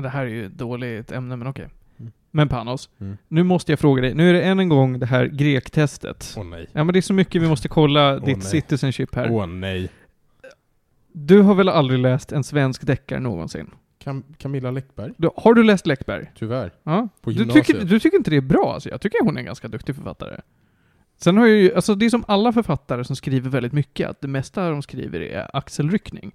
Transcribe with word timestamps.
Det 0.00 0.08
här 0.08 0.22
är 0.22 0.28
ju 0.30 0.46
ett 0.46 0.52
dåligt 0.58 1.12
ämne, 1.12 1.36
men 1.36 1.46
okej. 1.48 1.68
Mm. 1.98 2.12
Men 2.30 2.48
Panos, 2.48 2.90
Mm. 3.00 3.16
nu 3.28 3.42
måste 3.42 3.72
jag 3.72 3.78
fråga 3.78 4.02
dig. 4.02 4.14
Nu 4.14 4.28
är 4.28 4.32
det 4.32 4.42
än 4.42 4.60
en 4.60 4.68
gång 4.68 4.98
det 4.98 5.06
här 5.06 5.26
grektestet. 5.26 6.34
Åh 6.38 6.44
nej. 6.44 6.66
Ja 6.72 6.84
men 6.84 6.92
det 6.92 6.98
är 6.98 7.02
så 7.02 7.12
mycket 7.14 7.42
vi 7.42 7.48
måste 7.48 7.68
kolla 7.68 8.14
Åh, 8.16 8.24
ditt 8.24 8.36
nej. 8.38 8.46
citizenship 8.46 9.14
här. 9.14 9.30
Åh 9.30 9.46
nej. 9.46 9.88
Du 11.12 11.40
har 11.42 11.54
väl 11.54 11.68
aldrig 11.68 11.98
läst 12.00 12.32
en 12.32 12.44
svensk 12.44 12.86
deckare 12.86 13.20
någonsin? 13.20 13.70
Cam 13.98 14.24
Camilla 14.38 14.70
Läckberg? 14.70 15.12
Du, 15.16 15.30
har 15.36 15.54
du 15.54 15.62
läst 15.62 15.86
Läckberg? 15.86 16.30
Tyvärr. 16.38 16.72
Ja. 16.82 17.08
På 17.22 17.30
Du 17.30 17.36
gymnasiet. 17.36 17.66
tycker, 17.66 17.84
du 17.84 18.00
tycker 18.00 18.16
inte 18.18 18.30
det 18.30 18.36
är 18.36 18.40
bra 18.40 18.74
alltså? 18.74 18.88
Jag 18.88 19.00
tycker 19.00 19.24
hon 19.24 19.36
är 19.36 19.40
en 19.40 19.46
ganska 19.46 19.68
duktig 19.68 19.94
författare. 19.94 20.40
Sen 21.16 21.36
har 21.36 21.46
jag 21.46 21.56
ju, 21.56 21.74
alltså 21.74 21.94
det 21.94 22.06
är 22.06 22.10
som 22.10 22.24
alla 22.28 22.52
författare 22.52 23.04
som 23.04 23.16
skriver 23.16 23.50
väldigt 23.50 23.72
mycket, 23.72 24.10
att 24.10 24.20
det 24.20 24.28
mesta 24.28 24.70
de 24.70 24.82
skriver 24.82 25.20
är 25.20 25.56
axelryckning. 25.56 26.32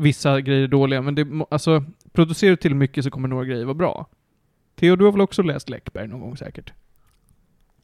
Vissa 0.00 0.40
grejer 0.40 0.62
är 0.62 0.68
dåliga, 0.68 1.02
men 1.02 1.14
det, 1.14 1.26
alltså, 1.50 1.84
producerar 2.12 2.50
du 2.50 2.56
till 2.56 2.74
mycket 2.74 3.04
så 3.04 3.10
kommer 3.10 3.28
några 3.28 3.44
grejer 3.44 3.64
vara 3.64 3.74
bra. 3.74 4.06
Theo, 4.76 4.96
du 4.96 5.04
har 5.04 5.12
väl 5.12 5.20
också 5.20 5.42
läst 5.42 5.68
Läckberg 5.68 6.08
någon 6.08 6.20
gång 6.20 6.36
säkert? 6.36 6.72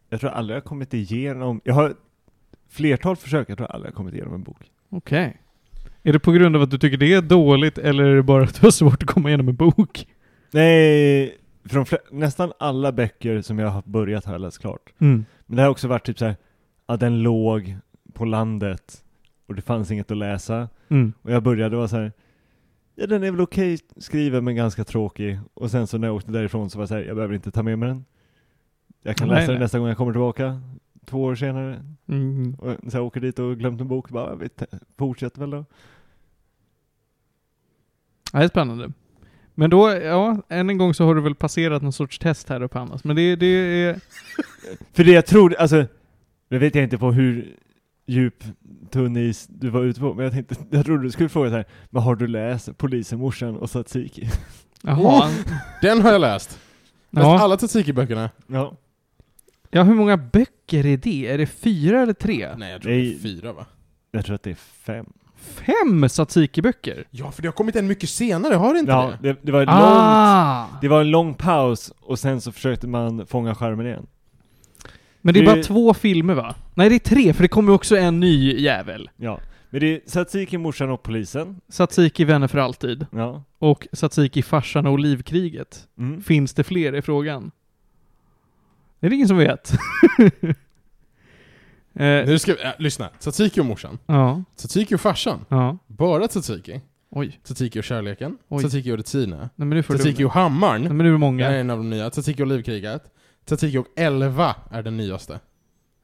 Jag 0.08 0.20
tror 0.20 0.30
aldrig 0.30 0.56
jag 0.56 0.60
har 0.60 0.66
kommit 0.66 0.94
igenom, 0.94 1.60
jag 1.64 1.74
har 1.74 1.94
flertal 2.68 3.16
försök, 3.16 3.50
jag 3.50 3.58
tror 3.58 3.66
aldrig 3.70 3.88
jag 3.88 3.92
har 3.92 3.96
kommit 3.96 4.14
igenom 4.14 4.34
en 4.34 4.42
bok. 4.42 4.70
Okej. 4.90 5.40
Är 6.02 6.12
det 6.12 6.18
på 6.18 6.32
grund 6.32 6.56
av 6.56 6.62
att 6.62 6.70
du 6.70 6.78
tycker 6.78 6.96
det 6.96 7.12
är 7.12 7.22
dåligt, 7.22 7.78
eller 7.78 8.04
är 8.04 8.16
det 8.16 8.22
bara 8.22 8.44
att 8.44 8.54
du 8.54 8.66
har 8.66 8.70
svårt 8.70 9.02
att 9.02 9.08
komma 9.08 9.28
igenom 9.28 9.48
en 9.48 9.56
bok? 9.56 10.06
Nej, 10.50 11.38
från 11.64 11.86
nästan 12.10 12.52
alla 12.58 12.92
böcker 12.92 13.42
som 13.42 13.58
jag 13.58 13.68
har 13.68 13.82
börjat 13.86 14.24
har 14.24 14.32
jag 14.34 14.40
läst 14.40 14.58
klart. 14.58 14.92
Mm. 14.98 15.24
Men 15.46 15.56
det 15.56 15.62
har 15.62 15.70
också 15.70 15.88
varit 15.88 16.06
typ 16.06 16.18
så 16.18 16.24
här, 16.24 16.36
att 16.86 17.00
den 17.00 17.22
låg 17.22 17.76
på 18.12 18.24
landet 18.24 19.04
och 19.46 19.54
det 19.54 19.62
fanns 19.62 19.90
inget 19.90 20.10
att 20.10 20.16
läsa. 20.16 20.68
Mm. 20.88 21.12
Och 21.22 21.32
jag 21.32 21.42
började 21.42 21.76
vara 21.76 21.88
så 21.88 21.96
här. 21.96 22.12
Ja 22.94 23.06
den 23.06 23.22
är 23.24 23.30
väl 23.30 23.40
okej 23.40 23.78
skriven 23.96 24.44
men 24.44 24.56
ganska 24.56 24.84
tråkig. 24.84 25.40
Och 25.54 25.70
sen 25.70 25.86
så 25.86 25.98
när 25.98 26.08
jag 26.08 26.16
åkte 26.16 26.32
därifrån 26.32 26.70
så 26.70 26.78
var 26.78 26.82
jag 26.82 26.88
så 26.88 26.94
här, 26.94 27.02
jag 27.02 27.16
behöver 27.16 27.34
inte 27.34 27.50
ta 27.50 27.62
med 27.62 27.78
mig 27.78 27.88
den. 27.88 28.04
Jag 29.02 29.16
kan 29.16 29.28
Nej, 29.28 29.34
läsa 29.36 29.46
den 29.46 29.54
nej. 29.54 29.64
nästa 29.64 29.78
gång 29.78 29.88
jag 29.88 29.96
kommer 29.96 30.12
tillbaka. 30.12 30.60
Två 31.06 31.22
år 31.24 31.34
senare. 31.34 31.84
Mm. 32.08 32.54
Och 32.54 32.90
så 32.92 32.96
jag 32.96 33.04
åker 33.04 33.20
dit 33.20 33.38
och 33.38 33.58
glömt 33.58 33.80
en 33.80 33.88
bok. 33.88 34.10
Bara, 34.10 34.34
vi 34.34 34.48
te- 34.48 34.66
fortsätter 34.98 35.40
väl 35.40 35.50
då. 35.50 35.64
Ja, 38.32 38.38
det 38.38 38.44
är 38.44 38.48
spännande. 38.48 38.92
Men 39.54 39.70
då, 39.70 39.90
ja, 39.90 40.42
än 40.48 40.70
en 40.70 40.78
gång 40.78 40.94
så 40.94 41.04
har 41.04 41.14
du 41.14 41.20
väl 41.20 41.34
passerat 41.34 41.82
någon 41.82 41.92
sorts 41.92 42.18
test 42.18 42.48
här 42.48 42.62
uppe 42.62 42.78
Hannas. 42.78 43.04
Men 43.04 43.16
det, 43.16 43.36
det 43.36 43.46
är... 43.46 44.00
För 44.92 45.04
det 45.04 45.12
jag 45.12 45.26
tror, 45.26 45.54
alltså, 45.54 45.84
nu 46.48 46.58
vet 46.58 46.74
jag 46.74 46.84
inte 46.84 46.98
på 46.98 47.12
hur 47.12 47.56
djup 48.06 48.44
tunn 48.90 49.16
is 49.16 49.46
du 49.46 49.70
var 49.70 49.82
ute 49.82 50.00
på, 50.00 50.14
men 50.14 50.24
jag 50.24 50.32
tänkte, 50.32 50.54
jag 50.70 50.84
trodde 50.84 51.02
du 51.02 51.10
skulle 51.10 51.28
fråga 51.28 51.50
så 51.50 51.56
här, 51.56 51.64
men 51.90 52.02
har 52.02 52.16
du 52.16 52.26
läst 52.26 52.78
Polisen, 52.78 53.18
morsan 53.18 53.56
och 53.56 53.68
Tsatsiki? 53.70 54.28
Jaha. 54.82 55.30
Den 55.82 56.02
har 56.02 56.12
jag 56.12 56.20
läst. 56.20 56.58
Läst 57.10 57.24
Ja. 57.26 57.38
alla 57.40 57.56
Tsatsiki-böckerna. 57.56 58.30
Ja. 58.46 58.76
ja, 59.70 59.82
hur 59.82 59.94
många 59.94 60.16
böcker 60.16 60.86
är 60.86 60.96
det? 60.96 61.26
Är 61.28 61.38
det 61.38 61.46
fyra 61.46 62.00
eller 62.02 62.12
tre? 62.12 62.48
Nej, 62.56 62.72
jag 62.72 62.82
tror 62.82 62.92
det 62.92 62.98
Nej. 62.98 63.14
är 63.14 63.18
fyra 63.18 63.52
va? 63.52 63.66
Jag 64.10 64.24
tror 64.26 64.34
att 64.34 64.42
det 64.42 64.50
är 64.50 64.54
fem. 64.54 65.06
Fem 65.36 66.04
Tsatsiki-böcker? 66.08 67.04
Ja, 67.10 67.30
för 67.32 67.42
det 67.42 67.48
har 67.48 67.52
kommit 67.52 67.76
en 67.76 67.86
mycket 67.86 68.08
senare, 68.10 68.54
har 68.54 68.72
det 68.74 68.80
inte 68.80 68.92
Ja, 68.92 69.12
det? 69.22 69.32
det, 69.32 69.38
det 69.42 69.52
var 69.52 69.58
långt, 69.60 69.70
Ah! 69.78 70.66
det 70.80 70.88
var 70.88 71.00
en 71.00 71.10
lång 71.10 71.34
paus 71.34 71.92
och 72.00 72.18
sen 72.18 72.40
så 72.40 72.52
försökte 72.52 72.86
man 72.86 73.26
fånga 73.26 73.54
skärmen 73.54 73.86
igen. 73.86 74.06
Men 75.26 75.34
det 75.34 75.40
är 75.40 75.44
bara 75.44 75.62
två 75.62 75.94
filmer 75.94 76.34
va? 76.34 76.54
Nej, 76.74 76.88
det 76.88 76.94
är 76.94 76.98
tre, 76.98 77.32
för 77.32 77.42
det 77.42 77.48
kommer 77.48 77.72
också 77.72 77.96
en 77.96 78.20
ny 78.20 78.60
jävel. 78.60 79.10
Ja. 79.16 79.40
Men 79.70 79.80
det 79.80 79.86
är 79.86 80.00
Tsatsiki, 80.00 80.58
morsan 80.58 80.90
och 80.90 81.02
polisen. 81.02 81.60
Tsatsiki 81.70 82.24
Vänner 82.24 82.48
för 82.48 82.58
alltid. 82.58 83.06
Ja. 83.10 83.42
Och 83.58 83.88
Tsatsiki 83.92 84.42
Farsan 84.42 84.86
och 84.86 84.92
Olivkriget. 84.92 85.88
Mm. 85.98 86.22
Finns 86.22 86.54
det 86.54 86.64
fler 86.64 86.94
i 86.94 87.02
frågan? 87.02 87.50
Det 89.00 89.06
är 89.06 89.10
det 89.10 89.16
ingen 89.16 89.28
som 89.28 89.36
vet. 89.36 89.72
eh, 91.94 92.26
Nu 92.26 92.38
ska 92.38 92.54
vi, 92.54 92.62
äh, 92.64 92.70
lyssna. 92.78 93.08
Tsatsiki 93.18 93.60
och 93.60 93.66
morsan. 93.66 93.98
ja, 94.06 94.44
Tsatsiki 94.56 94.94
och 94.94 95.00
farsan. 95.00 95.44
ja. 95.48 95.78
Bara 95.86 96.28
Tsatsiki. 96.28 96.80
Oj. 97.10 97.40
Tsatsiki 97.44 97.80
och 97.80 97.84
kärleken. 97.84 98.38
Oj. 98.48 98.62
Tsatsiki 98.62 98.92
och 98.92 98.96
du... 98.96 99.02
Tsatsiki 99.02 100.24
och 100.24 100.32
hammaren. 100.32 100.82
Nej 100.82 100.92
men 100.92 100.98
nu 100.98 101.08
är 101.08 101.12
det 101.12 101.18
många. 101.18 101.48
är 101.48 101.60
en 101.60 101.70
av 101.70 101.78
de 101.78 101.90
nya. 101.90 102.10
Tsatsiki 102.10 102.42
och 102.42 102.46
livkriget. 102.46 103.02
Och 103.50 103.86
11 103.96 104.54
är 104.70 104.82
den 104.82 104.96
nyaste. 104.96 105.40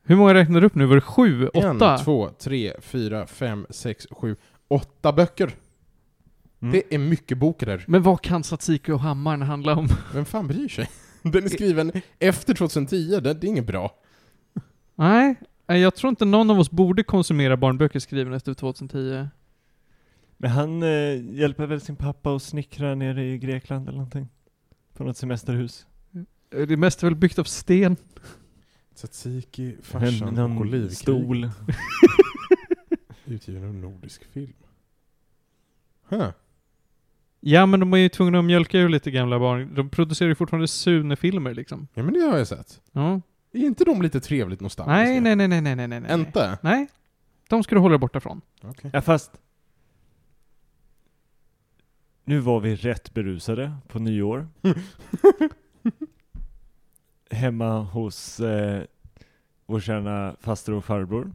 Hur 0.04 0.16
många 0.16 0.34
räknar 0.34 0.60
du 0.60 0.66
upp 0.66 0.74
nu? 0.74 0.86
Var 0.86 0.94
det 0.94 1.00
sju? 1.00 1.48
Åtta? 1.48 1.92
En, 1.92 2.04
två, 2.04 2.30
tre, 2.38 2.72
fyra, 2.80 3.26
fem, 3.26 3.66
sex, 3.70 4.06
sju, 4.10 4.36
åtta 4.68 5.12
böcker. 5.12 5.54
Mm. 6.62 6.72
Det 6.72 6.94
är 6.94 6.98
mycket 6.98 7.38
böcker. 7.38 7.84
Men 7.86 8.02
vad 8.02 8.20
kan 8.20 8.42
Tsatsiki 8.42 8.92
och 8.92 9.00
Hammaren 9.00 9.42
handla 9.42 9.76
om? 9.76 9.88
Vem 10.14 10.24
fan 10.24 10.48
bryr 10.48 10.68
sig? 10.68 10.90
Den 11.22 11.44
är 11.44 11.48
skriven 11.48 11.92
efter 12.18 12.54
2010, 12.54 13.20
det, 13.20 13.30
är 13.30 13.44
inget 13.44 13.66
bra. 13.66 13.94
Nej, 14.94 15.34
nej, 15.66 15.80
jag 15.80 15.94
tror 15.94 16.08
inte 16.08 16.24
någon 16.24 16.50
av 16.50 16.60
oss 16.60 16.70
borde 16.70 17.02
konsumera 17.02 17.56
barnböcker 17.56 17.98
skrivna 17.98 18.36
efter 18.36 18.54
2010. 18.54 19.28
Men 20.36 20.50
han 20.50 20.82
eh, 20.82 21.34
hjälper 21.34 21.66
väl 21.66 21.80
sin 21.80 21.96
pappa 21.96 22.36
att 22.36 22.42
snickra 22.42 22.94
nere 22.94 23.24
i 23.24 23.38
Grekland 23.38 23.88
eller 23.88 23.98
någonting? 23.98 24.28
På 24.94 25.04
något 25.04 25.16
semesterhus. 25.16 25.86
Det 26.52 26.76
mesta 26.76 27.06
är 27.06 27.10
väl 27.10 27.18
byggt 27.18 27.38
av 27.38 27.44
sten? 27.44 27.96
Tsatsiki, 28.94 29.76
farsan 29.82 30.38
och 30.38 30.60
olivkrig. 30.60 30.96
stol. 30.98 31.50
Utgiven 33.24 33.64
av 33.64 33.74
Nordisk 33.74 34.24
film. 34.24 34.52
Huh. 36.08 36.28
Ja, 37.40 37.66
men 37.66 37.80
de 37.80 37.92
är 37.92 37.96
ju 37.98 38.08
tvungna 38.08 38.38
att 38.38 38.44
mjölka 38.44 38.78
ur 38.78 38.88
lite 38.88 39.10
gamla 39.10 39.38
barn. 39.38 39.74
De 39.74 39.88
producerar 39.90 40.28
ju 40.28 40.34
fortfarande 40.34 40.68
Sune-filmer 40.68 41.54
liksom. 41.54 41.88
Ja 41.94 42.02
men 42.02 42.14
det 42.14 42.20
har 42.20 42.38
jag 42.38 42.48
sett. 42.48 42.80
Ja. 42.92 43.20
Är 43.52 43.58
inte 43.58 43.84
de 43.84 44.02
lite 44.02 44.20
trevligt 44.20 44.60
nostalgiska? 44.60 44.96
Nej, 44.96 45.20
nej, 45.20 45.36
nej, 45.36 45.48
nej, 45.48 45.60
nej, 45.60 45.76
nej, 45.76 45.88
nej. 45.88 46.00
nej. 46.00 46.14
Inte? 46.14 46.58
Nej. 46.62 46.88
De 47.48 47.62
ska 47.62 47.74
du 47.74 47.80
hålla 47.80 47.92
dig 47.92 47.98
borta 47.98 48.20
från. 48.20 48.40
Okej. 48.62 48.90
Ja 48.94 49.00
fast 49.02 49.30
Nu 52.24 52.38
var 52.38 52.60
vi 52.60 52.76
rätt 52.76 53.14
berusade 53.14 53.72
på 53.88 53.98
nyår 53.98 54.48
Hemma 57.42 57.82
hos 57.82 58.40
eh, 58.40 58.82
vår 59.66 59.80
kära 59.80 60.36
faster 60.40 60.72
och 60.72 60.84
farbror 60.84 61.34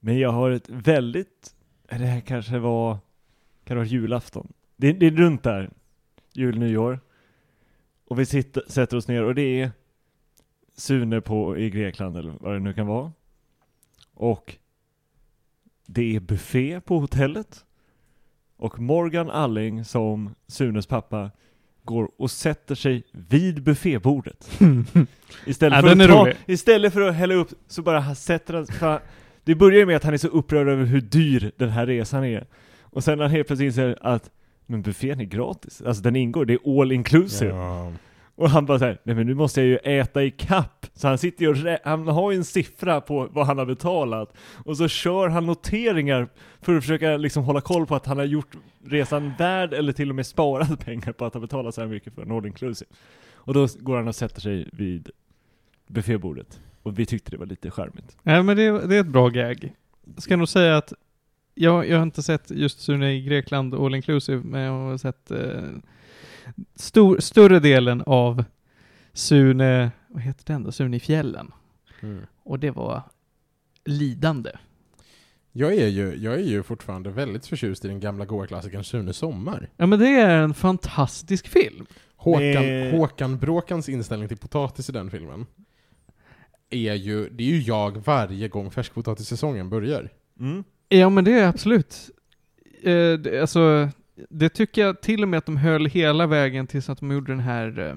Men 0.00 0.18
jag 0.18 0.30
har 0.30 0.50
ett 0.50 0.68
väldigt 0.68 1.54
eh, 1.88 1.98
Det 1.98 2.06
här 2.06 2.20
kanske 2.20 2.58
var 2.58 2.98
Kan 3.64 3.74
det 3.76 3.80
vara 3.80 3.86
julafton? 3.86 4.52
Det, 4.76 4.92
det 4.92 5.06
är 5.06 5.10
runt 5.10 5.42
där 5.42 5.70
Jul, 6.32 6.58
nyår 6.58 7.00
Och 8.04 8.18
vi 8.18 8.26
sitter, 8.26 8.62
sätter 8.66 8.96
oss 8.96 9.08
ner 9.08 9.22
och 9.22 9.34
det 9.34 9.60
är 9.60 9.70
Sune 10.74 11.20
på 11.20 11.58
i 11.58 11.70
Grekland 11.70 12.16
eller 12.16 12.34
vad 12.40 12.54
det 12.54 12.60
nu 12.60 12.72
kan 12.72 12.86
vara 12.86 13.12
Och 14.14 14.56
det 15.86 16.16
är 16.16 16.20
buffé 16.20 16.80
på 16.80 16.98
hotellet. 16.98 17.64
Och 18.56 18.80
Morgan 18.80 19.30
Alling 19.30 19.84
som 19.84 20.34
Sunes 20.46 20.86
pappa 20.86 21.30
går 21.84 22.08
och 22.16 22.30
sätter 22.30 22.74
sig 22.74 23.02
vid 23.12 23.62
buffébordet. 23.62 24.50
Istället, 25.46 25.76
Ja, 25.76 25.82
för 25.82 26.02
att 26.02 26.08
ta, 26.10 26.22
rolig. 26.22 26.36
istället 26.46 26.92
för 26.92 27.00
att 27.00 27.14
hälla 27.14 27.34
upp 27.34 27.48
så 27.68 27.82
bara 27.82 28.14
sätter 28.14 28.54
han, 28.54 28.66
för 28.66 28.88
han, 28.90 28.98
Det 29.44 29.54
börjar 29.54 29.86
med 29.86 29.96
att 29.96 30.04
han 30.04 30.14
är 30.14 30.18
så 30.18 30.28
upprörd 30.28 30.68
över 30.68 30.84
hur 30.84 31.00
dyr 31.00 31.52
den 31.56 31.68
här 31.68 31.86
resan 31.86 32.24
är. 32.24 32.46
Och 32.82 33.04
sen 33.04 33.18
när 33.18 33.24
han 33.24 33.30
helt 33.32 33.46
plötsligt 33.46 33.66
inser 33.66 33.98
att 34.00 34.30
men 34.66 34.82
buffén 34.82 35.20
är 35.20 35.24
gratis, 35.24 35.82
alltså 35.86 36.02
den 36.02 36.16
ingår, 36.16 36.44
det 36.44 36.54
är 36.54 36.80
all 36.80 36.92
inclusive. 36.92 37.50
Ja. 37.50 37.92
Och 38.34 38.50
han 38.50 38.66
bara 38.66 38.78
såhär, 38.78 38.98
nej 39.04 39.14
men 39.16 39.26
nu 39.26 39.34
måste 39.34 39.60
jag 39.62 39.68
ju 39.68 39.76
äta 40.00 40.22
i 40.24 40.30
kapp. 40.30 40.86
Så 40.94 41.08
han 41.08 41.18
sitter 41.18 41.42
ju 41.42 41.48
och 41.48 41.56
rä- 41.56 41.78
han 41.84 42.08
har 42.08 42.30
ju 42.32 42.36
en 42.36 42.44
siffra 42.44 43.00
på 43.00 43.28
vad 43.32 43.46
han 43.46 43.58
har 43.58 43.66
betalat. 43.66 44.36
Och 44.64 44.76
så 44.76 44.88
kör 44.88 45.28
han 45.28 45.46
noteringar 45.46 46.28
för 46.60 46.74
att 46.76 46.82
försöka 46.82 47.16
liksom 47.16 47.44
hålla 47.44 47.60
koll 47.60 47.86
på 47.86 47.94
att 47.94 48.06
han 48.06 48.18
har 48.18 48.24
gjort 48.24 48.56
resan 48.84 49.32
värd 49.38 49.72
eller 49.74 49.92
till 49.92 50.08
och 50.10 50.14
med 50.16 50.26
sparat 50.26 50.80
pengar 50.84 51.12
på 51.12 51.24
att 51.24 51.34
ha 51.34 51.40
betalat 51.40 51.74
så 51.74 51.80
här 51.80 51.88
mycket 51.88 52.14
för 52.14 52.22
en 52.22 52.32
all 52.32 52.46
inclusive. 52.46 52.90
Och 53.34 53.54
då 53.54 53.66
går 53.78 53.96
han 53.96 54.08
och 54.08 54.14
sätter 54.14 54.40
sig 54.40 54.68
vid 54.72 55.10
buffébordet. 55.86 56.60
Och 56.82 56.98
vi 56.98 57.06
tyckte 57.06 57.30
det 57.30 57.36
var 57.36 57.46
lite 57.46 57.70
charmigt. 57.70 58.16
Nej, 58.22 58.42
men 58.42 58.56
det, 58.56 58.86
det 58.86 58.96
är 58.96 59.00
ett 59.00 59.06
bra 59.06 59.28
gag. 59.28 59.72
Jag 60.14 60.22
ska 60.22 60.36
nog 60.36 60.48
säga 60.48 60.76
att 60.76 60.92
jag, 61.54 61.88
jag 61.88 61.96
har 61.96 62.02
inte 62.02 62.22
sett 62.22 62.50
just 62.50 62.80
Sune 62.80 63.12
i 63.12 63.22
Grekland 63.22 63.74
all 63.74 63.94
inclusive, 63.94 64.42
men 64.44 64.60
jag 64.60 64.72
har 64.72 64.96
sett 64.98 65.30
eh, 65.30 65.38
stor, 66.74 67.20
större 67.20 67.60
delen 67.60 68.02
av 68.06 68.44
Sune, 69.12 69.90
vad 70.08 70.22
heter 70.22 70.44
den 70.46 70.64
då? 70.64 70.72
Sune 70.72 70.96
i 70.96 71.00
fjällen. 71.00 71.52
Mm. 72.00 72.26
Och 72.42 72.58
det 72.58 72.70
var 72.70 73.02
lidande. 73.84 74.50
Jag, 75.52 75.74
är 75.74 75.88
ju, 75.88 76.14
jag 76.16 76.34
är 76.34 76.38
ju 76.44 76.62
fortfarande 76.62 77.10
väldigt 77.10 77.46
förtjust 77.46 77.84
i 77.84 77.88
den 77.88 78.00
gamla 78.00 78.24
goa 78.24 78.46
klassikern 78.46 78.84
Sune 78.84 79.12
Sommar. 79.12 79.68
Ja 79.76 79.86
men 79.86 79.98
det 79.98 80.08
är 80.08 80.36
en 80.36 80.54
fantastisk 80.54 81.48
film. 81.48 81.86
Håkan, 82.16 82.64
Eh. 82.64 82.90
Håkan 82.90 83.38
Bråkans 83.38 83.88
inställning 83.88 84.28
till 84.28 84.38
potatis 84.38 84.88
i 84.88 84.92
den 84.92 85.10
filmen 85.10 85.46
är 86.70 86.94
ju, 86.94 87.28
det 87.28 87.44
är 87.44 87.48
ju 87.48 87.60
jag 87.60 88.04
varje 88.04 88.48
gång 88.48 88.70
färskpotatissäsongen 88.70 89.70
börjar. 89.70 90.10
Mm. 90.40 90.64
Ja 90.88 91.08
men 91.08 91.24
det 91.24 91.32
är 91.32 91.48
absolut. 91.48 92.10
Eh, 92.82 93.12
det, 93.18 93.40
alltså, 93.40 93.88
det 94.30 94.48
tycker 94.48 94.82
jag 94.82 95.00
till 95.00 95.22
och 95.22 95.28
med 95.28 95.38
att 95.38 95.46
de 95.46 95.56
höll 95.56 95.86
hela 95.86 96.26
vägen 96.26 96.66
tills 96.66 96.88
att 96.90 97.00
de 97.00 97.12
gjorde 97.12 97.32
den 97.32 97.40
här 97.40 97.78
eh, 97.88 97.94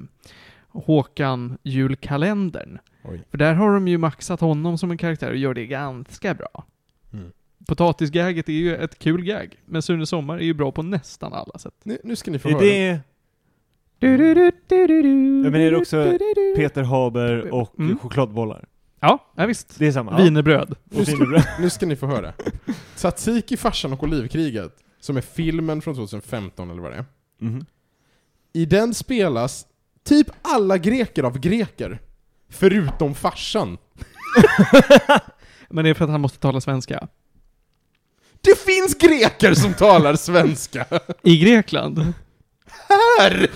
Håkan 0.68 1.58
julkalendern. 1.64 2.78
Oj. 3.04 3.22
För 3.32 3.38
där 3.38 3.54
har 3.54 3.74
de 3.74 3.88
ju 3.88 3.98
maxat 3.98 4.40
honom 4.42 4.78
som 4.78 4.92
en 4.92 4.98
karaktär 4.98 5.30
och 5.30 5.38
gör 5.38 5.54
det 5.54 5.66
ganska 5.66 6.34
bra. 6.34 6.66
Mm. 7.14 7.32
Potatisgaget 7.68 8.50
är 8.50 8.54
ju 8.54 8.76
ett 8.76 9.00
kul 9.00 9.24
gag, 9.26 9.56
men 9.66 9.82
Sune 9.82 10.06
Sommar 10.06 10.38
är 10.38 10.44
ju 10.44 10.54
bra 10.54 10.72
på 10.72 10.84
nästan 10.84 11.34
alla 11.34 11.60
sätt. 11.60 11.74
Nu, 11.84 11.98
nu 12.04 12.16
ska 12.16 12.32
ni 12.32 12.40
få 12.40 12.50
Är 12.50 12.54
höra. 12.54 12.62
det 12.64 13.00
Du, 14.00 14.18
du, 14.18 14.34
du, 14.34 14.52
du, 14.68 14.88
du, 14.88 15.02
du, 15.02 15.44
Ja, 15.44 15.50
men 15.52 15.62
är 15.62 15.72
det 15.72 15.78
också 15.78 16.04
du, 16.04 16.12
du, 16.12 16.34
du. 16.36 16.54
Peter 16.56 16.84
Haber 16.84 17.54
och 17.54 17.80
Mm. 17.80 17.98
chokladbollar? 18.00 18.66
Ja, 19.00 19.32
ja 19.36 19.46
visst. 19.46 19.80
Det 19.80 19.88
är 19.88 19.92
samma? 19.92 20.18
Wienerbröd. 20.18 20.76
Ja. 20.90 21.02
Och 21.02 21.08
wienerbröd. 21.08 21.44
Nu 21.60 21.70
ska 21.70 21.86
ni 21.86 21.96
få 21.96 22.08
höra. 22.08 22.34
Tzatziki, 22.96 23.58
farsan 23.58 23.94
och 23.94 24.04
olivkriget, 24.04 24.78
som 25.06 25.18
är 25.18 25.22
filmen 25.22 25.82
från 25.82 25.96
2015 25.96 26.72
eller 26.72 26.82
vad 26.82 26.92
det 26.92 26.98
är. 26.98 27.06
Mhm. 27.40 27.66
I 28.54 28.66
den 28.66 28.94
spelas 28.94 29.66
typ 30.04 30.28
alla 30.42 30.78
greker 30.78 31.24
av 31.24 31.40
greker. 31.40 32.02
Förutom 32.50 33.16
farsan. 33.16 33.78
Men 35.70 35.84
det 35.84 35.90
är 35.90 35.94
för 35.94 36.06
att 36.06 36.12
han 36.12 36.22
måste 36.22 36.40
tala 36.40 36.62
svenska. 36.62 37.08
Det 38.42 38.60
finns 38.60 38.96
greker 38.98 39.54
som 39.54 39.74
talar 39.74 40.16
svenska! 40.16 40.86
I 41.24 41.38
Grekland? 41.38 42.14
Här! 43.20 43.48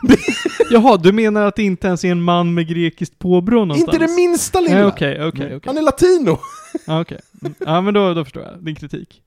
Jaha, 0.70 0.96
du 0.96 1.12
menar 1.12 1.42
att 1.42 1.56
det 1.56 1.62
inte 1.62 1.86
ens 1.86 2.04
är 2.04 2.10
en 2.10 2.22
man 2.22 2.54
med 2.54 2.68
grekiskt 2.68 3.18
påbrå 3.18 3.64
någonstans? 3.64 3.94
Inte 3.94 4.06
det 4.06 4.12
minsta 4.16 4.60
lilla! 4.60 4.74
Nej, 4.74 4.84
Okej, 4.84 5.24
okej, 5.26 5.46
okej. 5.46 5.60
Han 5.66 5.78
är 5.78 5.82
latino! 5.82 6.38
Ja. 6.86 7.04
Mm. 7.42 7.54
Ja, 7.58 7.80
men 7.80 7.94
då, 7.94 8.14
då 8.14 8.24
förstår 8.24 8.42
jag 8.42 8.64
din 8.64 8.74
kritik. 8.74 9.22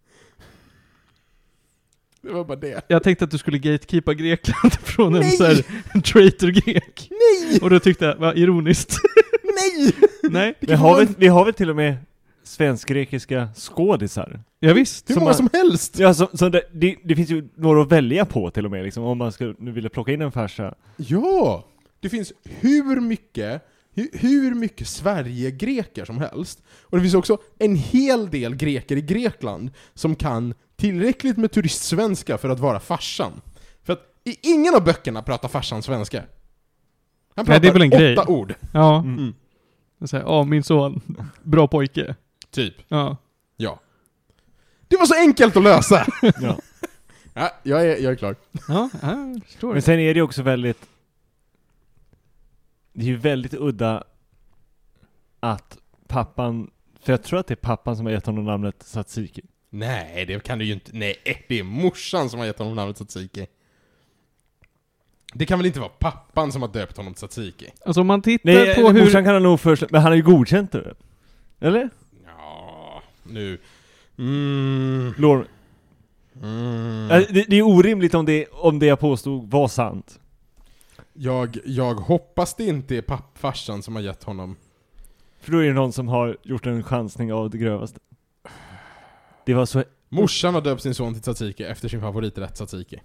Det 2.27 2.33
var 2.33 2.45
bara 2.45 2.57
det. 2.57 2.81
Jag 2.87 3.03
tänkte 3.03 3.25
att 3.25 3.31
du 3.31 3.37
skulle 3.37 3.57
gatekeepa 3.57 4.13
Grekland 4.13 4.73
från 4.83 5.15
en 5.15 5.21
Nej! 5.21 5.31
sån 5.37 5.45
här 5.45 5.63
en 5.93 6.01
traitor-grek. 6.01 7.09
Nej! 7.09 7.59
Och 7.61 7.69
då 7.69 7.79
tyckte 7.79 8.05
jag, 8.05 8.15
vad 8.15 8.37
ironiskt. 8.37 8.97
Nej! 9.43 9.93
Nej, 10.23 10.53
Vi 10.59 10.73
har, 10.73 10.97
väl, 10.97 11.07
vi 11.17 11.27
har 11.27 11.45
väl 11.45 11.53
till 11.53 11.69
och 11.69 11.75
med 11.75 11.95
svensk-grekiska 12.43 13.49
skådisar? 13.55 14.39
ja, 14.59 14.73
visst. 14.73 15.09
Hur 15.09 15.13
Som 15.13 15.19
många 15.23 15.29
man- 15.29 15.37
som 15.37 15.49
helst! 15.53 15.99
Ja, 15.99 16.13
så, 16.13 16.29
så 16.33 16.49
det, 16.49 16.61
det, 16.73 16.95
det 17.03 17.15
finns 17.15 17.29
ju 17.29 17.47
några 17.55 17.81
att 17.81 17.91
välja 17.91 18.25
på 18.25 18.51
till 18.51 18.65
och 18.65 18.71
med 18.71 18.83
liksom, 18.83 19.03
om 19.03 19.17
man 19.17 19.31
skulle 19.31 19.55
nu 19.59 19.71
vilja 19.71 19.89
plocka 19.89 20.11
in 20.11 20.21
en 20.21 20.31
farsa. 20.31 20.73
Ja! 20.97 21.65
Det 21.99 22.09
finns 22.09 22.33
hur 22.43 22.99
mycket, 23.01 23.61
hur, 23.95 24.09
hur 24.13 24.55
mycket 24.55 24.87
Sverige-greker 24.87 26.05
som 26.05 26.17
helst. 26.17 26.63
Och 26.83 26.97
det 26.97 27.01
finns 27.01 27.13
också 27.15 27.37
en 27.59 27.75
hel 27.75 28.29
del 28.29 28.55
greker 28.55 28.95
i 28.97 29.01
Grekland 29.01 29.69
som 29.93 30.15
kan 30.15 30.53
tillräckligt 30.77 31.37
med 31.37 31.51
turistsvenska 31.51 32.37
för 32.37 32.49
att 32.49 32.59
vara 32.59 32.79
farsan. 32.79 33.41
För 33.83 33.93
att 33.93 34.01
i 34.23 34.37
ingen 34.41 34.75
av 34.75 34.83
böckerna 34.83 35.21
pratar 35.21 35.47
farsan 35.47 35.83
svenska. 35.83 36.23
Han 37.35 37.45
pratar 37.45 37.51
Nej, 37.53 37.59
det 37.61 37.67
är 37.67 37.73
väl 37.73 37.81
en 37.81 37.87
åtta 37.93 37.97
grej. 37.99 38.17
ord. 38.37 38.55
Ja. 38.73 38.99
Mm. 38.99 39.33
Jag 39.97 40.09
säger, 40.09 40.23
ja, 40.23 40.43
min 40.43 40.63
son. 40.63 41.01
Bra 41.43 41.67
pojke. 41.67 42.15
Typ. 42.51 42.75
Ja. 42.87 43.17
Ja. 43.57 43.79
Det 44.87 44.97
var 44.97 45.05
så 45.05 45.15
enkelt 45.15 45.57
att 45.57 45.63
lösa! 45.63 46.05
Ja. 46.41 46.59
ja, 47.33 47.51
jag 47.63 47.81
är, 47.81 47.97
jag 47.97 48.11
är 48.11 48.15
klar. 48.15 48.35
Ja, 48.67 48.89
ja 49.01 49.27
jag 49.27 49.43
förstår. 49.45 49.73
Men 49.73 49.81
sen 49.81 49.99
är 49.99 50.13
det 50.13 50.17
ju 50.17 50.21
också 50.21 50.43
väldigt 50.43 50.89
Det 52.93 53.01
är 53.01 53.07
ju 53.07 53.15
väldigt 53.15 53.53
udda 53.53 54.03
att 55.39 55.77
pappan, 56.07 56.71
för 57.01 57.13
jag 57.13 57.23
tror 57.23 57.39
att 57.39 57.47
det 57.47 57.53
är 57.53 57.55
pappan 57.55 57.97
som 57.97 58.05
har 58.05 58.13
gett 58.13 58.25
honom 58.25 58.45
namnet 58.45 58.83
Satsiki. 58.83 59.41
Nej, 59.69 60.25
det 60.25 60.43
kan 60.43 60.59
du 60.59 60.65
ju 60.65 60.73
inte. 60.73 60.91
Nej, 60.93 61.15
det 61.47 61.59
är 61.59 61.63
morsan 61.63 62.29
som 62.29 62.39
har 62.39 62.45
gett 62.45 62.59
honom 62.59 62.75
namnet 62.75 62.95
Tzatziki. 62.95 63.47
Det 65.33 65.45
kan 65.45 65.59
väl 65.59 65.65
inte 65.65 65.79
vara 65.79 65.89
pappan 65.89 66.51
som 66.51 66.61
har 66.61 66.69
döpt 66.69 66.97
honom 66.97 67.13
Tzatziki? 67.13 67.69
Alltså 67.85 68.01
om 68.01 68.07
man 68.07 68.21
tittar 68.21 68.53
Nej, 68.53 68.75
på 68.75 68.89
hur... 68.89 69.03
morsan 69.03 69.23
kan 69.23 69.33
han 69.33 69.43
nog 69.43 69.59
först, 69.59 69.83
men 69.91 70.01
han 70.01 70.11
har 70.11 70.15
ju 70.15 70.23
godkänt 70.23 70.71
det. 70.71 70.95
Eller? 71.59 71.89
Ja, 72.25 73.03
nu... 73.23 73.59
Mm, 74.17 75.13
Lår, 75.17 75.47
mm. 76.43 77.11
Äh, 77.11 77.21
det, 77.29 77.45
det 77.47 77.55
är 77.57 77.61
orimligt 77.61 78.13
om 78.13 78.25
det, 78.25 78.45
om 78.51 78.79
det 78.79 78.85
jag 78.85 78.99
påstod 78.99 79.51
var 79.51 79.67
sant. 79.67 80.19
Jag, 81.13 81.57
jag 81.65 81.93
hoppas 81.93 82.55
det 82.55 82.63
inte 82.63 82.95
är 82.95 83.01
pappfarsan 83.01 83.83
som 83.83 83.95
har 83.95 84.01
gett 84.01 84.23
honom... 84.23 84.55
För 85.39 85.51
då 85.51 85.57
är 85.57 85.67
det 85.67 85.73
någon 85.73 85.93
som 85.93 86.07
har 86.07 86.37
gjort 86.43 86.65
en 86.65 86.83
chansning 86.83 87.33
av 87.33 87.49
det 87.49 87.57
grövaste. 87.57 87.99
Det 89.47 89.53
var 89.53 89.65
så... 89.65 89.83
Morsan 90.09 90.53
har 90.53 90.61
döpt 90.61 90.81
sin 90.81 90.93
son 90.93 91.13
till 91.13 91.21
Tzatziki 91.23 91.63
efter 91.63 91.89
sin 91.89 92.01
favoriträtt 92.01 92.55
Tzatziki. 92.55 92.99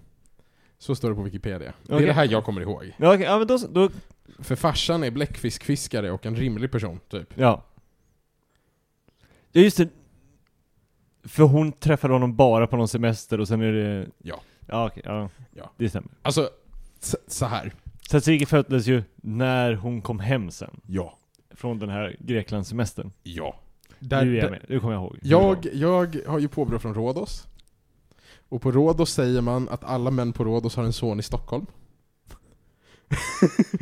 Så 0.78 0.94
står 0.94 1.08
det 1.10 1.14
på 1.14 1.22
Wikipedia. 1.22 1.72
Det 1.82 1.92
är 1.92 1.96
Okej. 1.96 2.06
det 2.06 2.12
här 2.12 2.28
jag 2.30 2.44
kommer 2.44 2.60
ihåg. 2.60 2.92
Ja, 2.96 3.14
okej, 3.14 3.26
ja 3.26 3.38
men 3.38 3.46
då, 3.46 3.58
då... 3.70 3.88
För 4.38 4.56
farsan 4.56 5.04
är 5.04 5.10
bläckfiskfiskare 5.10 6.10
och 6.10 6.26
en 6.26 6.36
rimlig 6.36 6.70
person, 6.72 7.00
typ. 7.08 7.32
Ja. 7.38 7.62
Ja 9.52 9.60
just 9.60 9.76
det. 9.76 9.88
För 11.24 11.42
hon 11.42 11.72
träffade 11.72 12.12
honom 12.14 12.36
bara 12.36 12.66
på 12.66 12.76
någon 12.76 12.88
semester 12.88 13.40
och 13.40 13.48
sen 13.48 13.60
är 13.60 13.72
det... 13.72 14.06
Ja. 14.18 14.40
Ja 14.66 14.86
okej, 14.86 15.02
ja. 15.06 15.28
Ja. 15.54 15.72
Det 15.76 15.88
stämmer. 15.88 16.10
Alltså, 16.22 16.50
s- 17.00 17.16
så 17.26 17.46
här. 17.46 17.72
Tzatziki 18.08 18.46
föddes 18.46 18.86
ju 18.86 19.02
när 19.16 19.74
hon 19.74 20.02
kom 20.02 20.20
hem 20.20 20.50
sen. 20.50 20.80
Ja. 20.86 21.18
Från 21.50 21.78
den 21.78 21.88
här 21.88 22.16
Greklandssemestern. 22.20 23.12
Ja. 23.22 23.56
Där, 24.08 24.24
nu 24.24 24.38
är 24.38 24.42
jag 24.42 24.50
med, 24.50 24.64
det 24.68 24.78
kommer 24.78 24.92
jag 24.94 25.02
ihåg. 25.02 25.18
Jag, 25.22 25.66
jag 25.72 26.16
har 26.26 26.38
ju 26.38 26.48
påbrå 26.48 26.78
från 26.78 26.94
Rhodos. 26.94 27.46
Och 28.48 28.62
på 28.62 28.72
Rhodos 28.72 29.10
säger 29.12 29.40
man 29.40 29.68
att 29.68 29.84
alla 29.84 30.10
män 30.10 30.32
på 30.32 30.44
Rhodos 30.44 30.76
har 30.76 30.84
en 30.84 30.92
son 30.92 31.20
i 31.20 31.22
Stockholm. 31.22 31.66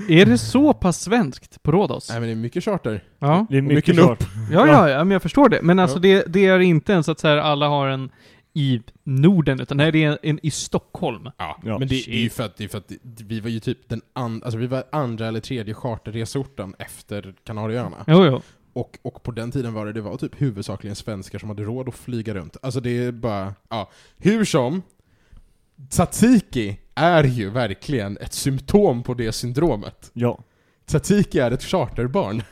Är 0.08 0.26
det 0.26 0.38
så 0.38 0.72
pass 0.72 1.00
svenskt 1.00 1.62
på 1.62 1.72
Rhodos? 1.72 2.08
Nej 2.10 2.20
men 2.20 2.28
det 2.28 2.32
är 2.32 2.36
mycket 2.36 2.64
charter. 2.64 3.04
Ja. 3.18 3.46
Det 3.50 3.56
är 3.56 3.62
mycket, 3.62 3.76
mycket 3.76 3.94
klart. 3.94 4.24
Ja, 4.52 4.66
ja, 4.66 4.90
ja, 4.90 4.98
men 5.04 5.10
jag 5.10 5.22
förstår 5.22 5.48
det. 5.48 5.62
Men 5.62 5.78
alltså 5.78 5.96
Ja. 5.96 6.00
det, 6.00 6.24
det 6.26 6.46
är 6.46 6.58
inte 6.58 6.92
ens 6.92 7.08
att 7.08 7.20
så 7.20 7.28
här, 7.28 7.36
alla 7.36 7.68
har 7.68 7.88
en 7.88 8.10
i 8.52 8.82
Norden, 9.04 9.60
utan 9.60 9.76
nej, 9.76 9.92
det 9.92 10.04
är 10.04 10.18
en 10.22 10.38
i 10.42 10.50
Stockholm. 10.50 11.30
Ja, 11.36 11.58
Ja. 11.64 11.78
men 11.78 11.88
det, 11.88 11.94
det 11.94 11.94
är 11.94 11.96
ju 12.16 12.22
Shit. 12.28 12.32
för 12.32 12.44
att, 12.44 12.56
det 12.56 12.64
är 12.64 12.68
för 12.68 12.78
att 12.78 12.92
vi 13.02 13.40
var 13.40 13.50
ju 13.50 13.60
typ 13.60 13.88
den 13.88 14.00
and, 14.12 14.44
alltså 14.44 14.58
vi 14.58 14.66
var 14.66 14.84
andra 14.92 15.28
eller 15.28 15.40
tredje 15.40 15.74
charterresorten 15.74 16.74
efter 16.78 17.34
Kanarieöarna. 17.44 18.04
Jo, 18.06 18.24
jo. 18.24 18.40
Och, 18.72 18.98
och 19.02 19.22
på 19.22 19.30
den 19.30 19.50
tiden 19.50 19.74
var 19.74 19.86
det, 19.86 19.92
det 19.92 20.00
var 20.00 20.16
typ 20.16 20.42
huvudsakligen 20.42 20.96
svenskar 20.96 21.38
som 21.38 21.48
hade 21.48 21.62
råd 21.62 21.88
att 21.88 21.94
flyga 21.94 22.34
runt. 22.34 22.56
Alltså 22.62 22.80
det 22.80 23.04
är 23.04 23.12
bara, 23.12 23.54
ja. 23.68 23.90
Hur 24.18 24.44
som, 24.44 24.82
Tzatziki 25.88 26.78
är 26.94 27.24
ju 27.24 27.50
verkligen 27.50 28.16
ett 28.16 28.32
symptom 28.32 29.02
på 29.02 29.14
det 29.14 29.32
syndromet. 29.32 30.10
Ja. 30.12 30.38
Tzatziki 30.86 31.38
är 31.38 31.50
ett 31.50 31.62
charterbarn. 31.62 32.42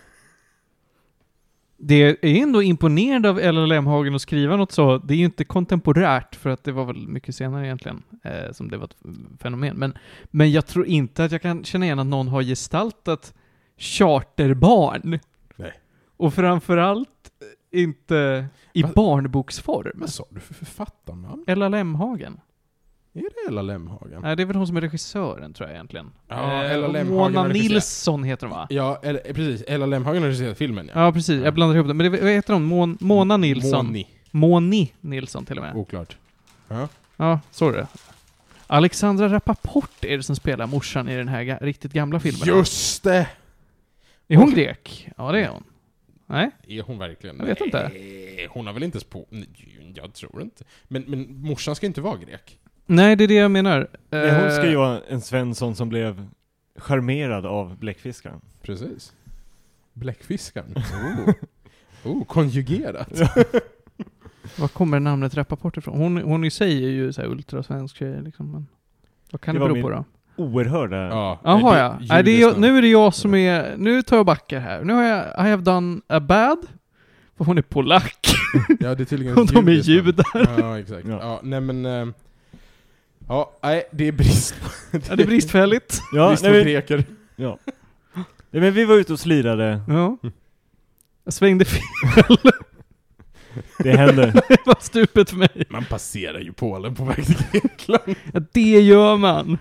Det 1.81 1.95
är 1.95 2.43
ändå 2.43 2.62
imponerande 2.62 3.31
av 3.31 3.38
LLM 3.38 3.87
Hagen 3.87 4.14
att 4.14 4.23
skriva 4.23 4.57
något 4.57 4.73
så. 4.73 4.99
Det 4.99 5.14
är 5.14 5.19
ju 5.19 5.25
inte 5.25 5.45
kontemporärt, 5.45 6.35
för 6.35 6.50
att 6.50 6.64
det 6.64 6.73
var 6.73 6.85
väl 6.85 7.09
mycket 7.09 7.35
senare 7.35 7.66
egentligen, 7.66 8.02
eh, 8.25 8.52
som 8.52 8.71
det 8.71 8.76
var 8.76 8.85
ett 8.85 8.97
fenomen. 9.43 9.76
Men, 9.76 9.99
men 10.25 10.52
jag 10.52 10.66
tror 10.66 10.87
inte 10.87 11.25
att 11.25 11.33
jag 11.33 11.43
kan 11.43 11.64
känna 11.64 11.85
igen 11.85 11.99
att 11.99 12.07
någon 12.07 12.28
har 12.28 12.43
gestaltat 12.43 13.35
charterbarn. 13.76 15.19
Och 16.19 16.35
framförallt 16.35 17.09
eh, 17.73 17.81
inte 17.81 18.47
i 18.73 18.83
Va- 18.83 18.91
barnboksform. 18.95 19.93
Vad 19.95 20.11
sa 20.11 20.25
du 20.31 20.41
för 20.41 20.55
författarnamn? 20.55 21.45
LLM 21.47 21.95
Hagen. 21.95 22.41
Är 23.15 23.21
det 23.23 23.49
Ella 23.49 23.63
Lemhagen? 23.63 24.23
Nej, 24.23 24.37
det 24.37 24.43
är 24.43 24.45
väl 24.45 24.57
hon 24.57 24.67
som 24.67 24.77
är 24.77 24.81
regissören, 24.81 25.53
tror 25.53 25.69
jag 25.69 25.75
egentligen. 25.75 26.11
Ja, 26.29 26.65
eh, 26.65 26.73
Ella 26.73 26.89
Lemhagen 26.89 27.33
Mona. 27.35 27.49
Nilsson 27.49 28.25
heter 28.25 28.47
hon 28.47 28.57
va? 28.57 28.67
Ja, 28.71 29.01
eller, 29.03 29.21
eh, 29.25 29.35
precis. 29.35 29.63
Ella 29.69 29.87
Lemhagen 29.87 30.23
har 30.23 30.29
regisserat 30.29 30.59
filmen 30.59 30.91
ja. 30.95 31.05
Ja, 31.05 31.13
precis. 31.13 31.43
Jag 31.45 31.55
blandar 31.55 31.77
ihop 31.77 31.89
det. 31.89 31.95
Men 31.95 32.13
det, 32.13 32.21
vad 32.23 32.31
heter 32.31 32.53
hon? 32.53 32.65
Mon, 32.65 32.99
Mona 33.01 33.37
Nilsson? 33.37 33.87
Moni. 33.87 34.07
Moni 34.31 34.93
Nilsson 35.01 35.45
till 35.45 35.59
och 35.59 35.65
med. 35.65 35.77
Oklart. 35.77 36.17
Ja. 36.69 36.89
Ja, 37.17 37.41
så 37.51 37.69
är 37.69 37.73
det. 37.73 37.87
Alexandra 38.67 39.29
Rappaport 39.29 40.05
är 40.05 40.17
det 40.17 40.23
som 40.23 40.37
spelar 40.37 40.67
morsan 40.67 41.09
i 41.09 41.17
den 41.17 41.29
här 41.29 41.43
ga- 41.43 41.63
riktigt 41.63 41.93
gamla 41.93 42.21
filmen. 42.21 42.49
Just 42.49 43.03
det! 43.03 43.29
Är 44.29 44.37
hon 44.37 44.51
grek? 44.51 45.09
Ja, 45.17 45.33
det 45.33 45.41
är 45.45 45.49
hon. 45.49 45.65
Nej? 46.30 46.50
Är 46.66 46.82
hon 46.82 46.99
verkligen? 46.99 47.37
Jag 47.38 47.47
vet 47.47 47.61
inte. 47.61 47.88
Nej, 47.88 48.47
Hon 48.50 48.66
har 48.66 48.75
väl 48.75 48.82
inte 48.82 49.04
på... 49.04 49.26
Nej, 49.30 49.49
Jag 49.94 50.12
tror 50.14 50.42
inte. 50.42 50.64
Men, 50.85 51.02
men 51.02 51.40
morsan 51.40 51.75
ska 51.76 51.87
inte 51.87 52.00
vara 52.00 52.16
grek. 52.16 52.58
Nej, 52.87 53.16
det 53.16 53.25
är 53.25 53.28
det 53.28 53.35
jag 53.35 53.50
menar. 53.50 53.88
Men 54.11 54.40
hon 54.42 54.50
ska 54.50 54.62
Eh, 54.64 54.70
ju 54.70 54.76
vara 54.76 55.00
en 55.08 55.20
Svensson 55.20 55.75
som 55.76 55.88
blev 55.88 56.28
charmerad 56.76 57.47
av 57.47 57.76
bläckfiskaren. 57.78 58.40
Precis. 58.62 59.12
Bläckfiskaren. 59.92 60.75
Oh. 62.04 62.12
oh, 62.12 62.25
konjugerat. 62.25 63.08
Var 64.58 64.68
kommer 64.68 65.00
namnet 65.00 65.35
Rappaport 65.35 65.76
ifrån? 65.76 65.99
Hon, 65.99 66.16
hon 66.23 66.44
i 66.44 66.50
sig 66.50 66.85
är 66.85 66.88
ju 66.90 67.12
så 67.12 67.20
här 67.23 67.28
ultrasvensk 67.28 67.97
tjej 67.97 68.23
liksom, 68.23 68.52
men... 68.52 68.66
Vad 69.30 69.40
kan 69.40 69.54
Det 69.54 69.61
det, 69.61 69.64
bero 69.64 69.75
min- 69.75 69.82
på 69.82 69.90
då? 69.90 70.04
Oerhörda. 70.38 70.97
Ja, 70.97 71.40
Jaha 71.45 71.78
ja. 71.78 71.99
Nej, 72.00 72.25
det 72.25 72.30
är, 72.30 72.33
judiska 72.33 72.49
jag- 72.50 72.61
nu 72.61 72.78
är 72.78 72.83
det 72.83 72.88
jag 72.88 73.14
som 73.14 73.35
är... 73.35 73.75
Nu 73.76 74.02
tar 74.02 74.16
jag 74.16 74.26
backar 74.26 74.61
här. 74.61 74.85
Nu 74.85 74.92
har 74.92 75.02
jag... 75.02 75.25
I 75.47 75.50
have 75.50 75.62
done 75.62 76.00
a 76.07 76.21
bad. 76.21 76.59
För 77.37 77.45
hon 77.45 77.59
är 77.59 77.62
polack. 77.62 78.26
Ja, 78.80 78.95
det 78.95 79.02
är 79.02 79.04
tydligen 79.04 79.38
Och 79.38 79.47
de 79.47 79.68
är 79.68 79.73
judar. 79.73 80.26
Ja, 80.59 80.78
exakt. 80.78 81.07
Ja. 81.09 81.18
Ja. 81.23 81.40
nej 81.42 81.61
men... 81.61 81.87
eh, 81.87 82.07
Ja, 83.28 83.52
nej, 83.62 83.83
det 83.92 84.09
är 84.09 84.12
brist. 84.12 84.54
Ja, 85.09 85.16
det 85.16 85.23
är 85.23 85.26
bristfälligt. 85.26 86.00
Ja, 86.12 86.28
brist 86.28 86.42
nej, 86.42 86.52
på 86.52 86.57
men, 86.57 86.64
greker. 86.75 87.04
ja. 87.37 87.59
nej, 88.50 88.61
men 88.62 88.73
vi 88.73 88.85
var 88.85 88.95
ute 88.95 89.12
och 89.12 89.21
slirade. 89.21 89.80
Ja. 89.88 90.16
Jag 91.25 91.33
svängde 91.35 91.64
fel 91.64 92.37
Det 93.78 93.90
hände. 93.97 94.42
Det 94.49 94.66
var 94.66 94.76
stupet 94.80 95.30
för 95.30 95.37
mig. 95.37 95.64
Man 95.68 95.85
passerar 95.85 96.38
ju 96.40 96.52
Polen 96.52 96.95
på 96.95 97.04
väg 97.04 97.26
till 97.26 97.37
Grekland. 97.52 98.16
Ja, 98.33 98.40
det 98.52 98.80
gör 98.80 99.16
man. 99.16 99.59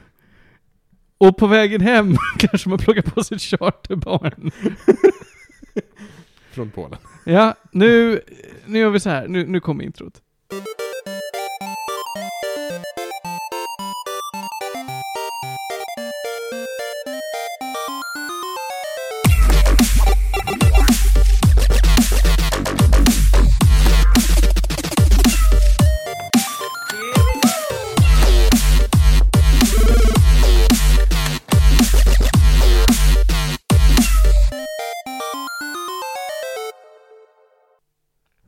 Och 1.17 1.37
på 1.37 1.47
vägen 1.47 1.81
hem 1.81 2.15
kanske 2.39 2.69
man 2.69 2.77
plockar 2.77 3.01
på 3.01 3.23
sig 3.23 3.35
ett 3.35 3.41
charterbarn. 3.41 4.51
Från 6.51 6.69
Polen. 6.69 6.99
Ja, 7.25 7.55
nu, 7.71 8.21
nu 8.65 8.79
gör 8.79 8.89
vi 8.89 8.99
så 8.99 9.09
här. 9.09 9.27
Nu, 9.27 9.47
nu 9.47 9.59
kommer 9.59 9.83
introt. 9.83 10.21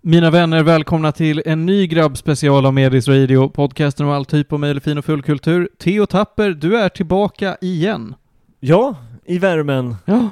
Mina 0.09 0.31
vänner, 0.31 0.63
välkomna 0.63 1.11
till 1.11 1.41
en 1.45 1.65
ny 1.65 1.87
grabbspecial 1.87 2.65
av 2.65 2.73
Medis 2.73 3.07
Radio, 3.07 3.49
podcasten 3.49 4.05
om 4.05 4.11
all 4.11 4.25
typ 4.25 4.53
av 4.53 4.59
möjlig 4.59 4.83
fin 4.83 4.97
och 4.97 5.05
full 5.05 5.21
kultur. 5.21 5.69
Theo 5.77 6.05
Tapper, 6.05 6.49
du 6.51 6.77
är 6.77 6.89
tillbaka 6.89 7.57
igen. 7.61 8.15
Ja, 8.59 8.95
i 9.25 9.37
värmen. 9.37 9.95
Ja. 10.05 10.29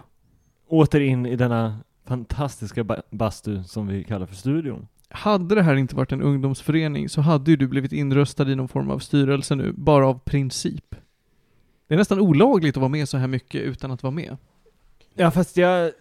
Åter 0.68 1.00
in 1.00 1.26
i 1.26 1.36
denna 1.36 1.80
fantastiska 2.06 2.84
ba- 2.84 3.02
bastu 3.12 3.64
som 3.64 3.88
vi 3.88 4.04
kallar 4.04 4.26
för 4.26 4.36
studion. 4.36 4.88
Hade 5.10 5.56
det 5.56 5.62
här 5.62 5.76
inte 5.76 5.96
varit 5.96 6.12
en 6.12 6.22
ungdomsförening 6.22 7.10
så 7.10 7.22
hade 7.22 7.52
ju 7.52 7.58
du 7.58 7.68
blivit 7.68 7.92
inröstad 7.94 8.52
i 8.52 8.56
någon 8.56 8.68
form 8.68 8.90
av 8.90 9.00
styrelse 9.00 9.56
nu, 9.56 9.72
bara 9.72 10.08
av 10.08 10.20
princip. 10.20 10.96
Det 11.88 11.94
är 11.94 11.98
nästan 11.98 12.20
olagligt 12.20 12.78
att 12.78 12.82
vara 12.82 12.90
med 12.90 13.10
så 13.10 13.18
här 13.18 13.28
mycket 13.28 13.62
utan 13.62 13.92
att 13.92 14.04
vara 14.04 14.12
med. 14.12 14.38
Ja, 15.16 15.32
fast 15.32 15.58
jag 15.58 15.92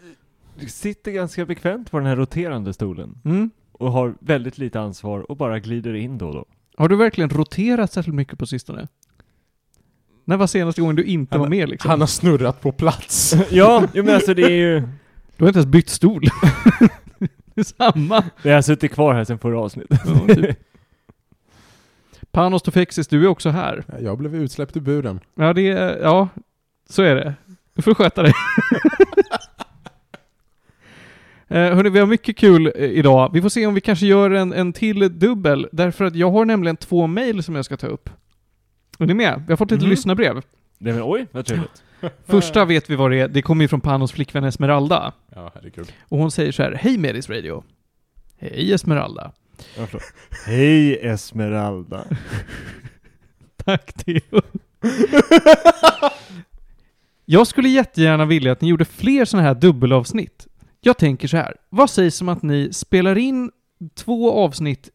sitter 0.69 1.13
ganska 1.13 1.47
bekvämt 1.47 1.91
på 1.91 1.99
den 1.99 2.07
här 2.07 2.17
roterande 2.17 2.73
stolen. 2.73 3.19
Mm. 3.25 3.51
Och 3.79 3.93
har 3.93 4.15
väldigt 4.21 4.59
lite 4.59 4.81
ansvar 4.81 5.31
och 5.31 5.37
bara 5.37 5.59
glider 5.59 5.95
in 5.95 6.19
då 6.19 6.29
och 6.29 6.35
då. 6.35 6.45
Har 6.77 6.89
du 6.89 6.97
verkligen 6.97 7.31
roterat 7.31 7.93
särskilt 7.93 8.15
mycket 8.15 8.39
på 8.39 8.47
sistone? 8.47 8.89
När 10.25 10.37
var 10.37 10.47
senaste 10.47 10.81
gången 10.81 10.97
du 10.97 11.05
inte 11.05 11.35
Han- 11.35 11.41
var 11.41 11.49
med 11.49 11.69
liksom? 11.69 11.91
Han 11.91 12.01
har 12.01 12.07
snurrat 12.07 12.61
på 12.61 12.73
plats. 12.73 13.35
ja, 13.51 13.89
men 13.95 14.09
alltså 14.15 14.35
det 14.35 14.43
är 14.43 14.51
ju... 14.51 14.81
Du 15.37 15.45
har 15.45 15.49
inte 15.49 15.59
ens 15.59 15.71
bytt 15.73 15.89
stol. 15.89 16.23
det 17.55 17.61
är 17.61 17.93
samma. 17.93 18.25
Jag 18.43 18.55
har 18.55 18.63
suttit 18.63 18.93
kvar 18.93 19.15
här 19.15 19.25
sedan 19.25 19.39
förra 19.39 19.61
avsnittet. 19.61 20.01
Ja, 20.29 20.35
typ. 20.35 20.59
Panos 22.31 22.63
Tofexis, 22.63 23.09
du 23.09 23.25
är 23.25 23.29
också 23.29 23.51
här. 23.51 23.85
Jag 24.03 24.19
blev 24.19 24.35
utsläppt 24.35 24.77
ur 24.77 24.81
buren. 24.81 25.21
Ja, 25.35 25.53
det 25.53 25.69
är, 25.69 25.99
ja, 26.03 26.29
så 26.89 27.03
är 27.03 27.15
det. 27.15 27.35
Du 27.75 27.83
får 27.83 27.95
sköta 27.95 28.23
dig. 28.23 28.33
eh, 31.49 31.57
hörni, 31.75 31.91
vi 31.91 31.99
har 31.99 32.07
mycket 32.07 32.37
kul 32.37 32.73
eh, 32.77 32.85
idag. 32.85 33.31
Vi 33.33 33.43
får 33.43 33.49
se 33.49 33.67
om 33.67 33.75
vi 33.75 33.81
kanske 33.81 34.07
gör 34.07 34.31
en, 34.31 34.53
en 34.53 34.73
till 34.73 35.19
dubbel, 35.19 35.69
därför 35.73 36.05
att 36.05 36.15
jag 36.17 36.31
har 36.31 36.45
nämligen 36.45 36.77
två 36.77 37.07
mejl 37.07 37.43
som 37.43 37.55
jag 37.55 37.65
ska 37.65 37.77
ta 37.77 37.87
upp. 37.87 38.11
Är 38.99 39.07
ni 39.07 39.15
med? 39.15 39.45
Vi 39.47 39.53
har 39.53 39.57
fått 39.57 39.71
lite 39.71 39.85
Mhm. 39.85 39.91
lyssnarbrev. 39.91 40.35
Nej 40.79 40.93
men 40.93 41.03
oj, 41.05 41.27
vad 41.33 41.47
trevligt. 41.47 41.83
Första 42.27 42.65
vet 42.65 42.91
vi 42.91 42.97
vad 42.97 43.11
det 43.11 43.21
är, 43.21 43.29
det 43.29 43.43
kommer 43.43 43.65
ju 43.65 43.69
från 43.69 43.81
Panos 43.81 44.13
flickvän 44.13 44.45
Esmeralda. 44.45 45.13
Ja, 45.35 45.51
herregud. 45.55 45.93
Och 46.09 46.19
hon 46.19 46.31
säger 46.31 46.53
så 46.53 46.63
här, 46.63 46.73
Hej 46.73 46.99
Medis 46.99 47.31
Radio. 47.31 47.65
Hej 48.39 48.73
Esmeralda. 48.73 49.33
Hej 50.47 50.99
Esmeralda. 51.07 52.05
Tack 53.65 53.93
Theo. 53.93 54.43
Jag 57.25 57.47
skulle 57.47 57.69
jättegärna 57.69 58.25
vilja 58.25 58.53
att 58.53 58.61
ni 58.61 58.69
gjorde 58.69 58.85
fler 58.85 59.25
sådana 59.25 59.49
här 59.49 59.55
dubbelavsnitt. 59.55 60.46
Jag 60.87 60.99
tänker 60.99 61.29
så 61.29 61.37
här. 61.37 61.57
Vad 61.69 61.91
sägs 61.91 62.21
om 62.21 62.29
att 62.29 62.43
ni 62.43 62.73
spelar 62.73 63.19
in 63.19 63.51
två 63.95 64.33
avsnitt 64.33 64.91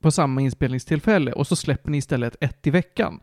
på 0.00 0.10
samma 0.10 0.40
inspelningstillfälle 0.40 1.32
och 1.32 1.46
så 1.46 1.56
släpper 1.56 1.90
ni 1.90 1.98
istället 1.98 2.36
ett 2.40 2.66
i 2.66 2.70
veckan? 2.70 3.20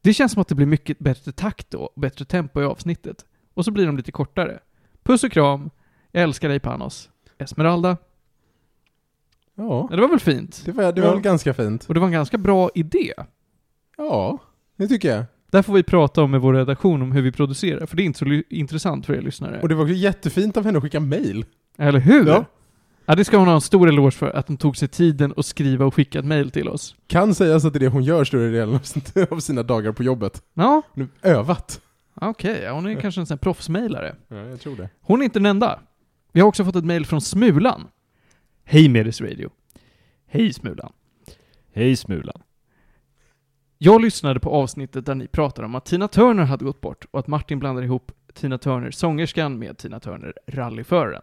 Det 0.00 0.14
känns 0.14 0.32
som 0.32 0.40
att 0.42 0.48
det 0.48 0.54
blir 0.54 0.66
mycket 0.66 0.98
bättre 0.98 1.32
takt 1.32 1.70
då, 1.70 1.78
och 1.78 2.00
bättre 2.00 2.24
tempo 2.24 2.60
i 2.60 2.64
avsnittet. 2.64 3.24
Och 3.54 3.64
så 3.64 3.70
blir 3.70 3.86
de 3.86 3.96
lite 3.96 4.12
kortare. 4.12 4.58
Puss 5.02 5.24
och 5.24 5.32
kram. 5.32 5.70
Jag 6.12 6.22
älskar 6.22 6.48
dig 6.48 6.60
Panos. 6.60 7.10
Esmeralda. 7.38 7.96
Ja, 9.54 9.88
Ja, 9.90 9.96
det 9.96 10.02
var 10.02 10.08
väl 10.08 10.20
fint? 10.20 10.62
det 10.64 10.72
var, 10.72 10.92
det 10.92 11.00
var 11.00 11.08
Ja. 11.08 11.14
väl 11.14 11.22
ganska 11.22 11.54
fint. 11.54 11.84
Och 11.84 11.94
det 11.94 12.00
var 12.00 12.06
en 12.06 12.12
ganska 12.12 12.38
bra 12.38 12.70
idé. 12.74 13.12
Ja, 13.96 14.38
det 14.76 14.88
tycker 14.88 15.08
jag. 15.16 15.24
Där 15.50 15.62
får 15.62 15.72
vi 15.74 15.82
prata 15.82 16.22
om 16.22 16.30
med 16.30 16.40
vår 16.40 16.54
redaktion 16.54 17.02
om 17.02 17.12
hur 17.12 17.22
vi 17.22 17.32
producerar, 17.32 17.86
för 17.86 17.96
det 17.96 18.02
är 18.02 18.04
inte 18.04 18.18
så 18.18 18.42
intressant 18.50 19.06
för 19.06 19.14
er 19.14 19.20
lyssnare. 19.22 19.60
Och 19.62 19.68
det 19.68 19.74
var 19.74 19.82
också 19.82 19.94
jättefint 19.94 20.56
av 20.56 20.64
henne 20.64 20.78
att 20.78 20.84
skicka 20.84 21.00
mail. 21.00 21.44
Eller 21.78 21.98
hur? 21.98 22.26
Ja. 22.26 22.44
Ja. 23.06 23.14
det 23.14 23.24
ska 23.24 23.36
hon 23.36 23.46
ha 23.48 23.54
en 23.54 23.60
stor 23.60 23.88
eloge 23.88 24.10
för, 24.10 24.30
att 24.30 24.48
hon 24.48 24.56
tog 24.56 24.76
sig 24.76 24.88
tiden 24.88 25.34
att 25.36 25.46
skriva 25.46 25.84
och 25.84 25.94
skicka 25.94 26.18
ett 26.18 26.24
mail 26.24 26.50
till 26.50 26.68
oss. 26.68 26.96
Kan 27.06 27.34
sägas 27.34 27.64
att 27.64 27.72
det 27.72 27.76
är 27.76 27.80
det 27.80 27.88
hon 27.88 28.02
gör 28.04 28.24
större 28.24 28.50
delen 28.50 28.74
av 28.74 28.78
sin- 28.78 29.26
av 29.30 29.40
sina 29.40 29.62
dagar 29.62 29.92
på 29.92 30.02
jobbet. 30.02 30.42
Ja, 30.54 30.82
Hon 30.94 31.08
har 31.22 31.30
övat. 31.30 31.80
okej. 32.14 32.60
Ja, 32.64 32.72
hon 32.72 32.86
är 32.86 33.00
kanske 33.00 33.20
en 33.20 33.26
sån 33.26 33.34
här 33.34 33.38
proffsmailare. 33.42 34.14
Ja, 34.28 34.36
jag 34.36 34.60
tror 34.60 34.76
det. 34.76 34.88
Hon 35.00 35.20
är 35.20 35.24
inte 35.24 35.38
den 35.38 35.46
enda. 35.46 35.80
Vi 36.32 36.40
har 36.40 36.48
också 36.48 36.64
fått 36.64 36.76
ett 36.76 36.84
mail 36.84 37.06
från 37.06 37.20
Smulan. 37.20 37.84
Hej 38.64 38.88
Medis 38.88 39.20
Radio. 39.20 39.50
Hej 40.28 40.52
Smulan. 40.52 40.92
Hej 41.74 41.96
Smulan. 41.96 42.40
Jag 43.78 44.02
lyssnade 44.02 44.40
på 44.40 44.50
avsnittet 44.50 45.06
där 45.06 45.14
ni 45.14 45.26
pratade 45.26 45.66
om 45.66 45.74
att 45.74 45.84
Tina 45.84 46.08
Turner 46.08 46.44
hade 46.44 46.64
gått 46.64 46.80
bort 46.80 47.06
och 47.10 47.20
att 47.20 47.26
Martin 47.26 47.58
blandade 47.58 47.86
ihop 47.86 48.12
Tina 48.34 48.58
Turner, 48.58 48.90
sångerskan, 48.90 49.58
med 49.58 49.78
Tina 49.78 50.00
Turner, 50.00 50.34
rallyföraren. 50.46 51.22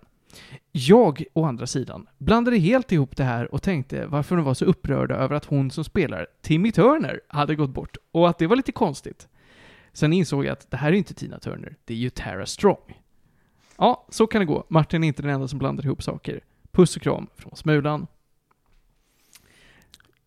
Jag, 0.72 1.24
å 1.33 1.45
andra 1.45 1.67
sidan, 1.67 2.07
blandade 2.17 2.57
helt 2.57 2.91
ihop 2.91 3.17
det 3.17 3.24
här 3.24 3.53
och 3.53 3.62
tänkte 3.62 4.05
varför 4.05 4.36
de 4.36 4.45
var 4.45 4.53
så 4.53 4.65
upprörda 4.65 5.15
över 5.15 5.36
att 5.36 5.45
hon 5.45 5.72
som 5.72 5.83
spelar 5.83 6.27
Timmy 6.41 6.72
Turner 6.72 7.22
hade 7.27 7.55
gått 7.55 7.69
bort 7.69 7.98
och 8.12 8.29
att 8.29 8.38
det 8.38 8.48
var 8.48 8.55
lite 8.55 8.72
konstigt. 8.72 9.27
Sen 9.93 10.13
insåg 10.13 10.45
jag 10.45 10.51
att 10.51 10.72
det 10.72 10.77
här 10.77 10.89
är 10.89 10.93
inte 10.95 11.13
Tina 11.13 11.39
Turner, 11.39 11.75
det 11.86 11.93
är 11.93 11.98
ju 11.98 12.10
Tara 12.10 12.45
Strong. 12.45 13.01
Ja, 13.77 14.05
så 14.10 14.27
kan 14.27 14.39
det 14.39 14.45
gå. 14.45 14.65
Martin 14.67 15.03
är 15.03 15.07
inte 15.07 15.22
den 15.22 15.31
enda 15.31 15.48
som 15.48 15.60
blandar 15.60 15.86
ihop 15.86 16.03
saker. 16.03 16.43
Puss 16.72 16.95
och 16.95 17.01
kram 17.01 17.27
från 17.36 17.55
Smulan. 17.55 18.07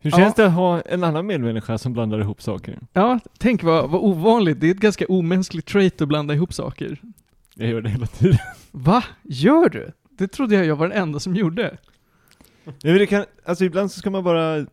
Hur 0.07 0.11
Ja. 0.13 0.17
känns 0.19 0.35
det 0.35 0.47
att 0.47 0.53
ha 0.53 0.81
en 0.81 1.05
annan 1.05 1.27
medmänniska 1.27 1.79
som 1.79 1.93
blandar 1.93 2.19
ihop 2.21 2.43
saker? 2.43 2.79
Ja, 2.93 3.19
tänk 3.39 3.63
vad, 3.63 3.91
vad 3.91 4.01
ovanligt. 4.01 4.61
Det 4.61 4.67
är 4.67 4.71
ett 4.71 4.77
ganska 4.77 5.07
omänskligt 5.09 5.67
trait 5.67 6.01
att 6.01 6.09
blanda 6.09 6.35
ihop 6.35 6.53
saker. 6.53 7.01
Jag 7.55 7.69
gör 7.69 7.81
det 7.81 7.89
hela 7.91 8.07
tiden. 8.07 8.39
Va? 8.71 9.05
Gör 9.23 9.69
du? 9.69 9.93
Det 10.11 10.29
trodde 10.29 10.55
jag 10.55 10.67
jag 10.67 10.77
var 10.77 10.89
den 10.89 10.99
enda 11.03 11.21
som 11.21 11.35
gjorde. 11.37 11.77
Men 12.65 12.95
det 12.95 13.07
kan, 13.07 13.25
alltså 13.45 13.65
ibland 13.65 13.91
så 13.93 13.99
ska 13.99 14.11
man 14.11 14.25
bara... 14.25 14.67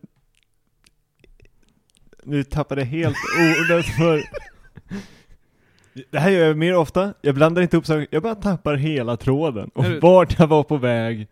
Nu 2.24 2.44
tappade 2.44 2.80
jag 2.80 2.86
helt 2.86 3.16
ordet 3.60 3.86
för... 3.86 4.22
Det 6.10 6.18
här 6.18 6.30
gör 6.30 6.46
jag 6.46 6.56
mer 6.56 6.76
ofta, 6.76 7.14
jag 7.22 7.34
blandar 7.34 7.62
inte 7.62 7.76
ihop 7.76 7.86
saker, 7.86 8.06
jag 8.10 8.22
bara 8.22 8.34
tappar 8.34 8.74
hela 8.74 9.16
tråden. 9.16 9.70
Och 9.74 9.84
vart 10.02 10.38
jag 10.38 10.46
var 10.46 10.62
på 10.62 10.76
väg, 10.76 11.28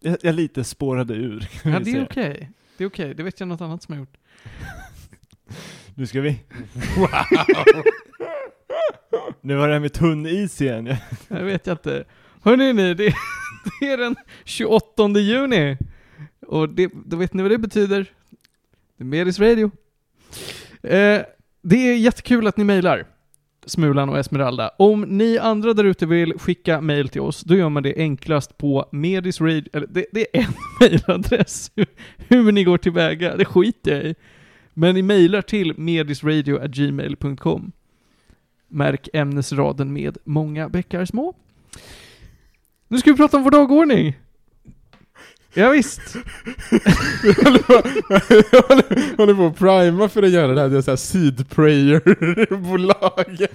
jag, 0.00 0.16
jag 0.22 0.34
lite 0.34 0.64
spårade 0.64 1.14
ur. 1.14 1.40
kan 1.40 1.72
Ja, 1.72 1.80
det 1.80 1.90
är 1.90 2.02
okej. 2.04 2.50
Det 2.80 2.84
är 2.84 2.88
okej. 2.88 3.14
Det 3.14 3.22
vet 3.22 3.40
jag 3.40 3.48
något 3.48 3.60
annat 3.60 3.82
som 3.82 3.92
har 3.94 4.00
gjort. 4.00 4.16
Nu 5.94 6.06
ska 6.06 6.20
vi... 6.20 6.40
Nu 9.40 9.54
var 9.56 9.68
det 9.68 9.74
här 9.74 9.80
med 9.80 9.92
tunn 9.92 10.26
is 10.26 10.60
igen. 10.60 10.96
Jag- 11.28 11.44
vet 11.44 11.66
jag 11.66 11.74
inte. 11.74 12.04
Hörrni 12.42 12.72
ni, 12.72 12.94
det, 12.94 13.14
det 13.80 13.86
är 13.86 13.96
den 13.98 14.16
28 14.44 15.08
juni. 15.08 15.76
Och 16.46 16.68
det, 16.68 16.90
då 17.06 17.16
vet 17.16 17.32
ni 17.34 17.42
vad 17.42 17.50
det 17.50 17.58
betyder. 17.58 18.06
Det 18.96 19.02
är 19.02 19.06
Medis 19.06 19.38
Radio. 19.38 19.70
Eh, 20.82 21.22
det 21.62 21.76
är 21.76 21.96
jättekul 21.96 22.46
att 22.46 22.56
ni 22.56 22.64
mejlar. 22.64 23.06
Smulan 23.66 24.08
och 24.08 24.18
Esmeralda. 24.18 24.70
Om 24.78 25.00
ni 25.00 25.38
andra 25.38 25.74
där 25.74 25.84
ute 25.84 26.06
vill 26.06 26.38
skicka 26.38 26.80
mail 26.80 27.08
till 27.08 27.20
oss, 27.20 27.40
då 27.40 27.56
gör 27.56 27.68
man 27.68 27.82
det 27.82 27.96
enklast 27.96 28.58
på 28.58 28.88
medisradio, 28.92 29.64
eller 29.72 29.86
det, 29.86 30.06
det 30.12 30.38
är 30.38 30.40
en 30.40 30.52
mailadress. 30.80 31.72
Hur, 31.74 31.86
hur 32.18 32.52
ni 32.52 32.64
går 32.64 32.78
tillväga, 32.78 33.36
det 33.36 33.44
skiter 33.44 33.90
jag 33.90 34.04
i. 34.04 34.14
Men 34.74 34.94
ni 34.94 35.02
mailar 35.02 35.42
till 35.42 35.78
medisradio.gmail.com. 35.78 37.72
Märk 38.68 39.08
ämnesraden 39.12 39.92
med 39.92 40.18
många 40.24 40.68
bäckar 40.68 41.04
små. 41.04 41.34
Nu 42.88 42.98
ska 42.98 43.10
vi 43.10 43.16
prata 43.16 43.36
om 43.36 43.42
vår 43.42 43.50
dagordning. 43.50 44.14
Ja, 45.54 45.70
visst. 45.70 46.00
Jag 47.22 47.34
håller 49.16 49.34
på- 49.34 49.46
att 49.46 49.58
prima 49.58 50.08
för 50.08 50.22
att 50.22 50.30
göra 50.30 50.52
det 50.54 50.60
här, 50.60 50.68
det 50.68 50.76
är 50.76 50.82
så 50.82 50.90
här 50.90 50.96
seed 50.96 51.48
prayer-bolag. 51.50 53.46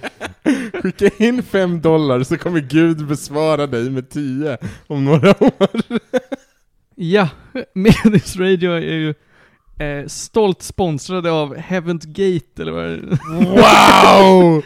Skicka 0.82 1.24
in 1.24 1.42
fem 1.42 1.80
dollar 1.80 2.22
så 2.22 2.36
kommer 2.38 2.60
Gud 2.60 3.06
besvara 3.06 3.66
dig 3.66 3.90
med 3.90 4.10
tio 4.10 4.58
om 4.86 5.04
några 5.04 5.30
år. 5.44 5.68
Ja, 6.94 7.28
Medis 7.74 8.36
Radio 8.36 8.70
är 8.72 8.80
ju 8.80 9.14
eh, 9.78 10.06
stolt 10.06 10.62
sponsrade 10.62 11.30
av 11.30 11.56
Heaven's 11.56 12.06
Gate, 12.06 12.62
eller 12.62 12.72
vad 12.72 12.84
det? 12.84 13.18
Wow! 13.30 14.62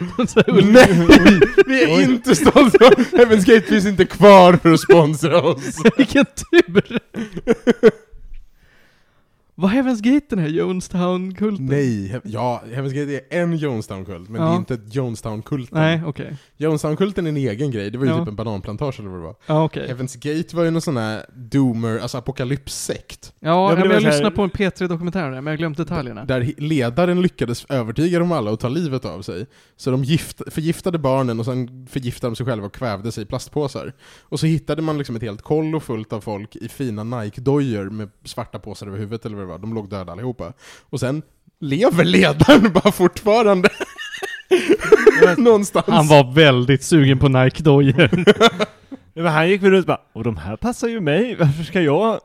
Nej! 0.71 1.39
Vi 1.65 1.83
är 1.83 2.01
inte 2.01 2.35
stolta! 2.35 2.89
Heaven's 2.89 3.45
Gate 3.53 3.67
finns 3.67 3.85
inte 3.85 4.05
kvar 4.05 4.53
för 4.53 4.73
att 4.73 4.79
sponsra 4.79 5.41
oss. 5.41 5.75
Vilken 5.97 6.25
tur! 6.25 6.99
Var 9.55 9.69
Heaven's 9.69 10.01
Gate 10.13 10.25
den 10.29 10.39
här 10.39 10.47
Jonestown-kulten? 10.47 11.65
Nej, 11.65 12.07
he- 12.13 12.21
ja, 12.23 12.61
Heaven's 12.65 12.93
Gate 12.93 13.21
är 13.29 13.41
en 13.41 13.57
Jonestown-kult, 13.57 14.29
men 14.29 14.41
det 14.41 14.47
Ja. 14.47 14.53
är 14.53 14.57
inte 14.57 14.79
Jonestown-kulten. 14.91 15.77
Nej, 15.79 16.01
okej. 16.05 16.37
Jonestown-kulten 16.57 17.25
är 17.25 17.29
en 17.29 17.37
egen 17.37 17.71
grej, 17.71 17.91
det 17.91 17.97
var 17.97 18.05
ju 18.05 18.11
Ja. 18.11 18.19
typ 18.19 18.27
en 18.27 18.35
bananplantage 18.35 18.99
eller 18.99 19.09
vad 19.09 19.19
det 19.19 19.23
var. 19.23 19.35
Ja, 19.45 19.63
okej. 19.63 19.87
Heaven's 19.93 20.17
Gate 20.37 20.55
var 20.55 20.63
ju 20.63 20.71
någon 20.71 20.81
sån 20.81 20.97
här 20.97 21.25
doomer, 21.35 21.99
alltså 21.99 22.17
apokalypssekt. 22.17 23.33
Ja, 23.39 23.49
Ja, 23.49 23.69
ja, 23.69 23.75
men 23.79 23.87
det 23.89 23.93
jag 23.95 24.01
här- 24.01 24.11
lyssnade 24.11 24.35
på 24.35 24.41
en 24.41 24.49
P3-dokumentär 24.49 25.21
där, 25.23 25.29
men 25.31 25.45
jag 25.45 25.51
har 25.51 25.57
glömt 25.57 25.77
detaljerna. 25.77 26.25
Där 26.25 26.53
ledaren 26.57 27.21
lyckades 27.21 27.65
övertyga 27.69 28.19
dem 28.19 28.31
alla 28.31 28.51
att 28.51 28.59
ta 28.59 28.69
livet 28.69 29.05
av 29.05 29.21
sig. 29.21 29.45
Så 29.77 29.91
de 29.91 30.03
gift, 30.03 30.41
förgiftade 30.47 30.97
barnen 30.99 31.39
och 31.39 31.45
sen 31.45 31.87
förgiftade 31.89 32.31
de 32.31 32.35
sig 32.35 32.45
själva 32.45 32.65
och 32.65 32.73
kvävde 32.73 33.11
sig 33.11 33.23
i 33.23 33.25
plastpåsar. 33.25 33.93
Och 34.21 34.39
så 34.39 34.45
hittade 34.45 34.81
man 34.81 34.97
liksom 34.97 35.15
ett 35.15 35.21
helt 35.21 35.41
kollo 35.41 35.79
fullt 35.79 36.13
av 36.13 36.21
folk 36.21 36.55
i 36.55 36.67
fina 36.69 37.03
Nike-dojor 37.03 37.89
med 37.89 38.09
svarta 38.23 38.59
påsar 38.59 38.87
över 38.87 38.97
huvudet 38.97 39.25
eller 39.25 39.35
vad 39.35 39.43
det 39.43 39.47
var. 39.49 39.50
De 39.57 39.73
låg 39.73 39.89
döda 39.89 40.11
allihopa. 40.11 40.53
Och 40.89 40.99
sen 40.99 41.21
lever 41.59 42.03
ledaren 42.03 42.73
bara 42.83 42.91
fortfarande. 42.91 43.69
Någonstans. 45.37 45.87
Han 45.87 46.07
var 46.07 46.33
väldigt 46.33 46.83
sugen 46.83 47.19
på 47.19 47.27
Nike-dojor. 47.27 48.25
Men 49.13 49.25
han 49.25 49.49
gick 49.49 49.63
väl 49.63 49.71
runt 49.71 49.83
och 49.83 49.87
bara, 49.87 50.01
och 50.13 50.23
de 50.23 50.37
här 50.37 50.55
passar 50.55 50.87
ju 50.87 51.01
mig, 51.01 51.35
varför 51.35 51.63
ska 51.63 51.81
jag? 51.81 52.19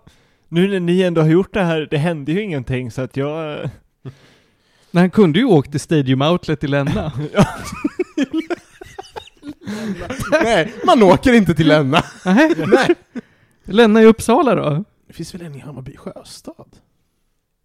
Nu 0.49 0.69
när 0.69 0.81
ni 0.81 1.03
ändå 1.03 1.21
har 1.21 1.29
gjort 1.29 1.55
det 1.55 1.63
här, 1.63 1.89
det 1.91 1.99
hände 1.99 2.33
ju 2.33 2.43
ingenting 2.43 2.91
så 2.91 3.03
att 3.03 3.17
jag... 3.17 3.71
Men 4.91 5.01
han 5.01 5.11
kunde 5.11 5.39
ju 5.39 5.45
åkt 5.45 5.71
till 5.71 5.81
Stadium 5.81 6.23
Outlet 6.23 6.65
i 6.65 6.67
Länna. 6.67 7.13
Nej, 10.31 10.73
man 10.87 11.03
åker 11.03 11.33
inte 11.33 11.55
till 11.55 11.69
Länna. 11.69 12.03
Nej, 12.25 12.53
Nej. 12.67 12.95
Länna 13.65 14.03
i 14.03 14.05
Uppsala 14.05 14.55
då? 14.55 14.85
Det 15.07 15.13
finns 15.13 15.35
väl 15.35 15.43
en 15.43 15.55
i 15.55 15.59
Hammarby 15.59 15.97
sjöstad? 15.97 16.77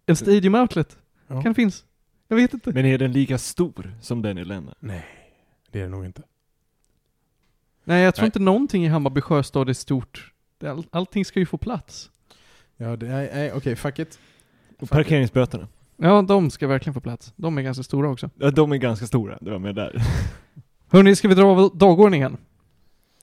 En 0.06 0.16
Stadium 0.16 0.54
Outlet? 0.54 0.98
Ja. 1.26 1.42
Kan 1.42 1.52
det 1.52 1.54
finnas? 1.54 1.84
Jag 2.28 2.36
vet 2.36 2.54
inte. 2.54 2.72
Men 2.72 2.86
är 2.86 2.98
den 2.98 3.12
lika 3.12 3.38
stor 3.38 3.94
som 4.00 4.22
den 4.22 4.38
i 4.38 4.44
Länna? 4.44 4.74
Nej, 4.80 5.04
det 5.70 5.78
är 5.78 5.82
det 5.82 5.88
nog 5.88 6.04
inte. 6.04 6.22
Nej, 7.84 8.02
jag 8.02 8.14
tror 8.14 8.22
Nej. 8.22 8.28
inte 8.28 8.38
någonting 8.38 8.84
i 8.84 8.88
Hammarby 8.88 9.20
sjöstad 9.20 9.68
är 9.68 9.72
stort. 9.74 10.32
All, 10.64 10.86
allting 10.90 11.24
ska 11.24 11.38
ju 11.40 11.46
få 11.46 11.58
plats. 11.58 12.10
Ja, 12.76 12.96
det, 12.96 13.06
nej, 13.06 13.30
nej 13.34 13.52
okej, 13.52 13.76
fuck 13.76 13.98
it. 13.98 14.18
Och 14.80 14.90
parkeringsböterna? 14.90 15.68
Ja, 15.96 16.22
de 16.22 16.50
ska 16.50 16.66
verkligen 16.66 16.94
få 16.94 17.00
plats. 17.00 17.32
De 17.36 17.58
är 17.58 17.62
ganska 17.62 17.82
stora 17.82 18.10
också. 18.10 18.30
Ja, 18.38 18.50
de 18.50 18.72
är 18.72 18.76
ganska 18.76 19.06
stora, 19.06 19.38
det 19.40 19.50
var 19.50 19.58
med 19.58 19.74
där. 19.74 20.02
Hörni, 20.88 21.16
ska 21.16 21.28
vi 21.28 21.34
dra 21.34 21.44
av 21.46 21.76
dagordningen? 21.76 22.36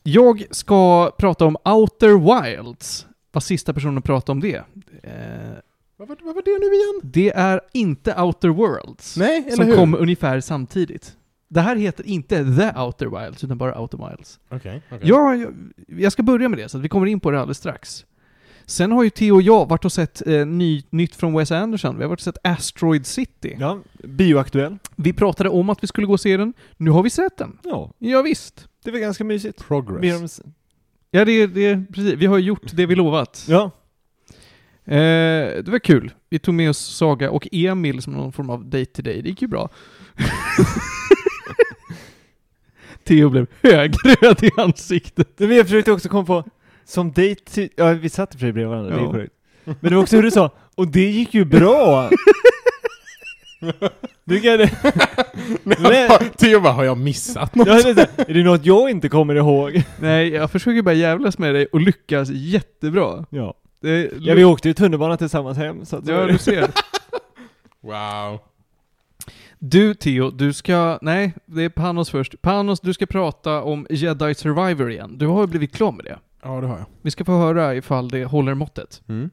Jag 0.04 0.44
ska 0.52 1.12
prata 1.18 1.46
om 1.46 1.58
Outer 1.66 2.42
Wilds. 2.42 3.08
Var 3.32 3.42
sista 3.42 3.74
personen 3.74 4.02
prata 4.02 4.32
om 4.32 4.40
det. 4.40 4.64
Vad 6.00 6.08
var, 6.08 6.18
vad 6.24 6.36
var 6.36 6.42
det 6.42 6.60
nu 6.60 6.66
igen? 6.76 7.02
det 7.04 7.30
är 7.36 7.62
inte 7.74 8.22
Outer 8.22 8.50
Worlds. 8.50 9.18
Nej, 9.18 9.38
eller 9.48 9.56
som 9.56 9.66
hur? 9.66 9.76
kom 9.76 9.96
ungefär 9.96 10.40
samtidigt. 10.40 11.18
Det 11.48 11.62
här 11.62 11.76
heter 11.76 12.08
inte 12.08 12.36
The 12.58 12.80
Outer 12.80 13.06
Wilds, 13.26 13.44
utan 13.44 13.58
bara 13.58 13.80
Outer 13.82 14.10
Wilds. 14.10 14.40
Okej, 14.50 14.82
okej. 14.92 15.08
Ja, 15.10 15.36
jag, 15.36 15.54
jag 15.88 16.12
ska 16.12 16.24
börja 16.24 16.50
med 16.50 16.60
det, 16.60 16.70
så 16.70 16.78
att 16.78 16.84
vi 16.84 16.90
kommer 16.90 17.06
in 17.08 17.20
på 17.20 17.32
det 17.32 17.40
alldeles 17.40 17.58
strax. 17.58 18.06
Sen 18.66 18.92
har 18.92 19.04
ju 19.04 19.10
Theo 19.10 19.36
och 19.36 19.42
jag 19.42 19.70
varit 19.70 19.86
och 19.86 19.92
sett 19.92 20.28
eh, 20.28 20.46
ny, 20.46 20.84
nytt 20.90 21.16
från 21.16 21.38
Wes 21.38 21.52
Anderson. 21.52 21.98
Vi 21.98 22.04
har 22.04 22.10
varit 22.10 22.20
och 22.20 22.24
sett 22.24 22.38
Asteroid 22.44 23.06
City. 23.06 23.56
Ja, 23.60 23.80
bioaktuell. 24.04 24.78
Vi 24.96 25.14
pratade 25.14 25.50
om 25.50 25.70
att 25.70 25.84
vi 25.84 25.88
skulle 25.88 26.08
gå 26.08 26.14
och 26.14 26.20
se 26.20 26.38
den. 26.38 26.54
Nu 26.78 26.92
har 26.92 27.04
vi 27.04 27.10
sett 27.10 27.38
den. 27.38 27.58
Ja, 27.64 27.92
Ja, 27.98 28.22
visst. 28.22 28.68
det 28.84 28.92
var 28.92 29.00
ganska 29.00 29.24
mysigt. 29.24 29.68
Progress. 29.68 30.42
Ja, 31.12 31.26
det, 31.26 31.48
det, 31.48 31.84
precis. 31.94 32.14
Vi 32.14 32.26
har 32.26 32.38
gjort 32.38 32.72
det 32.76 32.86
vi 32.86 32.96
lovat. 32.96 33.46
Ja, 33.50 33.72
Eh, 34.92 35.64
det 35.64 35.68
var 35.68 35.80
kul. 35.80 36.12
Vi 36.30 36.40
tog 36.40 36.54
med 36.54 36.70
oss 36.70 36.78
Saga 36.98 37.32
och 37.32 37.48
Emil 37.52 38.02
som 38.02 38.14
någon 38.14 38.32
form 38.32 38.50
av 38.50 38.66
date 38.66 38.86
to 38.86 39.02
day. 39.02 39.22
Det 39.22 39.30
gick 39.30 39.42
ju 39.42 39.48
bra. 39.48 39.70
Theo 43.04 43.30
blev 43.30 43.48
högröd 43.64 44.44
i 44.44 44.52
ansiktet. 44.58 45.28
men 45.38 45.56
jag 45.56 45.66
försökte 45.66 45.92
också 45.92 46.10
komma 46.10 46.26
på, 46.26 46.44
som 46.86 47.12
dejt 47.12 47.42
till- 47.46 47.70
ja 47.76 47.94
vi 47.94 48.10
satt 48.10 48.34
i 48.34 48.38
och 48.38 48.40
för 48.40 48.46
sig 48.46 48.52
bredvid 48.54 48.70
varandra, 48.70 48.92
det 48.96 49.02
är 49.02 49.04
Ja. 49.06 49.12
korrekt. 49.12 49.34
Men 49.66 49.76
det 49.82 49.96
var 49.96 50.02
också 50.02 50.16
hur 50.16 50.24
du 50.24 50.32
sa, 50.32 50.52
och 50.76 50.88
det 50.88 51.10
gick 51.10 51.34
ju 51.34 51.46
bra! 51.46 52.10
Du 54.26 54.40
kan 54.42 54.58
Men- 55.64 56.30
Theo 56.38 56.60
bara, 56.60 56.74
har 56.74 56.84
jag 56.84 56.98
missat 56.98 57.56
något? 57.56 57.68
ja, 57.68 57.74
det 57.74 57.90
är, 57.90 57.94
så 57.94 58.00
här, 58.00 58.10
är 58.30 58.34
det 58.34 58.44
något 58.44 58.66
jag 58.66 58.90
inte 58.90 59.10
kommer 59.10 59.36
ihåg? 59.36 59.84
Nej, 60.00 60.30
jag 60.30 60.52
försöker 60.52 60.82
bara 60.82 60.94
jävlas 60.96 61.38
med 61.38 61.56
dig 61.56 61.66
och 61.66 61.80
lyckas 61.82 62.30
jättebra. 62.30 63.26
Ja. 63.30 63.54
Det, 63.82 64.12
Ja, 64.20 64.36
vi 64.36 64.44
åkte 64.46 64.68
ju 64.68 64.74
tunnelbana 64.74 65.18
tillsammans 65.18 65.58
hem, 65.58 65.86
så 65.86 65.96
att 65.98 66.08
Ja, 66.08 66.26
du 66.26 66.38
ser. 66.38 66.72
Wow. 67.82 68.40
Du 69.60 69.94
Theo, 69.94 70.30
du 70.32 70.54
ska, 70.54 71.00
nej, 71.02 71.34
det 71.46 71.64
är 71.64 71.70
Panos 71.70 72.10
först. 72.10 72.42
Panos, 72.42 72.80
du 72.80 72.94
ska 72.94 73.06
prata 73.06 73.64
om 73.64 73.88
Jedi 73.90 74.36
Survivor 74.36 74.92
igen. 74.92 75.18
Du 75.18 75.28
har 75.28 75.42
ju 75.42 75.48
blivit 75.48 75.76
klar 75.76 75.92
med 75.92 76.06
det. 76.06 76.20
Ja, 76.42 76.62
det 76.62 76.68
har 76.68 76.78
jag. 76.78 76.86
Vi 77.02 77.12
ska 77.12 77.26
få 77.26 77.38
höra 77.38 77.76
ifall 77.76 78.10
det 78.10 78.26
håller 78.26 78.54
måttet. 78.54 79.02
Mm. 79.08 79.30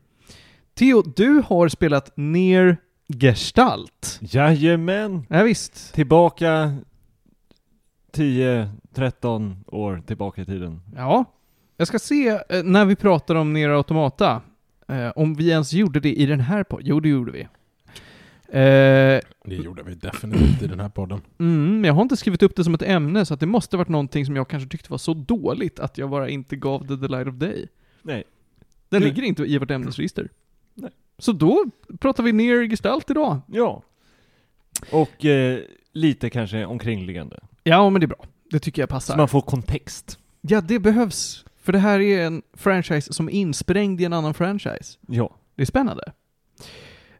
Theo, 0.74 1.02
du 1.02 1.42
har 1.46 1.68
spelat 1.68 2.16
ner 2.16 2.76
Gestalt. 3.09 4.18
Jajamän! 4.20 5.26
Ja, 5.28 5.42
visst. 5.42 5.94
Tillbaka 5.94 6.76
10-13 8.12 9.54
år 9.66 10.02
tillbaka 10.06 10.42
i 10.42 10.44
tiden. 10.44 10.80
Ja. 10.96 11.24
Jag 11.77 11.89
ska 11.89 11.99
se 11.99 12.29
eh, 12.29 12.62
när 12.65 12.85
vi 12.85 12.97
pratar 12.97 13.35
om 13.35 13.53
Nier 13.53 13.69
Automata, 13.69 14.43
eh, 14.89 15.09
om 15.17 15.35
vi 15.35 15.51
ens 15.51 15.73
gjorde 15.73 16.01
det 16.01 16.12
i 16.15 16.27
den 16.27 16.41
här 16.41 16.62
podden. 16.65 16.87
Jo, 16.87 17.01
det 17.01 17.09
gjorde 17.09 17.33
vi. 17.33 17.41
Eh, 18.49 19.21
Det 19.45 19.55
gjorde 19.65 19.83
vi 19.83 19.95
definitivt 19.95 20.62
i 20.62 20.67
den 20.67 20.81
här 20.81 20.89
podden. 20.89 21.21
mm, 21.39 21.75
men 21.81 21.85
jag 21.85 21.95
har 21.95 22.03
inte 22.03 22.17
skrivit 22.17 22.43
upp 22.43 22.57
det 22.57 22.65
som 22.65 22.75
ett 22.75 22.83
ämne, 22.83 23.25
så 23.27 23.35
att 23.35 23.41
det 23.41 23.47
måste 23.47 23.77
varit 23.77 23.89
någonting 23.89 24.27
som 24.27 24.37
jag 24.37 24.49
kanske 24.49 24.69
tyckte 24.69 24.91
var 24.91 24.99
så 24.99 25.15
dåligt 25.15 25.81
att 25.81 25.99
jag 25.99 26.11
bara 26.11 26.29
inte 26.29 26.57
gav 26.57 26.87
det 26.87 26.99
the 26.99 27.09
light 27.09 27.29
of 27.29 27.35
day. 27.35 27.69
Nej. 28.03 28.25
Den 28.89 29.01
Du- 29.01 29.07
ligger 29.09 29.23
inte 29.23 29.43
i 29.43 29.59
vårt 29.59 29.71
ämnesregister. 29.71 30.29
Nej. 30.75 30.91
Så 31.19 31.33
då 31.33 31.65
pratar 32.01 32.23
vi 32.23 32.33
ner 32.33 32.69
Gestalt 32.71 33.11
idag. 33.11 33.41
Ja. 33.47 33.83
Och 34.93 35.25
eh, 35.25 35.61
lite 35.93 36.31
kanske 36.31 36.65
omkringliggande. 36.67 37.39
Ja, 37.62 37.91
men 37.91 38.01
det 38.01 38.05
är 38.05 38.09
bra. 38.09 38.25
Det 38.51 38.59
tycker 38.59 38.83
jag 38.83 38.89
Så 38.89 38.95
passar. 38.95 39.17
man 39.17 39.29
får 39.29 39.41
kontext. 39.41 40.19
Ja, 40.41 40.61
det 40.61 40.79
behövs. 40.79 41.45
För 41.66 41.72
det 41.72 41.79
här 41.79 42.00
är 42.00 42.24
en 42.26 42.42
franchise 42.55 43.12
som 43.12 43.29
är 43.29 43.33
insprängd 43.33 44.00
i 44.00 44.05
en 44.05 44.12
annan 44.12 44.35
franchise. 44.35 44.98
Ja. 45.09 45.37
Det 45.57 45.62
är 45.62 45.66
spännande. 45.66 46.12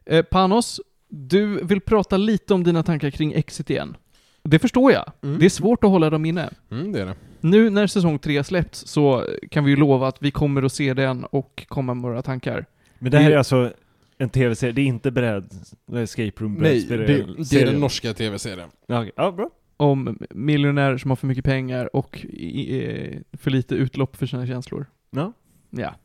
Eh, 0.05 0.21
Panos, 0.23 0.81
du 1.09 1.63
vill 1.65 1.81
prata 1.81 2.17
lite 2.17 2.53
om 2.53 2.63
dina 2.63 2.83
tankar 2.83 3.09
kring 3.09 3.33
Exit 3.33 3.69
igen. 3.69 3.97
Det 4.43 4.59
förstår 4.59 4.91
jag. 4.91 5.11
Mm. 5.23 5.39
Det 5.39 5.45
är 5.45 5.49
svårt 5.49 5.83
att 5.83 5.89
hålla 5.89 6.09
dem 6.09 6.25
inne. 6.25 6.49
Mm, 6.71 6.91
det 6.91 7.01
är 7.01 7.05
det. 7.05 7.15
Nu 7.41 7.69
när 7.69 7.87
säsong 7.87 8.19
3 8.19 8.43
släppts 8.43 8.87
så 8.87 9.25
kan 9.51 9.63
vi 9.63 9.69
ju 9.71 9.77
lova 9.77 10.07
att 10.07 10.17
vi 10.21 10.31
kommer 10.31 10.63
att 10.63 10.73
se 10.73 10.93
den 10.93 11.23
och 11.25 11.65
komma 11.67 11.93
med 11.93 12.03
våra 12.03 12.21
tankar. 12.21 12.65
Men 12.99 13.11
det 13.11 13.17
här 13.17 13.29
Det- 13.29 13.33
är 13.35 13.37
alltså 13.37 13.73
en 14.17 14.29
tv-serie, 14.29 14.73
det 14.73 14.81
är 14.81 14.85
inte 14.85 15.11
beredd, 15.11 15.51
escape 15.95 16.31
room 16.37 16.53
Nej, 16.53 16.81
det, 16.89 16.97
det 16.97 17.03
är 17.13 17.43
serien. 17.43 17.67
den 17.71 17.79
norska 17.79 18.13
tv-serien. 18.13 18.69
Ja, 18.87 18.99
okej. 18.99 19.11
ja, 19.15 19.31
bra. 19.31 19.49
Om 19.77 20.17
miljonärer 20.29 20.97
som 20.97 21.11
har 21.11 21.15
för 21.15 21.27
mycket 21.27 21.45
pengar 21.45 21.95
och 21.95 22.25
i, 22.29 22.85
eh, 22.85 23.37
för 23.37 23.51
lite 23.51 23.75
utlopp 23.75 24.15
för 24.15 24.25
sina 24.25 24.47
känslor. 24.47 24.85
Ja. 25.09 25.33
Ja. 25.69 25.95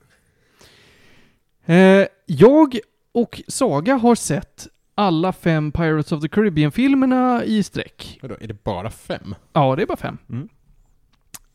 Eh, 1.64 2.06
jag 2.26 2.78
och 3.12 3.42
Saga 3.48 3.94
har 3.94 4.14
sett 4.14 4.68
alla 4.94 5.32
fem 5.32 5.72
Pirates 5.72 6.12
of 6.12 6.22
the 6.22 6.28
Caribbean-filmerna 6.28 7.44
i 7.44 7.62
sträck. 7.62 8.18
Vadå, 8.22 8.36
är 8.40 8.48
det 8.48 8.64
bara 8.64 8.90
fem? 8.90 9.34
Ja, 9.52 9.76
det 9.76 9.82
är 9.82 9.86
bara 9.86 9.96
fem. 9.96 10.18
Mm. 10.28 10.48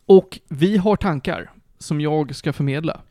Och 0.05 0.39
vi 0.49 0.77
har 0.77 0.95
tankar 0.95 1.51
som 1.77 2.01
jag 2.01 2.35
ska 2.35 2.53
förmedla. 2.53 3.01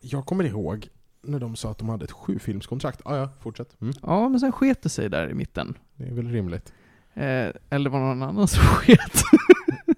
Jag 0.00 0.26
kommer 0.26 0.44
ihåg 0.44 0.88
när 1.22 1.38
de 1.38 1.56
sa 1.56 1.70
att 1.70 1.78
de 1.78 1.88
hade 1.88 2.04
ett 2.04 2.12
sjufilmskontrakt. 2.12 3.00
Ah, 3.04 3.16
ja, 3.16 3.28
fortsätt. 3.40 3.80
Mm. 3.80 3.94
Ja, 4.02 4.28
men 4.28 4.40
sen 4.40 4.52
sket 4.52 4.82
det 4.82 4.88
sig 4.88 5.08
där 5.08 5.30
i 5.30 5.34
mitten. 5.34 5.78
Det 5.96 6.04
är 6.04 6.14
väl 6.14 6.28
rimligt. 6.28 6.72
Eh, 7.14 7.50
eller 7.70 7.90
var 7.90 7.98
det 8.00 8.06
någon 8.06 8.22
annan 8.22 8.48
som 8.48 8.62
sket? 8.64 9.22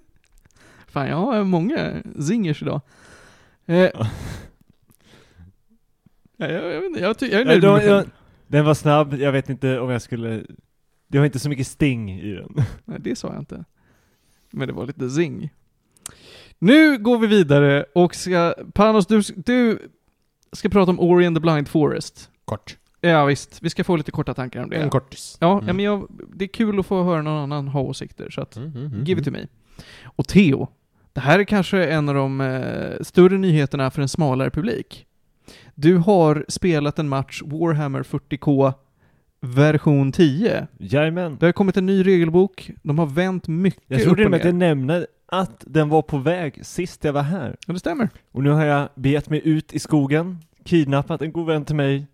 Fan, 0.86 1.08
jag 1.08 1.16
har 1.16 1.44
många 1.44 2.02
zingers 2.20 2.62
idag. 2.62 2.80
Eh, 3.66 3.90
Ja, 6.38 6.46
jag, 6.48 6.64
jag, 6.64 6.80
vet 6.80 6.84
inte, 6.84 7.00
jag, 7.00 7.18
ty- 7.18 7.26
jag 7.26 7.34
är 7.40 7.44
Ja, 7.44 7.44
nöjd 7.46 7.62
med 7.62 7.80
de- 7.80 7.86
jag- 7.86 8.06
Den 8.46 8.64
var 8.64 8.74
snabb, 8.74 9.14
jag 9.14 9.32
vet 9.32 9.48
inte 9.50 9.78
om 9.80 9.90
jag 9.90 10.02
skulle... 10.02 10.44
Det 11.08 11.18
var 11.18 11.24
inte 11.26 11.38
så 11.38 11.48
mycket 11.48 11.66
sting 11.66 12.10
i 12.20 12.32
den. 12.34 12.48
Nej, 12.84 12.98
det 13.00 13.16
sa 13.16 13.28
jag 13.28 13.38
inte. 13.38 13.64
Men 14.50 14.68
det 14.68 14.74
var 14.74 14.86
lite 14.86 15.10
zing. 15.10 15.50
Nu 16.58 16.98
går 16.98 17.18
vi 17.18 17.26
vidare 17.26 17.84
och 17.94 18.14
ska... 18.14 18.54
Panos, 18.74 19.06
du, 19.06 19.22
du 19.36 19.78
ska 20.52 20.68
prata 20.68 20.90
om 20.90 21.00
Ori 21.00 21.26
and 21.26 21.36
the 21.36 21.40
Blind 21.40 21.68
Forest. 21.68 22.30
Kort. 22.44 22.76
Ja 23.00 23.24
visst, 23.24 23.58
vi 23.62 23.70
ska 23.70 23.84
få 23.84 23.96
lite 23.96 24.10
korta 24.10 24.34
tankar 24.34 24.62
om 24.62 24.70
det. 24.70 24.76
En 24.76 24.90
kortis. 24.90 25.36
Ja, 25.40 25.52
Mm. 25.52 25.66
ja, 25.68 25.72
men 25.72 25.84
jag, 25.84 26.06
det 26.34 26.44
är 26.44 26.48
kul 26.48 26.78
att 26.80 26.86
få 26.86 27.02
höra 27.02 27.22
någon 27.22 27.42
annan 27.42 27.68
ha 27.68 27.80
åsikter, 27.80 28.30
så 28.30 28.40
att 28.40 28.56
Mm, 28.56 28.68
mm, 28.70 28.86
mm, 28.86 29.04
give 29.04 29.20
it 29.20 29.24
to 29.24 29.30
me. 29.30 29.46
Och 30.04 30.28
Theo, 30.28 30.68
det 31.12 31.20
här 31.20 31.38
är 31.38 31.44
kanske 31.44 31.86
en 31.86 32.08
av 32.08 32.14
de 32.14 32.40
eh, 32.40 33.02
större 33.02 33.38
nyheterna 33.38 33.90
för 33.90 34.02
en 34.02 34.08
smalare 34.08 34.50
publik. 34.50 35.06
Du 35.74 35.96
har 35.96 36.44
spelat 36.48 36.98
en 36.98 37.08
match 37.08 37.42
Warhammer 37.44 38.02
40K 38.02 38.72
version 39.40 40.12
10. 40.12 40.66
Jajamän. 40.78 41.36
Det 41.40 41.46
har 41.46 41.52
kommit 41.52 41.76
en 41.76 41.86
ny 41.86 42.06
regelbok, 42.06 42.70
de 42.82 42.98
har 42.98 43.06
vänt 43.06 43.48
mycket 43.48 43.82
Jag 43.86 44.02
trodde 44.02 44.22
upp 44.22 44.26
och 44.26 44.30
med 44.30 44.38
att 44.40 44.44
jag 44.46 44.54
nämnde 44.54 45.06
att 45.26 45.64
den 45.66 45.88
var 45.88 46.02
på 46.02 46.18
väg 46.18 46.66
sist 46.66 47.04
jag 47.04 47.12
var 47.12 47.22
här. 47.22 47.56
Ja, 47.66 47.72
det 47.72 47.78
stämmer. 47.78 48.08
Och 48.32 48.42
nu 48.42 48.50
har 48.50 48.64
jag 48.64 48.88
begett 48.94 49.30
mig 49.30 49.40
ut 49.44 49.72
i 49.74 49.78
skogen, 49.78 50.38
kidnappat 50.64 51.22
en 51.22 51.32
god 51.32 51.46
vän 51.46 51.64
till 51.64 51.76
mig 51.76 52.06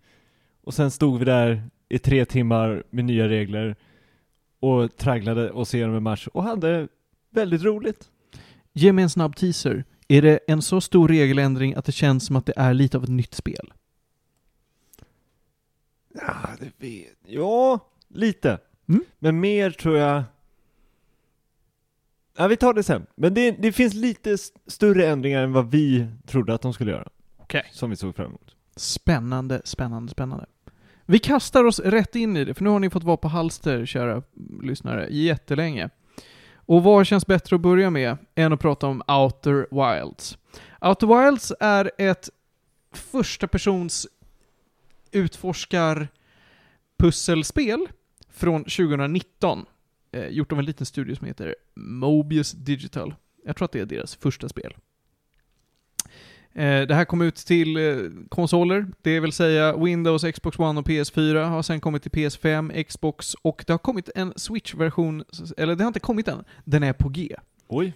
och 0.63 0.73
sen 0.73 0.91
stod 0.91 1.19
vi 1.19 1.25
där 1.25 1.63
i 1.89 1.99
tre 1.99 2.25
timmar 2.25 2.83
med 2.89 3.05
nya 3.05 3.29
regler 3.29 3.75
och 4.59 4.97
tragglade 4.97 5.51
oss 5.51 5.73
igenom 5.73 5.95
en 5.95 6.03
match 6.03 6.27
och 6.27 6.43
hade 6.43 6.87
väldigt 7.29 7.63
roligt. 7.63 8.09
Ge 8.73 8.93
mig 8.93 9.03
en 9.03 9.09
snabb 9.09 9.35
teaser. 9.35 9.83
Är 10.07 10.21
det 10.21 10.39
en 10.47 10.61
så 10.61 10.81
stor 10.81 11.07
regeländring 11.07 11.73
att 11.73 11.85
det 11.85 11.91
känns 11.91 12.25
som 12.25 12.35
att 12.35 12.45
det 12.45 12.53
är 12.55 12.73
lite 12.73 12.97
av 12.97 13.03
ett 13.03 13.09
nytt 13.09 13.33
spel? 13.33 13.73
Ja, 16.13 16.49
det 16.59 16.71
vet 16.77 17.17
Ja, 17.25 17.79
lite. 18.07 18.59
Mm. 18.89 19.03
Men 19.19 19.39
mer 19.39 19.71
tror 19.71 19.97
jag... 19.97 20.23
Ja, 22.37 22.47
vi 22.47 22.57
tar 22.57 22.73
det 22.73 22.83
sen. 22.83 23.05
Men 23.15 23.33
det, 23.33 23.51
det 23.51 23.71
finns 23.71 23.93
lite 23.93 24.37
större 24.67 25.07
ändringar 25.07 25.43
än 25.43 25.53
vad 25.53 25.71
vi 25.71 26.07
trodde 26.25 26.53
att 26.53 26.61
de 26.61 26.73
skulle 26.73 26.91
göra. 26.91 27.07
Okej. 27.37 27.65
Som 27.71 27.89
vi 27.89 27.95
såg 27.95 28.15
fram 28.15 28.27
emot. 28.27 28.52
Spännande, 28.75 29.61
spännande, 29.65 30.11
spännande. 30.11 30.45
Vi 31.05 31.19
kastar 31.19 31.63
oss 31.63 31.79
rätt 31.79 32.15
in 32.15 32.37
i 32.37 32.45
det, 32.45 32.53
för 32.53 32.63
nu 32.63 32.69
har 32.69 32.79
ni 32.79 32.89
fått 32.89 33.03
vara 33.03 33.17
på 33.17 33.27
halster, 33.27 33.85
kära 33.85 34.23
lyssnare, 34.61 35.07
jättelänge. 35.09 35.89
Och 36.55 36.83
vad 36.83 37.07
känns 37.07 37.27
bättre 37.27 37.55
att 37.55 37.61
börja 37.61 37.89
med 37.89 38.17
än 38.35 38.53
att 38.53 38.59
prata 38.59 38.87
om 38.87 39.01
Outer 39.07 39.67
Wilds? 39.71 40.37
Outer 40.81 41.07
Wilds 41.07 41.53
är 41.59 41.91
ett 41.97 42.29
första 42.91 43.47
persons 43.47 44.07
utforskar 45.11 46.07
pusselspel 46.97 47.87
från 48.29 48.63
2019. 48.63 49.65
Eh, 50.11 50.27
gjort 50.27 50.51
av 50.51 50.59
en 50.59 50.65
liten 50.65 50.85
studio 50.85 51.15
som 51.15 51.27
heter 51.27 51.55
Mobius 51.75 52.51
Digital. 52.51 53.15
Jag 53.45 53.55
tror 53.55 53.65
att 53.65 53.71
det 53.71 53.79
är 53.79 53.85
deras 53.85 54.15
första 54.15 54.49
spel. 54.49 54.73
Eh, 56.55 56.81
det 56.81 56.95
här 56.95 57.05
kom 57.05 57.21
ut 57.21 57.35
till 57.35 57.77
eh, 57.77 57.95
konsoler, 58.29 58.87
det 59.01 59.19
vill 59.19 59.31
säga 59.31 59.77
Windows, 59.77 60.23
Xbox 60.23 60.59
One 60.59 60.79
och 60.79 60.87
PS4, 60.87 61.49
har 61.49 61.61
sen 61.61 61.79
kommit 61.79 62.03
till 62.03 62.11
PS5, 62.11 62.83
Xbox 62.83 63.33
och 63.33 63.63
det 63.67 63.73
har 63.73 63.77
kommit 63.77 64.09
en 64.15 64.33
Switch-version, 64.35 65.23
eller 65.57 65.75
det 65.75 65.83
har 65.83 65.87
inte 65.87 65.99
kommit 65.99 66.27
än, 66.27 66.43
den 66.63 66.83
är 66.83 66.93
på 66.93 67.09
G. 67.09 67.35
Oj. 67.67 67.93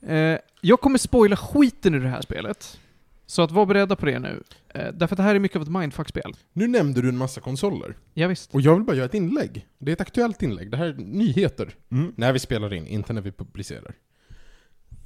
Eh, 0.00 0.38
jag 0.60 0.80
kommer 0.80 0.98
spoila 0.98 1.36
skiten 1.36 1.94
ur 1.94 2.00
det 2.00 2.08
här 2.08 2.22
spelet. 2.22 2.78
Så 3.26 3.42
att 3.42 3.50
var 3.50 3.66
beredda 3.66 3.96
på 3.96 4.06
det 4.06 4.18
nu. 4.18 4.42
Därför 4.74 5.04
att 5.04 5.16
det 5.16 5.22
här 5.22 5.34
är 5.34 5.38
mycket 5.38 5.56
av 5.56 5.62
ett 5.62 5.68
mindfuck-spel. 5.68 6.36
Nu 6.52 6.68
nämnde 6.68 7.02
du 7.02 7.08
en 7.08 7.16
massa 7.16 7.40
konsoler. 7.40 7.96
Ja, 8.14 8.28
visst. 8.28 8.54
Och 8.54 8.60
jag 8.60 8.74
vill 8.74 8.84
bara 8.84 8.96
göra 8.96 9.06
ett 9.06 9.14
inlägg. 9.14 9.66
Det 9.78 9.90
är 9.90 9.92
ett 9.92 10.00
aktuellt 10.00 10.42
inlägg. 10.42 10.70
Det 10.70 10.76
här 10.76 10.86
är 10.86 10.94
nyheter. 10.94 11.74
Mm. 11.90 12.12
När 12.16 12.32
vi 12.32 12.38
spelar 12.38 12.74
in, 12.74 12.86
inte 12.86 13.12
när 13.12 13.20
vi 13.20 13.32
publicerar. 13.32 13.94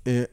Eh, 0.05 0.25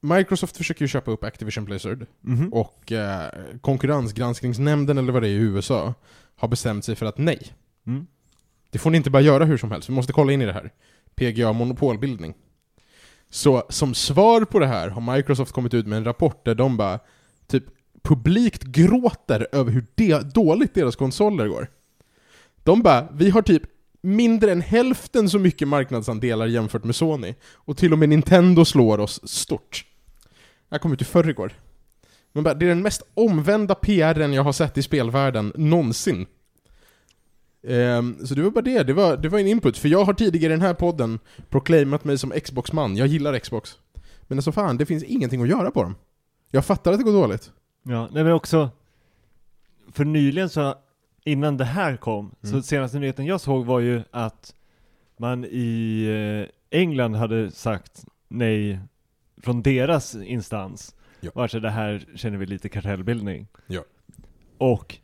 Microsoft 0.00 0.56
försöker 0.56 0.82
ju 0.82 0.88
köpa 0.88 1.10
upp 1.10 1.24
Activision 1.24 1.64
Blizzard. 1.64 2.06
Mhm. 2.20 2.52
Och 2.52 2.92
eh, 2.92 3.30
konkurrensgranskningsnämnden, 3.60 4.98
eller 4.98 5.12
vad 5.12 5.22
det 5.22 5.28
är 5.28 5.32
i 5.32 5.34
USA, 5.34 5.94
har 6.36 6.48
bestämt 6.48 6.84
sig 6.84 6.96
för 6.96 7.06
att 7.06 7.18
nej. 7.18 7.52
Mm. 7.86 8.06
Det 8.70 8.78
får 8.78 8.90
ni 8.90 8.96
inte 8.96 9.10
bara 9.10 9.22
göra 9.22 9.44
hur 9.44 9.56
som 9.58 9.70
helst, 9.70 9.88
vi 9.88 9.94
måste 9.94 10.12
kolla 10.12 10.32
in 10.32 10.42
i 10.42 10.46
det 10.46 10.52
här. 10.52 10.70
PGA 11.14 11.52
monopolbildning. 11.52 12.34
Så 13.30 13.62
som 13.68 13.94
svar 13.94 14.44
på 14.44 14.58
det 14.58 14.66
här 14.66 14.88
har 14.88 15.14
Microsoft 15.16 15.52
kommit 15.52 15.74
ut 15.74 15.86
med 15.86 15.96
en 15.96 16.04
rapport 16.04 16.44
där 16.44 16.54
de 16.54 16.76
bara 16.76 16.98
typ 17.46 17.64
publikt 18.02 18.62
gråter 18.62 19.48
över 19.52 19.72
hur 19.72 19.86
de, 19.94 20.22
dåligt 20.22 20.74
deras 20.74 20.96
konsoler 20.96 21.48
går. 21.48 21.68
De 22.62 22.82
bara, 22.82 23.08
vi 23.12 23.30
har 23.30 23.42
typ 23.42 23.62
mindre 24.00 24.52
än 24.52 24.60
hälften 24.60 25.30
så 25.30 25.38
mycket 25.38 25.68
marknadsandelar 25.68 26.46
jämfört 26.46 26.84
med 26.84 26.96
Sony. 26.96 27.34
Och 27.54 27.76
till 27.76 27.92
och 27.92 27.98
med 27.98 28.08
Nintendo 28.08 28.64
slår 28.64 29.00
oss 29.00 29.28
stort. 29.28 29.84
Jag 30.68 30.80
kom 30.80 30.92
ut 30.92 31.02
i 31.02 31.04
förrgår. 31.04 31.52
Men 32.32 32.44
bara, 32.44 32.54
det 32.54 32.66
är 32.66 32.68
den 32.68 32.82
mest 32.82 33.02
omvända 33.14 33.74
PRen 33.74 34.32
jag 34.32 34.42
har 34.42 34.52
sett 34.52 34.78
i 34.78 34.82
spelvärlden 34.82 35.52
någonsin. 35.56 36.26
Ehm, 37.66 38.26
så 38.26 38.34
det 38.34 38.42
var 38.42 38.50
bara 38.50 38.62
det, 38.62 38.82
det 38.82 38.92
var, 38.92 39.16
det 39.16 39.28
var 39.28 39.38
en 39.38 39.46
input. 39.46 39.78
För 39.78 39.88
jag 39.88 40.04
har 40.04 40.14
tidigare 40.14 40.52
i 40.52 40.56
den 40.56 40.66
här 40.66 40.74
podden 40.74 41.18
proklamat 41.48 42.04
mig 42.04 42.18
som 42.18 42.30
Xbox-man. 42.30 42.96
Jag 42.96 43.06
gillar 43.06 43.38
Xbox. 43.38 43.78
Men 44.22 44.38
alltså 44.38 44.52
fan, 44.52 44.76
det 44.76 44.86
finns 44.86 45.04
ingenting 45.04 45.42
att 45.42 45.48
göra 45.48 45.70
på 45.70 45.82
dem. 45.82 45.94
Jag 46.50 46.64
fattar 46.64 46.92
att 46.92 46.98
det 46.98 47.04
går 47.04 47.12
dåligt. 47.12 47.50
Ja, 47.82 48.08
nej 48.12 48.24
men 48.24 48.32
också, 48.32 48.70
för 49.92 50.04
nyligen 50.04 50.48
så, 50.48 50.74
innan 51.24 51.56
det 51.56 51.64
här 51.64 51.96
kom, 51.96 52.34
så 52.42 52.48
Mm. 52.48 52.62
senaste 52.62 52.98
nyheten 52.98 53.26
jag 53.26 53.40
såg 53.40 53.66
var 53.66 53.80
ju 53.80 54.02
att 54.10 54.54
man 55.16 55.44
i 55.44 56.04
eh, 56.70 56.78
England 56.80 57.14
hade 57.14 57.50
sagt 57.50 58.04
nej 58.28 58.78
från 59.42 59.62
deras 59.62 60.14
instans. 60.14 60.94
Ja. 61.20 61.48
Sig 61.48 61.60
det 61.60 61.70
här 61.70 62.04
känner 62.14 62.38
vi 62.38 62.46
lite 62.46 62.68
kartellbildning. 62.68 63.46
Ja. 63.66 63.82
Och 64.58 64.96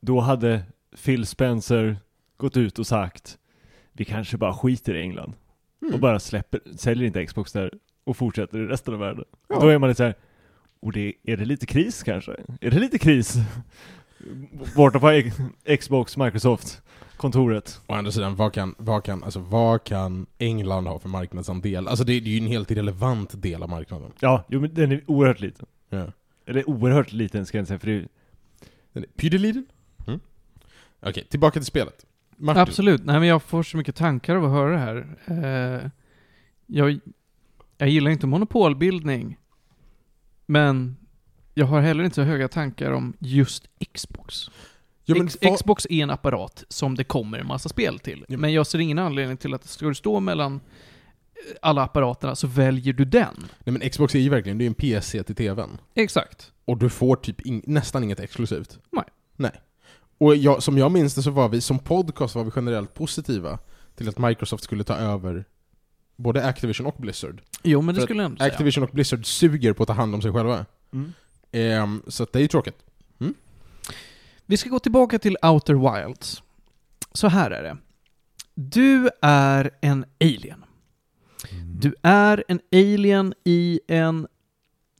då 0.00 0.20
hade 0.20 0.62
Phil 1.04 1.26
Spencer 1.26 1.96
gått 2.36 2.56
ut 2.56 2.78
och 2.78 2.86
sagt 2.86 3.38
vi 3.92 4.04
kanske 4.04 4.36
bara 4.36 4.54
skiter 4.54 4.94
i 4.94 5.00
England 5.00 5.32
Mm. 5.82 5.94
och 5.94 6.00
bara 6.00 6.18
släpper, 6.20 6.60
säljer 6.76 7.06
inte 7.06 7.26
Xbox 7.26 7.52
där 7.52 7.72
och 8.04 8.16
fortsätter 8.16 8.58
i 8.58 8.66
resten 8.66 8.94
av 8.94 9.00
världen. 9.00 9.24
Ja. 9.48 9.60
Då 9.60 9.68
är 9.68 9.78
man 9.78 9.88
lite 9.88 9.96
såhär, 9.96 10.14
och 10.80 10.92
det, 10.92 11.12
är 11.22 11.36
det 11.36 11.44
lite 11.44 11.66
kris 11.66 12.02
kanske? 12.02 12.32
Är 12.60 12.70
det 12.70 12.78
lite 12.78 12.98
kris? 12.98 13.34
Borta 14.76 15.00
på 15.00 15.22
Xbox, 15.80 16.16
Microsoft, 16.16 16.82
kontoret. 17.16 17.80
Å 17.86 17.94
andra 17.94 18.12
sidan, 18.12 18.36
vad 18.36 18.52
kan, 18.52 18.74
vad, 18.78 19.04
kan, 19.04 19.24
alltså, 19.24 19.38
vad 19.38 19.84
kan 19.84 20.26
England 20.38 20.86
ha 20.86 20.98
för 20.98 21.08
marknadsandel? 21.08 21.88
Alltså 21.88 22.04
det, 22.04 22.20
det 22.20 22.30
är 22.30 22.32
ju 22.32 22.38
en 22.38 22.46
helt 22.46 22.70
irrelevant 22.70 23.42
del 23.42 23.62
av 23.62 23.68
marknaden. 23.68 24.12
Ja, 24.20 24.44
jo 24.48 24.60
men 24.60 24.74
den 24.74 24.92
är 24.92 25.02
oerhört 25.06 25.40
liten. 25.40 25.66
Ja. 25.88 26.12
Eller 26.46 26.68
oerhört 26.68 27.12
liten 27.12 27.46
ska 27.46 27.58
jag 27.58 27.62
inte 27.62 27.68
säga, 27.68 27.78
för 27.78 27.86
det 27.86 27.96
är, 27.96 28.08
Den 28.92 29.02
är 29.02 29.08
pytteliten. 29.08 29.66
Mm. 30.06 30.20
Okej, 31.00 31.26
tillbaka 31.30 31.60
till 31.60 31.66
spelet. 31.66 32.06
Martin. 32.36 32.62
Absolut. 32.62 33.04
Nej, 33.04 33.18
men 33.18 33.28
jag 33.28 33.42
får 33.42 33.62
så 33.62 33.76
mycket 33.76 33.96
tankar 33.96 34.36
av 34.36 34.44
att 34.44 34.50
höra 34.50 34.70
det 34.70 34.78
här. 34.78 35.16
Eh, 35.26 35.90
jag, 36.66 37.00
jag 37.78 37.88
gillar 37.88 38.10
inte 38.10 38.26
monopolbildning. 38.26 39.38
Men 40.46 40.96
jag 41.58 41.66
har 41.66 41.80
heller 41.80 42.04
inte 42.04 42.14
så 42.14 42.22
höga 42.22 42.48
tankar 42.48 42.90
om 42.90 43.12
just 43.18 43.68
Xbox. 43.94 44.50
Men 45.06 45.26
X, 45.26 45.38
Xbox 45.56 45.86
är 45.90 46.02
en 46.02 46.10
apparat 46.10 46.64
som 46.68 46.94
det 46.94 47.04
kommer 47.04 47.38
en 47.38 47.46
massa 47.46 47.68
spel 47.68 47.98
till. 47.98 48.24
Ja. 48.28 48.38
Men 48.38 48.52
jag 48.52 48.66
ser 48.66 48.78
ingen 48.78 48.98
anledning 48.98 49.36
till 49.36 49.54
att 49.54 49.64
ska 49.64 49.86
du 49.86 49.94
stå 49.94 50.20
mellan 50.20 50.54
eh, 50.54 50.60
alla 51.62 51.82
apparaterna 51.82 52.36
så 52.36 52.46
väljer 52.46 52.92
du 52.92 53.04
den. 53.04 53.34
Nej 53.64 53.78
men 53.78 53.90
Xbox 53.90 54.14
är 54.14 54.18
ju 54.18 54.28
verkligen, 54.28 54.58
det 54.58 54.64
är 54.64 54.66
en 54.66 54.74
PC 54.74 55.22
till 55.22 55.34
TVn. 55.34 55.78
Exakt. 55.94 56.52
Och 56.64 56.76
du 56.76 56.88
får 56.88 57.16
typ 57.16 57.40
in, 57.40 57.62
nästan 57.66 58.04
inget 58.04 58.20
exklusivt. 58.20 58.78
Nej. 58.90 59.04
Nej. 59.36 59.60
Och 60.18 60.36
jag, 60.36 60.62
som 60.62 60.78
jag 60.78 60.92
minns 60.92 61.14
det 61.14 61.22
så 61.22 61.30
var 61.30 61.48
vi, 61.48 61.60
som 61.60 61.78
podcast 61.78 62.34
var 62.34 62.44
vi 62.44 62.50
generellt 62.56 62.94
positiva 62.94 63.58
till 63.94 64.08
att 64.08 64.18
Microsoft 64.18 64.64
skulle 64.64 64.84
ta 64.84 64.94
över 64.94 65.44
både 66.16 66.44
Activision 66.44 66.86
och 66.86 66.96
Blizzard. 66.98 67.42
Jo, 67.62 67.82
men 67.82 67.94
det 67.94 67.98
För 67.98 68.02
att 68.02 68.06
skulle 68.06 68.22
jag 68.22 68.26
ändå 68.26 68.38
säga. 68.38 68.52
Activision 68.52 68.84
och 68.84 68.90
Blizzard 68.92 69.26
suger 69.26 69.72
på 69.72 69.82
att 69.82 69.86
ta 69.86 69.92
hand 69.92 70.14
om 70.14 70.22
sig 70.22 70.32
själva. 70.32 70.66
mm. 70.92 71.12
Ehm, 71.56 72.02
så 72.06 72.22
att 72.22 72.32
det 72.32 72.38
är 72.38 72.42
ju 72.42 72.48
tråkigt. 72.48 72.82
Vi 74.48 74.56
ska 74.56 74.70
gå 74.70 74.78
tillbaka 74.78 75.18
till 75.18 75.36
Outer 75.42 75.74
Wilds. 75.74 76.42
Så 77.12 77.28
här 77.28 77.50
är 77.50 77.62
det. 77.62 77.76
Du 78.54 79.10
är 79.22 79.70
en 79.80 80.04
alien. 80.20 80.64
Du 81.80 81.94
är 82.02 82.44
en 82.48 82.60
alien 82.72 83.34
i, 83.44 83.80
en, 83.88 84.26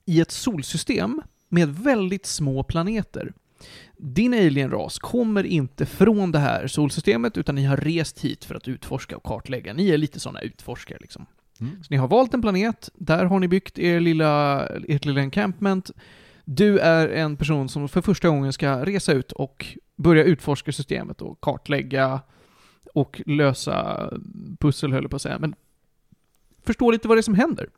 i 0.05 0.21
ett 0.21 0.31
solsystem 0.31 1.21
med 1.49 1.75
väldigt 1.75 2.25
små 2.25 2.63
planeter. 2.63 3.33
Din 3.97 4.33
alienras 4.33 4.99
kommer 4.99 5.43
inte 5.43 5.85
från 5.85 6.31
det 6.31 6.39
här 6.39 6.67
solsystemet, 6.67 7.37
utan 7.37 7.55
ni 7.55 7.63
har 7.63 7.77
rest 7.77 8.19
hit 8.19 8.45
för 8.45 8.55
att 8.55 8.67
utforska 8.67 9.17
och 9.17 9.23
kartlägga. 9.23 9.73
Ni 9.73 9.89
är 9.89 9.97
lite 9.97 10.19
sådana 10.19 10.41
utforskare 10.41 10.97
liksom. 11.01 11.25
Mm. 11.59 11.83
Så 11.83 11.87
ni 11.89 11.97
har 11.97 12.07
valt 12.07 12.33
en 12.33 12.41
planet, 12.41 12.89
där 12.93 13.25
har 13.25 13.39
ni 13.39 13.47
byggt 13.47 13.79
er 13.79 13.99
lilla, 13.99 14.65
ert 14.67 15.05
lilla 15.05 15.21
encampment. 15.21 15.91
Du 16.49 16.79
är 16.79 17.09
en 17.09 17.37
person 17.37 17.69
som 17.69 17.89
för 17.89 18.01
första 18.01 18.29
gången 18.29 18.53
ska 18.53 18.85
resa 18.85 19.13
ut 19.13 19.31
och 19.31 19.77
börja 19.95 20.23
utforska 20.23 20.71
systemet 20.71 21.21
och 21.21 21.41
kartlägga 21.41 22.21
och 22.93 23.21
lösa 23.25 24.09
pussel, 24.59 24.93
höll 24.93 25.03
jag 25.03 25.09
på 25.09 25.15
att 25.15 25.21
säga, 25.21 25.39
men 25.39 25.55
förstå 26.63 26.91
lite 26.91 27.07
vad 27.07 27.17
det 27.17 27.19
är 27.19 27.23
som 27.23 27.35
händer. 27.35 27.69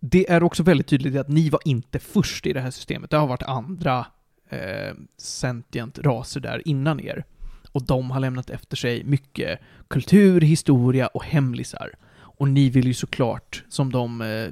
Det 0.00 0.30
är 0.30 0.42
också 0.42 0.62
väldigt 0.62 0.86
tydligt 0.86 1.16
att 1.16 1.28
ni 1.28 1.50
var 1.50 1.60
inte 1.64 1.98
först 1.98 2.46
i 2.46 2.52
det 2.52 2.60
här 2.60 2.70
systemet. 2.70 3.10
Det 3.10 3.16
har 3.16 3.26
varit 3.26 3.42
andra 3.42 4.06
eh, 4.48 4.94
sentient 5.16 5.98
raser 5.98 6.40
där 6.40 6.68
innan 6.68 7.00
er. 7.00 7.24
Och 7.72 7.86
de 7.86 8.10
har 8.10 8.20
lämnat 8.20 8.50
efter 8.50 8.76
sig 8.76 9.04
mycket 9.04 9.60
kultur, 9.88 10.40
historia 10.40 11.06
och 11.06 11.24
hemlisar. 11.24 11.94
Och 12.10 12.48
ni 12.48 12.70
vill 12.70 12.86
ju 12.86 12.94
såklart, 12.94 13.64
som 13.68 13.92
de 13.92 14.20
eh, 14.20 14.48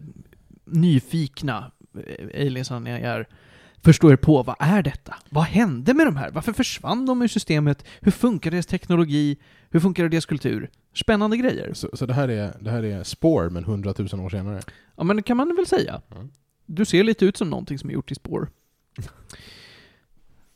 nyfikna 0.64 1.72
ni 2.84 2.90
är, 2.90 3.28
förstå 3.82 4.12
er 4.12 4.16
på 4.16 4.42
vad 4.42 4.56
är 4.58 4.82
detta? 4.82 5.14
Vad 5.30 5.44
hände 5.44 5.94
med 5.94 6.06
de 6.06 6.16
här? 6.16 6.30
Varför 6.30 6.52
försvann 6.52 7.06
de 7.06 7.22
ur 7.22 7.28
systemet? 7.28 7.84
Hur 8.00 8.12
funkar 8.12 8.50
deras 8.50 8.66
teknologi? 8.66 9.36
Hur 9.70 9.80
funkar 9.80 10.08
deras 10.08 10.26
kultur? 10.26 10.70
Spännande 10.94 11.36
grejer. 11.36 11.72
Så, 11.74 11.90
så 11.92 12.06
det, 12.06 12.14
här 12.14 12.28
är, 12.28 12.56
det 12.60 12.70
här 12.70 12.82
är 12.82 13.02
spår, 13.02 13.50
men 13.50 13.64
hundratusen 13.64 14.20
år 14.20 14.30
senare? 14.30 14.60
Ja, 14.96 15.04
men 15.04 15.16
det 15.16 15.22
kan 15.22 15.36
man 15.36 15.56
väl 15.56 15.66
säga. 15.66 16.02
Mm. 16.14 16.30
Du 16.66 16.84
ser 16.84 17.04
lite 17.04 17.24
ut 17.24 17.36
som 17.36 17.50
någonting 17.50 17.78
som 17.78 17.90
är 17.90 17.94
gjort 17.94 18.12
i 18.12 18.14
spår. 18.14 18.48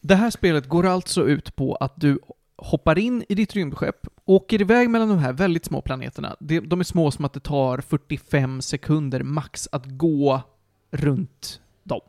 Det 0.03 0.15
här 0.15 0.31
spelet 0.31 0.69
går 0.69 0.87
alltså 0.87 1.29
ut 1.29 1.57
på 1.57 1.75
att 1.75 2.01
du 2.01 2.19
hoppar 2.57 2.99
in 2.99 3.25
i 3.29 3.35
ditt 3.35 3.55
rymdskepp, 3.55 4.07
åker 4.25 4.61
iväg 4.61 4.91
mellan 4.91 5.09
de 5.09 5.19
här 5.19 5.33
väldigt 5.33 5.65
små 5.65 5.83
planeterna. 5.83 6.37
De 6.41 6.61
de 6.61 6.81
är 6.81 6.85
små 6.85 7.11
som 7.11 7.25
att 7.25 7.33
det 7.33 7.41
tar 7.41 7.79
45 7.79 8.63
sekunder 8.63 9.23
max 9.23 9.69
att 9.73 9.87
gå 9.87 10.43
runt 10.91 11.61
dem. 11.83 12.01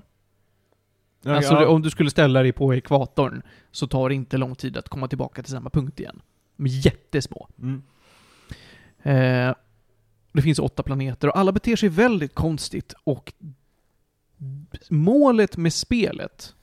Ja, 1.22 1.36
alltså 1.36 1.54
ja. 1.54 1.68
om 1.68 1.82
du 1.82 1.90
skulle 1.90 2.10
ställa 2.10 2.42
dig 2.42 2.52
på 2.52 2.76
ekvatorn 2.76 3.42
så 3.72 3.88
tar 3.88 4.10
det 4.10 4.16
inte 4.16 4.38
lång 4.38 4.56
tid 4.56 4.78
att 4.78 4.90
komma 4.90 5.08
tillbaka 5.08 5.44
till 5.44 5.52
samma 5.52 5.70
punkt 5.70 6.00
igen. 6.00 6.22
De 6.56 6.66
är 6.66 6.86
jättesmå. 6.86 7.48
Mm. 7.60 7.84
Eh, 9.04 9.56
det 10.32 10.42
finns 10.42 10.60
åtta 10.60 10.84
planeter 10.84 11.28
och 11.28 11.38
alla 11.38 11.52
beter 11.52 11.76
sig 11.76 11.90
väldigt 11.90 12.36
konstigt 12.36 12.94
och 13.04 13.34
målet 14.90 15.58
med 15.58 15.74
spelet 15.74 16.56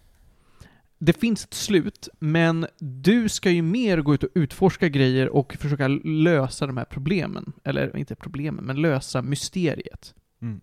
det 0.98 1.12
finns 1.12 1.44
ett 1.44 1.54
slut, 1.54 2.08
men 2.18 2.66
du 2.78 3.28
ska 3.28 3.50
ju 3.50 3.62
mer 3.62 3.98
gå 3.98 4.14
ut 4.14 4.22
och 4.22 4.30
utforska 4.34 4.88
grejer 4.88 5.28
och 5.28 5.56
försöka 5.60 5.88
lösa 6.04 6.66
de 6.66 6.76
här 6.76 6.84
problemen. 6.84 7.52
Eller 7.64 7.96
inte 7.96 8.14
problemen, 8.14 8.64
men 8.64 8.80
lösa 8.80 9.22
mysteriet. 9.22 10.14
Mm. 10.42 10.60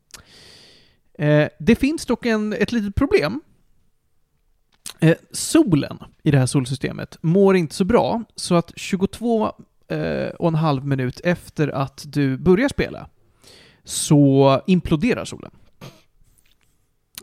Eh, 1.17 1.47
det 1.59 1.75
finns 1.75 2.05
dock 2.05 2.25
en, 2.25 2.53
ett 2.53 2.71
litet 2.71 2.95
problem. 2.95 3.41
Eh, 4.99 5.15
solen 5.31 5.97
i 6.23 6.31
det 6.31 6.37
här 6.39 6.45
solsystemet 6.45 7.17
mår 7.21 7.55
inte 7.55 7.75
så 7.75 7.85
bra, 7.85 8.23
så 8.35 8.55
att 8.55 8.71
22 8.75 9.51
eh, 9.87 10.27
och 10.27 10.47
en 10.47 10.55
halv 10.55 10.85
minut 10.85 11.21
efter 11.23 11.67
att 11.67 12.03
du 12.07 12.37
börjar 12.37 12.69
spela 12.69 13.09
så 13.83 14.61
imploderar 14.67 15.25
solen. 15.25 15.51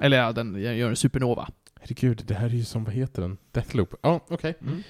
Eller 0.00 0.16
ja, 0.16 0.32
den 0.32 0.62
gör 0.62 0.88
en 0.90 0.96
supernova. 0.96 1.48
Herregud, 1.80 2.22
det 2.26 2.34
här 2.34 2.46
är 2.46 2.50
ju 2.54 2.64
som, 2.64 2.84
vad 2.84 2.94
heter 2.94 3.22
den? 3.22 3.38
Deathloop? 3.52 3.94
Ja, 4.02 4.20
okej. 4.28 4.54
Mm. 4.60 4.82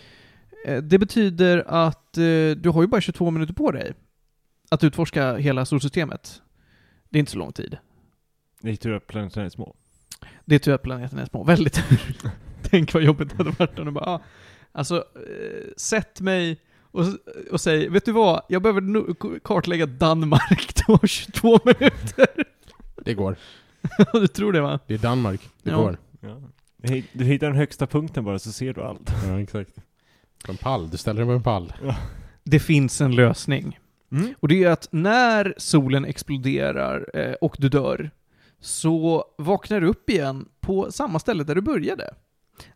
Eh, 0.67 0.83
Det 0.83 0.99
betyder 0.99 1.65
att 1.67 2.19
eh, 2.19 2.23
du 2.57 2.71
har 2.75 2.83
ju 2.83 2.89
bara 2.89 3.01
22 3.01 3.31
minuter 3.31 3.55
på 3.55 3.71
dig 3.71 3.93
att 4.71 4.85
utforska 4.85 5.37
hela 5.37 5.65
solsystemet. 5.65 6.43
Det 7.09 7.19
är 7.19 7.21
inte 7.21 7.33
så 7.33 7.39
lång 7.39 7.53
tid. 7.53 7.79
Det 8.63 8.71
är 8.71 8.77
tur 8.77 8.93
att 8.95 9.07
planeterna 9.07 9.47
är 9.47 9.51
små. 9.51 9.75
Det 10.45 10.55
är 10.55 10.59
tur 10.59 10.73
att 10.75 10.83
planeterna 10.83 11.23
är 11.23 11.27
små. 11.27 11.45
Väldigt 11.45 11.83
Tänk 12.63 12.95
vad 12.95 13.03
jobbigt 13.03 13.29
det 13.31 13.37
hade 13.37 13.51
varit 13.51 13.79
om 13.79 13.85
du 13.87 13.91
bara, 13.91 14.05
ah, 14.05 14.21
alltså, 14.73 14.97
eh, 14.97 15.73
sätt 15.77 16.21
mig 16.21 16.61
och, 16.81 17.05
och 17.51 17.61
säg, 17.61 17.89
vet 17.89 18.05
du 18.05 18.13
vad? 18.13 18.43
Jag 18.49 18.63
behöver 18.63 18.81
no- 18.81 19.41
kartlägga 19.45 19.87
Danmark, 19.87 20.75
det 20.75 20.85
var 20.89 21.07
22 21.07 21.59
minuter. 21.65 22.27
Det 23.05 23.15
går. 23.15 23.37
du 24.13 24.27
tror 24.27 24.53
det 24.53 24.61
va? 24.61 24.79
Det 24.87 24.95
är 24.95 24.99
Danmark. 24.99 25.41
Det 25.63 25.71
Ja. 25.71 25.77
går. 25.77 25.99
Ja. 26.21 26.41
Du 26.77 26.93
hit- 26.95 27.09
Du 27.13 27.25
hittar 27.25 27.47
den 27.47 27.57
högsta 27.57 27.87
punkten 27.87 28.25
bara 28.25 28.39
så 28.39 28.53
ser 28.53 28.73
du 28.75 28.83
allt. 28.83 29.13
Ja, 29.27 29.41
exakt. 29.41 29.71
På 30.45 30.53
en 30.53 30.59
pall. 30.59 30.91
Du 30.91 30.97
ställer 30.97 31.21
dig 31.21 31.29
på 31.29 31.33
en 31.33 31.43
pall. 31.43 31.73
Det 32.45 32.59
finns 32.61 33.01
en 33.01 33.15
lösning. 33.17 33.79
Mm. 34.13 34.35
Och 34.41 34.49
det 34.49 34.65
är 34.65 34.71
att 34.71 34.89
när 34.91 35.55
solen 35.57 36.05
exploderar 36.05 37.11
eh, 37.15 37.33
och 37.33 37.57
du 37.59 37.69
dör, 37.69 38.11
så 38.63 39.25
vaknar 39.39 39.81
du 39.81 39.87
upp 39.87 40.11
igen 40.11 40.49
på 40.61 40.93
samma 40.93 41.19
ställe 41.19 41.45
där 41.45 41.55
du 41.55 41.61
började. 41.61 42.15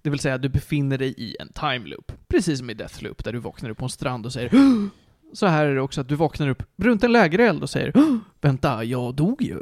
Det 0.02 0.10
vill 0.10 0.18
säga, 0.18 0.38
du 0.38 0.48
befinner 0.48 0.98
dig 0.98 1.14
i 1.16 1.36
en 1.40 1.48
time 1.48 1.86
loop. 1.88 2.12
Precis 2.28 2.58
som 2.58 2.70
i 2.70 2.74
Deathloop, 2.74 3.24
där 3.24 3.32
du 3.32 3.38
vaknar 3.38 3.70
upp 3.70 3.78
på 3.78 3.84
en 3.84 3.88
strand 3.88 4.26
och 4.26 4.32
säger 4.32 4.50
"Åh!" 4.52 4.84
Så 5.32 5.46
här 5.46 5.66
är 5.66 5.74
det 5.74 5.80
också 5.80 6.00
att 6.00 6.08
du 6.08 6.14
vaknar 6.14 6.48
upp 6.48 6.62
runt 6.76 7.04
en 7.04 7.12
lägereld 7.12 7.62
och 7.62 7.70
säger 7.70 7.92
"Åh, 7.94 8.16
Vänta, 8.40 8.84
jag 8.84 9.14
dog 9.14 9.42
ju. 9.42 9.60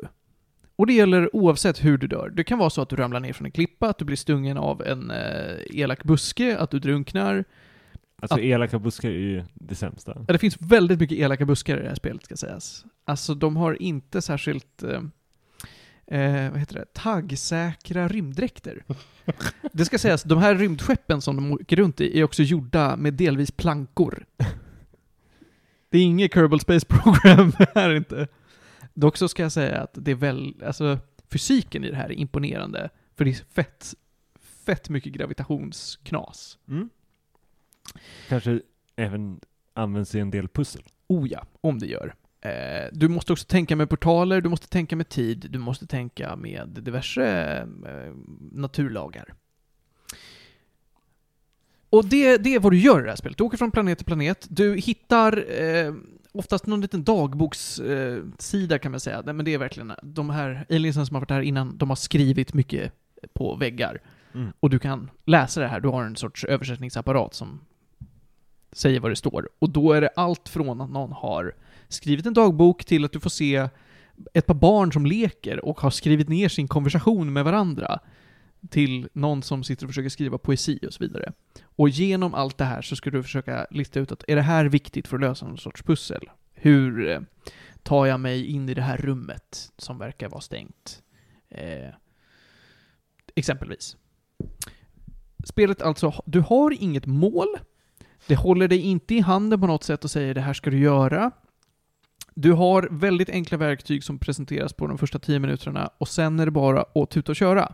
Och 0.76 0.87
det 0.87 0.92
gäller 0.92 1.37
oavsett 1.37 1.84
hur 1.84 1.98
du 1.98 2.06
dör. 2.06 2.28
Det 2.37 2.44
kan 2.44 2.58
vara 2.58 2.70
så 2.70 2.82
att 2.82 2.88
du 2.88 2.96
ramlar 2.96 3.20
ner 3.20 3.32
från 3.32 3.44
en 3.46 3.52
klippa, 3.52 3.88
att 3.88 3.98
du 3.98 4.04
blir 4.04 4.16
stungen 4.16 4.56
av 4.58 4.82
en 4.82 5.10
eh, 5.10 5.80
elak 5.80 6.04
buske, 6.04 6.58
att 6.58 6.70
du 6.70 6.78
drunknar. 6.78 7.44
Alltså 8.22 8.34
Att- 8.34 8.40
elaka 8.40 8.78
buskar 8.78 9.08
är 9.08 9.12
ju 9.12 9.42
det 9.54 9.74
sämsta. 9.74 10.12
Ja, 10.26 10.32
det 10.32 10.38
finns 10.38 10.56
väldigt 10.60 11.00
mycket 11.00 11.18
elaka 11.18 11.44
buskar 11.44 11.78
i 11.78 11.82
det 11.82 11.88
här 11.88 11.94
spelet, 11.94 12.24
ska 12.24 12.37
sägas. 12.37 12.84
Alltså, 13.04 13.34
de 13.34 13.56
har 13.56 13.82
inte 13.82 14.22
särskilt, 14.22 14.82
eh, 14.82 15.02
eh, 16.06 16.50
vad 16.50 16.60
heter 16.60 16.74
det, 16.74 16.84
taggsäkra 16.92 18.08
rymddräkter. 18.08 18.84
Det 19.72 19.84
ska 19.84 19.98
sägas, 19.98 20.22
de 20.22 20.38
här 20.38 20.54
rymdskeppen 20.54 21.20
som 21.20 21.36
de 21.36 21.52
åker 21.52 21.76
runt 21.76 22.00
i 22.00 22.18
är 22.20 22.24
också 22.24 22.42
gjorda 22.42 22.96
med 22.96 23.14
delvis 23.14 23.50
plankor. 23.50 24.26
Det 25.88 25.98
är 25.98 26.02
inget 26.02 26.34
Kerbal 26.34 26.60
Space 26.60 26.86
Program 26.86 27.52
här 27.74 27.94
inte. 27.94 28.28
Dock 28.94 29.16
så 29.16 29.28
ska 29.28 29.42
jag 29.42 29.52
säga 29.52 29.80
att 29.82 29.90
det 29.94 30.10
är 30.10 30.14
väl, 30.14 30.54
alltså 30.66 30.98
fysiken 31.30 31.84
i 31.84 31.90
det 31.90 31.96
här 31.96 32.08
är 32.08 32.12
imponerande. 32.12 32.90
För 33.16 33.24
det 33.24 33.30
är 33.30 33.44
fett, 33.54 33.94
fett 34.64 34.88
mycket 34.88 35.12
gravitationsknas. 35.12 36.58
Mm. 36.68 36.90
Kanske 38.28 38.60
även 38.96 39.40
används 39.74 40.14
i 40.14 40.20
en 40.20 40.30
del 40.30 40.48
pussel. 40.48 40.82
Oh 41.06 41.28
ja, 41.28 41.46
om 41.60 41.78
det 41.78 41.86
gör. 41.86 42.14
Eh, 42.44 42.88
du 42.92 43.09
måste 43.09 43.33
också 43.33 43.46
tänka 43.46 43.76
med 43.76 43.90
portaler, 43.90 44.40
du 44.40 44.48
måste 44.48 44.68
tänka 44.68 44.96
med 44.96 45.09
tid, 45.09 45.46
du 45.50 45.59
måste 45.59 45.87
tänka 45.87 46.37
med 46.37 46.68
diverse 46.68 47.57
eh, 47.87 48.12
naturlagar. 48.52 49.35
Och 51.90 52.04
det, 52.04 52.37
det 52.37 52.54
är 52.54 52.61
vad 52.61 52.72
du 52.72 52.78
gör 52.78 53.00
i 53.00 53.02
det 53.02 53.09
här 53.09 53.16
spelet. 53.16 53.38
Du 53.38 53.44
åker 53.44 53.59
från 53.59 53.70
planet 53.70 53.98
till 53.98 54.07
planet, 54.07 54.46
du 54.50 54.76
hittar 54.76 55.62
eh, 55.62 55.94
oftast 56.33 56.66
någon 56.66 56.80
liten 56.80 57.04
dagbokssida 57.04 58.74
eh, 58.74 58.78
kan 58.78 58.90
man 58.90 59.00
säga. 59.00 59.22
Nej, 59.24 59.35
men 59.35 59.44
det 59.44 59.54
är 59.54 59.59
verkligen 59.59 59.92
de 60.02 60.30
här 60.30 60.66
aliensen 60.70 61.07
som 61.07 61.14
har 61.14 61.20
varit 61.20 61.30
här 61.30 61.40
innan, 61.40 61.78
de 61.78 61.88
har 61.88 61.96
skrivit 61.96 62.54
mycket 62.54 62.92
på 63.33 63.57
väggar. 63.57 64.00
Mm. 64.35 64.52
Och 64.61 64.70
du 64.70 64.78
kan 64.78 65.11
läsa 65.24 65.61
det 65.61 65.68
här, 65.68 65.80
du 65.80 65.88
har 65.88 66.04
en 66.04 66.16
sorts 66.16 66.44
översättningsapparat 66.44 67.35
som 67.35 67.61
säger 68.72 69.00
vad 69.00 69.11
det 69.11 69.16
står. 69.16 69.48
Och 69.59 69.70
då 69.70 69.92
är 69.92 70.00
det 70.00 70.11
allt 70.16 70.48
från 70.48 70.80
att 70.80 70.90
någon 70.90 71.12
har 71.12 71.54
skrivit 71.88 72.26
en 72.26 72.34
dagbok 72.34 72.84
till 72.84 73.04
att 73.04 73.12
du 73.12 73.20
får 73.20 73.30
se 73.30 73.68
ett 74.34 74.46
par 74.46 74.54
barn 74.54 74.92
som 74.92 75.06
leker 75.06 75.64
och 75.64 75.80
har 75.80 75.90
skrivit 75.90 76.28
ner 76.28 76.48
sin 76.48 76.68
konversation 76.68 77.32
med 77.32 77.44
varandra 77.44 78.00
till 78.70 79.08
någon 79.12 79.42
som 79.42 79.64
sitter 79.64 79.86
och 79.86 79.90
försöker 79.90 80.08
skriva 80.08 80.38
poesi 80.38 80.78
och 80.86 80.92
så 80.92 81.04
vidare. 81.04 81.32
Och 81.76 81.88
genom 81.88 82.34
allt 82.34 82.58
det 82.58 82.64
här 82.64 82.82
så 82.82 82.96
ska 82.96 83.10
du 83.10 83.22
försöka 83.22 83.66
lista 83.70 84.00
ut 84.00 84.12
att 84.12 84.24
är 84.28 84.36
det 84.36 84.42
här 84.42 84.64
viktigt 84.64 85.08
för 85.08 85.16
att 85.16 85.20
lösa 85.20 85.46
någon 85.46 85.58
sorts 85.58 85.82
pussel? 85.82 86.30
Hur 86.52 87.08
eh, 87.08 87.20
tar 87.82 88.06
jag 88.06 88.20
mig 88.20 88.46
in 88.46 88.68
i 88.68 88.74
det 88.74 88.82
här 88.82 88.96
rummet 88.96 89.72
som 89.76 89.98
verkar 89.98 90.28
vara 90.28 90.40
stängt? 90.40 91.02
Eh, 91.48 91.94
exempelvis. 93.34 93.96
Spelet 95.44 95.82
alltså, 95.82 96.22
du 96.26 96.40
har 96.40 96.82
inget 96.82 97.06
mål. 97.06 97.48
Det 98.26 98.36
håller 98.36 98.68
dig 98.68 98.80
inte 98.80 99.14
i 99.14 99.20
handen 99.20 99.60
på 99.60 99.66
något 99.66 99.84
sätt 99.84 100.04
och 100.04 100.10
säger 100.10 100.34
det 100.34 100.40
här 100.40 100.52
ska 100.52 100.70
du 100.70 100.78
göra. 100.78 101.30
Du 102.34 102.52
har 102.52 102.88
väldigt 102.90 103.28
enkla 103.28 103.58
verktyg 103.58 104.04
som 104.04 104.18
presenteras 104.18 104.72
på 104.72 104.86
de 104.86 104.98
första 104.98 105.18
10 105.18 105.38
minuterna 105.38 105.90
och 105.98 106.08
sen 106.08 106.40
är 106.40 106.44
det 106.44 106.50
bara 106.50 106.84
att 106.94 107.10
tuta 107.10 107.32
och 107.32 107.36
köra. 107.36 107.72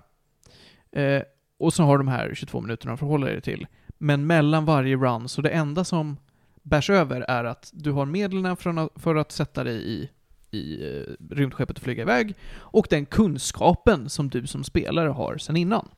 Eh, 0.92 1.22
och 1.58 1.74
så 1.74 1.82
har 1.82 1.98
de 1.98 2.08
här 2.08 2.34
22 2.34 2.60
minuterna 2.60 2.92
att 2.92 2.98
förhålla 2.98 3.26
dig 3.26 3.40
till. 3.40 3.66
Men 3.98 4.26
mellan 4.26 4.64
varje 4.64 4.96
run, 4.96 5.28
så 5.28 5.42
det 5.42 5.50
enda 5.50 5.84
som 5.84 6.16
bärs 6.62 6.90
över 6.90 7.20
är 7.20 7.44
att 7.44 7.70
du 7.72 7.92
har 7.92 8.06
medlen 8.06 8.56
för 8.96 9.16
att, 9.16 9.32
sätta 9.32 9.64
dig 9.64 9.76
i, 9.76 10.10
i 10.50 10.96
eh, 10.96 11.34
rymdskeppet 11.34 11.76
och 11.76 11.82
flyga 11.82 12.02
iväg 12.02 12.34
och 12.52 12.86
den 12.90 13.06
kunskapen 13.06 14.08
som 14.08 14.28
du 14.28 14.46
som 14.46 14.64
spelare 14.64 15.08
har 15.08 15.38
sen 15.38 15.56
innan. 15.56 15.88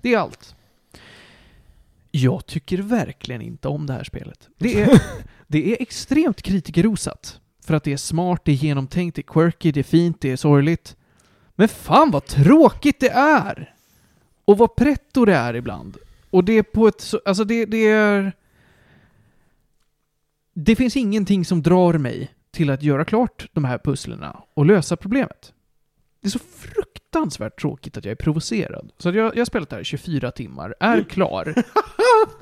Det 0.00 0.14
är 0.14 0.18
allt. 0.18 0.54
Jag 2.10 2.46
tycker 2.46 2.78
verkligen 2.78 3.42
inte 3.42 3.68
om 3.68 3.86
det 3.86 3.92
här 3.92 4.04
spelet. 4.04 4.48
Det 4.58 4.82
är, 4.82 5.02
det 5.46 5.72
är 5.72 5.82
extremt 5.82 6.42
kritikerrosat. 6.42 7.40
För 7.70 7.76
att 7.76 7.84
det 7.84 7.92
är 7.92 7.96
smart, 7.96 8.42
det 8.44 8.52
är 8.52 8.56
genomtänkt, 8.56 9.16
det 9.16 9.20
är 9.20 9.32
quirky, 9.32 9.72
det 9.72 9.80
är 9.80 9.84
fint, 9.84 10.20
det 10.20 10.30
är 10.30 10.36
sorgligt. 10.36 10.96
Men 11.54 11.68
fan 11.68 12.10
vad 12.10 12.26
tråkigt 12.26 13.00
det 13.00 13.10
är! 13.10 13.74
Och 14.44 14.58
vad 14.58 14.76
pretto 14.76 15.24
det 15.24 15.34
är 15.34 15.54
ibland. 15.54 15.96
Och 16.30 16.44
det 16.44 16.52
är 16.52 16.62
på 16.62 16.88
ett 16.88 17.00
så, 17.00 17.20
alltså 17.24 17.44
det, 17.44 17.64
det 17.64 17.88
är... 17.88 18.32
Det 20.54 20.76
finns 20.76 20.96
ingenting 20.96 21.44
som 21.44 21.62
drar 21.62 21.92
mig 21.92 22.34
till 22.50 22.70
att 22.70 22.82
göra 22.82 23.04
klart 23.04 23.48
de 23.52 23.64
här 23.64 23.78
pusslerna 23.78 24.42
och 24.54 24.66
lösa 24.66 24.96
problemet. 24.96 25.52
Det 26.20 26.28
är 26.28 26.30
så 26.30 26.38
fruktansvärt 26.38 27.60
tråkigt 27.60 27.96
att 27.96 28.04
jag 28.04 28.12
är 28.12 28.16
provocerad. 28.16 28.92
Så 28.98 29.08
jag, 29.08 29.16
jag 29.16 29.40
har 29.40 29.44
spelat 29.44 29.70
det 29.70 29.76
här 29.76 29.80
i 29.80 29.84
24 29.84 30.30
timmar, 30.30 30.74
är 30.80 31.02
klar. 31.02 31.54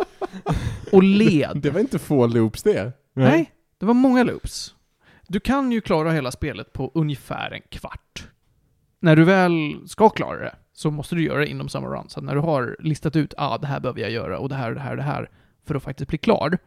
och 0.93 1.03
led. 1.03 1.59
Det 1.63 1.71
var 1.71 1.81
inte 1.81 1.99
få 1.99 2.27
loops 2.27 2.63
det. 2.63 2.93
Nej, 3.15 3.53
det 3.79 3.87
var 3.87 3.95
många 3.95 4.23
loops. 4.23 4.75
Du 5.29 5.41
kan 5.41 5.73
ju 5.73 5.81
klara 5.81 6.13
hela 6.13 6.31
spelet 6.31 6.73
på 6.73 6.91
ungefär 6.95 7.51
en 7.51 7.61
kvart. 7.69 8.29
När 9.01 9.17
du 9.17 9.25
väl 9.25 9.53
ska 9.89 10.09
klara 10.11 10.39
det, 10.41 10.57
så 10.73 10.91
måste 10.91 11.15
du 11.15 11.23
göra 11.25 11.39
det 11.39 11.47
inom 11.47 11.69
samma 11.69 11.87
run. 11.87 12.09
Så 12.09 12.21
när 12.21 12.35
du 12.35 12.41
har 12.41 12.77
listat 12.79 13.17
ut, 13.17 13.35
ah, 13.37 13.59
det 13.59 13.67
här 13.67 13.81
behöver 13.81 14.01
jag 14.01 14.11
göra, 14.11 14.39
och 14.39 14.49
det 14.49 14.55
här, 14.55 14.69
och 14.69 14.75
det 14.75 14.81
här, 14.81 14.91
och 14.91 14.97
det 14.97 15.03
här, 15.03 15.31
för 15.65 15.75
att 15.75 15.83
faktiskt 15.83 16.09
bli 16.09 16.19
klar, 16.19 16.59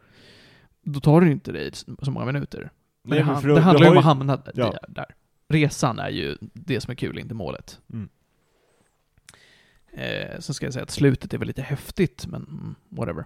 då 0.82 1.00
tar 1.00 1.21
det 1.21 1.32
inte 1.32 1.52
dig 1.52 1.71
så 2.02 2.12
många 2.12 2.26
minuter. 2.26 2.71
Men 3.04 3.10
Nej, 3.10 3.19
det, 3.19 3.26
han- 3.26 3.43
det 3.56 3.62
handlar 3.62 3.86
ju 3.86 3.91
om 3.91 3.97
att 3.97 4.04
hamna. 4.04 4.41
Ja. 4.54 4.74
där. 4.88 5.15
Resan 5.47 6.00
är 6.00 6.10
ju 6.10 6.38
det 6.41 6.82
som 6.82 6.91
är 6.91 6.95
kul, 6.95 7.19
inte 7.19 7.34
målet. 7.34 7.80
Mm. 7.93 8.10
Eh, 9.93 10.39
så 10.39 10.54
ska 10.54 10.65
jag 10.65 10.74
säga 10.74 10.84
att 10.84 10.89
slutet 10.91 11.34
är 11.34 11.38
väl 11.38 11.47
lite 11.47 11.62
häftigt, 11.62 12.26
men 12.28 12.43
mm, 12.43 12.76
whatever. 12.89 13.26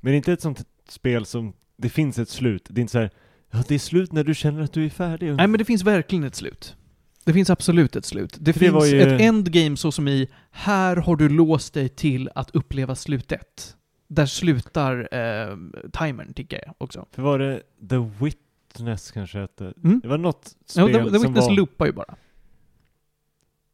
Men 0.00 0.10
det 0.10 0.14
är 0.14 0.16
inte 0.16 0.32
ett 0.32 0.40
sånt 0.42 0.66
spel 0.88 1.24
som, 1.26 1.52
det 1.76 1.88
finns 1.88 2.18
ett 2.18 2.28
slut. 2.28 2.66
Det 2.70 2.78
är 2.78 2.82
inte 2.82 2.92
så 2.92 2.98
här, 2.98 3.10
ja 3.50 3.62
det 3.68 3.74
är 3.74 3.78
slut 3.78 4.12
när 4.12 4.24
du 4.24 4.34
känner 4.34 4.62
att 4.62 4.72
du 4.72 4.84
är 4.84 4.88
färdig. 4.90 5.26
Nej 5.34 5.46
men 5.46 5.58
det 5.58 5.64
finns 5.64 5.82
verkligen 5.82 6.24
ett 6.24 6.34
slut. 6.34 6.76
Det 7.24 7.32
finns 7.32 7.50
absolut 7.50 7.96
ett 7.96 8.04
slut. 8.04 8.36
Det 8.40 8.52
det 8.52 8.52
finns 8.52 8.92
ju- 8.92 9.00
ett 9.02 9.20
endgame 9.20 9.76
så 9.76 9.92
som 9.92 10.08
i, 10.08 10.28
här 10.50 10.96
har 10.96 11.16
du 11.16 11.28
låst 11.28 11.74
dig 11.74 11.88
till 11.88 12.30
att 12.34 12.50
uppleva 12.50 12.94
slutet. 12.94 13.76
Där 14.08 14.26
slutar 14.26 15.08
eh, 15.14 15.56
timern, 15.92 16.32
tycker 16.34 16.62
jag 16.66 16.74
också. 16.78 17.06
För 17.12 17.22
var 17.22 17.38
det 17.38 17.62
The 17.90 18.24
Witness 18.24 19.10
kanske 19.10 19.38
hette? 19.38 19.72
Mm. 19.84 20.00
Det 20.02 20.08
var 20.08 20.18
något 20.18 20.56
Ja, 20.76 20.88
spel 20.88 20.92
The, 20.92 21.04
The 21.04 21.10
som 21.10 21.22
Witness 21.22 21.46
var... 21.46 21.54
loopar 21.56 21.86
ju 21.86 21.92
bara. 21.92 22.14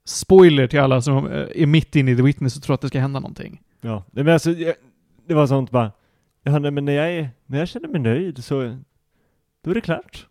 Spoiler 0.04 0.66
till 0.66 0.80
alla 0.80 1.02
som 1.02 1.26
eh, 1.26 1.46
är 1.54 1.66
mitt 1.66 1.96
inne 1.96 2.10
i 2.10 2.16
The 2.16 2.22
Witness 2.22 2.56
och 2.56 2.62
tror 2.62 2.74
att 2.74 2.80
det 2.80 2.88
ska 2.88 3.00
hända 3.00 3.20
någonting. 3.20 3.62
Ja, 3.80 4.04
men 4.10 4.28
alltså, 4.28 4.54
det 5.26 5.34
var 5.34 5.46
sånt 5.46 5.70
bara, 5.70 5.92
ja, 6.42 6.58
men 6.58 6.84
när 6.84 6.92
jag, 6.92 7.12
är, 7.12 7.30
när 7.46 7.58
jag 7.58 7.68
känner 7.68 7.88
mig 7.88 8.00
nöjd 8.00 8.44
så, 8.44 8.78
då 9.64 9.70
är 9.70 9.74
det 9.74 9.80
klart. 9.80 10.26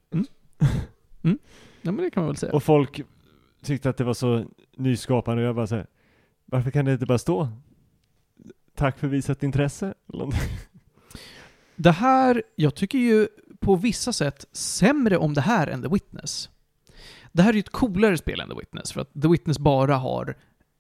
Ja 1.82 1.92
men 1.92 1.98
det 1.98 2.10
kan 2.10 2.24
man 2.24 2.28
väl 2.28 2.38
säga. 2.38 2.54
Och 2.54 2.64
folk 2.64 3.02
tyckte 3.64 3.90
att 3.90 3.98
det 3.98 4.04
var 4.04 4.14
så 4.14 4.46
nyskapande 4.78 5.44
och 5.44 5.48
jag 5.48 5.56
bara 5.56 5.68
såhär, 5.68 5.88
varför 6.46 6.72
kan 6.72 6.86
det 6.86 6.94
inte 6.94 7.06
bara 7.06 7.18
stå 7.18 7.50
Tack 8.76 9.00
för 9.00 9.08
visat 9.08 9.44
intresse? 9.44 9.94
Det 11.76 11.92
här, 11.92 12.44
jag 12.56 12.76
tycker 12.76 12.98
ju 12.98 13.28
på 13.60 13.76
vissa 13.76 14.14
sätt 14.14 14.46
sämre 14.52 15.18
om 15.18 15.34
det 15.34 15.42
här 15.42 15.68
än 15.68 15.82
The 15.82 15.88
Witness. 15.88 16.50
Det 17.32 17.42
här 17.42 17.50
är 17.50 17.54
ju 17.54 17.60
ett 17.60 17.70
coolare 17.70 18.18
spel 18.18 18.40
än 18.40 18.50
The 18.50 18.56
Witness, 18.56 18.92
för 18.92 19.02
att 19.02 19.14
The 19.22 19.28
Witness 19.28 19.60
bara 19.60 19.96
har 19.96 20.36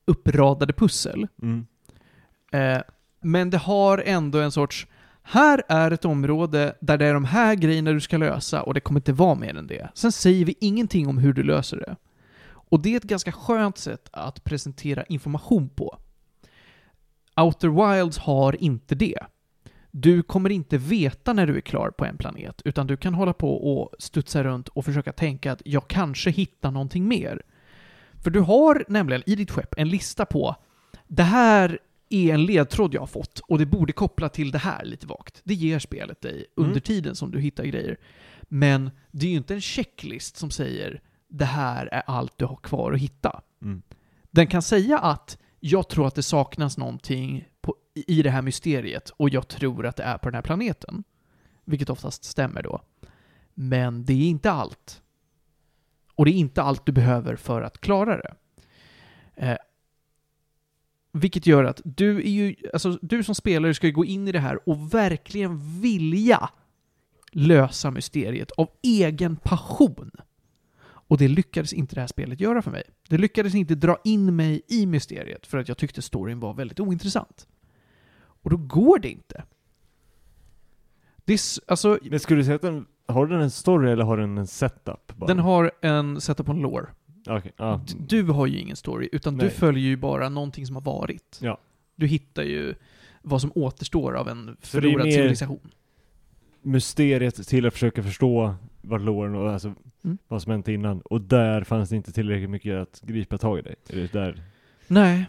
uppradade 0.05 0.73
pussel. 0.73 1.27
Mm. 1.41 1.65
Eh, 2.51 2.81
men 3.21 3.49
det 3.49 3.57
har 3.57 3.97
ändå 3.97 4.39
en 4.39 4.51
sorts, 4.51 4.87
här 5.23 5.63
är 5.69 5.91
ett 5.91 6.05
område 6.05 6.75
där 6.79 6.97
det 6.97 7.05
är 7.05 7.13
de 7.13 7.25
här 7.25 7.55
grejerna 7.55 7.91
du 7.91 8.01
ska 8.01 8.17
lösa 8.17 8.63
och 8.63 8.73
det 8.73 8.79
kommer 8.79 8.99
inte 8.99 9.13
vara 9.13 9.35
mer 9.35 9.57
än 9.57 9.67
det. 9.67 9.89
Sen 9.93 10.11
säger 10.11 10.45
vi 10.45 10.55
ingenting 10.59 11.07
om 11.07 11.17
hur 11.17 11.33
du 11.33 11.43
löser 11.43 11.77
det. 11.77 11.95
Och 12.45 12.79
det 12.79 12.93
är 12.93 12.97
ett 12.97 13.03
ganska 13.03 13.31
skönt 13.31 13.77
sätt 13.77 14.09
att 14.11 14.43
presentera 14.43 15.03
information 15.03 15.69
på. 15.69 15.97
Outer 17.41 17.95
Wilds 17.95 18.17
har 18.17 18.63
inte 18.63 18.95
det. 18.95 19.19
Du 19.91 20.23
kommer 20.23 20.49
inte 20.49 20.77
veta 20.77 21.33
när 21.33 21.47
du 21.47 21.57
är 21.57 21.61
klar 21.61 21.89
på 21.89 22.05
en 22.05 22.17
planet, 22.17 22.61
utan 22.65 22.87
du 22.87 22.97
kan 22.97 23.13
hålla 23.13 23.33
på 23.33 23.77
och 23.77 23.93
studsa 23.99 24.43
runt 24.43 24.67
och 24.67 24.85
försöka 24.85 25.11
tänka 25.11 25.51
att 25.51 25.61
jag 25.65 25.87
kanske 25.87 26.29
hittar 26.29 26.71
någonting 26.71 27.07
mer. 27.07 27.41
För 28.23 28.29
du 28.31 28.39
har 28.39 28.85
nämligen 28.87 29.23
i 29.25 29.35
ditt 29.35 29.51
skepp 29.51 29.73
en 29.77 29.89
lista 29.89 30.25
på 30.25 30.55
det 31.07 31.23
här 31.23 31.79
är 32.13 32.33
en 32.33 32.45
ledtråd 32.45 32.93
jag 32.93 33.01
har 33.01 33.07
fått 33.07 33.39
och 33.39 33.57
det 33.59 33.65
borde 33.65 33.93
koppla 33.93 34.29
till 34.29 34.51
det 34.51 34.57
här 34.57 34.85
lite 34.85 35.07
vagt. 35.07 35.41
Det 35.43 35.53
ger 35.53 35.79
spelet 35.79 36.21
dig 36.21 36.45
under 36.55 36.71
Mm. 36.71 36.81
tiden 36.81 37.15
som 37.15 37.31
du 37.31 37.39
hittar 37.39 37.63
grejer. 37.63 37.97
Men 38.41 38.91
det 39.11 39.25
är 39.25 39.29
ju 39.31 39.37
inte 39.37 39.53
en 39.53 39.61
checklist 39.61 40.37
som 40.37 40.51
säger 40.51 41.01
det 41.27 41.45
här 41.45 41.89
är 41.91 42.03
allt 42.07 42.37
du 42.37 42.45
har 42.45 42.55
kvar 42.55 42.91
att 42.93 42.99
hitta. 42.99 43.41
Mm. 43.61 43.81
Den 44.31 44.47
kan 44.47 44.61
säga 44.61 44.97
att 44.99 45.37
jag 45.59 45.89
tror 45.89 46.07
att 46.07 46.15
det 46.15 46.23
saknas 46.23 46.77
någonting 46.77 47.47
på, 47.61 47.75
i 47.93 48.21
det 48.21 48.29
här 48.29 48.41
mysteriet 48.41 49.09
och 49.09 49.29
jag 49.29 49.47
tror 49.47 49.85
att 49.85 49.95
det 49.95 50.03
är 50.03 50.17
på 50.17 50.29
den 50.29 50.35
här 50.35 50.41
planeten. 50.41 51.03
Vilket 51.65 51.89
oftast 51.89 52.23
stämmer 52.23 52.63
då. 52.63 52.81
Men 53.53 54.05
det 54.05 54.13
är 54.13 54.27
inte 54.27 54.51
allt. 54.51 55.01
Och 56.15 56.25
det 56.25 56.31
är 56.31 56.35
inte 56.35 56.61
allt 56.61 56.85
du 56.85 56.91
behöver 56.91 57.35
för 57.35 57.61
att 57.61 57.81
klara 57.81 58.17
det. 58.17 58.33
Eh, 59.35 59.57
vilket 61.13 61.47
gör 61.47 61.63
att 61.63 61.81
du 61.83 62.17
är 62.17 62.29
ju, 62.29 62.55
alltså 62.73 62.99
du 63.01 63.23
som 63.23 63.35
spelare 63.35 63.73
ska 63.73 63.87
ju 63.87 63.93
gå 63.93 64.05
in 64.05 64.27
i 64.27 64.31
det 64.31 64.39
här 64.39 64.69
och 64.69 64.93
verkligen 64.93 65.81
vilja 65.81 66.49
lösa 67.31 67.91
mysteriet 67.91 68.51
av 68.51 68.69
egen 68.81 69.35
passion. 69.35 70.11
Och 70.85 71.17
det 71.17 71.27
lyckades 71.27 71.73
inte 71.73 71.95
det 71.95 72.01
här 72.01 72.07
spelet 72.07 72.39
göra 72.39 72.61
för 72.61 72.71
mig. 72.71 72.83
Det 73.09 73.17
lyckades 73.17 73.55
inte 73.55 73.75
dra 73.75 73.97
in 74.03 74.35
mig 74.35 74.61
i 74.67 74.85
mysteriet 74.85 75.47
för 75.47 75.57
att 75.57 75.67
jag 75.67 75.77
tyckte 75.77 76.01
storyn 76.01 76.39
var 76.39 76.53
väldigt 76.53 76.79
ointressant. 76.79 77.47
Och 78.15 78.49
då 78.49 78.57
går 78.57 78.99
det 78.99 79.09
inte. 79.09 79.43
Det 81.25 81.33
är, 81.33 81.39
alltså, 81.67 81.99
Men 82.03 82.19
skulle 82.19 82.39
du 82.39 82.45
säga 82.45 82.55
att 82.55 82.61
den, 82.61 82.85
har 83.07 83.27
den 83.27 83.41
en 83.41 83.51
story 83.51 83.91
eller 83.91 84.03
har 84.03 84.17
den 84.17 84.37
en 84.37 84.47
setup? 84.47 85.15
Bara? 85.15 85.27
den 85.27 85.39
har 85.39 85.71
en 85.81 86.21
setup 86.21 86.49
on 86.49 86.61
lore. 86.61 86.87
Ja. 87.25 87.41
D- 87.87 87.93
Du 88.07 88.23
har 88.23 88.47
ju 88.47 88.59
ingen 88.59 88.75
story, 88.75 89.09
utan 89.11 89.37
du 89.37 89.45
Nej. 89.45 89.53
följer 89.53 89.83
ju 89.83 89.97
bara 89.97 90.29
någonting 90.29 90.65
som 90.67 90.75
har 90.75 90.83
varit. 90.83 91.39
Ja. 91.41 91.57
Du 91.95 92.07
hittar 92.07 92.43
ju 92.43 92.75
vad 93.21 93.41
som 93.41 93.51
återstår 93.55 94.13
av 94.15 94.29
en 94.29 94.57
Så 94.61 94.67
förlorad 94.67 95.13
civilisation. 95.13 95.71
Mysteriet 96.61 97.47
till 97.47 97.65
att 97.65 97.73
försöka 97.73 98.03
förstå 98.03 98.55
vad 98.81 99.01
loren 99.01 99.35
och 99.35 99.51
alltså 99.51 99.73
Mm. 100.03 100.17
vad 100.27 100.41
som 100.41 100.51
hänt 100.51 100.67
innan. 100.67 101.01
Och 101.01 101.21
där 101.21 101.63
fanns 101.63 101.89
det 101.89 101.95
inte 101.95 102.11
tillräckligt 102.11 102.49
mycket 102.49 102.75
att 102.75 103.01
gripa 103.01 103.37
tag 103.37 103.59
i 103.59 103.61
dig. 103.61 103.75
Är 103.89 103.95
det 103.95 104.13
där? 104.13 104.43
Nej, 104.87 105.25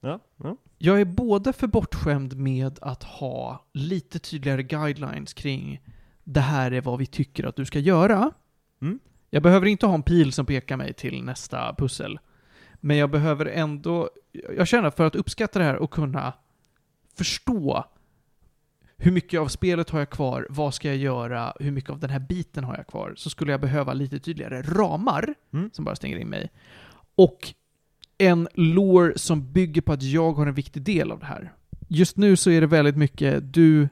Ja, 0.00 0.20
ja. 0.42 0.56
Jag 0.78 1.00
är 1.00 1.04
både 1.04 1.52
för 1.52 1.66
bortskämd 1.66 2.36
med 2.36 2.78
att 2.82 3.02
ha 3.02 3.64
lite 3.72 4.18
tydligare 4.18 4.62
guidelines 4.62 5.34
kring 5.34 5.80
det 6.24 6.40
här 6.40 6.70
är 6.72 6.80
vad 6.80 6.98
vi 6.98 7.06
tycker 7.06 7.44
att 7.44 7.56
du 7.56 7.64
ska 7.64 7.78
göra. 7.78 8.30
Mm. 8.82 8.98
Jag 9.34 9.42
behöver 9.42 9.66
inte 9.66 9.86
ha 9.86 9.94
en 9.94 10.02
pil 10.02 10.32
som 10.32 10.46
pekar 10.46 10.76
mig 10.76 10.92
till 10.92 11.24
nästa 11.24 11.74
pussel. 11.74 12.18
Men 12.74 12.96
jag 12.96 13.10
behöver 13.10 13.46
ändå, 13.46 14.10
jag 14.56 14.68
känner 14.68 14.90
för 14.90 15.06
att 15.06 15.14
uppskatta 15.14 15.58
det 15.58 15.64
här 15.64 15.76
och 15.76 15.90
kunna 15.90 16.32
förstå 17.16 17.84
hur 18.96 19.12
mycket 19.12 19.40
av 19.40 19.48
spelet 19.48 19.90
har 19.90 19.98
jag 19.98 20.10
kvar, 20.10 20.46
vad 20.50 20.74
ska 20.74 20.88
jag 20.88 20.96
göra, 20.96 21.52
hur 21.60 21.70
mycket 21.70 21.90
av 21.90 21.98
den 21.98 22.10
här 22.10 22.18
biten 22.18 22.64
har 22.64 22.76
jag 22.76 22.86
kvar, 22.86 23.14
så 23.16 23.30
skulle 23.30 23.52
jag 23.52 23.60
behöva 23.60 23.92
lite 23.92 24.18
tydligare 24.18 24.62
ramar 24.62 25.34
Mm. 25.52 25.70
som 25.72 25.84
bara 25.84 25.96
stänger 25.96 26.16
in 26.16 26.28
mig. 26.28 26.50
Och 27.14 27.54
en 28.18 28.48
lore 28.54 29.18
som 29.18 29.52
bygger 29.52 29.80
på 29.80 29.92
att 29.92 30.02
jag 30.02 30.32
har 30.32 30.46
en 30.46 30.54
viktig 30.54 30.82
del 30.82 31.12
av 31.12 31.18
det 31.18 31.26
här. 31.26 31.52
Just 31.88 32.16
nu 32.16 32.36
så 32.36 32.50
är 32.50 32.60
det 32.60 32.66
väldigt 32.66 32.96
mycket, 32.96 33.54
du 33.54 33.88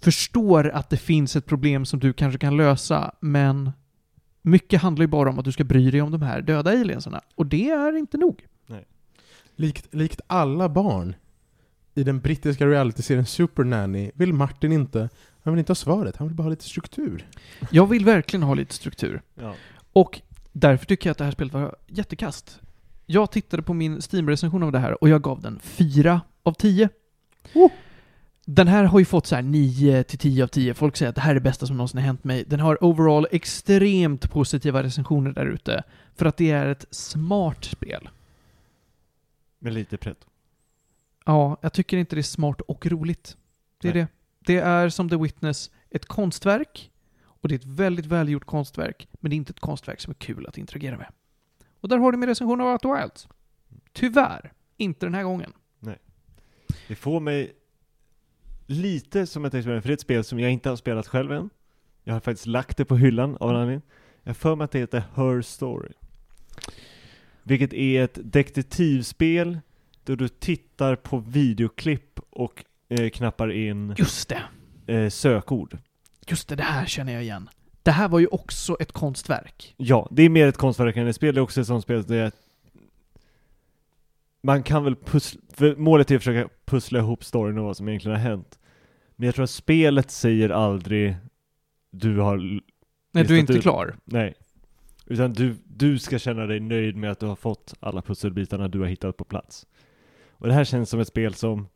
förstår 0.00 0.68
att 0.68 0.90
det 0.90 0.96
finns 0.96 1.36
ett 1.36 1.46
problem 1.46 1.84
som 1.84 2.00
du 2.00 2.12
kanske 2.12 2.38
kan 2.38 2.56
lösa, 2.56 3.14
men 3.20 3.72
mycket 4.50 4.80
handlar 4.82 5.02
ju 5.02 5.06
bara 5.06 5.30
om 5.30 5.38
att 5.38 5.44
du 5.44 5.52
ska 5.52 5.64
bry 5.64 5.90
dig 5.90 6.02
om 6.02 6.10
de 6.10 6.22
här 6.22 6.42
döda 6.42 6.70
aliensarna. 6.70 7.20
Och 7.34 7.46
det 7.46 7.70
är 7.70 7.96
inte 7.96 8.16
nog. 8.16 8.46
Likt, 9.56 9.94
likt 9.94 10.20
alla 10.26 10.68
barn 10.68 11.14
i 11.94 12.02
den 12.02 12.20
brittiska 12.20 12.66
realityserien 12.66 13.26
Super 13.26 13.64
Nanny 13.64 14.10
vill 14.14 14.32
Martin 14.32 14.72
inte, 14.72 15.08
han 15.42 15.52
vill 15.54 15.58
inte 15.58 15.70
ha 15.70 15.74
svaret, 15.74 16.16
han 16.16 16.28
vill 16.28 16.36
bara 16.36 16.42
ha 16.42 16.50
lite 16.50 16.64
struktur. 16.64 17.26
Jag 17.70 17.86
vill 17.86 18.04
verkligen 18.04 18.42
ha 18.42 18.54
lite 18.54 18.74
struktur. 18.74 19.22
ja. 19.34 19.54
Och 19.92 20.20
därför 20.52 20.86
tycker 20.86 21.08
jag 21.08 21.12
att 21.12 21.18
det 21.18 21.24
här 21.24 21.30
spelet 21.30 21.52
var 21.52 21.76
jättekast. 21.86 22.60
Jag 23.06 23.30
tittade 23.30 23.62
på 23.62 23.74
min 23.74 24.00
Steam-recension 24.00 24.62
av 24.62 24.72
det 24.72 24.78
här 24.78 25.02
och 25.02 25.08
jag 25.08 25.22
gav 25.22 25.40
den 25.40 25.60
4 25.62 26.20
av 26.42 26.52
10. 26.52 26.88
Oh. 27.54 27.70
Den 28.50 28.68
här 28.68 28.84
har 28.84 28.98
ju 28.98 29.04
fått 29.04 29.26
så 29.26 29.34
här 29.34 29.42
9 29.42 30.02
till 30.02 30.18
10 30.18 30.42
av 30.44 30.48
10. 30.48 30.74
Folk 30.74 30.96
säger 30.96 31.08
att 31.08 31.14
det 31.14 31.20
här 31.20 31.30
är 31.30 31.34
det 31.34 31.40
bästa 31.40 31.66
som 31.66 31.76
någonsin 31.76 31.98
har 31.98 32.06
hänt 32.06 32.24
mig. 32.24 32.44
Den 32.44 32.60
har 32.60 32.84
overall 32.84 33.26
extremt 33.30 34.30
positiva 34.30 34.82
recensioner 34.82 35.32
där 35.32 35.46
ute. 35.46 35.82
För 36.14 36.26
att 36.26 36.36
det 36.36 36.50
är 36.50 36.66
ett 36.66 36.86
smart 36.90 37.64
spel. 37.64 38.08
Med 39.58 39.72
lite 39.72 39.96
pretto. 39.96 40.26
Ja, 41.24 41.58
jag 41.60 41.72
tycker 41.72 41.96
inte 41.96 42.16
det 42.16 42.20
är 42.20 42.22
smart 42.22 42.60
och 42.60 42.86
roligt. 42.86 43.36
Det 43.78 43.88
är 43.88 43.94
Nej. 43.94 44.06
det. 44.40 44.52
Det 44.52 44.58
är 44.58 44.88
som 44.88 45.08
The 45.08 45.16
Witness 45.16 45.70
ett 45.90 46.06
konstverk. 46.06 46.90
Och 47.24 47.48
det 47.48 47.54
är 47.54 47.58
ett 47.58 47.64
väldigt 47.64 48.06
välgjort 48.06 48.44
konstverk. 48.44 49.08
Men 49.12 49.30
det 49.30 49.34
är 49.34 49.36
inte 49.36 49.50
ett 49.50 49.60
konstverk 49.60 50.00
som 50.00 50.10
är 50.10 50.14
kul 50.14 50.46
att 50.46 50.58
interagera 50.58 50.96
med. 50.96 51.12
Och 51.80 51.88
där 51.88 51.98
har 51.98 52.12
du 52.12 52.18
min 52.18 52.28
recension 52.28 52.60
av 52.60 52.66
Outer 52.66 53.00
Wilds. 53.00 53.28
Tyvärr, 53.92 54.52
inte 54.76 55.06
den 55.06 55.14
här 55.14 55.22
gången. 55.22 55.52
Det 56.88 56.94
får 56.94 57.20
mig 57.20 57.54
lite 58.68 59.26
som 59.26 59.44
ett 59.44 59.54
experiment, 59.54 59.82
för 59.82 59.88
det 59.88 59.92
är 59.92 59.94
ett 59.94 60.00
spel 60.00 60.24
som 60.24 60.40
jag 60.40 60.50
inte 60.50 60.68
har 60.68 60.76
spelat 60.76 61.06
själv 61.06 61.32
än. 61.32 61.50
Jag 62.04 62.14
har 62.14 62.20
faktiskt 62.20 62.46
lagt 62.46 62.76
det 62.76 62.84
på 62.84 62.96
hyllan 62.96 63.36
av 63.40 63.50
en 63.50 63.56
anledning. 63.56 63.82
Jag 64.22 64.36
för 64.36 64.56
mig 64.56 64.64
att 64.64 64.70
det 64.70 64.78
heter 64.78 65.02
Her 65.14 65.42
Story. 65.42 65.92
Vilket 67.42 67.72
är 67.72 68.04
ett 68.04 68.18
detektivspel 68.22 69.58
då 70.04 70.14
du 70.14 70.28
tittar 70.28 70.96
på 70.96 71.18
videoklipp 71.18 72.20
och 72.30 72.64
eh, 72.88 73.10
knappar 73.10 73.52
in 73.52 73.94
Just 73.98 74.32
det. 74.86 74.94
eh, 74.94 75.08
sökord. 75.08 75.78
Just 76.26 76.48
det, 76.48 76.56
det 76.56 76.62
här 76.62 76.86
känner 76.86 77.12
jag 77.12 77.22
igen. 77.22 77.48
Det 77.82 77.90
här 77.90 78.08
var 78.08 78.18
ju 78.18 78.26
också 78.26 78.76
ett 78.80 78.92
konstverk. 78.92 79.74
Ja, 79.76 80.08
det 80.10 80.22
är 80.22 80.28
mer 80.28 80.46
ett 80.46 80.56
konstverk 80.56 80.96
än 80.96 81.06
ett 81.06 81.16
spel, 81.16 81.34
det 81.34 81.38
är 81.38 81.42
också 81.42 81.60
ett 81.60 81.66
sånt 81.66 81.82
spel 81.82 82.02
där 82.02 82.32
man 84.42 84.62
kan 84.62 84.84
väl 84.84 84.96
pussla, 84.96 85.40
målet 85.76 86.10
är 86.10 86.16
att 86.16 86.22
försöka 86.22 86.48
pussla 86.64 86.98
ihop 86.98 87.24
storyn 87.24 87.58
och 87.58 87.64
vad 87.64 87.76
som 87.76 87.88
egentligen 87.88 88.16
har 88.16 88.24
hänt. 88.30 88.57
Men 89.20 89.26
jag 89.26 89.34
tror 89.34 89.44
att 89.44 89.50
spelet 89.50 90.10
säger 90.10 90.50
aldrig 90.50 91.16
du 91.90 92.18
har, 92.18 92.36
Nej, 93.12 93.24
du 93.24 93.34
är 93.36 93.40
inte 93.40 93.52
ut. 93.52 93.62
klar. 93.62 93.96
nej. 94.04 94.34
Utan 95.06 95.32
du, 95.32 95.56
du 95.66 95.98
ska 95.98 96.18
känna 96.18 96.46
dig 96.46 96.60
nöjd 96.60 96.96
med 96.96 97.10
att 97.10 97.20
du 97.20 97.26
har 97.26 97.36
fått 97.36 97.74
alla 97.80 98.02
pusselbitarna 98.02 98.68
du 98.68 98.78
har 98.80 98.86
hittat 98.86 99.16
på 99.16 99.24
plats. 99.24 99.66
Och 100.30 100.46
det 100.46 100.52
här 100.54 100.64
känns 100.64 100.90
som 100.90 101.00
ett 101.00 101.08
spel 101.08 101.34
som 101.34 101.68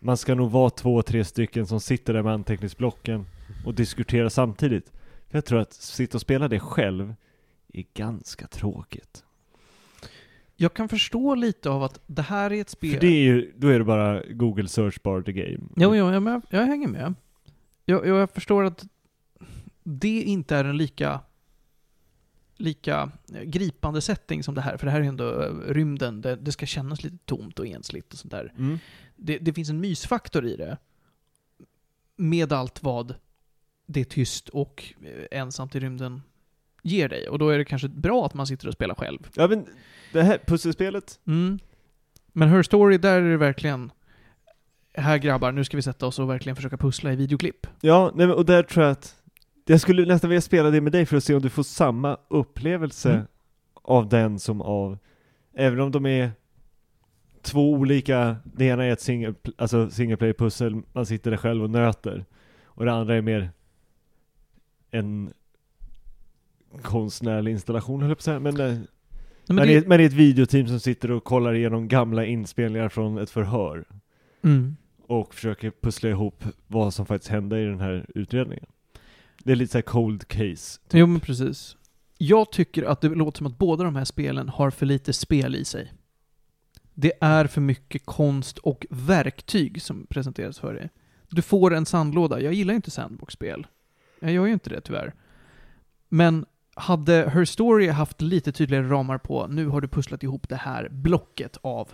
man 0.00 0.16
ska 0.16 0.34
nog 0.34 0.50
vara 0.50 0.70
två, 0.70 1.02
tre 1.02 1.24
stycken 1.24 1.66
som 1.66 1.80
sitter 1.80 2.12
där 2.14 2.22
med 2.22 2.32
anteckningsblocken 2.32 3.26
och 3.64 3.74
diskuterar 3.74 4.28
samtidigt. 4.28 4.92
För 5.30 5.38
jag 5.38 5.44
tror 5.44 5.60
att 5.60 5.72
sitta 5.72 6.16
och 6.16 6.20
spela 6.20 6.48
det 6.48 6.60
själv 6.60 7.14
är 7.72 7.84
ganska 7.94 8.46
tråkigt. 8.46 9.23
Jag 10.56 10.74
kan 10.74 10.88
förstå 10.88 11.34
lite 11.34 11.70
av 11.70 11.82
att 11.82 12.00
det 12.06 12.22
här 12.22 12.52
är 12.52 12.60
ett 12.60 12.70
spel... 12.70 12.92
För 12.92 13.00
det 13.00 13.06
är 13.06 13.22
ju, 13.22 13.52
då 13.56 13.68
är 13.68 13.78
det 13.78 13.84
bara 13.84 14.22
Google 14.22 14.68
search 14.68 15.02
bar 15.02 15.22
the 15.22 15.32
game. 15.32 15.60
Jo, 15.76 15.94
jo, 15.96 16.10
jag, 16.12 16.42
jag 16.50 16.66
hänger 16.66 16.88
med. 16.88 17.14
Jag, 17.84 18.06
jag 18.06 18.30
förstår 18.30 18.64
att 18.64 18.86
det 19.82 20.22
inte 20.22 20.56
är 20.56 20.64
en 20.64 20.76
lika 20.76 21.20
lika 22.56 23.10
gripande 23.44 24.00
setting 24.00 24.42
som 24.42 24.54
det 24.54 24.60
här, 24.60 24.76
för 24.76 24.86
det 24.86 24.92
här 24.92 25.00
är 25.00 25.04
ändå 25.04 25.42
eh, 25.42 25.54
rymden, 25.72 26.20
det, 26.20 26.36
det 26.36 26.52
ska 26.52 26.66
kännas 26.66 27.04
lite 27.04 27.18
tomt 27.24 27.58
och 27.58 27.66
ensligt 27.66 28.12
och 28.12 28.18
sånt 28.18 28.30
där. 28.30 28.52
Mm. 28.58 28.78
Det, 29.16 29.38
det 29.38 29.52
finns 29.52 29.70
en 29.70 29.80
mysfaktor 29.80 30.46
i 30.46 30.56
det. 30.56 30.78
Med 32.16 32.52
allt 32.52 32.82
vad 32.82 33.14
det 33.86 34.00
är 34.00 34.04
tyst 34.04 34.48
och 34.48 34.94
eh, 35.02 35.38
ensamt 35.38 35.74
i 35.74 35.80
rymden 35.80 36.22
ger 36.84 37.08
dig. 37.08 37.28
Och 37.28 37.38
då 37.38 37.48
är 37.48 37.58
det 37.58 37.64
kanske 37.64 37.88
bra 37.88 38.26
att 38.26 38.34
man 38.34 38.46
sitter 38.46 38.68
och 38.68 38.74
spelar 38.74 38.94
själv. 38.94 39.18
Ja 39.34 39.48
men, 39.48 39.66
det 40.12 40.22
här 40.22 40.38
pusselspelet, 40.46 41.20
Mm. 41.26 41.58
Men 42.32 42.48
Her 42.48 42.62
Story, 42.62 42.98
där 42.98 43.22
är 43.22 43.30
det 43.30 43.36
verkligen 43.36 43.92
här 44.94 45.18
grabbar, 45.18 45.52
nu 45.52 45.64
ska 45.64 45.76
vi 45.76 45.82
sätta 45.82 46.06
oss 46.06 46.18
och 46.18 46.30
verkligen 46.30 46.56
försöka 46.56 46.76
pussla 46.76 47.12
i 47.12 47.16
videoklipp. 47.16 47.66
ja, 47.80 48.12
nej, 48.14 48.26
men, 48.26 48.36
och 48.36 48.44
där 48.46 48.62
tror 48.62 48.84
jag 48.84 48.92
att 48.92 49.16
jag 49.66 49.80
skulle 49.80 50.06
nästan 50.06 50.30
vilja 50.30 50.40
spela 50.40 50.70
det 50.70 50.80
med 50.80 50.92
dig 50.92 51.06
för 51.06 51.16
att 51.16 51.24
se 51.24 51.34
om 51.34 51.42
du 51.42 51.50
får 51.50 51.62
samma 51.62 52.16
upplevelse 52.28 53.10
Mm. 53.12 53.26
av 53.82 54.08
den 54.08 54.38
som 54.38 54.60
av, 54.60 54.98
även 55.56 55.80
om 55.80 55.90
de 55.90 56.06
är 56.06 56.30
två 57.42 57.72
olika, 57.72 58.36
det 58.44 58.64
ena 58.64 58.84
är 58.84 58.90
ett 58.90 59.00
single, 59.00 59.34
alltså 59.56 59.90
single 59.90 60.16
player 60.16 60.34
pussel, 60.34 60.82
man 60.92 61.06
sitter 61.06 61.30
där 61.30 61.38
själv 61.38 61.62
och 61.62 61.70
nöter, 61.70 62.24
och 62.64 62.84
det 62.84 62.92
andra 62.92 63.14
är 63.16 63.22
mer 63.22 63.50
en 64.90 65.32
konstnärlig 66.82 67.52
installation 67.52 68.00
höll 68.00 68.10
jag 68.10 68.18
på 68.18 68.20
att 68.20 68.24
säga, 68.24 68.40
men, 68.40 68.60
eh, 68.60 68.66
Nej, 68.66 68.86
men, 69.46 69.56
men 69.56 69.66
det... 69.66 69.72
det, 69.74 69.78
är, 69.78 69.88
men 69.88 69.98
det 69.98 70.04
är 70.04 70.06
ett 70.06 70.12
videoteam 70.12 70.66
som 70.66 70.80
sitter 70.80 71.10
och 71.10 71.24
kollar 71.24 71.54
igenom 71.54 71.88
gamla 71.88 72.24
inspelningar 72.24 72.88
från 72.88 73.18
ett 73.18 73.30
förhör 73.30 73.84
mm. 74.42 74.76
och 75.06 75.34
försöker 75.34 75.72
pussla 75.80 76.10
ihop 76.10 76.44
vad 76.66 76.94
som 76.94 77.06
faktiskt 77.06 77.30
hände 77.30 77.60
i 77.60 77.64
den 77.64 77.80
här 77.80 78.06
utredningen. 78.14 78.66
Det 79.38 79.52
är 79.52 79.56
lite 79.56 79.72
såhär 79.72 79.82
cold 79.82 80.28
case. 80.28 80.80
typ. 80.88 80.98
Jo, 80.98 81.06
men 81.06 81.20
precis. 81.20 81.76
Jag 82.18 82.52
tycker 82.52 82.82
att 82.82 83.00
det 83.00 83.08
låter 83.08 83.38
som 83.38 83.46
att 83.46 83.58
båda 83.58 83.84
de 83.84 83.96
här 83.96 84.04
spelen 84.04 84.48
har 84.48 84.70
för 84.70 84.86
lite 84.86 85.12
spel 85.12 85.56
i 85.56 85.64
sig. 85.64 85.92
Det 86.94 87.12
är 87.20 87.46
för 87.46 87.60
mycket 87.60 88.06
konst 88.06 88.58
och 88.58 88.86
verktyg 88.90 89.82
som 89.82 90.06
presenteras 90.06 90.58
för 90.58 90.74
dig. 90.74 90.90
Du 91.28 91.42
får 91.42 91.74
en 91.74 91.86
sandlåda. 91.86 92.40
Jag 92.40 92.52
gillar 92.52 92.74
inte 92.74 92.90
sandbox-spel. 92.90 93.66
Jag 94.20 94.32
gör 94.32 94.46
ju 94.46 94.52
inte 94.52 94.70
det 94.70 94.80
tyvärr. 94.80 95.14
Men 96.08 96.46
hade 96.76 97.30
Her 97.30 97.44
Story 97.44 97.88
haft 97.88 98.20
lite 98.22 98.52
tydligare 98.52 98.88
ramar 98.88 99.18
på 99.18 99.46
nu 99.46 99.66
har 99.66 99.80
du 99.80 99.88
pusslat 99.88 100.22
ihop 100.22 100.48
det 100.48 100.56
här 100.56 100.88
blocket 100.88 101.56
av 101.62 101.88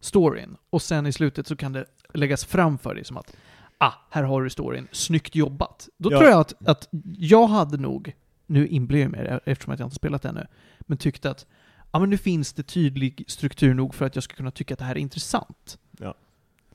storyn 0.00 0.56
och 0.70 0.82
sen 0.82 1.06
i 1.06 1.12
slutet 1.12 1.46
så 1.46 1.56
kan 1.56 1.72
det 1.72 1.84
läggas 2.14 2.44
fram 2.44 2.78
för 2.78 2.94
dig 2.94 3.04
som 3.04 3.16
att 3.16 3.36
ah, 3.78 3.92
här 4.10 4.22
har 4.22 4.42
du 4.42 4.50
storyn, 4.50 4.88
snyggt 4.92 5.34
jobbat. 5.34 5.88
Då 5.98 6.12
Ja. 6.12 6.18
tror 6.18 6.30
jag 6.30 6.40
att, 6.40 6.68
att 6.68 6.88
jag 7.18 7.46
hade 7.46 7.76
nog, 7.76 8.12
nu 8.46 8.68
inbillar 8.68 9.00
jag 9.02 9.10
mig 9.10 9.24
det 9.24 9.40
eftersom 9.44 9.72
att 9.72 9.78
jag 9.78 9.86
inte 9.86 9.96
spelat 9.96 10.24
ännu, 10.24 10.46
men 10.80 10.98
tyckte 10.98 11.30
att 11.30 11.46
ja 11.92 11.98
men 11.98 12.10
nu 12.10 12.18
finns 12.18 12.52
det 12.52 12.62
tydlig 12.62 13.24
struktur 13.28 13.74
nog 13.74 13.94
för 13.94 14.04
att 14.06 14.14
jag 14.14 14.24
ska 14.24 14.36
kunna 14.36 14.50
tycka 14.50 14.74
att 14.74 14.78
det 14.78 14.84
här 14.84 14.94
är 14.94 14.98
intressant. 15.00 15.78
Ja. 15.98 16.14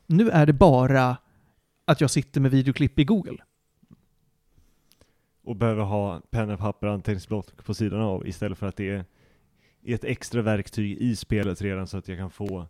Nu 0.07 0.29
är 0.29 0.45
det 0.45 0.53
bara 0.53 1.17
att 1.85 2.01
jag 2.01 2.09
sitter 2.09 2.41
med 2.41 2.51
videoklipp 2.51 2.99
i 2.99 3.03
Google. 3.03 3.37
Och 5.43 5.55
behöver 5.55 5.83
ha 5.83 6.21
penna, 6.29 6.57
papper 6.57 6.87
anteckningsblock 6.87 7.65
på 7.65 7.73
sidan 7.73 8.01
av 8.01 8.27
istället 8.27 8.57
för 8.57 8.67
att 8.67 8.75
det 8.75 8.89
är 8.89 9.05
ett 9.83 10.03
extra 10.03 10.41
verktyg 10.41 10.97
i 10.97 11.15
spelet 11.15 11.61
redan 11.61 11.87
så 11.87 11.97
att 11.97 12.07
jag 12.07 12.17
kan 12.17 12.31
få 12.31 12.67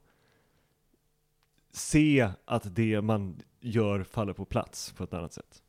se 1.71 2.29
att 2.45 2.75
det 2.75 3.01
man 3.01 3.41
gör 3.59 4.03
faller 4.03 4.33
på 4.33 4.45
plats 4.45 4.91
på 4.91 5.03
ett 5.03 5.13
annat 5.13 5.33
sätt. 5.33 5.63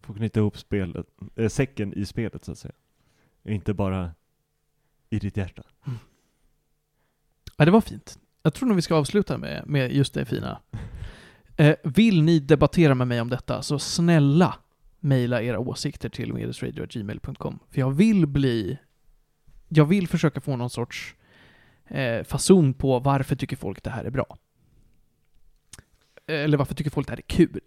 Få 0.00 0.14
knyta 0.14 0.40
ihop 0.40 0.58
spelet, 0.58 1.06
äh, 1.36 1.48
säcken 1.48 1.92
i 1.92 2.06
spelet 2.06 2.44
så 2.44 2.52
att 2.52 2.58
säga. 2.58 2.74
Inte 3.44 3.74
bara 3.74 4.14
i 5.10 5.18
ditt 5.18 5.36
hjärta. 5.36 5.62
Mm. 5.86 5.98
Ja, 7.56 7.64
det 7.64 7.70
var 7.70 7.80
fint. 7.80 8.18
Jag 8.42 8.54
tror 8.54 8.68
nog 8.68 8.76
vi 8.76 8.82
ska 8.82 8.94
avsluta 8.94 9.38
med, 9.38 9.64
med 9.66 9.92
just 9.92 10.14
det 10.14 10.24
fina. 10.24 10.60
Eh, 11.56 11.76
vill 11.84 12.22
ni 12.22 12.40
debattera 12.40 12.94
med 12.94 13.08
mig 13.08 13.20
om 13.20 13.30
detta, 13.30 13.62
så 13.62 13.78
snälla 13.78 14.54
mejla 15.04 15.42
era 15.42 15.58
åsikter 15.58 16.08
till 16.08 16.32
medelsradio.gmail.com. 16.32 17.58
För 17.70 17.80
jag 17.80 17.90
vill 17.90 18.26
bli... 18.26 18.78
Jag 19.68 19.84
vill 19.84 20.08
försöka 20.08 20.40
få 20.40 20.56
någon 20.56 20.70
sorts 20.70 21.14
eh, 21.86 22.24
fason 22.24 22.74
på 22.74 22.98
varför 22.98 23.36
tycker 23.36 23.56
folk 23.56 23.82
det 23.82 23.90
här 23.90 24.04
är 24.04 24.10
bra. 24.10 24.38
Eller 26.26 26.58
varför 26.58 26.74
tycker 26.74 26.90
folk 26.90 27.06
det 27.06 27.12
här 27.12 27.18
är 27.18 27.22
kul? 27.22 27.60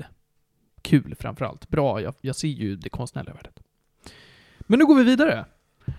Kul 0.81 1.15
framförallt. 1.19 1.69
Bra, 1.69 2.01
jag, 2.01 2.13
jag 2.21 2.35
ser 2.35 2.47
ju 2.47 2.75
det 2.75 2.89
konstnärliga 2.89 3.33
värdet. 3.33 3.59
Men 4.59 4.79
nu 4.79 4.85
går 4.85 4.95
vi 4.95 5.03
vidare. 5.03 5.45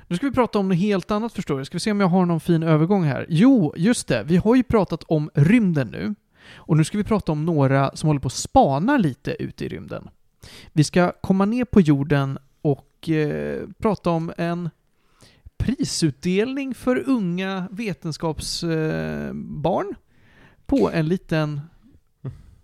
Nu 0.07 0.17
ska 0.17 0.27
vi 0.27 0.33
prata 0.33 0.59
om 0.59 0.69
något 0.69 0.79
helt 0.79 1.11
annat 1.11 1.33
förstår 1.33 1.59
jag. 1.59 1.67
Ska 1.67 1.75
vi 1.75 1.81
se 1.81 1.91
om 1.91 2.01
jag 2.01 2.09
har 2.09 2.27
någon 2.27 2.41
fin 2.41 2.63
övergång 2.63 3.05
här. 3.05 3.27
Jo, 3.29 3.75
just 3.77 4.09
det. 4.09 4.23
Vi 4.23 4.37
har 4.37 4.57
ju 4.57 4.63
pratat 4.63 5.03
om 5.03 5.31
rymden 5.35 5.89
nu. 5.89 6.15
Och 6.55 6.77
nu 6.77 6.85
ska 6.85 6.99
vi 6.99 7.05
prata 7.05 7.33
om 7.33 7.45
några 7.45 7.97
som 7.97 8.07
håller 8.07 8.21
på 8.21 8.27
att 8.27 8.33
spana 8.33 8.97
lite 8.97 9.43
ute 9.43 9.65
i 9.65 9.69
rymden. 9.69 10.09
Vi 10.73 10.85
ska 10.85 11.13
komma 11.13 11.45
ner 11.45 11.65
på 11.65 11.81
jorden 11.81 12.39
och 12.63 13.09
eh, 13.09 13.69
prata 13.79 14.11
om 14.11 14.33
en 14.37 14.71
prisutdelning 15.57 16.75
för 16.75 17.09
unga 17.09 17.69
vetenskapsbarn 17.71 19.89
eh, 19.89 19.97
på 20.67 20.91
en 20.91 21.09
liten 21.09 21.61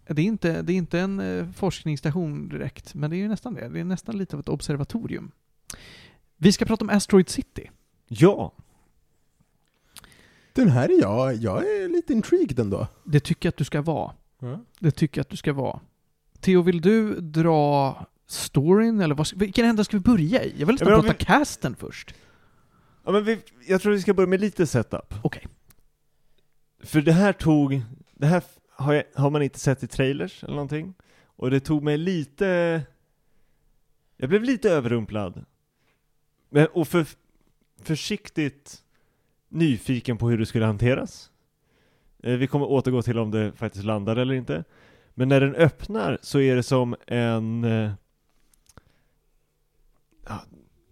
det 0.06 0.22
är, 0.22 0.26
inte, 0.26 0.62
det 0.62 0.72
är 0.72 0.76
inte 0.76 1.00
en 1.00 1.20
eh, 1.20 1.50
forskningsstation 1.50 2.48
direkt, 2.48 2.94
men 2.94 3.10
det 3.10 3.16
är 3.16 3.18
ju 3.18 3.28
nästan 3.28 3.54
det. 3.54 3.68
Det 3.68 3.80
är 3.80 3.84
nästan 3.84 4.18
lite 4.18 4.36
av 4.36 4.40
ett 4.40 4.48
observatorium. 4.48 5.30
Vi 6.36 6.52
ska 6.52 6.64
prata 6.64 6.84
om 6.84 6.90
Asteroid 6.90 7.28
City. 7.28 7.70
Ja! 8.08 8.52
Den 10.52 10.68
här 10.68 10.88
är 10.88 11.00
jag, 11.00 11.34
jag 11.34 11.58
är 11.58 11.88
lite 11.88 12.12
intrigued 12.12 12.58
ändå. 12.58 12.86
Det 13.04 13.20
tycker 13.20 13.46
jag 13.46 13.50
att 13.50 13.56
du 13.56 13.64
ska 13.64 13.82
vara. 13.82 14.12
Det 14.78 14.90
tycker 14.90 15.18
jag 15.18 15.24
att 15.24 15.30
du 15.30 15.36
ska 15.36 15.52
vara. 15.52 15.80
Theo, 16.44 16.62
vill 16.62 16.80
du 16.80 17.20
dra 17.20 17.96
storyn, 18.26 19.00
eller 19.00 19.14
vad, 19.14 19.32
vilken 19.36 19.66
ända 19.66 19.84
ska 19.84 19.96
vi 19.96 20.02
börja 20.02 20.44
i? 20.44 20.54
Jag 20.58 20.66
vill 20.66 20.74
nästan 20.74 20.92
Ja, 20.92 21.02
prata 21.02 21.14
casten 21.14 21.76
först. 21.76 22.14
Ja 23.04 23.12
men 23.12 23.24
vi, 23.24 23.38
jag 23.66 23.82
tror 23.82 23.92
vi 23.92 24.00
ska 24.00 24.14
börja 24.14 24.26
med 24.26 24.40
lite 24.40 24.66
setup. 24.66 25.14
Okej. 25.22 25.46
För 26.82 27.00
det 27.00 27.12
här 27.12 27.32
tog, 27.32 27.82
det 28.14 28.26
här 28.26 28.42
har, 28.70 28.94
jag, 28.94 29.04
har 29.14 29.30
man 29.30 29.42
inte 29.42 29.58
sett 29.58 29.82
i 29.82 29.86
trailers 29.86 30.44
eller 30.44 30.54
någonting. 30.54 30.94
Och 31.24 31.50
det 31.50 31.60
tog 31.60 31.82
mig 31.82 31.98
lite, 31.98 32.82
jag 34.16 34.28
blev 34.28 34.42
lite 34.42 34.70
överrumplad. 34.70 35.44
Men, 36.50 36.66
och 36.66 36.88
för, 36.88 37.06
försiktigt 37.82 38.82
nyfiken 39.48 40.18
på 40.18 40.30
hur 40.30 40.38
det 40.38 40.46
skulle 40.46 40.64
hanteras. 40.64 41.30
Eh, 42.22 42.36
vi 42.36 42.46
kommer 42.46 42.66
återgå 42.66 43.02
till 43.02 43.18
om 43.18 43.30
det 43.30 43.52
faktiskt 43.52 43.84
landar 43.84 44.16
eller 44.16 44.34
inte. 44.34 44.64
Men 45.14 45.28
när 45.28 45.40
den 45.40 45.54
öppnar 45.54 46.18
så 46.22 46.40
är 46.40 46.56
det 46.56 46.62
som 46.62 46.96
en 47.06 47.64
eh, 47.64 47.92
ja, 50.26 50.40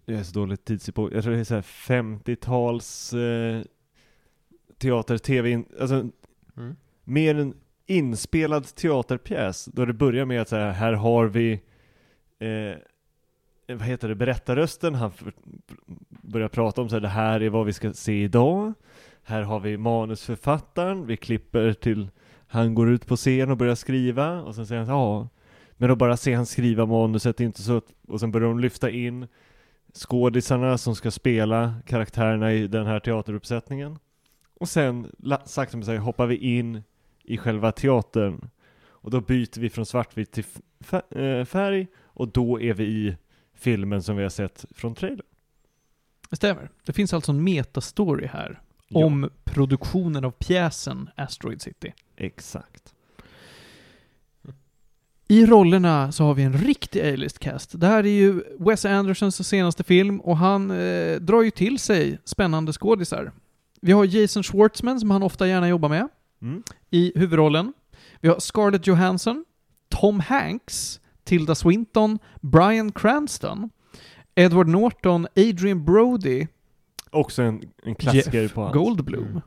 jag 0.05 0.19
är 0.19 0.23
så 0.23 0.35
dåligt 0.35 0.65
tidsepok. 0.65 1.13
Jag 1.13 1.25
tror 1.25 1.35
det 1.35 1.41
är 1.41 1.45
så 1.45 1.55
här 1.55 1.63
50-tals 1.63 3.13
eh, 3.13 3.63
teater, 4.79 5.19
tv, 5.19 5.65
alltså 5.81 6.09
Mm. 6.57 6.77
mer 7.05 7.35
en 7.35 7.55
inspelad 7.87 8.75
teaterpjäs. 8.75 9.65
Då 9.65 9.85
det 9.85 9.93
börjar 9.93 10.25
med 10.25 10.43
att 10.43 10.49
säga 10.49 10.71
här 10.71 10.93
har 10.93 11.27
vi, 11.27 11.53
eh, 12.39 12.79
vad 13.77 13.87
heter 13.87 14.09
det, 14.09 14.15
berättarrösten. 14.15 14.95
Han 14.95 15.13
för, 15.13 15.33
börjar 16.09 16.49
prata 16.49 16.81
om 16.81 16.89
så 16.89 16.97
här, 16.97 17.01
det 17.01 17.09
här 17.09 17.43
är 17.43 17.51
vad 17.51 17.67
vi 17.67 17.73
ska 17.73 17.93
se 17.93 18.23
idag. 18.23 18.73
Här 19.23 19.43
har 19.43 19.61
vi 19.61 19.77
manusförfattaren, 19.77 21.07
vi 21.07 21.17
klipper 21.17 21.73
till 21.73 22.11
han 22.53 22.75
går 22.75 22.91
ut 22.91 23.07
på 23.07 23.17
scen 23.17 23.51
och 23.51 23.57
börjar 23.57 23.75
skriva 23.75 24.43
och 24.43 24.55
sen 24.55 24.67
säger 24.67 24.83
han 24.83 24.91
ja, 24.91 25.29
men 25.73 25.91
att 25.91 25.99
bara 25.99 26.17
se 26.17 26.35
han 26.35 26.47
skriva 26.47 26.87
manuset 26.87 27.41
är 27.41 27.45
inte 27.45 27.63
så 27.63 27.77
att, 27.77 27.93
och 28.09 28.21
sen 28.21 28.33
börjar 28.33 28.49
de 28.49 28.59
lyfta 28.59 28.91
in 28.91 29.27
skådisarna 29.95 30.79
som 30.79 30.97
ska 30.97 31.11
spela 31.11 31.75
karaktärerna 31.87 32.53
i 32.53 32.67
den 32.67 32.87
här 32.87 33.01
teateruppsättningen. 33.01 33.99
Och 34.55 34.69
sen 34.69 35.11
sakta 35.45 35.77
men 35.77 35.87
säkert 35.87 36.03
hoppar 36.03 36.27
vi 36.27 36.37
in 36.37 36.83
i 37.25 37.39
själva 37.39 37.73
teatern 37.73 38.49
och 38.89 39.11
då 39.11 39.21
byter 39.21 39.61
vi 39.61 39.71
från 39.71 39.87
svartvitt 39.87 40.33
till 40.33 40.45
eh, 41.11 41.45
färg 41.45 41.87
och 41.97 42.29
då 42.29 42.61
är 42.61 42.75
vi 42.75 42.85
i 42.85 43.17
filmen 43.55 44.03
som 44.03 44.17
vi 44.17 44.23
har 44.23 44.31
sett 44.31 44.65
från 44.71 44.95
trailern. 44.95 45.27
Det 46.31 46.37
stämmer. 46.37 46.71
Det 46.85 46.93
finns 46.93 47.13
alltså 47.13 47.33
en 47.33 47.45
metastory 47.45 48.27
här 48.27 48.61
Ja, 48.95 49.05
om 49.07 49.31
produktionen 49.45 50.25
av 50.25 50.31
pjäsen 50.31 51.11
Asteroid 51.17 51.63
City. 51.63 51.93
exakt. 52.17 52.95
I 55.29 55.47
rollerna 55.47 56.13
så 56.13 56.25
har 56.25 56.35
vi 56.35 56.43
en 56.43 56.53
riktig 56.53 57.01
A-list 57.01 57.39
cast. 57.39 57.81
Det 57.81 57.87
här 57.87 58.05
är 58.07 58.11
ju 58.11 58.43
Wes 58.59 58.85
Andersons 58.85 59.49
senaste 59.49 59.85
film 59.85 60.21
och 60.21 60.37
han 60.37 60.71
eh, 60.71 61.17
drar 61.21 61.43
ju 61.43 61.51
till 61.51 61.79
sig 61.79 62.19
spännande 62.25 62.73
skådisar. 62.73 63.33
Vi 63.81 63.93
har 63.93 64.05
Jason 64.05 64.43
Schwartzman 64.43 65.01
som 65.01 65.11
han 65.11 65.23
ofta 65.23 65.47
gärna 65.47 65.69
jobbar 65.69 65.89
med 65.89 66.09
Mm. 66.43 66.63
i 66.91 67.13
huvudrollen. 67.15 67.73
Vi 68.21 68.29
har 68.29 68.39
Scarlett 68.41 68.87
Johansson, 68.87 69.45
Tom 69.89 70.21
Hanks, 70.21 71.01
Tilda 71.25 71.55
Swinton, 71.55 72.19
Bryan 72.41 72.93
Cranston, 72.93 73.71
Edward 74.35 74.69
Norton, 74.69 75.27
Adrian 75.37 75.85
Brody, 75.85 76.47
Också 77.13 77.43
en, 77.43 77.63
en 77.83 77.95
klassiker 77.95 78.43
Jeff 78.43 78.55
på 78.55 78.61
hans. 78.63 78.75
Goldblum. 78.75 79.25
Mm. 79.25 79.41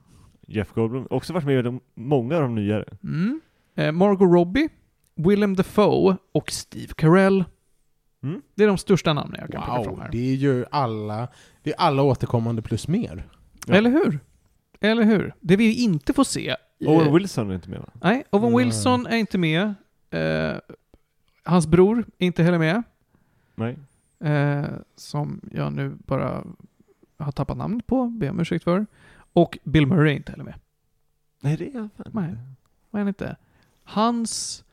Jeff 0.47 0.71
Goldblum. 0.73 1.07
Också 1.09 1.33
varit 1.33 1.45
med 1.45 1.59
i 1.59 1.61
de, 1.61 1.79
många 1.95 2.35
av 2.35 2.41
de 2.41 2.55
nyare. 2.55 2.85
Mm. 3.03 3.41
Eh, 3.75 3.91
Margot 3.91 4.33
Robbie, 4.33 4.69
Willem 5.15 5.55
Dafoe 5.55 6.17
och 6.31 6.51
Steve 6.51 6.93
Carell. 6.97 7.43
Mm. 8.23 8.41
Det 8.55 8.63
är 8.63 8.67
de 8.67 8.77
största 8.77 9.13
namnen 9.13 9.39
jag 9.41 9.51
kan 9.51 9.63
plocka 9.63 9.83
fram 9.83 9.93
Wow, 9.93 10.01
här. 10.01 10.11
det 10.11 10.31
är 10.31 10.35
ju 10.35 10.65
alla, 10.71 11.27
det 11.63 11.69
är 11.69 11.75
alla 11.79 12.03
återkommande 12.03 12.61
plus 12.61 12.87
mer. 12.87 13.29
Ja. 13.67 13.73
Eller 13.73 13.89
hur? 13.89 14.19
Eller 14.79 15.03
hur? 15.03 15.33
Det 15.39 15.55
vi 15.55 15.83
inte 15.83 16.13
får 16.13 16.23
se... 16.23 16.55
Owen 16.85 17.13
Wilson 17.13 17.49
är 17.51 17.55
inte 17.55 17.69
med 17.69 17.79
va? 17.79 17.89
Nej, 18.01 18.23
Owen 18.31 18.53
Nej. 18.53 18.65
Wilson 18.65 19.07
är 19.07 19.17
inte 19.17 19.37
med. 19.37 19.73
Eh, 20.09 20.57
hans 21.43 21.67
bror 21.67 22.05
är 22.17 22.25
inte 22.25 22.43
heller 22.43 22.59
med. 22.59 22.83
Nej. 23.55 23.77
Eh, 24.19 24.65
som 24.95 25.41
jag 25.51 25.73
nu 25.73 25.97
bara 26.05 26.43
har 27.17 27.31
tappat 27.31 27.57
namnet 27.57 27.87
på, 27.87 28.07
ber 28.07 28.29
om 28.29 28.39
ursäkt 28.39 28.63
för. 28.63 28.85
Och 29.33 29.57
Bill 29.63 29.87
Murray 29.87 30.11
är 30.11 30.15
inte 30.17 30.31
heller 30.31 30.43
med. 30.43 30.55
Nej, 31.41 31.57
det 31.57 31.75
är 31.75 31.79
han 31.79 31.89
Nej. 32.13 32.35
han 32.91 33.07
inte? 33.07 33.35
Hans 33.83 34.63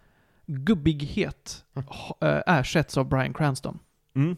gubbighet 0.46 1.64
Mm. 1.74 2.42
ersätts 2.46 2.96
av 2.96 3.08
Bryan 3.08 3.34
Cranston. 3.34 3.78
Mm. 4.14 4.36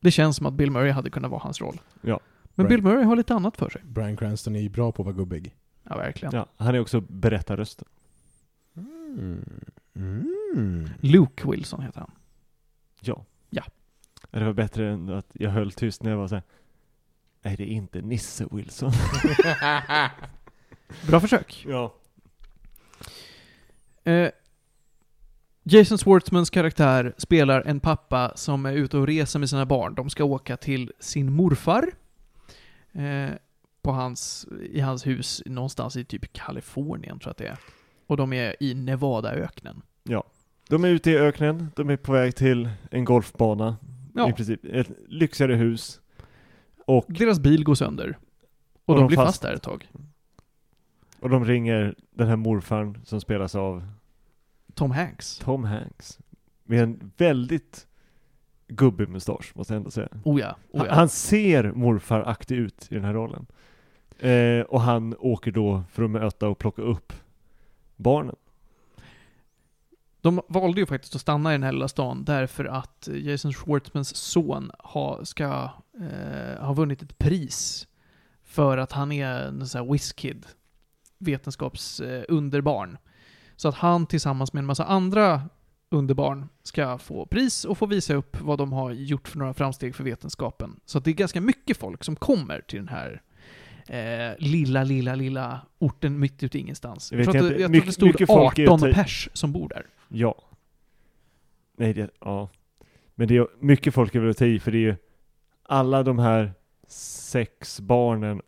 Det 0.00 0.10
känns 0.10 0.36
som 0.36 0.46
att 0.46 0.54
Bill 0.54 0.70
Murray 0.70 0.90
hade 0.90 1.10
kunnat 1.10 1.30
vara 1.30 1.40
hans 1.40 1.60
roll. 1.60 1.80
Ja. 2.00 2.20
Men 2.54 2.66
Right. 2.66 2.68
Bill 2.68 2.82
Murray 2.82 3.04
har 3.04 3.16
lite 3.16 3.34
annat 3.34 3.56
för 3.56 3.70
sig. 3.70 3.82
Brian 3.84 4.16
Cranston 4.16 4.56
är 4.56 4.60
ju 4.60 4.68
bra 4.68 4.92
på 4.92 5.02
att 5.02 5.06
vara 5.06 5.16
gubbig. 5.16 5.54
Ja, 5.82 5.96
verkligen. 5.96 6.34
Ja, 6.34 6.46
han 6.56 6.74
är 6.74 6.80
också 6.80 7.00
berättarrösten. 7.00 7.88
Mm. 8.76 9.44
Mm. 9.94 10.88
Luke 11.00 11.50
Wilson 11.50 11.82
heter 11.82 12.00
han. 12.00 12.10
Ja. 13.00 13.24
Ja. 13.50 13.62
Det 14.30 14.44
var 14.44 14.52
bättre 14.52 14.90
än 14.92 15.08
att 15.10 15.26
jag 15.32 15.50
höll 15.50 15.72
tyst 15.72 16.02
när 16.02 16.10
jag 16.10 16.18
var 16.18 16.28
så 16.28 16.34
här. 16.34 16.44
Nej, 17.44 17.56
det 17.56 17.62
är 17.62 17.66
inte 17.66 18.02
Nisse 18.02 18.46
Wilson. 18.50 18.92
Bra 21.06 21.20
försök. 21.20 21.64
ja. 21.68 21.94
Eh, 24.04 24.30
Jason 25.62 25.98
Schwartzmans 25.98 26.50
karaktär 26.50 27.14
spelar 27.18 27.62
en 27.62 27.80
pappa 27.80 28.32
som 28.36 28.66
är 28.66 28.72
ute 28.72 28.96
och 28.98 29.06
reser 29.06 29.38
med 29.38 29.50
sina 29.50 29.66
barn. 29.66 29.94
De 29.94 30.10
ska 30.10 30.24
åka 30.24 30.56
till 30.56 30.92
sin 31.00 31.32
morfar. 31.32 31.90
Eh, 32.92 33.30
på 33.82 33.92
hans, 33.92 34.46
I 34.70 34.80
hans 34.80 35.06
hus 35.06 35.42
någonstans 35.46 35.96
i 35.96 36.04
typ 36.04 36.32
Kalifornien 36.32 37.18
tror 37.18 37.28
jag 37.28 37.30
att 37.30 37.36
det 37.36 37.46
är. 37.46 37.58
Och 38.06 38.16
de 38.16 38.32
är 38.32 38.56
i 38.60 38.74
Nevadaöknen. 38.74 39.82
Ja. 40.02 40.24
De 40.68 40.84
är 40.84 40.88
ute 40.88 41.10
i 41.10 41.16
öknen, 41.18 41.70
de 41.76 41.90
är 41.90 41.96
på 41.96 42.12
väg 42.12 42.36
till 42.36 42.70
en 42.90 43.04
golfbana. 43.04 43.76
Ja, 44.14 44.28
I 44.28 44.32
princip. 44.32 44.64
Ett 44.64 44.90
lyxigare 45.08 45.54
hus. 45.54 46.00
Och, 46.86 47.04
deras 47.08 47.40
bil 47.40 47.64
går 47.64 47.74
sönder. 47.74 48.18
Och, 48.84 48.88
Och 48.88 48.94
de, 48.94 49.00
de 49.00 49.06
blir 49.06 49.16
fast- 49.16 49.26
fast 49.28 49.42
där 49.42 49.52
ett 49.54 49.62
tag. 49.62 49.88
och 51.20 51.30
de 51.30 51.44
ringer 51.44 51.94
den 52.10 52.28
här 52.28 52.36
morfarn 52.36 53.00
som 53.04 53.20
spelas 53.20 53.54
av 53.54 53.86
Tom 54.74 54.90
Hanks. 54.90 55.38
Tom 55.38 55.64
Hanks. 55.64 56.18
Med 56.64 56.82
en 56.82 57.12
väldigt 57.16 57.86
gubbig 58.68 59.08
mustasch, 59.08 59.52
måste 59.56 59.72
jag 59.74 59.78
ändå 59.78 59.90
säga. 59.90 60.08
Oh 60.24 60.40
ja, 60.40 60.56
oh 60.72 60.78
Han, 60.80 60.86
ja. 60.88 60.94
han 60.94 61.08
ser 61.08 61.72
morfaraktig 61.72 62.56
ut 62.56 62.86
i 62.90 62.94
den 62.94 63.04
här 63.04 63.14
rollen. 63.14 63.46
Eh, 64.18 64.60
och 64.60 64.80
han 64.80 65.14
åker 65.18 65.50
då 65.52 65.82
för 65.90 66.02
att 66.02 66.10
möta 66.10 66.48
och 66.48 66.58
plocka 66.58 66.82
upp 66.82 67.12
barnen. 67.96 68.36
De 70.24 70.40
valde 70.48 70.80
ju 70.80 70.86
faktiskt 70.86 71.14
att 71.14 71.20
stanna 71.20 71.50
i 71.50 71.54
den 71.54 71.62
här 71.62 71.72
lilla 71.72 71.88
stan 71.88 72.24
därför 72.24 72.64
att 72.64 73.08
Jason 73.12 73.52
Schwartzmans 73.52 74.16
son 74.16 74.70
ha, 74.78 75.24
ska 75.24 75.70
eh, 76.00 76.64
ha 76.64 76.72
vunnit 76.72 77.02
ett 77.02 77.18
pris 77.18 77.86
för 78.44 78.78
att 78.78 78.92
han 78.92 79.12
är 79.12 79.26
en 79.42 79.66
sån 79.68 79.84
här 79.84 79.92
WizKid, 79.92 80.46
vetenskapsunderbarn. 81.18 82.92
Eh. 82.92 82.98
Så 83.56 83.68
att 83.68 83.74
han 83.74 84.06
tillsammans 84.06 84.52
med 84.52 84.58
en 84.60 84.66
massa 84.66 84.84
andra 84.84 85.42
underbarn 85.90 86.48
ska 86.62 86.98
få 86.98 87.26
pris 87.26 87.64
och 87.64 87.78
få 87.78 87.86
visa 87.86 88.14
upp 88.14 88.40
vad 88.40 88.58
de 88.58 88.72
har 88.72 88.90
gjort 88.92 89.28
för 89.28 89.38
några 89.38 89.54
framsteg 89.54 89.94
för 89.94 90.04
vetenskapen. 90.04 90.80
Så 90.86 90.98
att 90.98 91.04
det 91.04 91.10
är 91.10 91.12
ganska 91.12 91.40
mycket 91.40 91.76
folk 91.76 92.04
som 92.04 92.16
kommer 92.16 92.60
till 92.60 92.78
den 92.78 92.88
här 92.88 93.22
eh, 93.88 94.34
lilla, 94.38 94.84
lilla, 94.84 95.14
lilla 95.14 95.60
orten 95.78 96.18
mitt 96.18 96.42
ute 96.42 96.58
ingenstans. 96.58 97.12
Jag 97.12 97.20
Jag, 97.20 97.28
att, 97.28 97.34
inte. 97.34 97.48
det- 97.48 97.60
jag 97.60 97.72
tror 97.72 97.82
det 97.86 97.92
stod 97.92 98.06
mycket 98.08 98.26
folk 98.26 98.58
är 98.58 98.64
18 98.66 98.80
typ- 98.80 98.94
pers 98.94 99.28
som 99.32 99.52
bor 99.52 99.68
där. 99.68 99.86
Ja. 100.14 100.34
Nej, 101.76 101.92
det, 101.94 102.10
ja. 102.20 102.48
Men 103.14 103.28
det 103.28 103.36
är 103.36 103.46
mycket 103.60 103.94
folk 103.94 104.14
är 104.14 104.20
väl 104.20 104.30
att 104.30 104.36
ta 104.38 104.44
i, 104.44 104.58
för 104.60 104.70
det 104.70 104.78
är 104.78 104.80
ju 104.80 104.96
alla 105.62 106.02
de 106.02 106.18
här 106.18 106.52
sex 106.88 107.80
barnen 107.80 108.42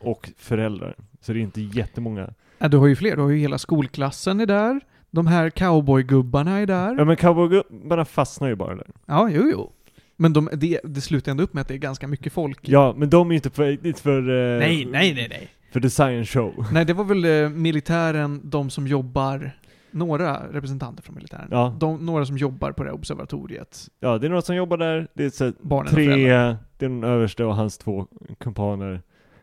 och 0.00 0.30
föräldrar. 0.36 0.96
Så 1.20 1.32
det 1.32 1.38
är 1.38 1.42
inte 1.42 1.60
jättemånga. 1.60 2.34
Ja, 2.58 2.68
du 2.68 2.76
har 2.76 2.86
ju 2.86 2.96
fler. 2.96 3.16
Du 3.16 3.22
har 3.22 3.28
ju 3.30 3.38
hela 3.38 3.58
skolklassen 3.58 4.40
är 4.40 4.46
där. 4.46 4.80
De 5.10 5.26
här 5.26 5.50
cowboygubbarna 5.50 6.58
är 6.58 6.66
där. 6.66 6.94
Ja 6.98 7.04
men 7.04 7.16
cowboygubbarna 7.16 8.04
fastnar 8.04 8.48
ju 8.48 8.54
bara 8.54 8.74
där. 8.74 8.86
Ja, 9.06 9.28
jo, 9.30 9.50
jo. 9.52 9.72
Men 10.16 10.32
de, 10.32 10.48
det, 10.52 10.80
det 10.84 11.00
slutar 11.00 11.30
ändå 11.30 11.44
upp 11.44 11.54
med 11.54 11.60
att 11.60 11.68
det 11.68 11.74
är 11.74 11.78
ganska 11.78 12.06
mycket 12.06 12.32
folk. 12.32 12.58
Ja, 12.68 12.94
men 12.96 13.10
de 13.10 13.26
är 13.28 13.32
ju 13.32 13.36
inte 13.36 13.62
väg 13.62 13.82
dit 13.82 13.98
för... 13.98 14.18
eh, 14.18 14.58
Nej, 14.58 14.84
nej, 14.84 15.14
nej, 15.14 15.26
nej. 15.30 15.48
För 15.72 15.88
science 15.88 16.32
show. 16.32 16.66
Nej, 16.72 16.84
det 16.84 16.92
var 16.92 17.04
väl 17.04 17.24
eh, 17.24 17.48
militären, 17.48 18.40
de 18.44 18.70
som 18.70 18.86
jobbar, 18.86 19.50
några 19.90 20.52
representanter 20.52 21.02
från 21.02 21.14
militären. 21.14 21.48
Ja. 21.50 21.76
De, 21.80 22.06
några 22.06 22.26
som 22.26 22.36
jobbar 22.38 22.72
på 22.72 22.82
det 22.82 22.90
här 22.90 22.94
observatoriet. 22.94 23.88
Ja, 24.00 24.18
det 24.18 24.26
är 24.26 24.28
några 24.28 24.42
som 24.42 24.56
jobbar 24.56 24.76
där. 24.76 25.08
Det 25.14 25.24
är 25.24 25.30
så 25.30 25.52
Barnen 25.60 25.92
tre, 25.92 26.06
det 26.06 26.28
är 26.30 26.56
den 26.78 27.04
överste 27.04 27.44
och 27.44 27.56
hans 27.56 27.78
två 27.78 28.06
kumpaner 28.38 29.02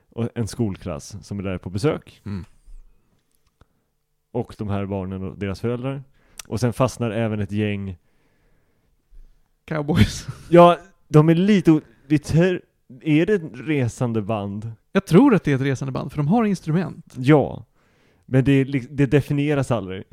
och 0.10 0.30
en 0.36 0.48
skolklass 0.48 1.18
som 1.22 1.40
är 1.40 1.44
där 1.44 1.58
på 1.58 1.70
besök. 1.70 2.22
Mm. 2.26 2.46
Och 4.32 4.56
de 4.58 4.70
här 4.70 4.86
barnen 4.86 5.24
och 5.24 5.38
deras 5.38 5.62
föräldrar. 5.62 6.04
Och 6.48 6.60
sen 6.60 6.74
fastnar 6.74 7.12
även 7.12 7.40
ett 7.40 7.52
gäng 7.52 7.98
Cowboys. 9.66 10.28
Ja, 10.50 10.80
de 11.08 11.30
är 11.30 11.36
lite 11.36 11.82
det 12.08 12.24
ter, 12.24 12.62
Är 13.02 13.26
det 13.26 13.34
ett 13.34 13.52
resande 13.54 14.22
band? 14.22 14.72
Jag 14.92 15.06
tror 15.06 15.36
att 15.36 15.44
det 15.44 15.52
är 15.52 15.56
ett 15.56 15.62
resande 15.62 15.92
band, 15.92 16.12
för 16.12 16.18
de 16.18 16.28
har 16.28 16.46
instrument. 16.46 17.14
Ja. 17.18 17.66
Men 18.26 18.44
det, 18.44 18.52
är 18.52 18.88
det 18.90 19.06
definieras 19.06 19.72
aldrig. 19.72 20.04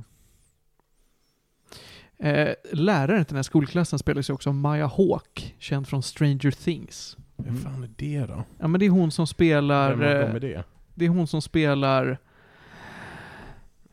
Eh, 2.22 2.54
läraren 2.72 3.24
till 3.24 3.32
den 3.34 3.36
här 3.38 3.42
skolklassen 3.42 3.98
spelas 3.98 4.30
ju 4.30 4.34
också 4.34 4.50
av 4.50 4.54
Maya 4.54 4.86
Hawke, 4.86 5.42
känd 5.58 5.88
från 5.88 6.02
Stranger 6.02 6.50
Things. 6.50 7.16
Vem 7.36 7.56
fan 7.56 7.82
är 7.84 7.90
det 7.96 8.26
då? 8.26 8.44
Ja 8.58 8.68
men 8.68 8.80
det 8.80 8.86
är 8.86 8.90
hon 8.90 9.10
som 9.10 9.26
spelar... 9.26 9.94
Vem 9.94 10.08
av 10.16 10.20
dem 10.20 10.30
eh, 10.30 10.34
är 10.36 10.40
det? 10.40 10.64
Det 10.94 11.04
är 11.04 11.08
hon 11.08 11.26
som 11.26 11.42
spelar 11.42 12.18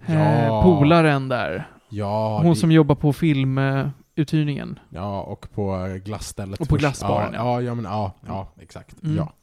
Ja. 0.06 0.14
eh, 0.14 0.64
polaren 0.64 1.30
där. 1.30 1.68
Ja, 1.90 2.38
hon 2.42 2.50
det, 2.54 2.56
som 2.60 2.72
jobbar 2.72 2.96
på 2.96 3.14
filmuthyrningen. 3.14 4.80
ja, 4.90 5.22
och 5.22 5.52
på 5.54 5.86
eh, 5.86 5.96
glassstället 5.96 6.62
Och 6.62 6.68
på 6.68 6.76
först. 6.76 6.80
glassbaren, 6.80 7.34
ja. 7.34 7.40
Ja, 7.40 7.62
ja, 7.62 7.76
men 7.76 7.86
ja, 7.86 8.14
ja, 8.28 8.48
exakt. 8.60 9.04
Mm. 9.04 9.16
Ja. 9.16 9.34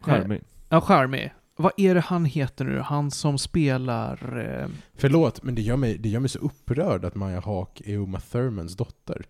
Charmig. 0.00 0.42
Ja, 0.68 0.80
charmig. 0.80 1.32
Vad 1.56 1.72
är 1.76 1.94
det 1.94 2.00
han 2.00 2.24
heter 2.24 2.64
nu? 2.64 2.78
Han 2.80 3.10
som 3.10 3.38
spelar... 3.38 4.38
Eh, 4.62 4.68
Förlåt, 4.94 5.42
men 5.42 5.54
det 5.54 5.62
gör, 5.62 5.76
mig, 5.76 5.98
det 5.98 6.08
gör 6.08 6.20
mig 6.20 6.28
så 6.28 6.38
upprörd 6.38 7.04
att 7.04 7.14
Maya 7.14 7.40
Hawk 7.40 7.80
är 7.84 7.96
Uma 7.96 8.20
Thurmans 8.20 8.76
dotter. 8.76 9.26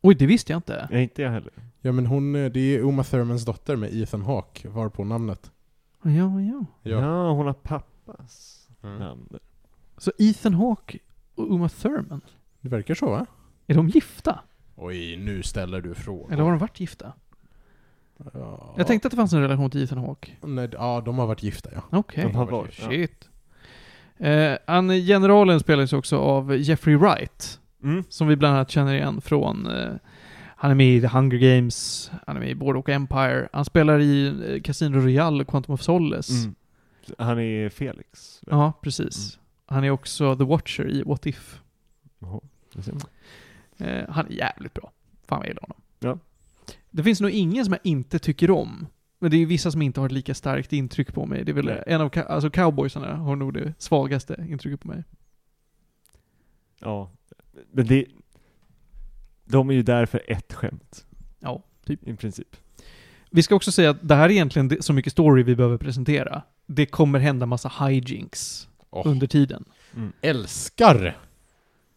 oj, 0.00 0.14
det 0.14 0.26
visste 0.26 0.52
jag 0.52 0.58
inte. 0.58 0.88
Nej, 0.90 1.02
inte 1.02 1.22
jag 1.22 1.30
heller. 1.30 1.52
Ja 1.80 1.92
men 1.92 2.06
hon, 2.06 2.34
eh, 2.36 2.50
det 2.52 2.60
är 2.60 2.80
Uma 2.80 3.04
Thurmans 3.04 3.44
dotter 3.44 3.76
med 3.76 3.94
Ethan 3.94 4.22
Hawke, 4.22 4.68
var 4.68 4.88
på 4.88 5.04
namnet. 5.04 5.50
Ja, 6.02 6.40
ja. 6.40 6.64
Ja, 6.82 7.30
hon 7.32 7.46
har 7.46 7.52
pappas 7.52 8.58
Mm. 8.84 8.98
namn. 8.98 9.28
Så 9.96 10.12
Ethan 10.18 10.54
Hawke 10.54 10.98
och 11.34 11.52
Uma 11.54 11.68
Thurman, 11.68 12.20
Det 12.60 12.68
verkar 12.68 12.94
så 12.94 13.10
va? 13.10 13.26
är 13.66 13.74
de 13.74 13.88
gifta? 13.88 14.40
Oj, 14.76 15.16
nu 15.16 15.42
ställer 15.42 15.80
du 15.80 15.94
frågor. 15.94 16.32
Eller 16.32 16.42
har 16.42 16.50
de 16.50 16.58
varit 16.58 16.80
gifta? 16.80 17.12
Ja. 18.34 18.74
Jag 18.76 18.86
tänkte 18.86 19.06
att 19.08 19.10
det 19.10 19.16
fanns 19.16 19.32
en 19.32 19.40
relation 19.40 19.70
till 19.70 19.82
Ethan 19.84 19.98
Hawke. 19.98 20.32
Nej, 20.42 20.68
ja, 20.72 21.02
de 21.04 21.18
har 21.18 21.26
varit 21.26 21.42
gifta 21.42 21.70
ja. 21.74 21.82
Okej. 21.98 22.24
De 22.24 22.34
har 22.34 22.46
varit 22.46 22.78
ja. 22.82 22.88
Shit. 22.88 23.28
Eh, 24.18 24.52
han, 24.66 24.88
generalen 24.90 25.60
spelas 25.60 25.92
också 25.92 26.18
av 26.18 26.56
Jeffrey 26.56 26.96
Wright, 26.96 27.58
Mm. 27.82 28.04
som 28.08 28.28
vi 28.28 28.36
bland 28.36 28.54
annat 28.56 28.70
känner 28.70 28.94
igen 28.94 29.20
från 29.20 29.66
eh, 29.66 29.92
han 30.56 30.70
är 30.70 30.74
med 30.74 30.86
i 30.86 31.00
The 31.00 31.06
Hunger 31.06 31.38
Games, 31.38 32.10
han 32.26 32.36
är 32.36 32.40
med 32.40 32.50
i 32.50 32.54
Boardwalk 32.54 32.88
Empire, 32.88 33.48
han 33.52 33.64
spelar 33.64 33.98
i 34.00 34.26
eh, 34.54 34.62
Casino 34.62 34.96
Royale 35.00 35.42
och 35.42 35.48
Quantum 35.50 35.74
of 35.74 35.82
Solace. 35.82 36.32
Mm. 36.32 36.54
Han 37.18 37.38
är 37.40 37.68
Felix. 37.68 38.40
väl? 38.46 38.58
Ja, 38.58 38.72
precis. 38.82 39.38
Han 39.66 39.84
är 39.84 39.90
också 39.90 40.36
The 40.36 40.44
Watcher 40.44 40.88
i 40.90 41.02
What 41.02 41.26
If. 41.26 41.60
Jaha, 42.18 42.40
det 42.72 42.82
ser 42.82 42.92
man. 42.92 43.02
Eh, 43.88 44.04
han 44.08 44.26
är 44.26 44.30
jävligt 44.30 44.74
bra. 44.74 44.90
Fan 45.26 45.38
vad 45.38 45.46
jag 45.46 45.48
gillar 45.50 45.62
honom. 45.62 45.81
Det 46.92 47.02
finns 47.02 47.20
nog 47.20 47.30
ingen 47.30 47.64
som 47.64 47.72
jag 47.72 47.80
inte 47.84 48.18
tycker 48.18 48.50
om. 48.50 48.86
Men 49.18 49.30
det 49.30 49.36
är 49.36 49.38
ju 49.38 49.46
vissa 49.46 49.70
som 49.70 49.82
inte 49.82 50.00
har 50.00 50.06
ett 50.06 50.12
lika 50.12 50.34
starkt 50.34 50.72
intryck 50.72 51.14
på 51.14 51.26
mig. 51.26 51.44
Det 51.44 51.52
är 51.52 51.54
väl 51.54 51.64
Nej. 51.64 51.82
en 51.86 52.00
av 52.00 52.10
alltså 52.28 52.50
cowboysarna 52.50 53.16
har 53.16 53.36
nog 53.36 53.54
det 53.54 53.74
svagaste 53.78 54.46
intrycket 54.48 54.80
på 54.80 54.88
mig. 54.88 55.04
Ja. 56.80 57.10
Men 57.72 57.86
det... 57.86 58.06
De 59.44 59.70
är 59.70 59.74
ju 59.74 59.82
där 59.82 60.06
för 60.06 60.22
ett 60.28 60.52
skämt. 60.52 61.06
Ja, 61.38 61.62
typ. 61.86 62.08
I 62.08 62.16
princip. 62.16 62.56
Vi 63.30 63.42
ska 63.42 63.54
också 63.54 63.72
säga 63.72 63.90
att 63.90 64.08
det 64.08 64.14
här 64.14 64.24
är 64.24 64.30
egentligen 64.30 64.82
så 64.82 64.92
mycket 64.92 65.12
story 65.12 65.42
vi 65.42 65.56
behöver 65.56 65.78
presentera. 65.78 66.42
Det 66.66 66.86
kommer 66.86 67.18
hända 67.18 67.46
massa 67.46 67.68
hijinks 67.68 68.68
Åh, 68.90 69.02
under 69.06 69.26
tiden. 69.26 69.64
Mm. 69.94 70.12
Älskar! 70.20 71.18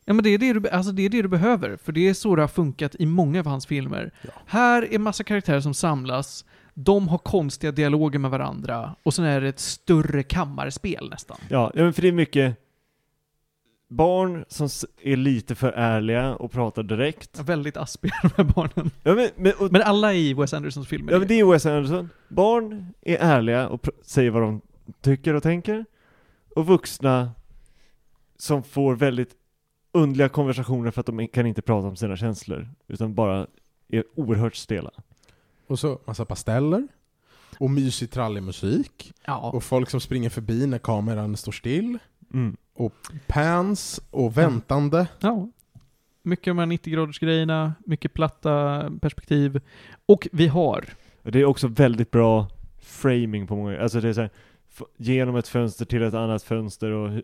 Ja 0.06 0.14
men 0.14 0.24
det 0.24 0.30
är 0.30 0.38
det, 0.38 0.54
du, 0.54 0.70
alltså 0.70 0.92
det 0.92 1.06
är 1.06 1.10
det 1.10 1.22
du 1.22 1.28
behöver, 1.28 1.78
för 1.78 1.92
det 1.92 2.08
är 2.10 2.14
så 2.14 2.36
det 2.36 2.42
har 2.42 2.48
funkat 2.48 2.96
i 3.00 3.06
många 3.06 3.40
av 3.40 3.46
hans 3.46 3.66
filmer. 3.66 4.12
Ja. 4.22 4.30
Här 4.46 4.94
är 4.94 5.00
massa 5.00 5.24
karaktärer 5.24 5.60
som 5.60 5.74
samlas, 5.74 6.46
de 6.74 7.08
har 7.08 7.18
konstiga 7.18 7.72
dialoger 7.72 8.20
med 8.20 8.32
varandra, 8.32 8.96
och 9.04 9.14
sen 9.14 9.26
är 9.26 9.42
det 9.42 9.48
ett 9.48 9.60
större 9.60 10.24
kammarspel 10.24 11.10
nästan. 11.10 11.38
Ja, 11.50 11.72
ja, 11.76 11.84
men 11.84 11.94
för 11.94 12.02
det 12.02 12.08
är 12.08 12.12
mycket 12.12 12.58
barn 13.88 14.46
som 14.48 14.70
är 15.02 15.18
lite 15.18 15.56
för 15.56 15.72
ärliga 15.72 16.36
och 16.36 16.52
pratar 16.52 16.84
direkt. 16.84 17.40
Väldigt 17.40 17.78
aspiga 17.78 18.14
de 18.22 18.30
här 18.38 18.44
barnen. 18.44 18.92
Ja, 19.04 19.16
men, 19.16 19.30
men, 19.36 19.54
och, 19.60 19.72
Men 19.72 19.82
alla 19.82 20.14
i 20.14 20.34
Wes 20.34 20.54
Andersons 20.54 20.88
filmer 20.88 21.12
ja, 21.12 21.20
men 21.20 21.28
det 21.28 21.40
är 21.40 21.46
Wes 21.46 21.66
Anderson. 21.66 22.10
Barn 22.28 22.94
är 23.02 23.18
ärliga 23.18 23.68
och 23.68 23.88
säger 24.04 24.30
vad 24.30 24.42
de 24.42 24.62
tycker 25.02 25.34
och 25.34 25.44
tänker. 25.44 25.86
Och 26.56 26.66
vuxna 26.66 27.32
som 28.38 28.64
får 28.64 28.96
väldigt 28.96 29.32
underliga 29.96 30.30
konversationer 30.30 30.92
för 30.92 31.00
att 31.00 31.06
de 31.06 31.28
kan 31.28 31.46
inte 31.46 31.62
prata 31.62 31.88
om 31.88 31.96
sina 31.96 32.16
känslor, 32.16 32.70
utan 32.88 33.14
bara 33.16 33.48
är 33.90 34.04
oerhört 34.16 34.56
stela. 34.56 34.92
Och 35.68 35.80
så 35.80 36.00
massa 36.06 36.26
pasteller. 36.26 36.88
Och 37.60 37.70
mysig 37.70 38.12
trallig 38.12 38.44
musik. 38.44 39.14
Ja. 39.26 39.52
Och 39.52 39.64
folk 39.64 39.90
som 39.90 40.00
springer 40.00 40.30
förbi 40.30 40.68
när 40.68 40.78
kameran 40.78 41.38
står 41.38 41.52
still. 41.52 41.98
Mm. 42.34 42.58
Pans 43.28 44.02
och 44.12 44.38
väntande. 44.38 45.08
ja. 45.20 45.50
Mycket 46.22 46.52
av 46.52 46.56
de 46.56 46.60
här 46.60 46.78
90-graders 46.78 47.20
grejerna, 47.20 47.74
mycket 47.86 48.14
platta 48.14 48.84
perspektiv. 49.02 49.62
Och 50.06 50.28
vi 50.32 50.48
har, 50.48 50.86
Och 51.24 51.32
det 51.32 51.40
är 51.40 51.46
också 51.46 51.68
väldigt 51.68 52.12
bra 52.12 52.48
framing 52.82 53.48
på 53.48 53.56
många, 53.56 53.82
alltså 53.82 54.00
det 54.02 54.10
är 54.10 54.14
så 54.14 54.22
här, 54.22 54.30
genom 54.98 55.36
ett 55.36 55.48
fönster 55.48 55.86
till 55.86 56.04
ett 56.04 56.14
annat 56.14 56.44
fönster 56.44 56.92
och 56.92 57.22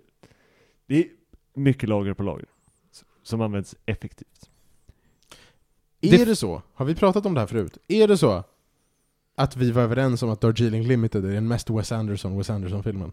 det 0.85 0.99
är 0.99 1.05
mycket 1.53 1.89
lager 1.89 2.13
på 2.13 2.23
lager 2.23 2.45
som 3.23 3.41
används 3.41 3.75
effektivt. 3.85 4.49
Är 6.01 6.11
Det- 6.17 6.25
det 6.25 6.35
så? 6.35 6.61
Har 6.73 6.85
vi 6.85 6.95
pratat 6.95 7.25
om 7.25 7.33
det 7.33 7.39
här 7.39 7.47
förut? 7.47 7.77
Är 7.87 8.07
det 8.07 8.17
så 8.17 8.43
att 9.35 9.55
vi 9.57 9.71
var 9.71 9.81
överens 9.81 10.23
om 10.23 10.29
att 10.29 10.41
Darjeeling 10.41 10.83
Limited 10.83 11.25
är 11.25 11.33
den 11.33 11.47
mest 11.47 11.69
Wes 11.69 11.91
Anderson, 11.91 12.37
Wes 12.37 12.49
Anderson-filmen? 12.49 13.11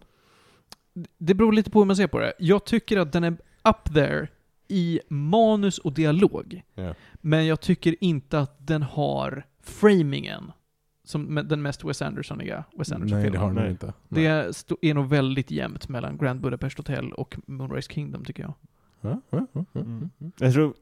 det 1.17 1.33
beror 1.33 1.53
lite 1.53 1.71
på 1.71 1.79
hur 1.79 1.85
man 1.85 1.95
ser 1.95 2.07
på 2.07 2.19
det. 2.19 2.33
Jag 2.39 2.65
tycker 2.65 2.97
att 2.97 3.11
den 3.11 3.23
är 3.23 3.31
up 3.63 3.93
there 3.93 4.27
i 4.67 4.99
manus 5.07 5.77
och 5.77 5.93
dialog. 5.93 6.61
Ja. 6.75 6.93
Men 7.13 7.45
jag 7.45 7.61
tycker 7.61 7.95
inte 8.03 8.39
att 8.39 8.67
den 8.67 8.83
har 8.83 9.45
framingen 9.63 10.51
som 11.03 11.35
den 11.49 11.61
mest 11.61 11.83
Wes 11.83 12.01
Andersoniga 12.01 12.63
Wes 12.77 12.89
Nej, 12.89 12.95
Anderson-filmen. 12.95 13.31
det 13.31 13.37
har 13.39 13.47
den 13.47 13.55
Nej. 13.55 13.71
inte. 13.71 13.93
Det 14.09 14.25
är 14.89 14.93
nog 14.93 15.09
väldigt 15.09 15.51
jämnt 15.51 15.89
mellan 15.89 16.17
Grand 16.17 16.41
Budapest 16.41 16.77
Hotel 16.77 17.11
och 17.13 17.37
Moonrise 17.45 17.91
Kingdom 17.93 18.25
tycker 18.25 18.43
jag. 18.43 18.53
Mm. 19.01 19.21
ja. 20.19 20.29
Jag 20.37 20.53
tror 20.53 20.73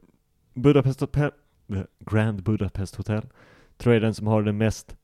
Budapest 0.54 1.00
Hotel, 1.00 1.30
eh, 1.68 1.82
Grand 1.98 2.42
Budapest 2.42 2.94
Hotel, 2.94 3.22
tror 3.76 3.94
jag 3.94 4.00
är 4.00 4.04
den 4.04 4.14
som 4.14 4.26
har 4.26 4.42
den 4.42 4.56
mest 4.56 4.96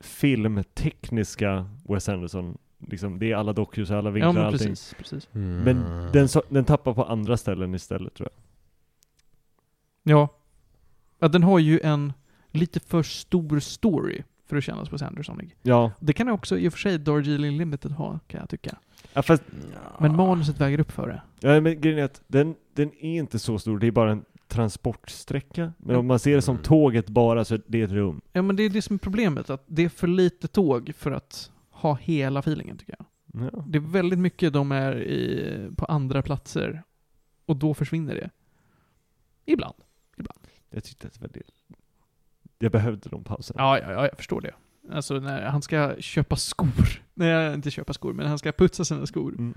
filmtekniska 0.00 1.70
Wes 1.88 2.08
Anderson. 2.08 2.58
Liksom, 2.78 3.18
det 3.18 3.32
är 3.32 3.36
alla 3.36 3.52
dokus, 3.52 3.90
alla 3.90 4.10
vinklar, 4.10 4.28
Ja 4.28 4.32
men 4.32 4.44
allting. 4.44 4.68
precis, 4.68 4.94
precis. 4.98 5.28
Mm. 5.34 5.64
Men 5.64 6.08
den, 6.12 6.28
så, 6.28 6.42
den 6.48 6.64
tappar 6.64 6.94
på 6.94 7.04
andra 7.04 7.36
ställen 7.36 7.74
istället 7.74 8.14
tror 8.14 8.28
jag. 8.32 8.40
Ja. 10.16 10.28
ja. 11.18 11.28
Den 11.28 11.42
har 11.42 11.58
ju 11.58 11.80
en 11.80 12.12
lite 12.50 12.80
för 12.80 13.02
stor 13.02 13.60
story 13.60 14.22
för 14.50 14.56
att 14.56 14.64
kännas 14.64 14.92
Wes 14.92 15.02
Andersonig. 15.02 15.56
Ja, 15.62 15.92
Det 16.00 16.12
kan 16.12 16.28
också 16.28 16.58
i 16.58 16.68
och 16.68 16.72
för 16.72 16.78
sig 16.80 16.98
Darjeeling 16.98 17.56
Limited 17.58 17.92
ha, 17.92 18.18
kan 18.26 18.40
jag 18.40 18.48
tycka. 18.48 18.76
ja 19.12 19.22
fast 19.22 19.42
Men 19.98 20.16
manuset 20.16 20.60
väger 20.60 20.80
upp 20.80 20.90
för 20.92 21.08
det. 21.08 21.22
Ja 21.40 21.60
men 21.60 21.80
grejen 21.80 21.98
är 21.98 22.04
att 22.04 22.22
den, 22.26 22.54
den 22.74 22.88
är 23.00 23.18
inte 23.18 23.38
så 23.38 23.58
stor, 23.58 23.78
det 23.78 23.86
är 23.86 23.90
bara 23.90 24.10
en 24.12 24.24
transportsträcka. 24.48 25.72
Men 25.78 25.96
om 25.96 26.06
man 26.06 26.18
ser 26.18 26.36
det 26.36 26.42
som 26.42 26.54
Mm. 26.54 26.62
tåget 26.64 27.08
bara 27.08 27.44
så 27.44 27.54
är 27.54 27.62
det 27.66 27.82
ett 27.82 27.90
rum. 27.90 28.20
Ja 28.32 28.42
men 28.42 28.56
det 28.56 28.62
är 28.62 28.70
det 28.70 28.82
som 28.82 28.94
är 28.94 28.98
problemet, 28.98 29.50
att 29.50 29.64
det 29.66 29.84
är 29.84 29.88
för 29.88 30.06
lite 30.06 30.48
tåg 30.48 30.92
för 30.96 31.10
att 31.10 31.50
ha 31.70 31.94
hela 31.94 32.40
feelingen 32.40 32.78
tycker 32.78 32.94
jag. 32.98 33.06
Ja. 33.52 33.64
Det 33.68 33.78
är 33.78 33.82
väldigt 33.82 34.18
mycket 34.18 34.52
de 34.52 34.72
är 34.72 35.02
i, 35.02 35.70
på 35.76 35.84
andra 35.84 36.22
platser. 36.22 36.82
Och 37.46 37.56
då 37.56 37.74
försvinner 37.74 38.14
det. 38.14 38.30
Ibland. 39.44 39.74
Jag 40.70 40.84
tyckte 40.84 41.06
att 41.06 41.12
det 41.14 41.20
var 41.20 41.30
det. 41.34 41.42
Jag 42.62 42.72
behövde 42.72 43.08
de 43.08 43.24
pauserna. 43.24 43.62
Ja, 43.62 43.78
ja, 43.78 43.92
ja, 43.92 44.08
jag 44.08 44.16
förstår 44.16 44.40
det. 44.40 44.54
Alltså 44.92 45.14
när 45.14 45.42
han 45.42 45.62
ska 45.62 45.94
köpa 45.98 46.36
skor. 46.36 47.02
Nej, 47.14 47.54
inte 47.54 47.70
köpa 47.70 47.92
skor, 47.92 48.12
men 48.12 48.26
han 48.26 48.38
ska 48.38 48.52
putsa 48.52 48.84
sina 48.84 49.06
skor. 49.06 49.34
Mm. 49.38 49.54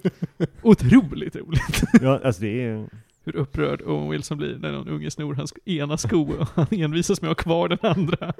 Otroligt 0.62 1.36
roligt. 1.36 1.82
Ja, 2.00 2.20
alltså 2.24 2.42
det 2.42 2.64
är... 2.64 2.88
Hur 3.24 3.36
upprörd 3.36 3.82
Owen 3.82 4.10
Wilson 4.10 4.38
blir 4.38 4.58
när 4.58 4.72
någon 4.72 4.88
unge 4.88 5.10
snor 5.10 5.34
hans 5.34 5.54
ena 5.64 5.96
sko 5.96 6.32
och 6.32 6.48
han 6.54 6.66
envisas 6.70 7.22
med 7.22 7.30
att 7.30 7.38
ha 7.38 7.42
kvar 7.42 7.68
den 7.68 7.78
andra. 7.82 8.32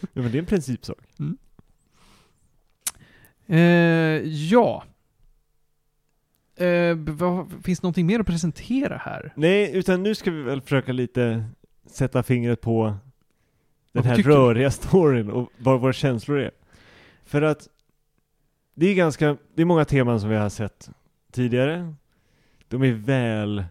Ja, 0.00 0.22
men 0.22 0.32
det 0.32 0.38
är 0.38 0.40
en 0.40 0.46
principsak. 0.46 0.98
Eh, 3.46 3.58
ja. 4.26 4.84
Eh, 6.56 6.96
vad, 6.96 7.52
finns 7.64 7.80
det 7.80 7.84
någonting 7.84 8.06
mer 8.06 8.20
att 8.20 8.26
presentera 8.26 8.96
här? 8.96 9.32
Nej, 9.36 9.76
utan 9.76 10.02
nu 10.02 10.14
ska 10.14 10.30
vi 10.30 10.42
väl 10.42 10.60
försöka 10.60 10.92
lite 10.92 11.44
sätta 11.94 12.22
fingret 12.22 12.60
på 12.60 12.94
den 13.92 14.04
här 14.04 14.16
röriga 14.16 14.70
storyn 14.70 15.30
och 15.30 15.52
vad 15.58 15.80
våra 15.80 15.92
känslor 15.92 16.38
är. 16.38 16.50
För 17.24 17.42
att 17.42 17.68
det 18.74 18.86
är 18.86 18.94
ganska, 18.94 19.36
det 19.54 19.62
är 19.62 19.66
många 19.66 19.84
teman 19.84 20.20
som 20.20 20.30
vi 20.30 20.36
har 20.36 20.48
sett 20.48 20.90
tidigare. 21.32 21.94
De 22.68 22.82
är 22.82 22.92
väl 22.92 23.64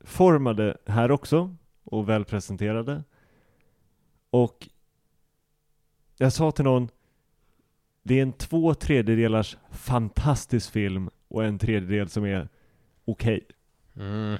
formade 0.00 0.76
här 0.86 1.10
också 1.10 1.56
och 1.84 2.08
väl 2.08 2.24
presenterade. 2.24 3.04
Och 4.30 4.68
jag 6.16 6.32
sa 6.32 6.52
till 6.52 6.64
någon, 6.64 6.88
det 8.02 8.18
är 8.18 8.22
en 8.22 8.32
två 8.32 8.74
tredjedelars 8.74 9.56
fantastisk 9.70 10.72
film 10.72 11.10
och 11.28 11.44
en 11.44 11.58
tredjedel 11.58 12.08
som 12.08 12.24
är 12.24 12.48
okej. 13.04 13.46
Mm. 13.96 14.36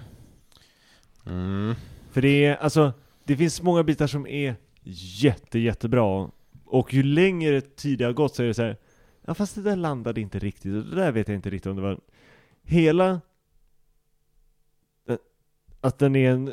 Mm. 1.27 1.75
För 2.11 2.23
det 2.23 2.45
är, 2.45 2.57
alltså, 2.57 2.93
det 3.25 3.37
finns 3.37 3.63
många 3.63 3.83
bitar 3.83 4.07
som 4.07 4.27
är 4.27 4.57
jätte, 5.23 5.59
jättebra. 5.59 6.31
Och 6.65 6.95
ju 6.95 7.03
längre 7.03 7.61
tid 7.61 7.99
det 7.99 8.05
har 8.05 8.13
gått 8.13 8.35
så 8.35 8.43
är 8.43 8.47
det 8.47 8.55
så 8.55 8.63
här, 8.63 8.77
ja 9.27 9.35
fast 9.35 9.55
det 9.55 9.63
där 9.63 9.77
landade 9.77 10.21
inte 10.21 10.39
riktigt, 10.39 10.75
och 10.75 10.83
det 10.91 10.97
där 10.97 11.13
vet 11.13 11.29
jag 11.29 11.35
inte 11.35 11.51
riktigt 11.51 11.71
om 11.71 11.77
det 11.77 11.83
var... 11.83 12.01
Hela... 12.63 13.21
Att 15.81 15.99
den 15.99 16.17
är 16.17 16.31
en... 16.31 16.53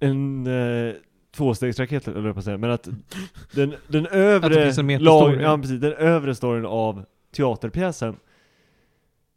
En... 0.00 0.46
eh, 0.46 0.94
tvåstegsraket 1.32 2.08
eller 2.08 2.26
jag 2.26 2.34
på 2.34 2.38
att 2.38 2.44
säga, 2.44 2.58
men 2.58 2.70
att 2.70 2.88
den, 3.54 3.74
den 3.88 4.06
Att 4.06 4.12
det 4.12 4.18
övre 4.18 4.82
metastory. 4.82 5.36
lag- 5.36 5.42
ja, 5.42 5.58
precis, 5.58 5.80
den 5.80 5.92
övre 5.92 6.34
storyn 6.34 6.66
av 6.66 7.04
teaterpjäsen 7.32 8.16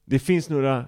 Det 0.06 0.20
finns 0.20 0.50
några 0.50 0.86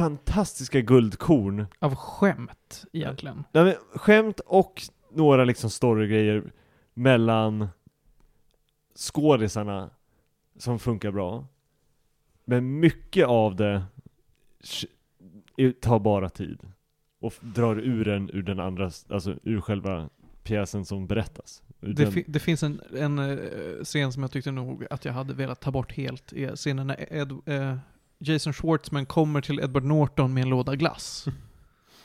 fantastiska 0.00 0.80
guldkorn 0.80 1.66
Av 1.78 1.94
skämt, 1.94 2.84
egentligen. 2.92 3.44
Nej, 3.52 3.64
men, 3.64 3.74
skämt 3.94 4.40
och 4.40 4.82
några 5.12 5.44
liksom 5.44 5.70
storygrejer 5.70 6.52
mellan 6.94 7.68
skådisarna 8.96 9.90
som 10.58 10.78
funkar 10.78 11.10
bra. 11.10 11.46
Men 12.44 12.80
mycket 12.80 13.26
av 13.26 13.56
det 13.56 13.82
tar 15.80 15.98
bara 15.98 16.28
tid. 16.28 16.60
Och 17.20 17.34
drar 17.40 17.76
ur 17.76 18.08
en 18.08 18.30
ur 18.30 18.42
den 18.42 18.60
andra, 18.60 18.90
alltså 19.08 19.36
ur 19.42 19.60
själva 19.60 20.08
pjäsen 20.42 20.84
som 20.84 21.06
berättas. 21.06 21.62
Det, 21.80 22.12
fi- 22.12 22.24
det 22.28 22.38
finns 22.38 22.62
en, 22.62 22.80
en 22.96 23.18
eh, 23.18 23.38
scen 23.84 24.12
som 24.12 24.22
jag 24.22 24.32
tyckte 24.32 24.50
nog 24.50 24.86
att 24.90 25.04
jag 25.04 25.12
hade 25.12 25.34
velat 25.34 25.60
ta 25.60 25.70
bort 25.70 25.92
helt. 25.92 26.32
Är 26.32 26.56
scenen 26.56 26.86
när 26.86 27.12
Ed, 27.12 27.32
eh, 27.46 27.76
Jason 28.22 28.52
Schwartzman 28.52 29.06
kommer 29.06 29.40
till 29.40 29.60
Edward 29.60 29.84
Norton 29.84 30.34
med 30.34 30.42
en 30.42 30.48
låda 30.48 30.76
glass. 30.76 31.26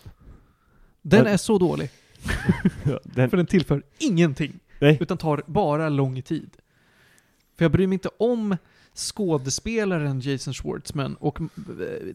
Den 1.02 1.28
är 1.28 1.38
så 1.38 1.58
dålig. 1.58 1.90
ja, 2.84 3.00
den, 3.04 3.30
För 3.30 3.38
den 3.38 3.46
tillför 3.46 3.84
ingenting. 3.98 4.60
Nej. 4.82 4.98
Utan 5.02 5.18
tar 5.18 5.44
bara 5.46 5.90
lång 5.90 6.22
tid. 6.22 6.50
För 7.58 7.66
jag 7.66 7.72
bryr 7.72 7.88
mig 7.88 7.94
inte 7.94 8.10
om 8.20 8.58
skådespelaren 8.94 10.20
Jason 10.20 10.54
Schwartzman 10.54 11.16
och 11.16 11.42
eh, 11.42 11.48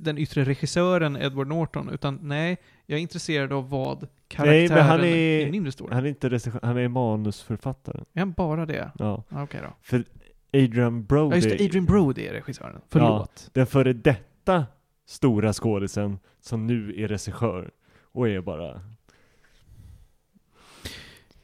den 0.01 0.19
yttre 0.19 0.45
regissören 0.45 1.17
Edward 1.17 1.47
Norton, 1.47 1.89
utan 1.89 2.19
nej, 2.23 2.57
jag 2.87 2.97
är 2.99 3.03
intresserad 3.03 3.53
av 3.53 3.71
vad 3.71 4.09
karaktären 4.29 4.59
Nej, 4.59 4.69
men 4.69 4.87
han 4.87 5.05
i 5.05 5.09
är- 5.11 5.45
den 5.45 5.55
inre 5.55 5.73
storyn. 5.73 5.93
han 5.95 6.05
är 6.05 6.09
inte 6.09 6.29
regissör, 6.31 6.61
han 6.63 6.77
är 6.77 6.89
manusförfattare. 6.89 8.05
Är 8.15 8.19
han 8.21 8.33
bara 8.33 8.67
det? 8.67 8.91
Ja. 8.99 9.25
Okej 9.31 9.61
då. 9.63 9.75
För 9.83 10.05
Adrian 10.53 11.05
Brody, 11.05 11.37
Ja, 11.37 11.37
just 11.37 11.59
det, 11.59 11.65
Adrian 11.65 11.85
Brody 11.85 12.27
är 12.27 12.33
regissören. 12.33 12.81
Förlåt. 12.89 13.51
den 13.53 13.67
före 13.67 13.93
detta 13.93 14.67
stora 15.07 15.53
skådisen 15.53 16.19
som 16.41 16.67
nu 16.67 16.95
är 16.97 17.09
regissör 17.09 17.71
och 18.13 18.29
är 18.29 18.41
bara 18.41 18.81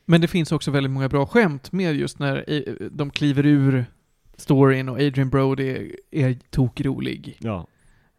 Men 0.04 0.20
det 0.20 0.28
finns 0.28 0.52
också 0.52 0.70
väldigt 0.70 0.92
många 0.92 1.09
bra 1.09 1.26
skämt 1.26 1.72
med 1.72 1.94
just 1.94 2.18
när 2.18 2.44
de 2.90 3.11
kliver 3.11 3.46
ur 3.46 3.84
storyn 4.36 4.88
och 4.88 4.96
Adrian 4.96 5.30
Brody 5.30 5.92
är, 6.11 6.38
tokrolig. 6.50 7.36
Ja, 7.40 7.66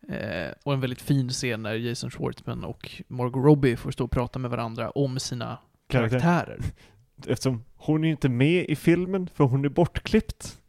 Eh, 0.09 0.51
och 0.63 0.73
en 0.73 0.79
väldigt 0.79 1.01
fin 1.01 1.29
scen 1.29 1.63
när 1.63 1.73
Jason 1.73 2.11
Schwartzman 2.11 2.63
och 2.63 3.01
Margot 3.07 3.45
Robbie 3.45 3.75
får 3.75 3.91
stå 3.91 4.03
och 4.03 4.11
prata 4.11 4.39
med 4.39 4.51
varandra 4.51 4.89
om 4.89 5.19
sina 5.19 5.57
karaktär. 5.87 6.19
karaktärer. 6.19 6.61
Eftersom 7.27 7.63
hon 7.75 8.03
är 8.03 8.09
inte 8.09 8.29
med 8.29 8.65
i 8.69 8.75
filmen 8.75 9.29
för 9.33 9.43
hon 9.43 9.65
är 9.65 9.69
bortklippt. 9.69 10.59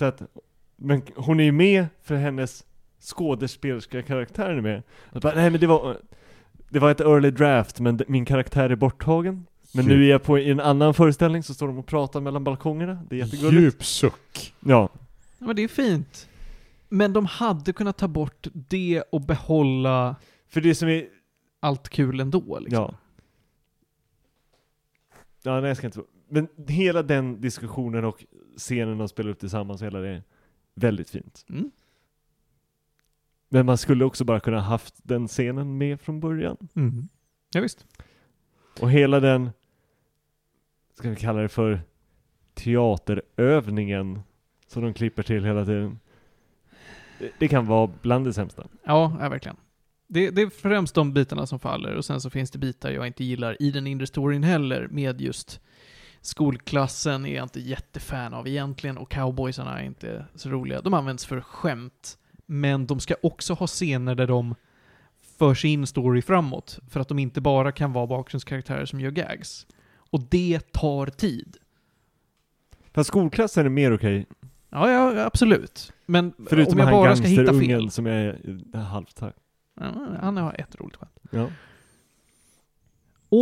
Så 0.00 0.04
att, 0.04 0.22
men 0.76 1.02
hon 1.16 1.40
är 1.40 1.44
ju 1.44 1.52
med 1.52 1.86
för 2.02 2.16
hennes 2.16 2.64
skådespelerska 3.00 4.02
karaktär 4.02 4.50
är 4.50 4.60
med. 4.60 4.82
Att 5.12 5.22
bara, 5.22 5.34
nej 5.34 5.50
men 5.50 5.60
det 5.60 5.66
var, 5.66 5.96
det 6.68 6.78
var 6.78 6.90
ett 6.90 7.00
early 7.00 7.30
draft 7.30 7.80
men 7.80 8.00
min 8.08 8.24
karaktär 8.24 8.70
är 8.70 8.76
borttagen. 8.76 9.46
Men 9.74 9.84
nu 9.84 10.04
är 10.04 10.10
jag 10.10 10.22
på 10.22 10.38
i 10.38 10.50
en 10.50 10.60
annan 10.60 10.94
föreställning 10.94 11.42
så 11.42 11.54
står 11.54 11.66
de 11.66 11.78
och 11.78 11.86
pratar 11.86 12.20
mellan 12.20 12.44
balkongerna. 12.44 12.98
Det 13.08 13.16
är 13.16 13.18
jättegulligt. 13.18 13.62
Djup 13.62 13.84
suck. 13.84 14.54
Ja, 14.60 14.88
Ja, 15.38 15.46
men 15.46 15.56
det 15.56 15.62
är 15.62 15.68
fint. 15.68 16.28
Men 16.88 17.12
de 17.12 17.26
hade 17.26 17.72
kunnat 17.72 17.96
ta 17.96 18.08
bort 18.08 18.46
det 18.52 19.02
och 19.12 19.20
behålla 19.20 20.16
för 20.48 20.60
det 20.60 20.74
som 20.74 20.88
är, 20.88 21.06
allt 21.60 21.88
kul 21.88 22.20
ändå 22.20 22.58
liksom. 22.60 22.82
ja. 22.82 22.94
Ja, 25.42 25.60
nej 25.60 25.68
jag 25.68 25.76
ska 25.76 25.86
inte, 25.86 26.00
men 26.28 26.48
hela 26.68 27.02
den 27.02 27.40
diskussionen 27.40 28.04
och 28.04 28.24
scenen 28.56 28.98
de 28.98 29.08
spelar 29.08 29.30
upp 29.30 29.38
tillsammans, 29.38 29.82
hela 29.82 30.00
det 30.00 30.22
väldigt 30.74 31.10
fint. 31.10 31.44
Mm. 31.48 31.70
Men 33.48 33.66
man 33.66 33.78
skulle 33.78 34.04
också 34.04 34.24
bara 34.24 34.40
kunna 34.40 34.60
haft 34.60 34.94
den 35.02 35.28
scenen 35.28 35.78
med 35.78 36.00
från 36.00 36.20
början. 36.20 36.56
Mm. 36.74 37.08
Ja, 37.54 37.60
visst. 37.60 37.86
Och 38.80 38.90
hela 38.90 39.20
den, 39.20 39.50
ska 40.94 41.10
vi 41.10 41.16
kalla 41.16 41.40
det 41.40 41.48
för 41.48 41.80
teaterövningen 42.54 44.20
som 44.66 44.82
de 44.82 44.94
klipper 44.94 45.22
till 45.22 45.44
hela 45.44 45.64
tiden. 45.64 45.98
Det, 47.18 47.30
det 47.38 47.48
kan 47.48 47.66
vara 47.66 47.90
bland 48.02 48.24
det 48.24 48.32
sämsta. 48.32 48.66
Ja, 48.84 49.16
ja 49.20 49.28
verkligen. 49.28 49.56
Det, 50.06 50.30
det 50.30 50.42
är 50.42 50.50
främst 50.50 50.94
de 50.94 51.12
bitarna 51.12 51.46
som 51.46 51.58
faller 51.58 51.94
och 51.94 52.04
sen 52.04 52.20
så 52.20 52.30
finns 52.30 52.50
det 52.50 52.58
bitar 52.58 52.90
jag 52.90 53.06
inte 53.06 53.24
gillar 53.24 53.62
i 53.62 53.70
den 53.70 53.86
inre 53.86 54.06
storyn 54.06 54.42
heller 54.42 54.88
med 54.90 55.20
just 55.20 55.60
skolklassen 56.20 57.26
är 57.26 57.34
jag 57.34 57.44
inte 57.44 57.60
jättefan 57.60 58.34
av 58.34 58.48
egentligen 58.48 58.98
och 58.98 59.10
cowboysarna 59.10 59.80
är 59.80 59.84
inte 59.84 60.26
så 60.34 60.48
roliga. 60.48 60.80
De 60.80 60.94
används 60.94 61.26
för 61.26 61.40
skämt, 61.40 62.18
men 62.46 62.86
de 62.86 63.00
ska 63.00 63.14
också 63.22 63.54
ha 63.54 63.66
scener 63.66 64.14
där 64.14 64.26
de 64.26 64.54
för 65.38 65.54
sin 65.54 65.86
story 65.86 66.22
framåt 66.22 66.78
för 66.88 67.00
att 67.00 67.08
de 67.08 67.18
inte 67.18 67.40
bara 67.40 67.72
kan 67.72 67.92
vara 67.92 68.06
bakgrundskaraktärer 68.06 68.84
som 68.84 69.00
gör 69.00 69.10
gags. 69.10 69.66
Och 69.96 70.20
det 70.30 70.72
tar 70.72 71.06
tid. 71.06 71.56
Fast 72.92 73.08
skolklassen 73.08 73.66
är 73.66 73.70
mer 73.70 73.94
okej. 73.94 74.26
Ja, 74.70 74.90
ja, 74.90 75.24
absolut. 75.24 75.92
Men 76.06 76.32
Förutom 76.48 76.72
om 76.72 76.78
jag 76.78 76.90
bara 76.90 77.16
ska 77.16 77.26
hitta 77.26 77.60
fel. 77.60 77.90
som 77.90 78.06
är 78.06 78.76
halvt 78.76 79.20
här. 79.20 79.32
Han 80.20 80.36
har 80.36 80.60
ett 80.60 80.80
roligt 80.80 80.96
skämt. 80.96 81.18
Ja. 81.30 81.48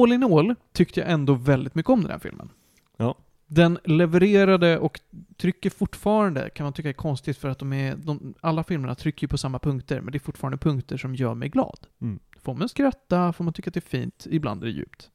All 0.02 0.12
in 0.12 0.24
all 0.24 0.54
tyckte 0.72 1.00
jag 1.00 1.10
ändå 1.10 1.34
väldigt 1.34 1.74
mycket 1.74 1.90
om 1.90 2.02
den 2.02 2.10
här 2.10 2.18
filmen. 2.18 2.50
Ja. 2.98 3.14
Den 3.46 3.78
levererade 3.84 4.78
och 4.78 5.00
trycker 5.36 5.70
fortfarande, 5.70 6.50
kan 6.50 6.64
man 6.64 6.72
tycka 6.72 6.88
är 6.88 6.92
konstigt 6.92 7.38
för 7.38 7.48
att 7.48 7.58
de 7.58 7.72
är, 7.72 7.96
de, 7.96 8.34
alla 8.40 8.64
filmerna 8.64 8.94
trycker 8.94 9.24
ju 9.24 9.28
på 9.28 9.38
samma 9.38 9.58
punkter, 9.58 10.00
men 10.00 10.12
det 10.12 10.16
är 10.18 10.20
fortfarande 10.20 10.58
punkter 10.58 10.96
som 10.96 11.14
gör 11.14 11.34
mig 11.34 11.48
glad. 11.48 11.86
Mm. 12.00 12.18
Får 12.42 12.54
man 12.54 12.68
skratta, 12.68 13.32
får 13.32 13.44
man 13.44 13.52
tycka 13.54 13.70
att 13.70 13.74
det 13.74 13.78
är 13.78 14.00
fint, 14.00 14.26
ibland 14.30 14.62
är 14.62 14.66
det 14.66 14.72
djupt. 14.72 15.10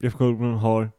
Jeff 0.00 0.14
Goldblum 0.14 0.54
har 0.54 0.90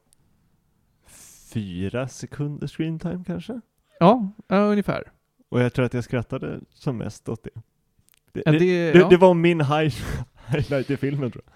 fyra 1.54 2.08
sekunder 2.08 2.68
screen 2.68 3.00
time 3.00 3.24
kanske? 3.28 3.62
Ja, 4.00 4.32
ja 4.48 4.58
ungefär. 4.58 5.12
Och 5.50 5.60
jag 5.62 5.74
tror 5.74 5.86
att 5.86 5.94
jag 5.94 6.04
skrattade 6.04 6.60
som 6.74 6.98
mest 6.98 7.30
åt 7.30 7.44
det. 7.44 7.50
Det, 8.32 8.52
det- 8.52 8.60
det, 8.60 9.00
ja. 9.00 9.10
det 9.10 9.18
var 9.18 9.34
min 9.34 9.62
high, 9.62 9.96
highlight 10.48 10.90
i 10.90 10.98
filmen 10.98 11.32
tror 11.32 11.44
jag. 11.46 11.54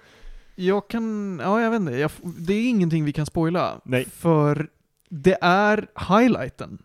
Jag 0.60 0.88
kan, 0.88 1.40
ja 1.44 1.62
jag 1.62 1.72
vet 1.72 1.80
inte, 1.82 1.92
jag, 1.92 2.12
det 2.24 2.54
är 2.54 2.70
ingenting 2.70 3.04
vi 3.06 3.14
kan 3.14 3.26
spoila. 3.26 3.82
Nej. 3.86 4.06
För 4.06 4.70
det 5.10 5.38
är 5.42 5.88
highlighten. 6.10 6.84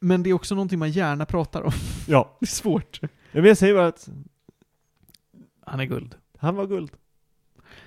Men 0.00 0.22
det 0.22 0.30
är 0.30 0.34
också 0.34 0.54
någonting 0.54 0.78
man 0.78 0.90
gärna 0.90 1.26
pratar 1.26 1.62
om. 1.62 1.72
Ja. 2.08 2.36
Det 2.40 2.44
är 2.44 2.48
svårt. 2.48 2.98
Ja, 3.02 3.08
Men 3.32 3.44
jag 3.44 3.58
säger 3.58 3.74
bara 3.74 3.86
att 3.86 4.08
Han 5.60 5.80
är 5.80 5.84
guld. 5.84 6.14
han 6.38 6.54
var 6.56 6.66
guld. 6.66 6.90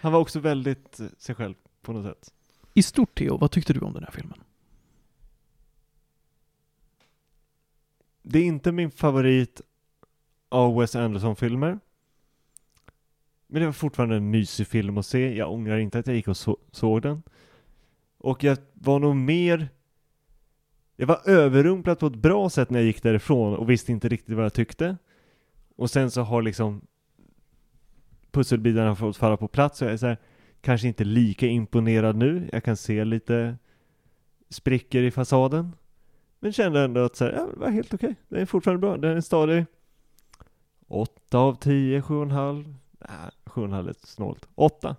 Han 0.02 0.12
var 0.12 0.20
också 0.20 0.40
väldigt 0.40 1.00
eh, 1.00 1.08
sig 1.18 1.36
själv 1.36 1.54
på 1.82 1.94
något 1.94 2.06
sätt. 2.06 2.34
I 2.74 2.84
stort 2.84 3.18
Theo, 3.18 3.38
vad 3.38 3.52
tyckte 3.52 3.74
du 3.74 3.80
om 3.80 3.94
den 3.94 4.04
här 4.04 4.12
filmen? 4.12 4.40
Det 8.22 8.40
är 8.40 8.44
inte 8.44 8.72
min 8.72 8.92
favorit 8.92 9.62
av 10.50 10.76
Wes 10.80 10.96
Anderson-filmer. 10.96 11.80
Men 13.48 13.60
det 13.62 13.66
var 13.66 13.74
fortfarande 13.74 14.16
en 14.16 14.30
mysig 14.32 14.68
film 14.68 14.98
att 14.98 15.06
se. 15.06 15.36
Jag 15.38 15.52
ångrar 15.52 15.78
inte 15.78 16.00
att 16.00 16.08
jag 16.08 16.16
gick 16.16 16.28
och 16.28 16.38
så- 16.38 16.58
såg 16.72 17.02
den. 17.02 17.24
Och 18.18 18.44
jag 18.44 18.58
var 18.74 19.00
nog 19.00 19.16
mer... 19.16 19.70
Jag 20.96 21.08
var 21.08 21.30
överrumplad 21.30 22.00
på 22.00 22.08
ett 22.08 22.16
bra 22.16 22.50
sätt 22.50 22.70
när 22.70 22.80
jag 22.80 22.86
gick 22.86 23.04
därifrån 23.04 23.56
och 23.56 23.70
visste 23.70 23.92
inte 23.92 24.10
riktigt 24.10 24.36
vad 24.36 24.46
jag 24.46 24.54
tyckte. 24.54 24.98
Och 25.76 25.90
sen 25.90 26.12
så 26.12 26.22
har 26.22 26.42
liksom 26.42 26.82
pusselbitarna 28.32 28.96
fått 28.96 29.18
falla 29.18 29.38
på 29.38 29.48
plats 29.48 29.82
och 29.82 29.88
jag 29.88 29.94
är 29.94 29.98
så 29.98 30.08
här, 30.08 30.18
kanske 30.62 30.88
inte 30.88 31.04
lika 31.04 31.48
imponerad 31.48 32.16
nu. 32.16 32.50
Jag 32.52 32.64
kan 32.64 32.78
se 32.78 33.06
lite 33.06 33.58
sprickor 34.50 35.02
i 35.02 35.12
fasaden. 35.12 35.76
Men 36.40 36.54
kände 36.54 36.82
ändå 36.84 37.02
att 37.06 37.16
så 37.16 37.26
här, 37.26 37.32
ja, 37.34 37.48
det 37.54 37.60
var 37.60 37.70
helt 37.70 37.94
okej. 37.94 38.16
Den 38.30 38.42
är 38.42 38.46
fortfarande 38.46 38.80
bra. 38.80 38.98
Den 38.98 39.18
är 39.18 39.22
stadig. 39.22 39.66
8 40.88 41.38
av 41.38 41.54
10, 41.56 42.02
7,5. 42.02 42.74
Nej, 43.00 43.30
7,5 43.46 43.90
är 43.90 43.96
snålt. 44.04 44.48
8. 44.56 44.96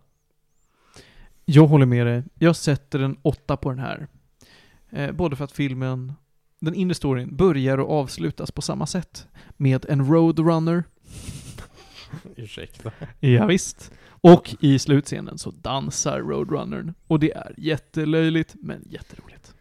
Jag 1.44 1.66
håller 1.66 1.86
med 1.86 2.06
dig. 2.06 2.22
Jag 2.34 2.56
sätter 2.56 2.98
en 2.98 3.16
åtta 3.22 3.56
på 3.56 3.70
den 3.70 3.78
här. 3.78 4.06
Eh, 4.90 5.12
både 5.12 5.36
för 5.36 5.44
att 5.44 5.52
filmen, 5.52 6.12
den 6.60 6.74
inre 6.74 6.94
storyn, 6.94 7.36
börjar 7.36 7.78
och 7.78 7.90
avslutas 8.00 8.50
på 8.50 8.62
samma 8.62 8.86
sätt. 8.86 9.28
Med 9.56 9.86
en 9.88 10.06
roadrunner. 10.12 10.84
Ursäkta. 12.36 12.92
Ja, 13.20 13.46
visst. 13.46 13.92
Och 14.20 14.54
i 14.60 14.78
slutscenen 14.78 15.38
så 15.38 15.50
dansar 15.50 16.20
roadrunnern. 16.20 16.94
Och 17.06 17.20
det 17.20 17.32
är 17.32 17.54
jättelöjligt, 17.58 18.54
men 18.60 18.82
jätteroligt. 18.90 19.54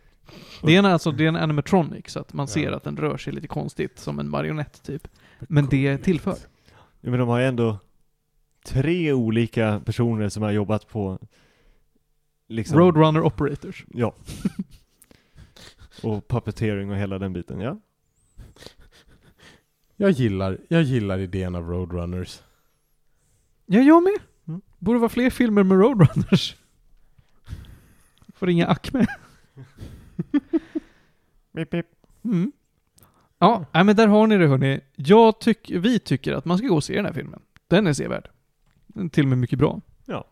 Det 0.63 0.75
är 0.75 0.79
en, 0.79 0.85
alltså, 0.85 1.11
det 1.11 1.23
är 1.23 1.27
en 1.27 1.35
animatronic, 1.35 2.09
så 2.09 2.19
att 2.19 2.33
man 2.33 2.47
ser 2.47 2.71
Ja. 2.71 2.77
att 2.77 2.83
den 2.83 2.97
rör 2.97 3.17
sig 3.17 3.33
lite 3.33 3.47
konstigt, 3.47 3.99
som 3.99 4.19
en 4.19 4.29
marionett 4.29 4.83
typ. 4.83 5.07
Men 5.39 5.67
det 5.67 5.97
tillför. 5.97 6.35
Ja, 7.01 7.09
men 7.09 7.19
de 7.19 7.29
har 7.29 7.39
ju 7.39 7.45
ändå 7.45 7.77
tre 8.67 9.13
olika 9.13 9.81
personer 9.85 10.29
som 10.29 10.43
har 10.43 10.51
jobbat 10.51 10.87
på 10.87 11.19
liksom, 12.47 12.79
Roadrunner 12.79 13.21
Operators. 13.21 13.85
Ja. 13.87 14.15
och 16.03 16.27
puppeteering 16.27 16.91
och 16.91 16.97
hela 16.97 17.19
den 17.19 17.33
biten, 17.33 17.59
ja. 17.59 17.79
Jag 19.95 20.11
gillar, 20.11 20.57
jag 20.67 20.83
gillar 20.83 21.19
idén 21.19 21.55
av 21.55 21.69
Roadrunners. 21.69 22.41
Ja, 23.65 23.79
jag 23.79 24.03
med. 24.03 24.19
Mm. 24.47 24.61
Borde 24.77 24.99
vara 24.99 25.09
fler 25.09 25.29
filmer 25.29 25.63
med 25.63 25.79
Roadrunners. 25.79 26.55
Får 28.35 28.47
ringa 28.47 28.67
Acme. 28.67 29.07
Pip, 31.55 31.69
pip. 31.69 31.85
Mm. 32.23 32.51
Ja, 33.39 33.65
men 33.73 33.95
där 33.95 34.07
har 34.07 34.27
ni 34.27 34.37
det 34.37 34.47
hörni. 34.47 34.79
Jag 34.95 35.39
tyck, 35.39 35.71
vi 35.71 35.99
tycker 35.99 36.33
att 36.33 36.45
man 36.45 36.57
ska 36.57 36.67
gå 36.67 36.75
och 36.75 36.83
se 36.83 36.95
den 36.95 37.05
här 37.05 37.13
filmen. 37.13 37.41
Den 37.67 37.87
är 37.87 37.93
sevärd. 37.93 38.29
Till 39.11 39.23
och 39.23 39.29
med 39.29 39.37
mycket 39.37 39.59
bra. 39.59 39.81
Ja. 40.05 40.27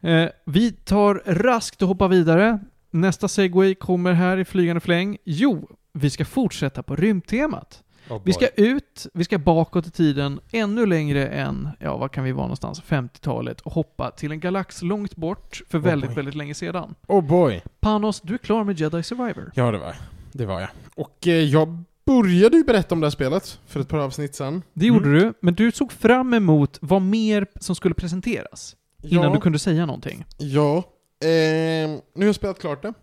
Eh, 0.00 0.28
vi 0.44 0.72
tar 0.72 1.22
raskt 1.26 1.82
och 1.82 1.88
hoppar 1.88 2.08
vidare. 2.08 2.58
Nästa 2.90 3.28
segway 3.28 3.74
kommer 3.74 4.12
här 4.12 4.36
i 4.36 4.44
flygande 4.44 4.80
fläng. 4.80 5.16
Jo, 5.24 5.70
vi 5.92 6.10
ska 6.10 6.24
fortsätta 6.24 6.82
på 6.82 6.96
rymdtemat. 6.96 7.80
Vi 8.24 8.32
ska 8.32 8.48
ut, 8.48 9.06
vi 9.14 9.24
ska 9.24 9.38
bakåt 9.38 9.86
i 9.86 9.90
tiden 9.90 10.40
ännu 10.50 10.86
längre 10.86 11.26
än, 11.28 11.68
ja 11.80 11.96
vad 11.96 12.10
kan 12.12 12.24
vi 12.24 12.32
vara 12.32 12.44
någonstans, 12.46 12.82
50-talet 12.82 13.60
och 13.60 13.72
hoppa 13.72 14.10
till 14.10 14.32
en 14.32 14.40
galax 14.40 14.82
långt 14.82 15.16
bort 15.16 15.62
för 15.68 15.78
Oh 15.78 15.82
väldigt, 15.82 16.10
boy. 16.10 16.16
väldigt 16.16 16.34
länge 16.34 16.54
sedan. 16.54 16.94
Oh 17.06 17.24
boy. 17.26 17.62
Panos, 17.80 18.20
du 18.20 18.34
är 18.34 18.38
klar 18.38 18.64
med 18.64 18.80
Jedi 18.80 19.02
Survivor. 19.02 19.50
Ja, 19.54 19.70
det 19.70 19.78
var 19.78 19.86
jag. 19.86 19.96
Det 20.32 20.46
var 20.46 20.60
jag. 20.60 20.70
Och 20.94 21.26
eh, 21.26 21.32
jag 21.34 21.82
började 22.06 22.56
ju 22.56 22.64
berätta 22.64 22.94
om 22.94 23.00
det 23.00 23.06
här 23.06 23.10
spelet 23.10 23.60
för 23.66 23.80
ett 23.80 23.88
par 23.88 23.98
avsnitt 23.98 24.34
sedan. 24.34 24.62
Det 24.72 24.86
gjorde 24.86 25.12
du, 25.12 25.34
men 25.40 25.54
du 25.54 25.72
såg 25.72 25.92
fram 25.92 26.34
emot 26.34 26.78
vad 26.80 27.02
mer 27.02 27.46
som 27.60 27.76
skulle 27.76 27.94
presenteras 27.94 28.76
innan 29.02 29.24
ja, 29.24 29.30
du 29.34 29.40
kunde 29.40 29.58
säga 29.58 29.86
någonting. 29.86 30.24
Ja. 30.38 30.84
Ehm, 31.24 31.90
nu 31.90 32.20
har 32.20 32.24
jag 32.24 32.34
spelat 32.34 32.58
klart 32.58 32.82
det. 32.82 32.94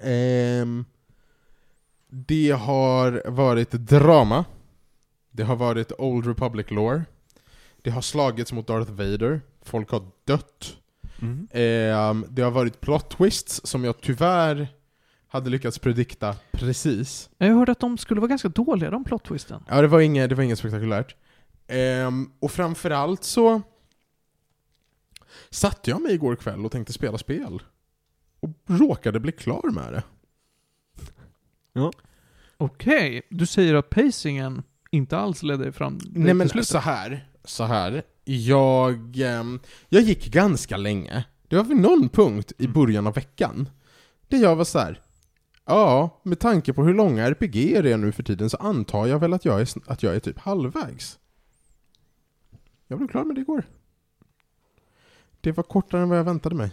Ehm, 0.00 0.84
det 2.08 2.50
har 2.50 3.30
varit 3.30 3.70
drama. 3.70 4.44
Det 5.30 5.42
har 5.42 5.56
varit 5.56 5.92
Old 5.98 6.26
Republic 6.26 6.70
lore. 6.70 7.04
Det 7.82 7.90
har 7.90 8.00
slagits 8.00 8.52
mot 8.52 8.66
Darth 8.66 8.92
Vader. 8.92 9.40
Folk 9.62 9.90
har 9.90 10.02
dött. 10.24 10.76
Mm. 11.22 11.48
Ehm, 11.50 12.26
det 12.28 12.42
har 12.42 12.50
varit 12.50 12.80
plot 12.80 13.10
twists 13.10 13.60
som 13.64 13.84
jag 13.84 14.00
tyvärr 14.00 14.68
hade 15.34 15.50
lyckats 15.50 15.78
predikta 15.78 16.36
precis. 16.52 17.30
Jag 17.38 17.54
hörde 17.54 17.72
att 17.72 17.80
de 17.80 17.98
skulle 17.98 18.20
vara 18.20 18.28
ganska 18.28 18.48
dåliga, 18.48 18.90
de 18.90 19.04
plot 19.04 19.24
twisten. 19.24 19.62
Ja, 19.68 19.82
det 19.82 19.88
var 19.88 20.00
inget, 20.00 20.28
det 20.28 20.34
var 20.34 20.42
inget 20.42 20.58
spektakulärt. 20.58 21.16
Ehm, 21.66 22.30
och 22.40 22.50
framförallt 22.50 23.24
så 23.24 23.62
satte 25.50 25.90
jag 25.90 26.02
mig 26.02 26.14
igår 26.14 26.36
kväll 26.36 26.64
och 26.64 26.72
tänkte 26.72 26.92
spela 26.92 27.18
spel. 27.18 27.62
Och 28.40 28.50
råkade 28.66 29.20
bli 29.20 29.32
klar 29.32 29.70
med 29.70 29.92
det. 29.92 30.02
Okej, 32.56 33.22
du 33.30 33.46
säger 33.46 33.74
att 33.74 33.90
pacingen 33.90 34.62
inte 34.90 35.16
alls 35.18 35.42
ledde 35.42 35.72
fram 35.72 35.98
direkt 35.98 36.16
Nej 36.16 36.34
men 36.34 36.64
så 36.64 36.78
här, 36.78 37.28
så 37.44 37.64
här. 37.64 38.02
Jag, 38.24 39.16
ehm, 39.20 39.60
jag 39.88 40.02
gick 40.02 40.26
ganska 40.26 40.76
länge. 40.76 41.24
Det 41.48 41.56
var 41.56 41.64
vid 41.64 41.76
någon 41.76 42.08
punkt 42.08 42.52
i 42.58 42.64
Mm. 42.64 42.72
början 42.74 43.06
av 43.06 43.14
veckan. 43.14 43.68
Där 44.28 44.38
jag 44.38 44.56
var 44.56 44.64
så 44.64 44.78
här. 44.78 45.00
Ja, 45.66 46.20
med 46.22 46.38
tanke 46.38 46.72
på 46.72 46.84
hur 46.84 46.94
långa 46.94 47.26
RPG 47.26 47.56
är 47.72 47.96
nu 47.96 48.12
för 48.12 48.22
tiden 48.22 48.50
så 48.50 48.56
antar 48.56 49.06
jag 49.06 49.18
väl 49.18 49.32
att 49.32 49.44
jag 49.44 49.60
är, 49.60 49.68
att 49.86 50.02
jag 50.02 50.14
är 50.14 50.20
typ 50.20 50.38
halvvägs. 50.38 51.18
Jag 52.86 52.98
blev 52.98 53.08
klar 53.08 53.24
med 53.24 53.36
det 53.36 53.40
igår. 53.40 53.64
Det 55.40 55.52
var 55.52 55.64
kortare 55.64 56.02
än 56.02 56.08
vad 56.08 56.18
jag 56.18 56.24
väntade 56.24 56.54
mig. 56.54 56.70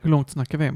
Hur 0.00 0.10
långt 0.10 0.30
snackar 0.30 0.58
vi? 0.58 0.72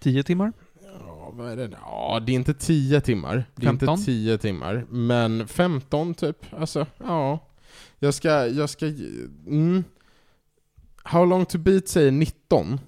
10 0.00 0.22
timmar? 0.22 0.52
Ja, 0.98 1.30
vad 1.34 1.52
är 1.52 1.56
det? 1.56 1.70
Ja, 1.82 2.22
det 2.26 2.32
är 2.32 2.34
inte 2.34 2.54
10 2.54 3.00
timmar. 3.00 3.44
Det 3.54 3.62
är 3.62 3.66
15? 3.66 3.88
inte 3.88 4.04
10 4.04 4.38
timmar. 4.38 4.86
Men 4.90 5.48
15 5.48 6.14
typ. 6.14 6.54
Alltså, 6.54 6.86
ja. 6.98 7.48
Jag 7.98 8.14
ska, 8.14 8.46
jag 8.46 8.70
ska... 8.70 8.86
Mm. 8.86 9.84
How 11.02 11.24
long 11.24 11.46
to 11.46 11.58
beat 11.58 11.88
säger 11.88 12.10
19. 12.10 12.80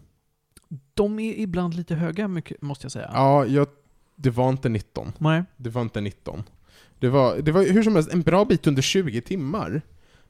De 0.95 1.19
är 1.19 1.33
ibland 1.33 1.75
lite 1.75 1.95
höga, 1.95 2.29
mycket, 2.29 2.63
måste 2.63 2.85
jag 2.85 2.93
säga. 2.93 3.11
Ja, 3.15 3.47
jag, 3.47 3.69
det 4.19 4.31
var 4.31 4.49
inte 4.49 4.69
19. 4.69 5.13
Nej. 5.19 5.43
Det 5.57 5.71
var 5.71 5.83
inte 5.83 6.01
19. 6.01 6.43
Det 6.99 7.09
var, 7.09 7.37
det 7.37 7.53
var 7.53 7.63
hur 7.63 7.83
som 7.83 7.95
helst 7.95 8.13
en 8.13 8.23
bra 8.23 8.45
bit 8.45 8.67
under 8.67 8.83
20 8.83 9.21
timmar. 9.21 9.83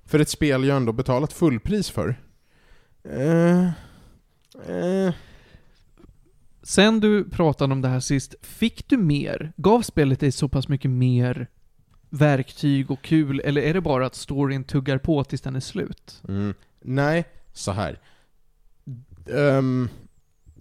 För 0.05 0.18
ett 0.18 0.28
spel 0.28 0.64
jag 0.64 0.76
ändå 0.76 0.93
betalat 0.93 1.32
fullpris 1.32 1.91
för. 1.91 2.16
Eh, 3.05 3.66
eh, 4.68 5.14
Sen 6.62 7.01
du 7.01 7.24
pratade 7.24 7.72
om 7.72 7.82
det 7.82 7.89
här 7.89 8.01
sist, 8.01 8.34
fick 8.43 8.89
du 8.89 8.97
mer? 8.97 9.53
Gav 9.57 9.82
spelet 9.82 10.20
dig 10.20 10.32
så 10.32 10.49
pass 10.49 10.68
mycket 10.68 10.91
mer 10.91 11.47
verktyg 12.11 12.91
och 12.91 13.03
kul, 13.03 13.41
eller 13.45 13.62
är 13.62 13.74
det 13.74 13.80
bara 13.80 14.07
att 14.07 14.14
storyn 14.14 14.64
tuggar 14.64 14.99
på 14.99 15.24
tills 15.24 15.41
den 15.43 15.57
är 15.57 15.61
slut? 15.61 16.22
Mm. 16.28 16.55
Nej, 16.80 17.24
så 17.53 17.72
här. 17.72 17.99
Ehm, 19.34 19.89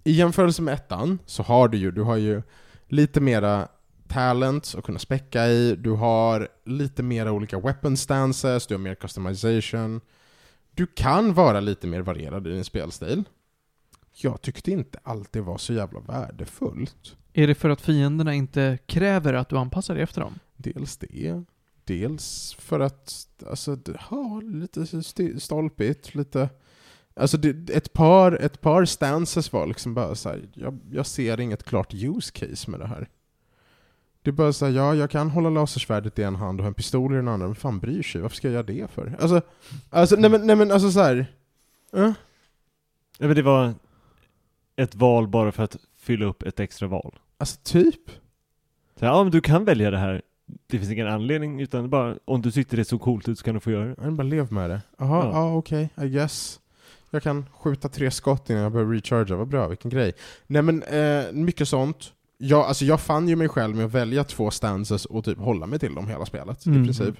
I 0.04 0.12
jämförelse 0.12 0.62
med 0.62 0.74
ettan 0.74 1.18
så 1.26 1.42
har 1.42 1.68
du 1.68 1.78
ju, 1.78 1.90
du 1.90 2.02
har 2.02 2.16
ju 2.16 2.42
lite 2.88 3.20
mera 3.20 3.68
talents 4.08 4.74
att 4.74 4.84
kunna 4.84 4.98
späcka 4.98 5.46
i, 5.46 5.76
du 5.76 5.90
har 5.90 6.48
lite 6.64 7.02
mera 7.02 7.32
olika 7.32 7.60
weapon 7.60 7.96
stances, 7.96 8.66
du 8.66 8.74
har 8.74 8.78
mer 8.78 8.94
customization. 8.94 10.00
Du 10.74 10.86
kan 10.86 11.34
vara 11.34 11.60
lite 11.60 11.86
mer 11.86 12.00
varierad 12.00 12.46
i 12.46 12.50
din 12.50 12.64
spelstil. 12.64 13.24
Jag 14.20 14.42
tyckte 14.42 14.70
inte 14.70 14.98
allt 15.02 15.32
det 15.32 15.40
var 15.40 15.58
så 15.58 15.72
jävla 15.72 16.00
värdefullt. 16.00 17.16
Är 17.32 17.46
det 17.46 17.54
för 17.54 17.70
att 17.70 17.80
fienderna 17.80 18.34
inte 18.34 18.78
kräver 18.86 19.34
att 19.34 19.48
du 19.48 19.56
anpassar 19.58 19.94
dig 19.94 20.02
efter 20.02 20.20
dem? 20.20 20.38
Dels 20.56 20.96
det, 20.96 21.42
dels 21.84 22.54
för 22.58 22.80
att, 22.80 23.28
alltså, 23.46 23.78
ja, 24.10 24.40
lite 24.44 24.82
st- 24.82 25.40
stolpigt, 25.40 26.14
lite... 26.14 26.48
Alltså 27.18 27.36
det, 27.36 27.70
ett, 27.70 27.92
par, 27.92 28.32
ett 28.32 28.60
par 28.60 28.84
stances 28.84 29.52
var 29.52 29.66
liksom 29.66 29.94
bara 29.94 30.14
så 30.14 30.28
här, 30.28 30.48
jag, 30.54 30.78
jag 30.90 31.06
ser 31.06 31.40
inget 31.40 31.62
klart 31.62 31.94
use 31.94 32.32
case 32.32 32.70
med 32.70 32.80
det 32.80 32.86
här. 32.86 33.08
Det 34.22 34.30
är 34.30 34.32
bara 34.32 34.52
så 34.52 34.66
här, 34.66 34.72
ja, 34.72 34.94
jag 34.94 35.10
kan 35.10 35.30
hålla 35.30 35.50
lasersvärdet 35.50 36.18
i 36.18 36.22
en 36.22 36.36
hand 36.36 36.60
och 36.60 36.64
ha 36.64 36.68
en 36.68 36.74
pistol 36.74 37.12
i 37.12 37.16
den 37.16 37.28
andra, 37.28 37.46
men 37.46 37.54
fan 37.56 37.78
bryr 37.78 38.02
sig? 38.02 38.20
Varför 38.20 38.36
ska 38.36 38.46
jag 38.48 38.52
göra 38.52 38.62
det 38.62 38.90
för? 38.90 39.16
Alltså, 39.20 39.40
alltså 39.90 40.16
nej 40.16 40.30
men, 40.30 40.46
nej 40.46 40.56
men 40.56 40.70
alltså 40.72 40.90
så 40.90 41.00
här. 41.00 41.16
eh? 41.92 42.12
Ja, 43.18 43.26
men 43.26 43.34
det 43.36 43.42
var 43.42 43.74
ett 44.76 44.94
val 44.94 45.28
bara 45.28 45.52
för 45.52 45.62
att 45.62 45.76
fylla 45.98 46.26
upp 46.26 46.42
ett 46.42 46.60
extra 46.60 46.88
val. 46.88 47.18
Alltså 47.38 47.60
typ. 47.64 48.10
Så, 48.98 49.04
ja, 49.04 49.22
men 49.22 49.32
du 49.32 49.40
kan 49.40 49.64
välja 49.64 49.90
det 49.90 49.98
här. 49.98 50.22
Det 50.66 50.78
finns 50.78 50.90
ingen 50.90 51.08
anledning, 51.08 51.60
utan 51.60 51.90
bara 51.90 52.16
om 52.24 52.42
du 52.42 52.50
tyckte 52.50 52.76
det 52.76 52.84
såg 52.84 53.00
coolt 53.00 53.28
ut 53.28 53.38
så 53.38 53.44
kan 53.44 53.54
du 53.54 53.60
få 53.60 53.70
göra 53.70 53.84
det. 53.84 53.94
Jag 54.02 54.12
bara 54.12 54.22
lev 54.22 54.52
med 54.52 54.70
det. 54.70 54.82
Jaha, 54.98 55.24
Ja. 55.24 55.30
ja 55.32 55.54
okej, 55.56 55.90
I 56.02 56.08
guess. 56.08 56.60
Jag 57.10 57.22
kan 57.22 57.46
skjuta 57.58 57.88
tre 57.88 58.10
skott 58.10 58.50
innan 58.50 58.62
jag 58.62 58.72
börjar 58.72 58.86
recharga, 58.86 59.36
vad 59.36 59.48
bra, 59.48 59.68
vilken 59.68 59.90
grej. 59.90 60.12
Nej 60.46 60.62
men, 60.62 60.82
eh, 60.82 61.32
mycket 61.32 61.68
sånt. 61.68 62.12
Jag, 62.38 62.60
alltså 62.60 62.84
jag 62.84 63.00
fann 63.00 63.28
ju 63.28 63.36
mig 63.36 63.48
själv 63.48 63.76
med 63.76 63.84
att 63.84 63.92
välja 63.92 64.24
två 64.24 64.50
stances 64.50 65.04
och 65.04 65.24
typ 65.24 65.38
hålla 65.38 65.66
mig 65.66 65.78
till 65.78 65.94
dem 65.94 66.08
hela 66.08 66.26
spelet, 66.26 66.66
Mm. 66.66 66.82
i 66.82 66.84
princip. 66.84 67.14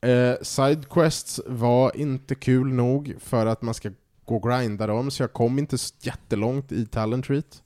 Eh, 0.00 0.34
Sidequests 0.42 1.40
var 1.46 1.96
inte 1.96 2.34
kul 2.34 2.66
nog 2.72 3.14
för 3.20 3.46
att 3.46 3.62
man 3.62 3.74
ska 3.74 3.90
gå 4.24 4.36
och 4.36 4.42
grinda 4.50 4.86
dem, 4.86 5.10
så 5.10 5.22
jag 5.22 5.32
kom 5.32 5.58
inte 5.58 5.76
jättelångt 6.00 6.72
i 6.72 6.86
Talent 6.86 7.24
Treat. 7.26 7.62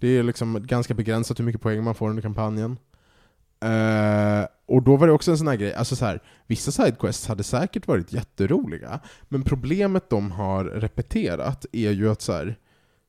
Det 0.00 0.08
är 0.08 0.22
liksom 0.22 0.62
ganska 0.66 0.94
begränsat 0.94 1.38
hur 1.38 1.44
mycket 1.44 1.62
poäng 1.62 1.84
man 1.84 1.94
får 1.94 2.08
under 2.10 2.22
kampanjen. 2.22 2.78
Eh, 3.60 4.46
och 4.72 4.82
då 4.82 4.96
var 4.96 5.06
det 5.06 5.12
också 5.12 5.30
en 5.30 5.38
sån 5.38 5.48
här 5.48 5.56
grej, 5.56 5.74
alltså 5.74 5.96
så 5.96 6.04
här, 6.04 6.22
vissa 6.46 6.70
sidequests 6.72 7.26
hade 7.26 7.42
säkert 7.42 7.86
varit 7.86 8.12
jätteroliga, 8.12 9.00
men 9.28 9.42
problemet 9.42 10.10
de 10.10 10.30
har 10.30 10.64
repeterat 10.64 11.66
är 11.72 11.90
ju 11.90 12.10
att 12.10 12.22
så 12.22 12.32
här, 12.32 12.58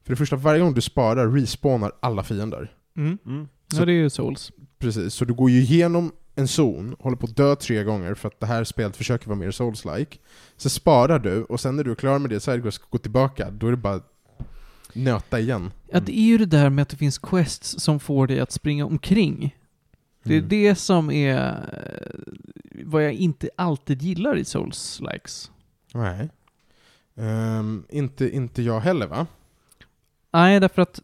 för 0.03 0.09
det 0.09 0.15
första, 0.15 0.35
varje 0.35 0.61
gång 0.61 0.73
du 0.73 0.81
sparar 0.81 1.27
respawnar 1.27 1.91
alla 1.99 2.23
fiender. 2.23 2.71
Mm. 2.97 3.17
Mm. 3.25 3.47
Ja, 3.73 3.85
det 3.85 3.91
är 3.91 3.93
ju 3.93 4.09
Souls. 4.09 4.51
Precis, 4.79 5.13
så 5.13 5.25
du 5.25 5.33
går 5.33 5.49
ju 5.49 5.59
igenom 5.59 6.11
en 6.35 6.47
zon, 6.47 6.95
håller 6.99 7.17
på 7.17 7.25
att 7.25 7.35
dö 7.35 7.55
tre 7.55 7.83
gånger 7.83 8.13
för 8.13 8.27
att 8.27 8.39
det 8.39 8.45
här 8.45 8.63
spelet 8.63 8.97
försöker 8.97 9.27
vara 9.27 9.39
mer 9.39 9.51
souls-like. 9.51 10.17
Så 10.57 10.69
sparar 10.69 11.19
du, 11.19 11.43
och 11.43 11.59
sen 11.59 11.75
när 11.75 11.83
du 11.83 11.91
är 11.91 11.95
klar 11.95 12.19
med 12.19 12.29
det 12.29 12.39
sidequest 12.39 12.81
och 12.83 12.89
går 12.91 12.99
tillbaka, 12.99 13.51
då 13.51 13.67
är 13.67 13.71
det 13.71 13.77
bara 13.77 14.01
nöta 14.93 15.39
igen. 15.39 15.71
Ja, 15.91 15.99
det 15.99 16.19
är 16.19 16.25
ju 16.25 16.37
det 16.37 16.45
där 16.45 16.69
med 16.69 16.81
att 16.81 16.89
det 16.89 16.97
finns 16.97 17.17
quests 17.17 17.75
som 17.79 17.99
får 17.99 18.27
dig 18.27 18.39
att 18.39 18.51
springa 18.51 18.85
omkring. 18.85 19.55
Det 20.23 20.33
är 20.33 20.37
Mm. 20.37 20.49
det 20.49 20.75
som 20.75 21.11
är 21.11 21.37
eh, 21.37 22.19
vad 22.85 23.05
jag 23.05 23.13
inte 23.13 23.49
alltid 23.55 24.01
gillar 24.01 24.37
i 24.37 24.43
Souls-likes. 24.45 25.51
Nej. 25.93 26.29
Ehm, 27.15 27.83
inte, 27.89 28.35
inte 28.35 28.61
jag 28.61 28.79
heller 28.79 29.07
va? 29.07 29.27
Nej, 30.31 30.59
därför 30.59 30.81
att 30.81 30.99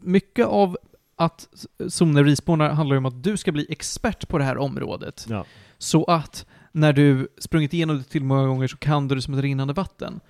mycket 0.00 0.46
av 0.46 0.78
att 1.16 1.48
zoner 1.88 2.24
respawnar 2.24 2.70
handlar 2.70 2.94
ju 2.94 2.98
om 2.98 3.06
att 3.06 3.22
du 3.22 3.36
ska 3.36 3.52
bli 3.52 3.66
expert 3.68 4.28
på 4.28 4.38
det 4.38 4.44
här 4.44 4.58
området. 4.58 5.26
Ja. 5.28 5.44
Så 5.78 6.04
att 6.04 6.46
när 6.72 6.92
du 6.92 7.28
sprungit 7.38 7.72
igenom 7.74 7.98
det 7.98 8.04
till 8.04 8.24
många 8.24 8.46
gånger 8.46 8.66
så 8.66 8.76
kan 8.76 9.08
du 9.08 9.14
det 9.14 9.22
som 9.22 9.34
ett 9.34 9.40
rinnande 9.40 9.74
vatten. 9.74 10.20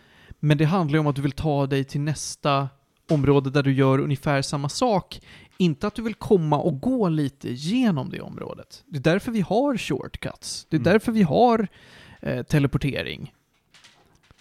Men 0.41 0.59
det 0.59 0.65
handlar 0.65 0.97
ju 0.97 1.01
om 1.01 1.07
att 1.07 1.17
du 1.17 1.23
vill 1.23 1.33
ta 1.33 1.67
dig 1.67 1.85
till 1.85 2.01
nästa 2.01 2.69
område 3.11 3.51
där 3.51 3.63
du 3.63 3.73
gör 3.73 3.99
ungefär 3.99 4.43
samma 4.43 4.69
sak. 4.69 5.21
Inte 5.61 5.87
att 5.87 5.95
du 5.95 6.03
vill 6.03 6.15
komma 6.15 6.59
och 6.59 6.81
gå 6.81 7.09
lite 7.09 7.51
genom 7.51 8.11
det 8.11 8.21
området. 8.21 8.85
Det 8.87 8.99
är 8.99 9.03
därför 9.03 9.33
vi 9.33 9.41
har 9.41 9.77
shortcuts. 9.79 10.67
Det 10.71 10.77
är 10.77 10.81
Mm. 10.81 10.93
därför 10.93 11.13
vi 11.13 11.23
har 11.23 11.69
eh, 12.21 12.43
teleportering. 12.43 13.35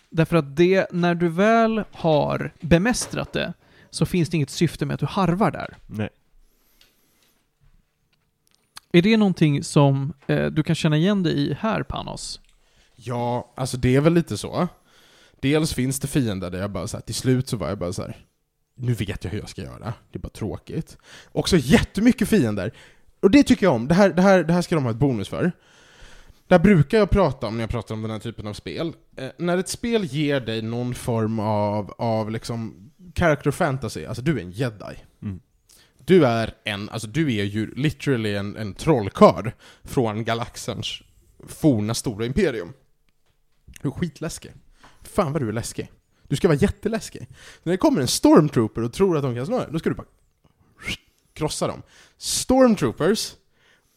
Därför 0.09 0.35
att 0.37 0.55
det, 0.55 0.87
när 0.91 1.15
du 1.15 1.29
väl 1.29 1.83
har 1.91 2.53
bemästrat 2.61 3.33
det, 3.33 3.53
så 3.89 4.05
finns 4.05 4.29
det 4.29 4.37
inget 4.37 4.49
syfte 4.49 4.85
med 4.85 4.93
att 4.93 4.99
du 4.99 5.05
harvar 5.05 5.51
där. 5.51 5.77
Nej. 5.87 6.09
Är 8.91 9.01
det 9.01 9.17
någonting 9.17 9.63
som 9.63 10.13
eh, 10.27 10.45
du 10.45 10.63
kan 10.63 10.75
känna 10.75 10.97
igen 10.97 11.23
dig 11.23 11.33
i 11.49 11.53
här, 11.53 11.83
Panos? 11.83 12.39
Ja, 12.95 13.51
alltså 13.55 13.77
det 13.77 13.95
är 13.95 14.01
väl 14.01 14.13
lite 14.13 14.37
så. 14.37 14.67
Dels 15.39 15.73
finns 15.73 15.99
det 15.99 16.07
fiender 16.07 16.49
där 16.49 16.59
jag 16.59 16.71
bara 16.71 16.87
så 16.87 16.97
här, 16.97 17.01
till 17.01 17.15
slut 17.15 17.47
så 17.47 17.57
var 17.57 17.69
jag 17.69 17.77
bara 17.77 17.93
så 17.93 18.01
här. 18.01 18.17
Nu 18.79 18.93
vet 18.93 19.23
jag 19.23 19.31
hur 19.31 19.39
jag 19.39 19.49
ska 19.49 19.61
göra. 19.61 19.93
Det 20.11 20.17
är 20.17 20.19
bara 20.19 20.29
tråkigt. 20.29 20.97
Också 21.31 21.57
jättemycket 21.57 22.29
fiender. 22.29 22.73
Och 23.19 23.31
det 23.31 23.43
tycker 23.43 23.65
jag 23.65 23.75
om. 23.75 23.87
Det 23.87 23.93
här, 23.93 24.09
det 24.09 24.21
här, 24.21 24.43
det 24.43 24.53
här 24.53 24.61
ska 24.61 24.75
de 24.75 24.83
ha 24.83 24.91
ett 24.91 24.97
bonus 24.97 25.29
för. 25.29 25.51
Där 26.47 26.59
brukar 26.59 26.97
jag 26.97 27.09
prata 27.09 27.47
om 27.47 27.57
när 27.57 27.63
jag 27.63 27.69
pratar 27.69 27.95
om 27.95 28.01
den 28.01 28.11
här 28.11 28.19
typen 28.19 28.47
av 28.47 28.53
spel. 28.53 28.93
Eh, 29.15 29.29
när 29.37 29.57
ett 29.57 29.69
spel 29.69 30.05
ger 30.05 30.39
dig 30.39 30.61
någon 30.61 30.93
form 30.93 31.39
av, 31.39 31.93
av 31.97 32.31
liksom 32.31 32.91
character 33.15 33.51
fantasy, 33.51 34.05
alltså 34.05 34.21
du 34.21 34.37
är 34.37 34.41
en 34.41 34.51
jedi. 34.51 34.95
Mm. 35.21 35.39
Du 36.05 36.25
är 36.25 36.53
en, 36.63 36.89
alltså 36.89 37.07
du 37.07 37.35
är 37.35 37.43
ju 37.43 37.75
literally 37.75 38.35
en, 38.35 38.57
en 38.57 38.73
trollkarl 38.73 39.49
från 39.83 40.23
galaxens 40.23 41.01
forna 41.47 41.93
stora 41.93 42.25
imperium. 42.25 42.73
Du 43.81 43.87
är 43.87 43.91
skitläskig. 43.91 44.51
Fan 45.01 45.33
vad 45.33 45.41
du 45.41 45.47
är 45.47 45.53
läskig. 45.53 45.91
Du 46.29 46.35
ska 46.35 46.47
vara 46.47 46.57
jätteläskig. 46.57 47.27
När 47.63 47.71
det 47.73 47.77
kommer 47.77 48.01
en 48.01 48.07
stormtrooper 48.07 48.81
och 48.83 48.93
tror 48.93 49.17
att 49.17 49.23
de 49.23 49.35
kan 49.35 49.45
slå 49.45 49.57
dig, 49.59 49.67
då 49.71 49.79
ska 49.79 49.89
du 49.89 49.95
bara 49.95 50.07
krossa 51.33 51.67
dem. 51.67 51.81
Stormtroopers, 52.17 53.33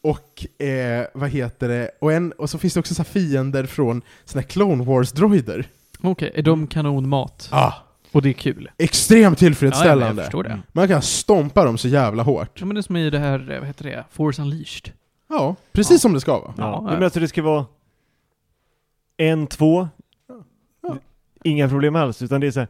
och 0.01 0.61
eh, 0.65 1.05
vad 1.13 1.29
heter 1.29 1.69
det, 1.69 1.91
och, 2.01 2.13
en, 2.13 2.31
och 2.31 2.49
så 2.49 2.57
finns 2.57 2.73
det 2.73 2.79
också 2.79 2.95
så 2.95 3.01
här 3.03 3.09
fiender 3.09 3.65
från 3.65 4.01
såna 4.25 4.41
här 4.41 4.47
Clone 4.47 4.83
Wars-droider. 4.83 5.65
Okej, 6.01 6.31
är 6.35 6.41
de 6.41 6.67
kanonmat? 6.67 7.49
Ah, 7.51 7.73
Och 8.11 8.21
det 8.21 8.29
är 8.29 8.33
kul? 8.33 8.71
extremt 8.77 9.21
Ja, 9.23 9.27
jag 9.29 9.37
tillfredsställande. 9.37 10.23
förstår 10.23 10.43
det. 10.43 10.59
Man 10.71 10.87
kan 10.87 11.01
stompa 11.01 11.65
dem 11.65 11.77
så 11.77 11.87
jävla 11.87 12.23
hårt. 12.23 12.59
Ja, 12.59 12.65
men 12.65 12.75
det 12.75 12.79
är 12.79 12.81
som 12.81 12.97
i 12.97 13.09
det 13.09 13.19
här, 13.19 13.51
eh, 13.51 13.59
vad 13.59 13.67
heter 13.67 13.83
det? 13.83 14.03
Force 14.11 14.41
Unleashed. 14.41 14.91
Ja, 15.29 15.55
precis 15.71 16.01
som 16.01 16.13
det 16.13 16.21
ska 16.21 16.31
vara. 16.39 16.53
Ja, 16.57 16.63
Ja, 16.63 16.81
ja. 16.87 16.93
men 16.93 17.03
alltså 17.03 17.19
det 17.19 17.27
ska 17.27 17.41
vara 17.41 17.65
en, 19.17 19.47
två, 19.47 19.79
Ja. 19.81 20.02
Inga 21.43 21.69
problem 21.69 21.95
alls, 21.95 22.21
utan 22.21 22.41
det 22.41 22.47
är 22.47 22.51
så 22.51 22.59
här, 22.59 22.69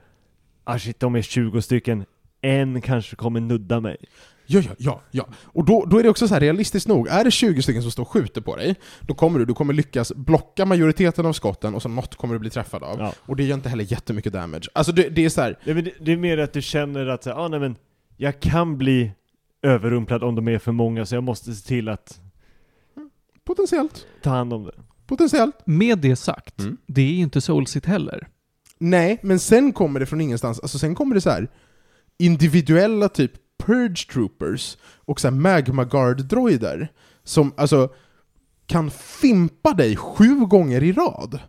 ah 0.63 0.79
shit, 0.79 0.99
de 0.99 1.15
är 1.15 1.21
20 1.21 1.61
stycken, 1.61 2.05
en 2.41 2.81
kanske 2.81 3.15
kommer 3.15 3.39
nudda 3.39 3.79
mig. 3.79 3.97
Ja, 4.45 4.61
ja, 4.65 4.71
ja, 4.77 5.01
ja. 5.11 5.27
Och 5.43 5.65
då, 5.65 5.85
då 5.85 5.99
är 5.99 6.03
det 6.03 6.09
också 6.09 6.27
så 6.27 6.33
här 6.33 6.41
realistiskt 6.41 6.87
nog, 6.87 7.07
är 7.07 7.23
det 7.23 7.31
20 7.31 7.61
stycken 7.61 7.81
som 7.81 7.91
står 7.91 8.03
och 8.03 8.09
skjuter 8.09 8.41
på 8.41 8.55
dig, 8.55 8.75
då 9.01 9.13
kommer 9.13 9.39
du, 9.39 9.45
du 9.45 9.53
kommer 9.53 9.73
lyckas 9.73 10.13
blocka 10.15 10.65
majoriteten 10.65 11.25
av 11.25 11.33
skotten 11.33 11.75
och 11.75 11.81
så 11.81 11.89
något 11.89 12.15
kommer 12.15 12.33
du 12.35 12.39
bli 12.39 12.49
träffad 12.49 12.83
av. 12.83 12.99
Ja. 12.99 13.13
Och 13.19 13.35
det 13.35 13.43
gör 13.43 13.55
inte 13.55 13.69
heller 13.69 13.91
jättemycket 13.91 14.33
damage. 14.33 14.69
Alltså 14.73 14.91
det, 14.91 15.09
det 15.09 15.25
är 15.25 15.29
så 15.29 15.41
här, 15.41 15.59
men 15.65 15.83
det, 15.83 15.91
det 16.01 16.11
är 16.11 16.17
mer 16.17 16.37
att 16.37 16.53
du 16.53 16.61
känner 16.61 17.07
att, 17.07 17.27
ah, 17.27 17.47
nej 17.47 17.59
men, 17.59 17.75
jag 18.17 18.39
kan 18.39 18.77
bli 18.77 19.11
överrumplad 19.61 20.23
om 20.23 20.35
de 20.35 20.47
är 20.47 20.59
för 20.59 20.71
många, 20.71 21.05
så 21.05 21.15
jag 21.15 21.23
måste 21.23 21.53
se 21.53 21.67
till 21.67 21.89
att 21.89 22.19
potentiellt, 23.43 24.07
ta 24.21 24.29
hand 24.29 24.53
om 24.53 24.63
det. 24.63 24.73
potentiellt. 25.07 25.55
Med 25.65 25.99
det 25.99 26.15
sagt, 26.15 26.59
Mm. 26.59 26.77
det 26.87 27.01
är 27.01 27.13
inte 27.19 27.41
Soulsit 27.41 27.85
heller. 27.85 28.27
Nej, 28.85 29.19
men 29.21 29.39
sen 29.39 29.73
kommer 29.73 29.99
det 29.99 30.05
från 30.05 30.21
ingenstans, 30.21 30.59
alltså 30.59 30.79
sen 30.79 30.95
kommer 30.95 31.15
det 31.15 31.21
så 31.21 31.29
här 31.29 31.47
individuella 32.17 33.09
typ 33.09 33.31
Purge 33.65 34.11
Troopers 34.13 34.77
och 35.05 35.19
så 35.19 35.27
här 35.27 35.35
Magma 35.35 35.83
Guard-droider 35.83 36.87
som 37.23 37.53
alltså 37.57 37.93
kan 38.65 38.91
fimpa 38.91 39.73
dig 39.73 39.95
sju 39.95 40.35
gånger 40.35 40.83
i 40.83 40.91
rad. 40.91 41.39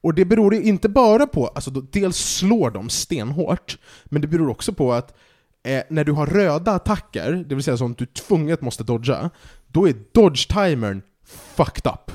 Och 0.00 0.14
det 0.14 0.24
beror 0.24 0.54
ju 0.54 0.62
inte 0.62 0.88
bara 0.88 1.26
på, 1.26 1.46
alltså 1.46 1.70
då, 1.70 1.80
dels 1.80 2.16
slår 2.16 2.70
de 2.70 2.88
stenhårt, 2.88 3.78
men 4.04 4.22
det 4.22 4.28
beror 4.28 4.50
också 4.50 4.72
på 4.72 4.92
att 4.92 5.14
eh, 5.64 5.82
när 5.90 6.04
du 6.04 6.12
har 6.12 6.26
röda 6.26 6.72
attacker, 6.72 7.44
det 7.48 7.54
vill 7.54 7.64
säga 7.64 7.76
sånt 7.76 7.98
du 7.98 8.06
tvunget 8.06 8.60
måste 8.60 8.84
dodga, 8.84 9.30
då 9.66 9.88
är 9.88 9.94
dodge-timern 10.12 11.02
fucked 11.56 11.92
up. 11.92 12.10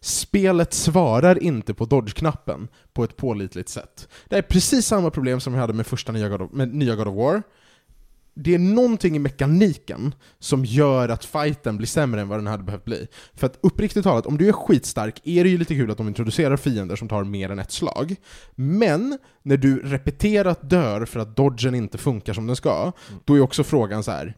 Spelet 0.00 0.74
svarar 0.74 1.42
inte 1.42 1.74
på 1.74 1.84
dodge-knappen 1.84 2.68
på 2.94 3.04
ett 3.04 3.16
pålitligt 3.16 3.68
sätt. 3.68 4.08
Det 4.28 4.36
är 4.36 4.42
precis 4.42 4.86
samma 4.86 5.10
problem 5.10 5.40
som 5.40 5.52
vi 5.52 5.58
hade 5.58 5.72
med 5.72 5.86
första 5.86 6.12
nya 6.12 6.28
God 6.28 6.42
of, 6.42 6.52
med 6.52 6.74
nya 6.74 6.96
God 6.96 7.08
of 7.08 7.14
War. 7.14 7.42
Det 8.36 8.54
är 8.54 8.58
någonting 8.58 9.16
i 9.16 9.18
mekaniken 9.18 10.14
som 10.38 10.64
gör 10.64 11.08
att 11.08 11.24
fighten 11.24 11.76
blir 11.76 11.86
sämre 11.86 12.20
än 12.20 12.28
vad 12.28 12.38
den 12.38 12.46
hade 12.46 12.62
behövt 12.62 12.84
bli. 12.84 13.06
För 13.34 13.46
att 13.46 13.58
uppriktigt 13.60 14.04
talat, 14.04 14.26
om 14.26 14.38
du 14.38 14.48
är 14.48 14.52
skitstark 14.52 15.20
är 15.24 15.44
det 15.44 15.50
ju 15.50 15.58
lite 15.58 15.74
kul 15.74 15.90
att 15.90 15.96
de 15.96 16.08
introducerar 16.08 16.56
fiender 16.56 16.96
som 16.96 17.08
tar 17.08 17.24
mer 17.24 17.50
än 17.50 17.58
ett 17.58 17.72
slag. 17.72 18.16
Men 18.54 19.18
när 19.42 19.56
du 19.56 19.78
repeterat 19.82 20.70
dör 20.70 21.04
för 21.04 21.20
att 21.20 21.36
dodgen 21.36 21.74
inte 21.74 21.98
funkar 21.98 22.32
som 22.32 22.46
den 22.46 22.56
ska, 22.56 22.92
då 23.24 23.34
är 23.34 23.40
också 23.40 23.64
frågan 23.64 24.02
så 24.02 24.10
här. 24.10 24.36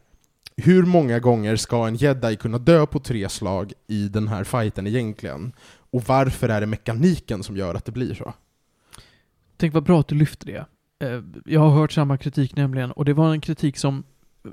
Hur 0.57 0.83
många 0.83 1.19
gånger 1.19 1.55
ska 1.55 1.87
en 1.87 1.95
jedi 1.95 2.35
kunna 2.35 2.57
dö 2.57 2.85
på 2.85 2.99
tre 2.99 3.29
slag 3.29 3.73
i 3.87 4.07
den 4.07 4.27
här 4.27 4.43
fighten 4.43 4.87
egentligen? 4.87 5.53
Och 5.91 6.03
varför 6.07 6.49
är 6.49 6.61
det 6.61 6.67
mekaniken 6.67 7.43
som 7.43 7.57
gör 7.57 7.75
att 7.75 7.85
det 7.85 7.91
blir 7.91 8.13
så? 8.13 8.33
Tänk 9.57 9.73
vad 9.73 9.83
bra 9.83 9.99
att 9.99 10.07
du 10.07 10.15
lyfter 10.15 10.45
det. 10.45 10.65
Eh, 11.07 11.21
Jag 11.45 11.59
har 11.61 11.69
hört 11.69 11.91
samma 11.91 12.17
kritik 12.17 12.55
nämligen, 12.55 12.91
och 12.91 13.05
det 13.05 13.13
var 13.13 13.31
en 13.31 13.41
kritik 13.41 13.77
som 13.77 14.03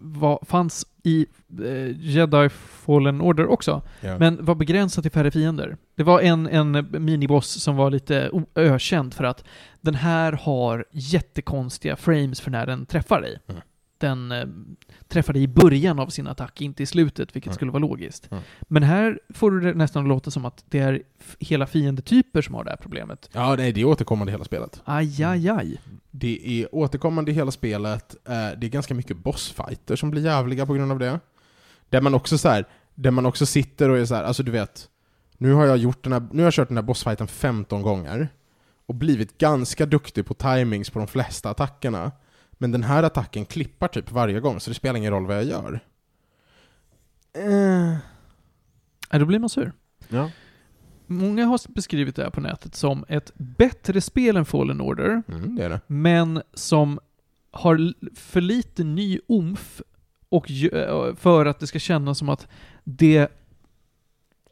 var, 0.00 0.38
fanns 0.46 0.86
i 1.02 1.26
eh, 1.64 2.00
Jedi 2.00 2.48
Fallen 2.48 3.20
Order 3.20 3.46
också, 3.46 3.82
Ja. 4.00 4.18
men 4.18 4.44
var 4.44 4.54
begränsad 4.54 5.04
till 5.04 5.10
färre 5.10 5.30
fiender. 5.30 5.76
Det 5.96 6.02
var 6.02 6.20
en, 6.20 6.46
en 6.48 6.86
miniboss 7.04 7.48
som 7.62 7.76
var 7.76 7.90
lite 7.90 8.30
ökänd 8.54 9.14
för 9.14 9.24
att 9.24 9.44
den 9.80 9.94
här 9.94 10.32
har 10.32 10.84
jättekonstiga 10.92 11.96
frames 11.96 12.40
för 12.40 12.50
när 12.50 12.66
den 12.66 12.86
träffar 12.86 13.20
dig. 13.20 13.38
Mm. 13.48 13.62
Den 13.98 14.32
eh, 14.32 14.44
träffar 15.08 15.32
dig 15.32 15.42
i 15.42 15.48
början 15.48 15.98
av 15.98 16.06
sin 16.08 16.26
attack, 16.26 16.60
inte 16.60 16.82
i 16.82 16.86
slutet, 16.86 17.36
vilket 17.36 17.46
Mm. 17.48 17.54
skulle 17.54 17.70
vara 17.70 17.80
logiskt. 17.80 18.30
Mm. 18.32 18.42
Men 18.62 18.82
här 18.82 19.20
får 19.34 19.50
du 19.50 19.60
det 19.60 19.74
nästan 19.74 20.02
att 20.02 20.08
låta 20.08 20.30
som 20.30 20.44
att 20.44 20.64
det 20.68 20.78
är 20.78 21.02
hela 21.38 21.66
fiendetyper 21.66 22.42
som 22.42 22.54
har 22.54 22.64
det 22.64 22.70
här 22.70 22.76
problemet. 22.76 23.30
ja, 23.32 23.54
nej, 23.58 23.72
det 23.72 23.80
är 23.80 23.84
återkommande 23.84 24.30
i 24.30 24.34
hela 24.34 24.44
spelet. 24.44 24.82
Aj, 24.84 25.24
aj, 25.24 25.48
aj. 25.48 25.80
Det 26.10 26.62
är 26.62 26.74
återkommande 26.74 27.30
i 27.30 27.34
hela 27.34 27.50
spelet, 27.50 28.16
eh, 28.28 28.32
det 28.58 28.66
är 28.66 28.70
ganska 28.70 28.94
mycket 28.94 29.16
bossfighter 29.16 29.96
som 29.96 30.10
blir 30.10 30.24
jävliga 30.24 30.66
på 30.66 30.74
grund 30.74 30.92
av 30.92 30.98
det. 30.98 31.20
Där 31.88 32.00
man 32.00 32.14
också 32.14 32.38
så 32.38 32.48
här, 32.48 32.64
där 32.94 33.10
man 33.10 33.26
också 33.26 33.46
sitter 33.46 33.88
och 33.90 33.98
är 33.98 34.04
så 34.04 34.14
här, 34.14 34.24
alltså 34.24 34.42
du 34.42 34.50
vet, 34.52 34.88
nu 35.38 35.52
har 35.52 35.66
jag 35.66 35.76
gjort 35.76 36.04
den 36.04 36.12
här, 36.12 36.20
nu 36.32 36.42
har 36.42 36.46
jag 36.46 36.52
kört 36.54 36.68
den 36.68 36.76
här 36.76 36.82
bossfighten 36.82 37.26
15 37.26 37.82
gånger 37.82 38.28
och 38.86 38.94
blivit 38.94 39.38
ganska 39.38 39.86
duktig 39.86 40.26
på 40.26 40.34
timings 40.34 40.90
på 40.90 40.98
de 40.98 41.08
flesta 41.08 41.50
attackerna. 41.50 42.12
Men 42.58 42.72
den 42.72 42.82
här 42.82 43.02
attacken 43.02 43.44
klippar 43.44 43.88
typ 43.88 44.10
varje 44.10 44.40
gång, 44.40 44.60
så 44.60 44.70
det 44.70 44.74
spelar 44.74 44.96
ingen 44.96 45.12
roll 45.12 45.26
vad 45.26 45.36
jag 45.36 45.44
gör. 45.44 45.80
Eh, 47.32 47.96
Ja, 49.10 49.18
då 49.18 49.24
blir 49.26 49.38
man 49.38 49.48
sur. 49.50 49.72
Ja. 50.08 50.30
Många 51.06 51.44
har 51.44 51.60
beskrivit 51.74 52.16
det 52.16 52.22
här 52.22 52.30
på 52.30 52.40
nätet 52.40 52.74
som 52.74 53.04
ett 53.08 53.32
bättre 53.34 54.00
spel 54.00 54.36
än 54.36 54.44
Fallen 54.44 54.80
Order, 54.80 55.22
mm, 55.28 55.56
det 55.56 55.64
är 55.64 55.68
det. 55.68 55.80
men 55.86 56.42
som 56.54 57.00
har 57.50 57.94
för 58.14 58.40
lite 58.40 58.84
ny 58.84 59.18
omf 59.28 59.82
och 60.28 60.46
gö- 60.48 61.14
för 61.16 61.46
att 61.46 61.58
det 61.60 61.66
ska 61.66 61.78
kännas 61.78 62.18
som 62.18 62.28
att 62.28 62.46
det 62.84 63.28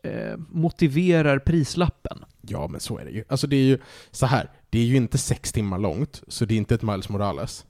eh, 0.02 0.36
motiverar 0.48 1.38
prislappen. 1.38 2.24
Ja, 2.40 2.68
men 2.68 2.80
så 2.80 2.98
är 2.98 3.04
det 3.04 3.10
ju. 3.10 3.24
Alltså 3.28 3.46
det 3.46 3.56
är 3.56 3.64
ju 3.64 3.78
så 4.10 4.26
här. 4.26 4.50
det 4.70 4.78
är 4.78 4.84
ju 4.84 4.96
inte 4.96 5.18
sex 5.18 5.52
timmar 5.52 5.78
långt, 5.78 6.22
så 6.28 6.44
det 6.44 6.54
är 6.54 6.58
inte 6.58 6.74
ett 6.74 6.82
Miles 6.82 7.08
Morales. 7.08 7.66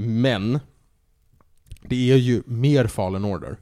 Men, 0.00 0.60
det 1.82 2.10
är 2.10 2.16
ju 2.16 2.42
mer 2.46 2.86
Fallen 2.86 3.24
Order. 3.24 3.56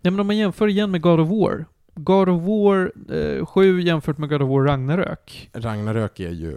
Ja, 0.00 0.10
men 0.10 0.20
om 0.20 0.26
man 0.26 0.36
jämför 0.36 0.68
igen 0.68 0.90
med 0.90 1.00
God 1.00 1.20
of 1.20 1.28
War. 1.28 1.64
God 1.94 2.28
of 2.28 2.42
War 2.42 2.92
eh, 3.16 3.46
7 3.46 3.80
jämfört 3.80 4.18
med 4.18 4.28
God 4.28 4.42
of 4.42 4.48
War 4.48 4.62
Ragnarök. 4.64 5.50
Ragnarök 5.52 6.20
är 6.20 6.30
ju 6.30 6.56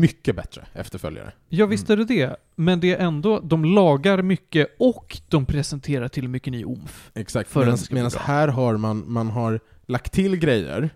mycket 0.00 0.36
bättre 0.36 0.66
efterföljare. 0.72 1.32
Ja, 1.48 1.66
visst 1.66 1.90
är 1.90 1.96
det 1.96 2.04
det. 2.04 2.36
Men 2.54 2.80
det 2.80 2.94
är 2.94 3.06
ändå, 3.06 3.40
de 3.40 3.64
lagar 3.64 4.22
mycket 4.22 4.76
och 4.78 5.18
de 5.28 5.46
presenterar 5.46 6.08
till 6.08 6.28
mycket 6.28 6.52
ny 6.52 6.64
omf. 6.64 7.10
Exakt. 7.14 7.54
Medan 7.90 8.10
här 8.18 8.48
har 8.48 8.76
man, 8.76 9.04
man 9.06 9.30
har 9.30 9.60
lagt 9.86 10.12
till 10.12 10.36
grejer, 10.36 10.90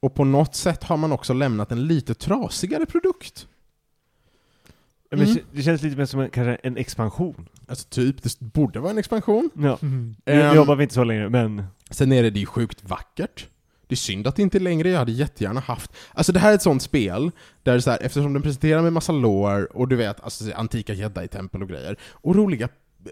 och 0.00 0.14
på 0.14 0.24
något 0.24 0.54
sätt 0.54 0.84
har 0.84 0.96
man 0.96 1.12
också 1.12 1.32
lämnat 1.32 1.72
en 1.72 1.86
lite 1.86 2.14
trasigare 2.14 2.86
produkt. 2.86 3.46
Men 5.10 5.20
Mm. 5.20 5.38
det- 5.52 5.62
känns 5.62 5.82
lite 5.82 5.96
mer 5.96 6.04
som 6.04 6.20
en, 6.20 6.30
kanske 6.30 6.54
en 6.54 6.76
expansion. 6.76 7.48
Alltså 7.68 7.88
typ, 7.88 8.22
det 8.22 8.40
borde 8.40 8.80
vara 8.80 8.90
en 8.90 8.98
expansion. 8.98 9.50
Ja. 9.54 9.78
Mm. 9.82 10.14
Nu 10.26 10.32
Ehm. 10.32 10.56
jobbar 10.56 10.76
vi 10.76 10.82
inte 10.82 10.94
så 10.94 11.04
länge, 11.04 11.28
men 11.28 11.64
Sen 11.90 12.12
är 12.12 12.22
det, 12.22 12.30
det 12.30 12.38
är 12.38 12.40
ju 12.40 12.46
sjukt 12.46 12.84
vackert. 12.84 13.46
Det 13.86 13.94
är 13.94 13.96
synd 13.96 14.26
att 14.26 14.36
det 14.36 14.42
inte 14.42 14.58
är 14.58 14.60
längre, 14.60 14.88
jag 14.90 14.98
hade 14.98 15.12
jättegärna 15.12 15.60
haft... 15.60 15.92
Alltså 16.14 16.32
det 16.32 16.38
här 16.38 16.50
är 16.50 16.54
ett 16.54 16.62
sånt 16.62 16.82
spel, 16.82 17.30
där 17.62 17.78
så 17.78 17.90
här, 17.90 17.98
eftersom 18.02 18.32
den 18.32 18.42
presenterar 18.42 18.82
med 18.82 18.92
massa 18.92 19.12
lore, 19.12 19.64
och 19.64 19.88
du 19.88 19.96
vet, 19.96 20.20
alltså 20.20 20.44
antika 20.54 20.92
jedi-tempel 20.94 21.62
och 21.62 21.68
grejer, 21.68 21.96
och 22.12 22.36
roliga, 22.36 22.68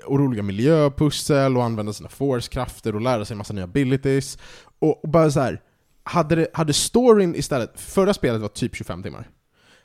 och 0.07 0.18
roliga 0.18 0.42
miljöpussel, 0.42 1.57
och 1.57 1.64
använda 1.64 1.92
sina 1.92 2.09
force-krafter, 2.09 2.94
och 2.94 3.01
lära 3.01 3.24
sig 3.24 3.36
massa 3.36 3.53
nya 3.55 3.64
abilities, 3.64 4.38
och, 4.78 5.05
och 5.05 5.11
bara 5.11 5.30
så 5.30 5.40
här. 5.40 5.61
Hade, 6.03 6.34
det, 6.34 6.46
hade 6.53 6.72
storyn 6.72 7.34
istället, 7.34 7.80
förra 7.80 8.14
spelet 8.14 8.40
var 8.40 8.49
typ 8.49 8.74
25 8.76 9.03
timmar. 9.03 9.28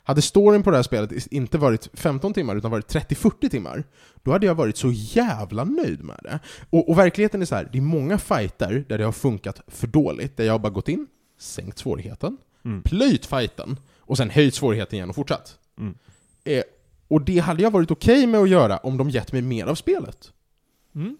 Hade 0.06 0.22
storyn 0.22 0.62
på 0.62 0.70
det 0.70 0.76
här 0.76 0.82
spelet 0.82 1.26
inte 1.26 1.58
varit 1.58 1.88
15 1.94 2.34
timmar, 2.34 2.56
utan 2.56 2.70
varit 2.70 2.94
30-40 2.94 3.48
timmar, 3.48 3.84
då 4.22 4.32
hade 4.32 4.46
jag 4.46 4.54
varit 4.54 4.76
så 4.76 4.90
jävla 4.92 5.64
nöjd 5.64 6.04
med 6.04 6.18
det. 6.22 6.38
Och, 6.70 6.88
och 6.90 6.98
verkligheten 6.98 7.42
är 7.42 7.46
så 7.46 7.54
här, 7.54 7.68
det 7.72 7.78
är 7.78 7.82
många 7.82 8.18
fighter 8.18 8.84
där 8.88 8.98
det 8.98 9.04
har 9.04 9.12
funkat 9.12 9.60
för 9.66 9.86
dåligt, 9.86 10.36
där 10.36 10.44
jag 10.44 10.52
har 10.52 10.58
bara 10.58 10.72
gått 10.72 10.88
in, 10.88 11.06
sänkt 11.38 11.78
svårigheten, 11.78 12.36
Mm. 12.64 12.82
plöjt 12.82 13.26
fighten, 13.26 13.76
och 13.98 14.16
sen 14.16 14.30
höjt 14.30 14.54
svårigheten 14.54 14.96
igen 14.96 15.08
och 15.08 15.14
fortsatt. 15.14 15.58
Mm. 15.78 15.94
Eh, 16.44 16.62
och 17.08 17.22
det 17.22 17.38
hade 17.38 17.62
jag 17.62 17.70
varit 17.70 17.90
okej 17.90 18.26
med 18.26 18.40
att 18.40 18.48
göra 18.48 18.76
om 18.76 18.96
de 18.96 19.10
gett 19.10 19.32
mig 19.32 19.42
mer 19.42 19.66
av 19.66 19.74
spelet. 19.74 20.32
Mm. 20.94 21.16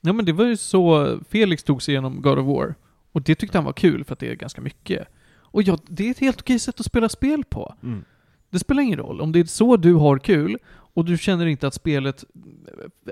Ja 0.00 0.12
men 0.12 0.24
det 0.24 0.32
var 0.32 0.44
ju 0.44 0.56
så 0.56 1.18
Felix 1.28 1.62
tog 1.62 1.82
sig 1.82 1.92
igenom 1.92 2.22
God 2.22 2.38
of 2.38 2.46
War. 2.46 2.74
Och 3.12 3.22
det 3.22 3.34
tyckte 3.34 3.58
han 3.58 3.64
var 3.64 3.72
kul 3.72 4.04
för 4.04 4.12
att 4.12 4.18
det 4.18 4.30
är 4.30 4.34
ganska 4.34 4.60
mycket. 4.60 5.08
Och 5.52 5.62
ja, 5.62 5.78
det 5.86 6.06
är 6.06 6.10
ett 6.10 6.18
helt 6.18 6.40
okej 6.40 6.58
sätt 6.58 6.80
att 6.80 6.86
spela 6.86 7.08
spel 7.08 7.44
på. 7.44 7.74
Mm. 7.82 8.04
Det 8.50 8.58
spelar 8.58 8.82
ingen 8.82 8.98
roll. 8.98 9.20
Om 9.20 9.32
det 9.32 9.40
är 9.40 9.44
så 9.44 9.76
du 9.76 9.94
har 9.94 10.18
kul 10.18 10.58
och 10.68 11.04
du 11.04 11.18
känner 11.18 11.46
inte 11.46 11.66
att 11.66 11.74
spelet, 11.74 12.24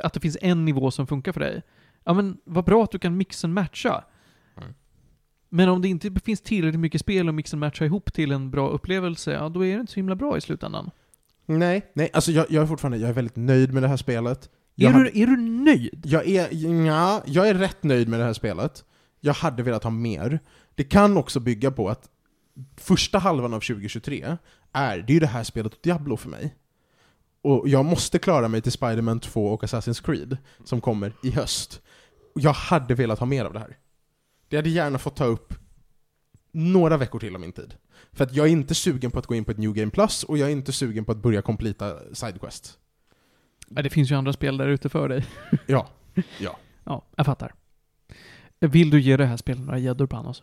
att 0.03 0.12
det 0.12 0.20
finns 0.20 0.36
en 0.41 0.64
nivå 0.64 0.91
som 0.91 1.07
funkar 1.07 1.32
för 1.32 1.41
dig. 1.41 1.62
Ja 2.05 2.12
men 2.12 2.38
vad 2.45 2.64
bra 2.64 2.84
att 2.84 2.91
du 2.91 2.99
kan 2.99 3.16
mix 3.16 3.45
and 3.45 3.55
matcha. 3.55 4.05
Mm. 4.57 4.74
Men 5.49 5.68
om 5.68 5.82
det 5.82 5.88
inte 5.88 6.11
finns 6.24 6.41
tillräckligt 6.41 6.80
mycket 6.80 7.01
spel 7.01 7.28
att 7.28 7.34
mix 7.34 7.55
and 7.55 7.61
matcha 7.61 7.84
ihop 7.84 8.12
till 8.12 8.32
en 8.32 8.51
bra 8.51 8.68
upplevelse, 8.68 9.32
ja 9.32 9.49
då 9.49 9.64
är 9.64 9.74
det 9.74 9.80
inte 9.80 9.93
så 9.93 9.97
himla 9.97 10.14
bra 10.14 10.36
i 10.36 10.41
slutändan. 10.41 10.91
Nej, 11.47 11.91
nej, 11.95 12.11
alltså 12.12 12.32
jag, 12.32 12.47
jag 12.51 12.62
är 12.62 12.66
fortfarande 12.66 12.99
jag 12.99 13.11
är 13.11 13.14
väldigt 13.14 13.36
nöjd 13.36 13.72
med 13.72 13.82
det 13.82 13.88
här 13.88 13.97
spelet. 13.97 14.51
Jag 14.74 14.95
Är 14.95 14.99
du, 14.99 15.22
är 15.22 15.26
du 15.26 15.36
nöjd? 15.36 16.03
Jag 16.05 16.28
är, 16.28 16.55
ja, 16.86 17.22
jag 17.26 17.49
är 17.49 17.55
rätt 17.55 17.82
nöjd 17.82 18.09
med 18.09 18.20
det 18.20 18.24
här 18.24 18.32
spelet. 18.32 18.84
Jag 19.20 19.34
hade 19.34 19.62
velat 19.62 19.84
ha 19.84 19.91
mer. 19.91 20.41
Det 20.74 20.84
kan 20.84 21.16
också 21.16 21.41
bygga 21.41 21.70
på 21.70 21.88
att 21.88 22.09
första 22.76 23.18
halvan 23.18 23.55
av 23.55 23.61
2023 23.61 24.36
är, 24.72 24.98
det 24.98 25.12
är 25.12 25.14
ju 25.14 25.20
det 25.20 25.26
här 25.26 25.44
spelet 25.44 25.72
och 25.74 25.78
Diablo 25.82 26.16
för 26.16 26.28
mig. 26.28 26.55
Och 27.42 27.68
jag 27.68 27.84
måste 27.84 28.18
klara 28.18 28.48
mig 28.48 28.61
till 28.61 28.72
Spider-Man 28.72 29.20
2 29.20 29.46
och 29.46 29.62
Assassin's 29.62 30.05
Creed, 30.05 30.36
som 30.64 30.80
kommer 30.80 31.12
i 31.22 31.30
höst. 31.30 31.80
Jag 32.34 32.53
hade 32.53 32.94
velat 32.94 33.18
ha 33.18 33.26
mer 33.26 33.44
av 33.44 33.53
det 33.53 33.59
här. 33.59 33.76
Det 34.48 34.57
hade 34.57 34.70
gärna 34.70 34.98
fått 34.98 35.16
ta 35.16 35.24
upp 35.24 35.55
några 36.53 36.96
veckor 36.96 37.18
till 37.18 37.34
av 37.34 37.40
min 37.40 37.53
tid. 37.53 37.74
För 38.12 38.24
att 38.24 38.34
jag 38.34 38.46
är 38.46 38.51
inte 38.51 38.74
sugen 38.74 39.11
på 39.11 39.18
att 39.18 39.26
gå 39.26 39.34
in 39.34 39.44
på 39.44 39.51
ett 39.51 39.59
New 39.59 39.72
Game 39.72 39.90
Plus, 39.90 40.24
och 40.24 40.38
jag 40.38 40.48
är 40.48 40.53
inte 40.53 40.72
sugen 40.72 41.05
på 41.05 41.12
att 41.12 41.18
börja 41.18 41.42
completa 41.42 42.14
Sidequest. 42.14 42.78
Ja, 43.68 43.82
det 43.82 43.90
finns 43.90 44.11
ju 44.11 44.14
andra 44.14 44.32
spel 44.32 44.57
där 44.57 44.68
ute 44.68 44.88
för 44.88 45.09
dig. 45.09 45.26
Ja. 45.66 45.88
Ja, 46.84 47.05
jag 47.16 47.26
fattar. 47.26 47.55
Vill 48.61 48.90
du 48.90 49.01
ge 49.01 49.16
det 49.16 49.26
här 49.26 49.36
spelet 49.36 49.64
några 49.64 49.78
gäddor 49.78 50.07
Panos? 50.07 50.42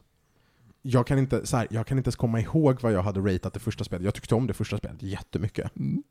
Jag 0.90 1.08
kan, 1.08 1.20
inte, 1.20 1.46
så 1.46 1.58
här, 1.58 1.68
jag 1.70 1.88
kan 1.88 1.98
inte 1.98 2.08
ens 2.08 2.16
komma 2.16 2.40
ihåg 2.42 2.82
vad 2.82 2.92
jag 2.92 3.02
hade 3.04 3.20
ratat 3.20 3.54
det 3.54 3.60
första 3.60 3.84
spelet. 3.84 4.06
Jag 4.06 4.14
tyckte 4.14 4.36
om 4.36 4.48
det 4.48 4.54
första 4.54 4.78
spelet 4.78 5.04
jättemycket. 5.04 5.76
Mm. 5.76 6.04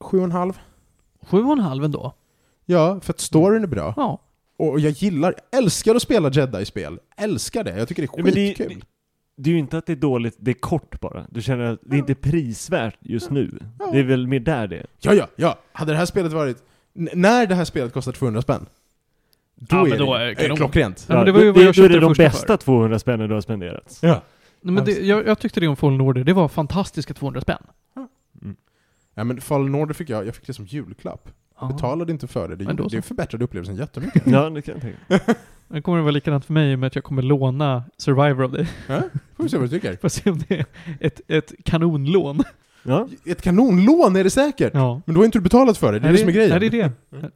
Sju 0.00 0.18
och 0.18 0.24
en 0.24 0.32
halv. 0.32 0.58
Sju 1.22 1.42
och 1.44 1.52
en 1.52 1.58
halv 1.58 1.84
ändå. 1.84 2.14
Ja, 2.64 3.00
för 3.00 3.12
att 3.12 3.20
storyn 3.20 3.62
är 3.62 3.66
bra. 3.66 3.94
Ja. 3.96 4.20
Och 4.56 4.80
jag 4.80 4.92
gillar, 4.92 5.34
älskar 5.52 5.94
att 5.94 6.02
spela 6.02 6.30
Jedi-spel. 6.30 6.98
Älskar 7.16 7.64
det. 7.64 7.78
Jag 7.78 7.88
tycker 7.88 8.02
det 8.02 8.06
är 8.06 8.18
Ja, 8.18 8.24
men 8.24 8.34
det- 8.34 8.54
skitkul. 8.54 8.84
Det 9.36 9.50
är 9.50 9.52
ju 9.52 9.58
inte 9.58 9.78
att 9.78 9.86
det 9.86 9.92
är 9.92 9.96
dåligt, 9.96 10.36
det 10.38 10.50
är 10.50 10.54
kort 10.54 11.00
bara. 11.00 11.26
Du 11.30 11.42
känner 11.42 11.64
att 11.64 11.78
det 11.82 11.96
är 11.96 11.98
inte 11.98 12.14
prisvärt 12.14 12.96
just 13.00 13.30
nu. 13.30 13.58
Ja. 13.78 13.90
Det 13.92 13.98
är 13.98 14.02
väl 14.02 14.26
mer 14.26 14.40
där 14.40 14.66
det 14.68 14.76
är. 14.76 14.86
Ja, 15.00 15.12
ja, 15.14 15.28
ja. 15.36 15.58
Hade 15.72 15.92
det 15.92 15.98
här 15.98 16.06
spelet 16.06 16.32
varit... 16.32 16.62
n- 16.94 17.08
När 17.14 17.46
det 17.46 17.54
här 17.54 17.64
spelet 17.64 17.92
kostar 17.92 18.12
200 18.12 18.42
spänn. 18.42 18.66
Då 19.56 19.76
Ja, 19.76 19.82
men 19.82 19.92
är 19.92 19.98
då 19.98 20.14
det, 20.14 20.20
är 20.20 20.24
är 20.24 20.26
det 20.28 20.34
det 20.34 20.42
kanon. 20.42 20.56
klockrent. 20.56 21.06
Ja, 21.08 21.14
men 21.16 21.26
det 21.26 21.32
var 21.32 21.40
ju 21.40 21.50
vad 21.50 21.62
jag 21.62 21.68
är 21.68 21.72
köpte 21.72 21.88
det 21.88 21.94
det 21.94 22.00
de 22.00 22.12
bästa 22.12 22.46
för. 22.46 22.56
200 22.56 22.98
spännen 22.98 23.28
du 23.28 23.34
har 23.34 23.40
spenderat. 23.40 23.98
Ja. 24.02 24.22
Nej, 24.60 24.74
men 24.74 24.84
det, 24.84 24.92
jag, 24.92 25.26
jag 25.26 25.38
tyckte 25.38 25.60
det 25.60 25.68
om 25.68 25.76
Fallen 25.76 26.00
Order, 26.00 26.24
det 26.24 26.32
var 26.32 26.48
fantastiska 26.48 27.14
200 27.14 27.40
spänn. 27.40 27.62
ja, 29.14 29.24
men 29.24 29.40
Fallen 29.40 29.74
Order 29.74 29.94
fick 29.94 30.10
jag, 30.10 30.26
jag 30.26 30.34
fick 30.34 30.46
det 30.46 30.52
som 30.54 30.64
julklapp. 30.64 31.28
Ja. 31.60 31.66
Betalade 31.66 32.12
inte 32.12 32.26
för 32.26 32.48
det. 32.48 32.56
Det, 32.56 32.64
Men 32.64 32.76
då 32.76 32.88
det 32.88 33.02
förbättrade 33.02 33.44
upplevelsen 33.44 33.76
jättemycket. 33.76 34.22
Ja, 34.26 34.50
det 34.50 34.62
kan 34.62 34.74
jag 34.74 34.82
tänka. 34.82 35.34
Det 35.68 35.82
kommer 35.82 35.98
att 35.98 36.04
vara 36.04 36.12
likadant 36.12 36.44
för 36.44 36.52
mig 36.52 36.76
med 36.76 36.86
att 36.86 36.94
jag 36.94 37.04
kommer 37.04 37.22
låna 37.22 37.84
Survivor 37.96 38.44
av 38.44 38.52
dig. 38.52 38.68
ja? 38.88 39.02
Får 39.36 39.42
vi 39.44 39.48
se 39.50 39.56
vad 39.56 39.66
du 39.66 39.70
tycker. 39.80 39.96
Får 40.02 40.08
se 40.08 40.30
om 40.30 40.38
det 40.48 40.54
är 40.58 40.64
ett, 41.00 41.20
ett 41.28 41.52
kanonlån. 41.64 42.42
Ja. 42.82 43.08
Ett 43.26 43.42
kanonlån 43.42 44.16
är 44.16 44.24
det 44.24 44.30
säkert! 44.30 44.70
Ja. 44.74 45.00
Men 45.06 45.14
då 45.14 45.20
har 45.20 45.24
inte 45.24 45.38
du 45.38 45.42
betalat 45.42 45.78
för 45.78 45.92
det, 45.92 45.98
det 45.98 46.08
är 46.08 46.12
det, 46.12 46.18
som 46.18 46.28
är 46.28 46.32
grejen. 46.32 46.50
Nej, 46.60 46.70
det 46.70 46.80
är 46.80 46.90
det. 47.10 47.30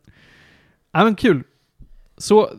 Ja, 0.93 1.05
men 1.05 1.15
kul. 1.15 1.43
Så, 2.19 2.51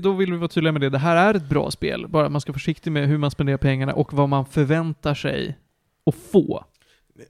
då 0.00 0.12
vill 0.12 0.32
vi 0.32 0.38
vara 0.38 0.48
tydliga 0.48 0.72
med 0.72 0.80
det. 0.80 0.90
Det 0.90 0.98
här 0.98 1.16
är 1.16 1.34
ett 1.34 1.48
bra 1.48 1.70
spel. 1.70 2.06
Bara 2.08 2.28
man 2.28 2.40
ska 2.40 2.52
vara 2.52 2.58
försiktig 2.58 2.92
med 2.92 3.08
hur 3.08 3.18
man 3.18 3.30
spenderar 3.30 3.58
pengarna 3.58 3.94
och 3.94 4.12
vad 4.12 4.28
man 4.28 4.46
förväntar 4.46 5.14
sig 5.14 5.58
att 6.06 6.14
få. 6.14 6.64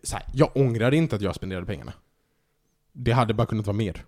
så 0.03 0.16
här, 0.16 0.25
jag 0.35 0.51
ångrar 0.57 0.95
inte 0.95 1.16
att 1.16 1.22
jag 1.22 1.35
spenderade 1.35 1.66
pengarna. 1.66 1.93
Det 2.93 3.12
hade 3.12 3.35
bara 3.35 3.47
kunnat 3.47 3.66
vara 3.66 3.77
mer. 3.77 4.05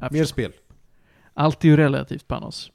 Jag 0.00 0.12
Mer 0.12 0.24
spel. 0.24 0.52
Allt 1.34 1.64
är 1.64 1.68
ju 1.68 1.76
relativt 1.76 2.28
Panos. 2.28 2.70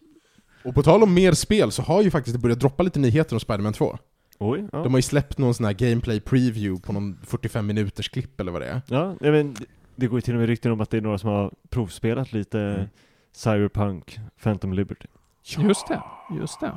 Och 0.63 0.75
på 0.75 0.83
tal 0.83 1.03
om 1.03 1.13
mer 1.13 1.31
spel 1.33 1.71
så 1.71 1.81
har 1.81 2.01
ju 2.01 2.11
faktiskt 2.11 2.35
det 2.35 2.39
börjat 2.41 2.59
droppa 2.59 2.83
lite 2.83 2.99
nyheter 2.99 3.35
om 3.35 3.39
Spider-Man 3.39 3.73
2. 3.73 3.97
Oj. 4.39 4.67
Ja. 4.71 4.77
De 4.83 4.93
har 4.93 4.97
ju 4.97 5.01
släppt 5.01 5.37
någon 5.37 5.53
sån 5.53 5.65
här 5.65 5.73
gameplay 5.73 6.19
preview 6.19 6.81
på 6.87 6.93
någon 6.93 7.17
45 7.23 7.67
minuters 7.67 8.09
klipp 8.09 8.39
eller 8.39 8.51
vad 8.51 8.61
det 8.61 8.67
är. 8.67 8.81
Ja, 8.87 9.15
men 9.19 9.53
det- 9.53 9.65
det 9.95 10.07
går 10.07 10.17
ju 10.17 10.21
till 10.21 10.33
och 10.33 10.39
med 10.39 10.47
rykten 10.49 10.71
om 10.71 10.81
att 10.81 10.89
det 10.89 10.97
är 10.97 11.01
några 11.01 11.17
som 11.17 11.29
har 11.29 11.51
provspelat 11.69 12.33
lite 12.33 12.59
Mm. 12.59 12.87
Cyberpunk, 13.33 14.19
Phantom 14.43 14.73
Liberty. 14.73 15.07
Just 15.43 15.87
det. 15.87 16.01
Just 16.39 16.59
det. 16.59 16.71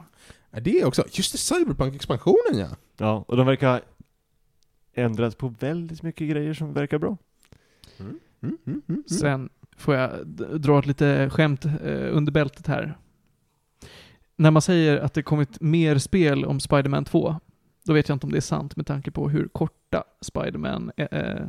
Ja, 0.50 0.60
det 0.60 0.80
är 0.80 0.86
också, 0.86 1.04
just 1.10 1.32
det, 1.32 1.38
Cyberpunk-expansionen 1.38 2.58
ja! 2.58 2.68
Ja, 2.96 3.24
och 3.28 3.36
de 3.36 3.46
verkar 3.46 3.68
ha 3.72 3.80
ändrat 4.94 5.38
på 5.38 5.54
väldigt 5.58 6.02
mycket 6.02 6.30
grejer 6.30 6.54
som 6.54 6.72
verkar 6.72 6.98
bra. 6.98 7.16
Mm, 7.98 8.20
mm, 8.42 8.58
mm, 8.66 8.82
mm. 8.88 9.04
Sen 9.08 9.48
får 9.76 9.94
jag 9.94 10.26
dra 10.60 10.78
ett 10.78 10.86
lite 10.86 11.30
skämt 11.30 11.64
eh, 11.64 12.16
under 12.16 12.32
bältet 12.32 12.66
här. 12.66 12.98
När 14.36 14.50
man 14.50 14.62
säger 14.62 14.98
att 14.98 15.14
det 15.14 15.22
kommit 15.22 15.60
mer 15.60 15.98
spel 15.98 16.44
om 16.44 16.60
Spider-Man 16.60 17.04
2, 17.04 17.36
då 17.84 17.92
vet 17.92 18.08
jag 18.08 18.16
inte 18.16 18.26
om 18.26 18.32
det 18.32 18.38
är 18.38 18.40
sant 18.40 18.76
med 18.76 18.86
tanke 18.86 19.10
på 19.10 19.28
hur 19.28 19.48
korta 19.48 20.04
Spider-Man 20.20 20.92
eh, 20.96 21.06
eh, 21.20 21.46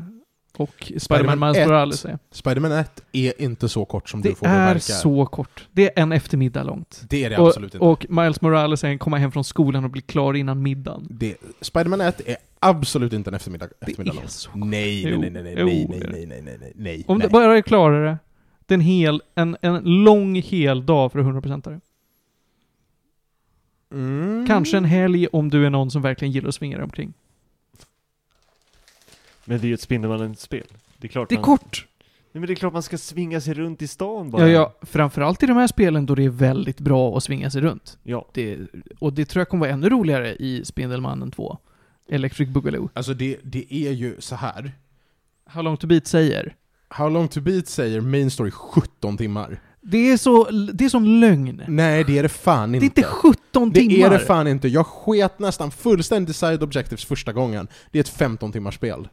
och 0.58 0.92
Spider-Man 0.98 1.40
Miles 1.40 1.58
1 1.58 1.68
Morales 1.68 2.06
är. 2.06 2.20
Spider-Man 2.32 2.72
1 2.72 3.04
är 3.12 3.42
inte 3.42 3.70
så 3.70 3.86
kort 3.86 4.10
som 4.10 4.22
du 4.22 4.30
Det 4.30 4.36
får 4.36 4.46
det 4.48 4.52
är 4.54 4.68
verka. 4.68 4.80
så 4.80 5.26
kort. 5.26 5.68
Det 5.72 5.98
är 5.98 6.04
en 6.04 6.12
eftermiddag 6.12 6.64
långt. 6.64 7.04
Det 7.10 7.26
är 7.26 7.30
det 7.30 7.38
Och, 7.38 7.48
absolut 7.48 7.74
inte. 7.74 7.86
och 7.86 8.06
Miles 8.10 8.42
Morales 8.42 8.84
är 8.84 8.88
en 8.88 9.00
komma 9.00 9.18
hem 9.18 9.32
från 9.32 9.44
skolan 9.44 9.84
och 9.84 9.90
bli 9.90 10.02
klar 10.02 10.34
innan 10.34 10.62
middagen. 10.64 11.08
det, 11.10 11.36
Spider-Man 11.62 12.02
1 12.02 12.22
är 12.28 12.38
absolut 12.60 13.14
inte 13.14 13.30
en 13.30 13.34
eftermiddag, 13.34 13.68
Det 13.80 13.92
eftermiddag 13.92 14.24
är 14.24 14.28
så 14.28 14.50
Nej, 14.56 15.04
Jo, 15.10 15.20
nej, 15.22 15.30
nej, 15.30 15.44
nej, 15.44 15.56
nej, 15.56 15.84
är 15.84 15.88
det. 15.88 16.10
nej, 16.12 16.26
nej, 16.26 16.42
nej, 16.42 16.58
nej, 16.62 16.72
nej, 16.76 17.04
Om 17.08 17.18
nej. 17.18 17.28
det 17.28 17.32
bara 17.32 17.58
är 17.58 17.62
klarare, 17.62 18.18
det 18.66 18.74
är 18.74 18.78
en 18.78 18.82
hel, 18.82 19.22
en, 19.36 19.58
en 19.62 20.04
lång 20.04 20.36
hel 20.36 20.86
dag 20.86 21.12
för 21.12 21.20
100% 21.20 21.62
det. 21.70 21.80
Mm. 23.92 24.48
Kanske 24.48 24.78
en 24.78 24.86
helg 24.86 25.28
om 25.28 25.50
du 25.50 25.66
är 25.66 25.70
någon 25.70 25.92
som 25.92 26.02
verkligen 26.02 26.32
gillar 26.32 26.48
att 26.50 26.56
svinga 26.56 26.78
dig 26.78 26.84
omkring. 26.84 27.14
Men 29.48 29.60
det 29.60 29.66
är 29.66 29.68
ju 29.68 29.74
ett 29.74 29.82
Spindelmannen-spel. 29.82 30.68
Det 30.98 31.08
är 31.08 31.10
klart 31.10 31.30
Det 31.30 31.36
är 31.36 31.38
man... 31.38 31.44
kort! 31.44 31.88
Nej, 32.32 32.40
men 32.40 32.48
det 32.48 32.54
är 32.54 32.56
klart 32.56 32.74
man 32.74 32.84
ska 32.84 32.98
svinga 32.98 33.42
sig 33.42 33.54
runt 33.54 33.82
i 33.82 33.88
stan 33.88 34.30
bara. 34.32 34.42
Ja, 34.42 34.48
ja, 34.48 34.74
framförallt 34.86 35.44
i 35.44 35.46
de 35.46 35.58
här 35.58 35.68
spelen 35.68 36.06
då 36.06 36.16
det 36.16 36.24
är 36.26 36.30
väldigt 36.30 36.80
bra 36.80 37.18
att 37.18 37.24
svinga 37.24 37.50
sig 37.52 37.62
runt. 37.62 37.98
Ja. 38.04 38.28
Det, 38.34 38.58
och 39.00 39.14
det 39.14 39.26
tror 39.26 39.42
jag 39.42 39.50
kommer 39.50 39.60
vara 39.66 39.74
ännu 39.74 39.90
roligare 39.90 40.36
i 40.36 40.66
Spindelmannen 40.66 41.32
2. 41.32 41.58
Electric 42.10 42.50
Boogaloo. 42.50 42.90
Alltså 42.94 43.14
det, 43.14 43.38
det 43.44 43.74
är 43.74 43.92
ju 43.92 44.16
så 44.20 44.36
här. 44.36 44.72
How 45.46 45.62
long 45.64 45.78
to 45.78 45.88
beat 45.88 46.08
säger. 46.08 46.56
How 46.90 47.10
long 47.10 47.28
to 47.28 47.42
beat 47.42 47.68
säger 47.68 48.02
main 48.02 48.32
story 48.32 48.52
17 48.52 49.18
timmar. 49.18 49.62
Det 49.82 50.12
är 50.12 50.18
så, 50.18 50.44
det 50.74 50.86
är 50.86 50.90
sån 50.90 51.20
lögn. 51.20 51.62
Nej, 51.68 52.04
det 52.04 52.18
är 52.18 52.24
det 52.24 52.30
fan 52.30 52.72
Det 52.72 52.76
inte. 52.78 52.86
är 53.02 53.06
inte 53.06 53.10
17 53.10 53.70
Det 53.70 53.80
timmar. 53.80 54.06
är 54.08 54.10
det 54.12 54.20
fan 54.20 54.48
inte. 54.48 54.68
Jag 54.68 54.86
sket 54.88 55.40
nästan 55.40 55.72
fullständigt 55.72 56.36
side 56.36 56.64
objectives 56.64 57.06
första 57.06 57.34
gången. 57.34 57.68
Det 57.92 58.00
är 58.00 58.04
ett 58.04 58.10
15 58.10 58.52
timmars 58.52 58.76
spel. 58.76 59.08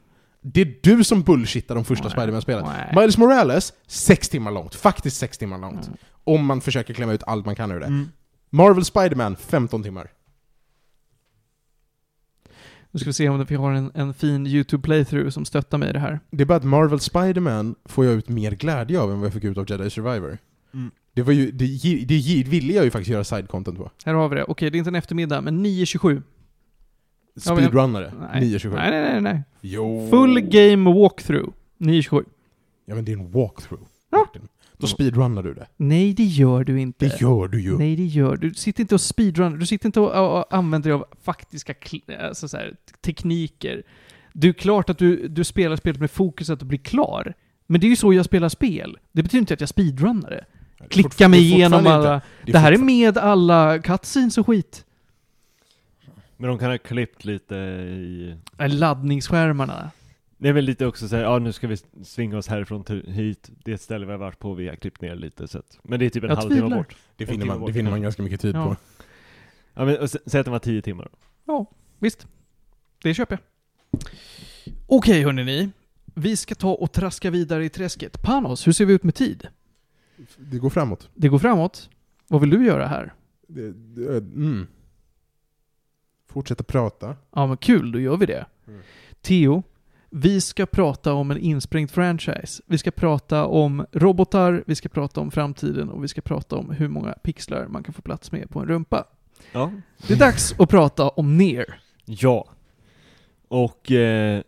Det 0.47 0.61
är 0.61 0.75
du 0.83 1.03
som 1.03 1.21
bullshittar 1.21 1.75
de 1.75 1.85
första. 1.85 2.09
Spiderman-spelen. 2.09 2.65
Miles 2.95 3.17
Morales, 3.17 3.73
6 3.87 4.29
timmar 4.29 4.51
långt. 4.51 4.75
Faktiskt 4.75 5.17
6 5.17 5.37
timmar 5.37 5.57
långt. 5.57 5.87
Mm. 5.87 5.97
Om 6.23 6.45
man 6.45 6.61
försöker 6.61 6.93
klämma 6.93 7.13
ut 7.13 7.23
allt 7.23 7.45
man 7.45 7.55
kan 7.55 7.71
ur 7.71 7.79
det. 7.79 7.85
Mm. 7.85 8.09
Marvel 8.49 8.85
Spiderman, 8.85 9.35
15 9.35 9.83
timmar. 9.83 10.11
Nu 12.91 12.99
ska 12.99 13.09
vi 13.09 13.13
se 13.13 13.29
om 13.29 13.45
vi 13.45 13.55
har 13.55 13.71
en, 13.71 13.91
en 13.95 14.13
fin 14.13 14.47
YouTube-playthrough 14.47 15.29
som 15.29 15.45
stöttar 15.45 15.77
mig 15.77 15.89
i 15.89 15.93
det 15.93 15.99
här. 15.99 16.19
Det 16.31 16.43
är 16.43 16.45
bara 16.45 16.57
att 16.57 16.63
Marvel 16.63 16.99
Spiderman 16.99 17.75
får 17.85 18.05
jag 18.05 18.13
ut 18.13 18.29
mer 18.29 18.51
glädje 18.51 18.99
av 18.99 19.11
än 19.11 19.19
vad 19.19 19.25
jag 19.25 19.33
fick 19.33 19.43
ut 19.43 19.57
av 19.57 19.71
Jedi 19.71 19.89
Survivor. 19.89 20.37
Mm. 20.73 20.91
Det 21.13 21.21
var 21.21 21.33
ju, 21.33 21.51
det, 21.51 21.65
det 22.05 22.43
ville 22.49 22.73
jag 22.73 22.85
ju 22.85 22.91
faktiskt 22.91 23.11
göra 23.11 23.23
side-content 23.23 23.77
på. 23.77 23.91
Här 24.05 24.13
har 24.13 24.29
vi 24.29 24.35
det. 24.35 24.43
Okej, 24.43 24.69
det 24.69 24.77
är 24.77 24.79
inte 24.79 24.89
en 24.89 24.95
eftermiddag, 24.95 25.41
men 25.41 25.65
9.27. 25.65 26.21
Ja, 27.35 27.41
Speedrunnare, 27.41 28.13
Nej. 28.33 28.41
9.27. 28.43 28.75
Nej, 28.75 28.91
nej, 28.91 29.01
nej, 29.01 29.21
nej. 29.21 29.43
Jo. 29.61 30.07
Full 30.09 30.41
game 30.41 30.93
walkthrough. 30.93 31.53
9.27. 31.77 32.25
Ja 32.85 32.95
men 32.95 33.05
det 33.05 33.11
är 33.11 33.17
en 33.17 33.31
walkthrough. 33.31 33.83
Ja. 34.09 34.27
Då 34.77 34.87
speedrunnar 34.87 35.43
du 35.43 35.53
det. 35.53 35.67
Nej, 35.77 36.13
det 36.13 36.23
gör 36.23 36.63
du 36.63 36.79
inte. 36.79 37.05
Det 37.05 37.21
gör 37.21 37.47
du 37.47 37.61
ju. 37.61 37.77
Nej, 37.77 37.95
det 37.95 38.05
gör 38.05 38.35
du. 38.35 38.49
Du 38.49 38.55
sitter 38.55 38.81
inte 38.81 38.95
och 38.95 39.01
speedrunnar. 39.01 39.57
Du 39.57 39.65
sitter 39.65 39.85
inte 39.85 39.99
och, 39.99 40.11
och, 40.11 40.39
och 40.39 40.53
använder 40.53 40.89
dig 40.89 40.95
av 40.95 41.05
faktiska 41.23 41.75
alltså 42.21 42.47
så 42.47 42.57
här, 42.57 42.75
tekniker. 43.01 43.83
Det 44.33 44.47
är 44.47 44.53
klart 44.53 44.89
att 44.89 44.97
du, 44.97 45.27
du 45.27 45.43
spelar 45.43 45.75
spelet 45.75 45.99
med 45.99 46.11
fokus 46.11 46.49
att 46.49 46.63
bli 46.63 46.77
klar. 46.77 47.33
Men 47.67 47.81
det 47.81 47.87
är 47.87 47.89
ju 47.89 47.95
så 47.95 48.13
jag 48.13 48.25
spelar 48.25 48.49
spel. 48.49 48.97
Det 49.11 49.23
betyder 49.23 49.39
inte 49.39 49.53
att 49.53 49.59
jag 49.59 49.69
speedrunnar 49.69 50.29
det. 50.29 50.45
Klicka 50.89 51.27
mig 51.27 51.39
det 51.39 51.45
är 51.45 51.55
igenom 51.55 51.79
fortfarande 51.79 52.09
alla... 52.09 52.21
det 52.45 52.51
Det 52.51 52.59
här 52.59 52.71
är 52.71 52.77
med 52.77 53.17
alla 53.17 53.79
cutscenes 53.79 54.37
och 54.37 54.47
skit. 54.47 54.84
Men 56.37 56.49
de 56.49 56.59
kan 56.59 56.69
ha 56.71 56.77
klippt 56.77 57.25
lite 57.25 57.55
i... 57.55 58.35
Laddningsskärmarna. 58.57 59.91
Det 60.37 60.49
är 60.49 60.53
väl 60.53 60.65
lite 60.65 60.85
också 60.85 61.07
såhär, 61.07 61.23
ja 61.23 61.39
nu 61.39 61.51
ska 61.53 61.67
vi 61.67 61.77
svinga 62.03 62.37
oss 62.37 62.47
härifrån 62.47 62.83
till 62.83 63.03
hit, 63.11 63.49
det 63.63 63.71
är 63.71 63.75
ett 63.75 63.81
ställe 63.81 64.05
vi 64.05 64.11
har 64.11 64.19
varit 64.19 64.39
på, 64.39 64.53
vi 64.53 64.67
har 64.67 64.75
klippt 64.75 65.01
ner 65.01 65.15
lite 65.15 65.47
så 65.47 65.57
att, 65.59 65.79
Men 65.83 65.99
det 65.99 66.05
är 66.05 66.09
typ 66.09 66.23
en 66.23 66.29
Jag 66.29 66.35
halvtimme 66.35 66.61
tvivlar. 66.61 66.77
bort. 66.77 66.95
Det 67.15 67.25
finner 67.25 67.45
man, 67.45 67.59
bort 67.59 67.67
det 67.69 67.73
finner 67.73 67.91
man 67.91 68.01
ganska 68.01 68.23
mycket 68.23 68.41
tid 68.41 68.55
Ja. 68.55 68.65
på. 68.65 68.75
Ja 69.73 69.85
men 69.85 69.97
och 69.97 70.03
s- 70.03 70.17
säg 70.25 70.39
att 70.39 70.45
det 70.45 70.51
var 70.51 70.59
tio 70.59 70.81
timmar. 70.81 71.09
Ja, 71.45 71.65
visst. 71.99 72.27
Det 73.03 73.13
köper 73.13 73.37
jag. 73.91 74.01
Okej, 74.87 75.23
hörni. 75.23 75.69
Vi 76.13 76.37
ska 76.37 76.55
ta 76.55 76.71
och 76.73 76.91
traska 76.91 77.29
vidare 77.31 77.65
i 77.65 77.69
träsket. 77.69 78.21
Panos, 78.23 78.67
hur 78.67 78.71
ser 78.71 78.85
vi 78.85 78.93
ut 78.93 79.03
med 79.03 79.15
tid? 79.15 79.47
Det 80.37 80.57
går 80.57 80.69
framåt. 80.69 81.09
Det 81.15 81.27
går 81.27 81.39
framåt. 81.39 81.89
Vad 82.27 82.41
vill 82.41 82.49
du 82.49 82.65
göra 82.65 82.87
här? 82.87 83.13
Det, 83.47 83.71
det, 83.71 84.17
mm. 84.17 84.67
Fortsätta 86.35 86.63
prata. 86.63 87.15
Ja, 87.35 87.47
men 87.47 87.57
kul, 87.57 87.91
då 87.91 87.99
gör 87.99 88.17
vi 88.17 88.25
det. 88.25 88.45
Mm. 88.67 88.81
Theo, 89.21 89.63
vi 90.09 90.41
ska 90.41 90.65
prata 90.65 91.13
om 91.13 91.31
en 91.31 91.37
insprängd 91.37 91.91
franchise. 91.91 92.63
Vi 92.65 92.77
ska 92.77 92.91
prata 92.91 93.45
om 93.45 93.85
robotar, 93.91 94.63
vi 94.67 94.75
ska 94.75 94.89
prata 94.89 95.21
om 95.21 95.31
framtiden 95.31 95.89
och 95.89 96.03
vi 96.03 96.07
ska 96.07 96.21
prata 96.21 96.55
om 96.55 96.69
hur 96.69 96.87
många 96.87 97.13
pixlar 97.13 97.67
man 97.67 97.83
kan 97.83 97.93
få 97.93 98.01
plats 98.01 98.31
med 98.31 98.49
på 98.49 98.59
en 98.59 98.67
rumpa. 98.67 99.05
Ja. 99.51 99.71
Det 100.07 100.13
är 100.13 100.17
dags 100.17 100.59
att 100.59 100.69
prata 100.69 101.09
om 101.09 101.37
NER. 101.37 101.79
Ja. 102.05 102.47
Och 103.47 103.91
eh, 103.91 104.41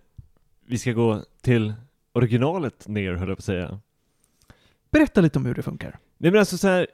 vi 0.65 0.77
ska 0.77 0.91
gå 0.91 1.23
till 1.41 1.73
originalet 2.13 2.87
ner 2.87 3.13
höll 3.13 3.29
jag 3.29 3.37
på 3.37 3.41
att 3.41 3.45
säga. 3.45 3.79
Berätta 4.91 5.21
lite 5.21 5.39
om 5.39 5.45
hur 5.45 5.55
det 5.55 5.63
funkar. 5.63 5.99
Nej 6.17 6.31
men 6.31 6.39
alltså 6.39 6.57
så 6.57 6.67
här 6.67 6.87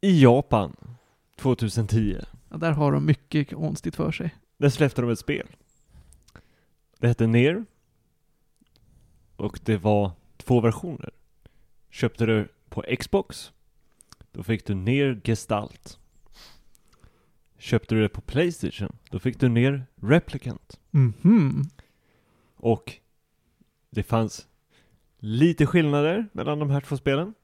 i 0.00 0.22
Japan 0.22 0.76
2010, 1.36 2.16
Ja, 2.48 2.56
där 2.56 2.72
har 2.72 2.92
de 2.92 3.06
mycket 3.06 3.50
konstigt 3.50 3.96
för 3.96 4.12
sig. 4.12 4.34
där 4.56 4.68
släppte 4.68 5.00
de 5.00 5.10
ett 5.10 5.18
spel. 5.18 5.46
Det 6.98 7.08
hette 7.08 7.26
Ner. 7.26 7.64
Och 9.36 9.60
det 9.64 9.76
var 9.76 10.10
två 10.36 10.60
versioner. 10.60 11.10
Köpte 11.90 12.26
du 12.26 12.48
på 12.68 12.84
Xbox, 12.98 13.52
då 14.32 14.42
fick 14.42 14.66
du 14.66 14.74
Ner 14.74 15.20
Gestalt. 15.24 15.98
Köpte 17.58 17.94
du 17.94 18.02
det 18.02 18.08
på 18.08 18.20
Playstation, 18.20 18.96
då 19.10 19.18
fick 19.18 19.40
du 19.40 19.48
Ner 19.48 19.86
Replicant. 19.96 20.80
Mhm. 20.90 21.62
Och 22.56 22.92
det 23.90 24.02
fanns 24.02 24.48
lite 25.18 25.66
skillnader 25.66 26.28
mellan 26.32 26.58
de 26.58 26.70
här 26.70 26.80
två 26.80 26.96
spelen. 26.96 27.34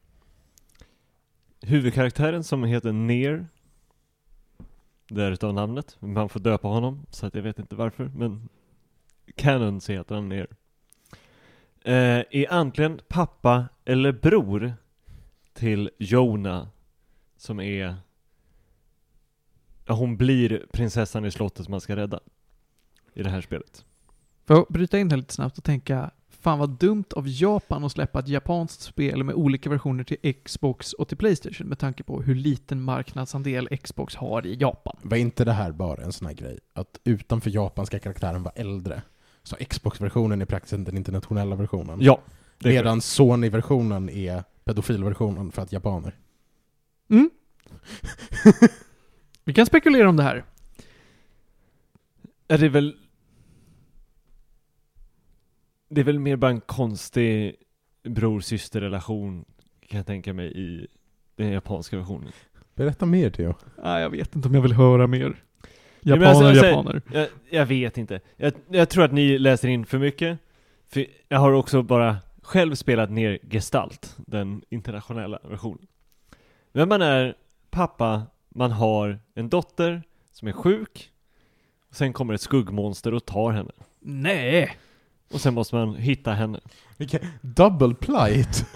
Huvudkaraktären 1.60 2.44
som 2.44 2.64
heter 2.64 2.92
Ner 2.92 3.46
Därutav 5.14 5.54
namnet, 5.54 5.96
man 6.00 6.28
får 6.28 6.40
döpa 6.40 6.68
honom, 6.68 7.06
så 7.10 7.26
att 7.26 7.34
jag 7.34 7.42
vet 7.42 7.58
inte 7.58 7.76
varför, 7.76 8.10
men 8.14 8.48
Canon 9.34 9.80
heter 9.88 10.14
han 10.14 10.28
Ner 10.28 10.46
eh, 11.84 12.24
Är 12.30 12.52
antingen 12.52 13.00
pappa 13.08 13.68
eller 13.84 14.12
bror 14.12 14.74
till 15.52 15.90
Jona 15.98 16.68
Som 17.36 17.60
är 17.60 17.96
Ja, 19.86 19.94
hon 19.94 20.16
blir 20.16 20.66
prinsessan 20.72 21.24
i 21.24 21.30
slottet 21.30 21.64
som 21.64 21.70
man 21.70 21.80
ska 21.80 21.96
rädda 21.96 22.20
I 23.14 23.22
det 23.22 23.30
här 23.30 23.40
spelet. 23.40 23.84
Får 24.44 24.56
jag 24.56 24.66
bryta 24.68 24.98
in 24.98 25.10
här 25.10 25.16
lite 25.16 25.34
snabbt 25.34 25.58
och 25.58 25.64
tänka, 25.64 26.10
fan 26.42 26.58
vad 26.58 26.70
dumt 26.70 27.04
av 27.16 27.24
Japan 27.28 27.84
att 27.84 27.92
släppa 27.92 28.18
ett 28.18 28.28
japanskt 28.28 28.80
spel 28.80 29.24
med 29.24 29.34
olika 29.34 29.70
versioner 29.70 30.04
till 30.04 30.34
Xbox 30.44 30.92
och 30.92 31.08
till 31.08 31.16
Playstation 31.16 31.66
med 31.66 31.78
tanke 31.78 32.02
på 32.02 32.22
hur 32.22 32.34
liten 32.34 32.82
marknadsandel 32.82 33.68
Xbox 33.82 34.14
har 34.16 34.46
i 34.46 34.54
Japan. 34.54 34.96
Var 35.02 35.16
inte 35.16 35.44
det 35.44 35.52
här 35.52 35.72
bara 35.72 36.02
en 36.02 36.12
sån 36.12 36.26
här 36.26 36.34
grej? 36.34 36.58
Att 36.72 37.00
utanför 37.04 37.50
Japan 37.50 37.86
ska 37.86 37.98
karaktären 37.98 38.42
vara 38.42 38.54
äldre? 38.56 39.02
Så 39.42 39.56
Xbox-versionen 39.56 40.42
är 40.42 40.46
praktiskt 40.46 40.84
den 40.84 40.96
internationella 40.96 41.56
versionen. 41.56 41.98
Ja, 42.00 42.20
Medan 42.58 43.00
Sony-versionen 43.00 44.08
är 44.08 44.44
pedofilversionen 44.64 45.52
för 45.52 45.62
att 45.62 45.72
japaner. 45.72 46.16
Mm. 47.10 47.30
Vi 49.44 49.54
kan 49.54 49.66
spekulera 49.66 50.08
om 50.08 50.16
det 50.16 50.22
här. 50.22 50.44
Är 52.48 52.58
det 52.58 52.68
väl 52.68 52.96
Det 55.94 56.00
är 56.00 56.04
väl 56.04 56.18
mer 56.18 56.36
bara 56.36 56.50
en 56.50 56.60
konstig 56.60 57.54
bror-syster-relation 58.04 59.44
Kan 59.88 59.96
jag 59.96 60.06
tänka 60.06 60.32
mig 60.32 60.52
i 60.58 60.86
den 61.36 61.52
japanska 61.52 61.96
versionen 61.96 62.32
Berätta 62.74 63.06
mer 63.06 63.30
Theo. 63.30 63.54
Nej, 63.82 64.02
jag 64.02 64.10
vet 64.10 64.36
inte 64.36 64.48
om 64.48 64.54
jag 64.54 64.62
vill 64.62 64.72
höra 64.72 65.06
mer. 65.06 65.42
Japaner, 66.00 66.26
alltså, 66.26 66.44
alltså, 66.44 66.66
japaner. 66.66 67.02
jag, 67.12 67.28
jag 67.50 67.66
vet 67.66 67.98
inte 67.98 68.20
jag, 68.36 68.52
jag 68.68 68.88
tror 68.88 69.04
att 69.04 69.12
ni 69.12 69.38
läser 69.38 69.68
in 69.68 69.86
för 69.86 69.98
mycket 69.98 70.38
För 70.88 71.06
jag 71.28 71.38
har 71.38 71.52
också 71.52 71.82
bara 71.82 72.16
själv 72.42 72.74
spelat 72.74 73.10
ner 73.10 73.38
Gestalt 73.50 74.16
Den 74.26 74.62
internationella 74.68 75.38
versionen 75.44 75.86
Men 76.72 76.88
man 76.88 77.02
är 77.02 77.34
pappa 77.70 78.22
Man 78.48 78.70
har 78.70 79.18
en 79.34 79.48
dotter 79.48 80.02
Som 80.32 80.48
är 80.48 80.52
sjuk 80.52 81.10
och 81.88 81.94
Sen 81.94 82.12
kommer 82.12 82.34
ett 82.34 82.40
skuggmonster 82.40 83.14
och 83.14 83.24
tar 83.24 83.52
henne 83.52 83.72
Nej! 84.00 84.76
Och 85.32 85.40
sen 85.40 85.54
måste 85.54 85.74
man 85.74 85.94
hitta 85.94 86.32
henne 86.32 86.60
Vilken 86.96 87.20
double 87.40 87.94
plight! 87.94 88.66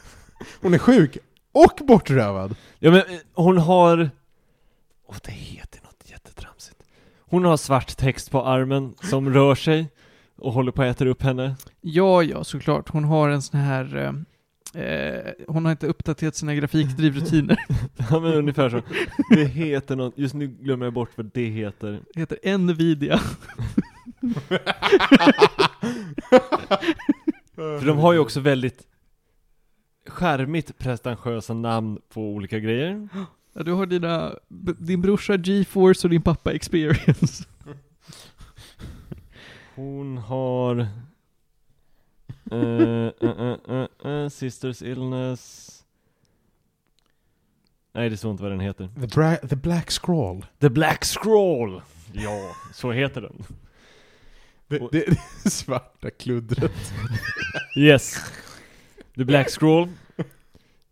Hon 0.60 0.74
är 0.74 0.78
sjuk 0.78 1.18
och 1.52 1.86
bortrövad! 1.86 2.56
Ja 2.78 2.90
men 2.90 3.00
eh, 3.00 3.18
hon 3.34 3.58
har... 3.58 4.10
Åh, 5.06 5.16
det 5.24 5.32
heter 5.32 5.80
något 5.82 6.10
jättetramsigt. 6.10 6.82
Hon 7.20 7.44
har 7.44 7.56
svart 7.56 7.96
text 7.96 8.30
på 8.30 8.44
armen 8.44 8.94
som 9.02 9.34
rör 9.34 9.54
sig 9.54 9.88
och 10.36 10.52
håller 10.52 10.72
på 10.72 10.82
att 10.82 10.88
äta 10.88 11.08
upp 11.08 11.22
henne. 11.22 11.56
Ja, 11.80 12.22
ja, 12.22 12.44
såklart. 12.44 12.88
Hon 12.88 13.04
har 13.04 13.28
en 13.28 13.42
sån 13.42 13.60
här... 13.60 13.96
Eh, 13.96 14.82
eh, 14.82 15.32
hon 15.48 15.64
har 15.64 15.72
inte 15.72 15.86
uppdaterat 15.86 16.36
sina 16.36 16.54
grafikdrivrutiner. 16.54 17.58
Ja 18.10 18.20
men 18.20 18.34
ungefär 18.34 18.70
så. 18.70 18.82
Det 19.30 19.44
heter 19.44 19.96
något, 19.96 20.18
just 20.18 20.34
nu 20.34 20.46
glömmer 20.46 20.86
jag 20.86 20.92
bort 20.92 21.10
vad 21.14 21.30
det 21.34 21.46
heter. 21.46 22.00
Det 22.14 22.20
heter 22.20 22.58
Nvidia. 22.58 23.20
För 27.54 27.86
de 27.86 27.98
har 27.98 28.12
ju 28.12 28.18
också 28.18 28.40
väldigt 28.40 28.86
skärmigt 30.06 30.78
pretentiösa 30.78 31.54
namn 31.54 31.98
på 32.08 32.20
olika 32.20 32.58
grejer. 32.58 33.08
Ja, 33.52 33.62
du 33.62 33.72
har 33.72 33.86
dina, 33.86 34.34
din 34.78 35.00
brorsa 35.02 35.36
GeForce 35.36 36.06
och 36.06 36.10
din 36.10 36.22
pappa 36.22 36.52
Experience. 36.52 37.44
Hon 39.74 40.18
har... 40.18 40.86
eh, 42.50 43.10
eh, 43.20 43.86
eh, 44.04 44.28
Sisters 44.28 44.82
Illness... 44.82 45.72
Nej, 47.92 48.10
det 48.10 48.16
står 48.16 48.30
inte 48.30 48.42
vad 48.42 48.52
den 48.52 48.60
heter. 48.60 48.88
The, 49.00 49.06
Bra- 49.06 49.48
the 49.48 49.56
Black 49.56 49.90
Scroll. 49.90 50.46
The 50.58 50.70
Black 50.70 51.04
Scroll! 51.04 51.82
Ja, 52.12 52.54
så 52.74 52.92
heter 52.92 53.20
den. 53.20 53.44
Det, 54.68 54.88
det, 54.92 55.04
det 55.44 55.50
svarta 55.50 56.10
kluddret. 56.10 56.92
Yes. 57.78 58.16
The 59.16 59.24
Black 59.24 59.50
Scroll. 59.50 59.88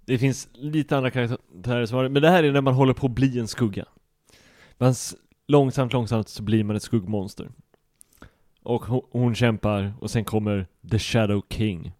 Det 0.07 0.19
finns 0.19 0.49
lite 0.53 0.97
andra 0.97 1.11
karaktärer 1.11 1.87
som 1.87 1.97
har 1.97 2.03
det, 2.05 2.11
men 2.11 2.23
det 2.23 2.31
här 2.31 2.45
är 2.45 2.53
när 2.53 2.61
man 2.61 2.75
håller 2.75 2.93
på 2.93 3.07
att 3.07 3.13
bli 3.13 3.39
en 3.39 3.49
skugga. 3.49 3.85
Man 4.79 4.95
långsamt, 5.47 5.93
långsamt 5.93 6.29
så 6.29 6.43
blir 6.43 6.65
man 6.65 6.77
ett 6.77 6.83
skuggmonster. 6.83 7.51
Och 8.63 8.85
hon, 8.85 9.03
hon 9.11 9.35
kämpar 9.35 9.95
och 10.01 10.11
sen 10.11 10.25
kommer 10.25 10.67
The 10.91 10.99
Shadow 10.99 11.43
King 11.51 11.93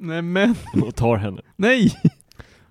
Nej 0.00 0.22
men, 0.22 0.54
och 0.82 0.94
tar 0.94 1.16
henne. 1.16 1.42
nej! 1.56 1.92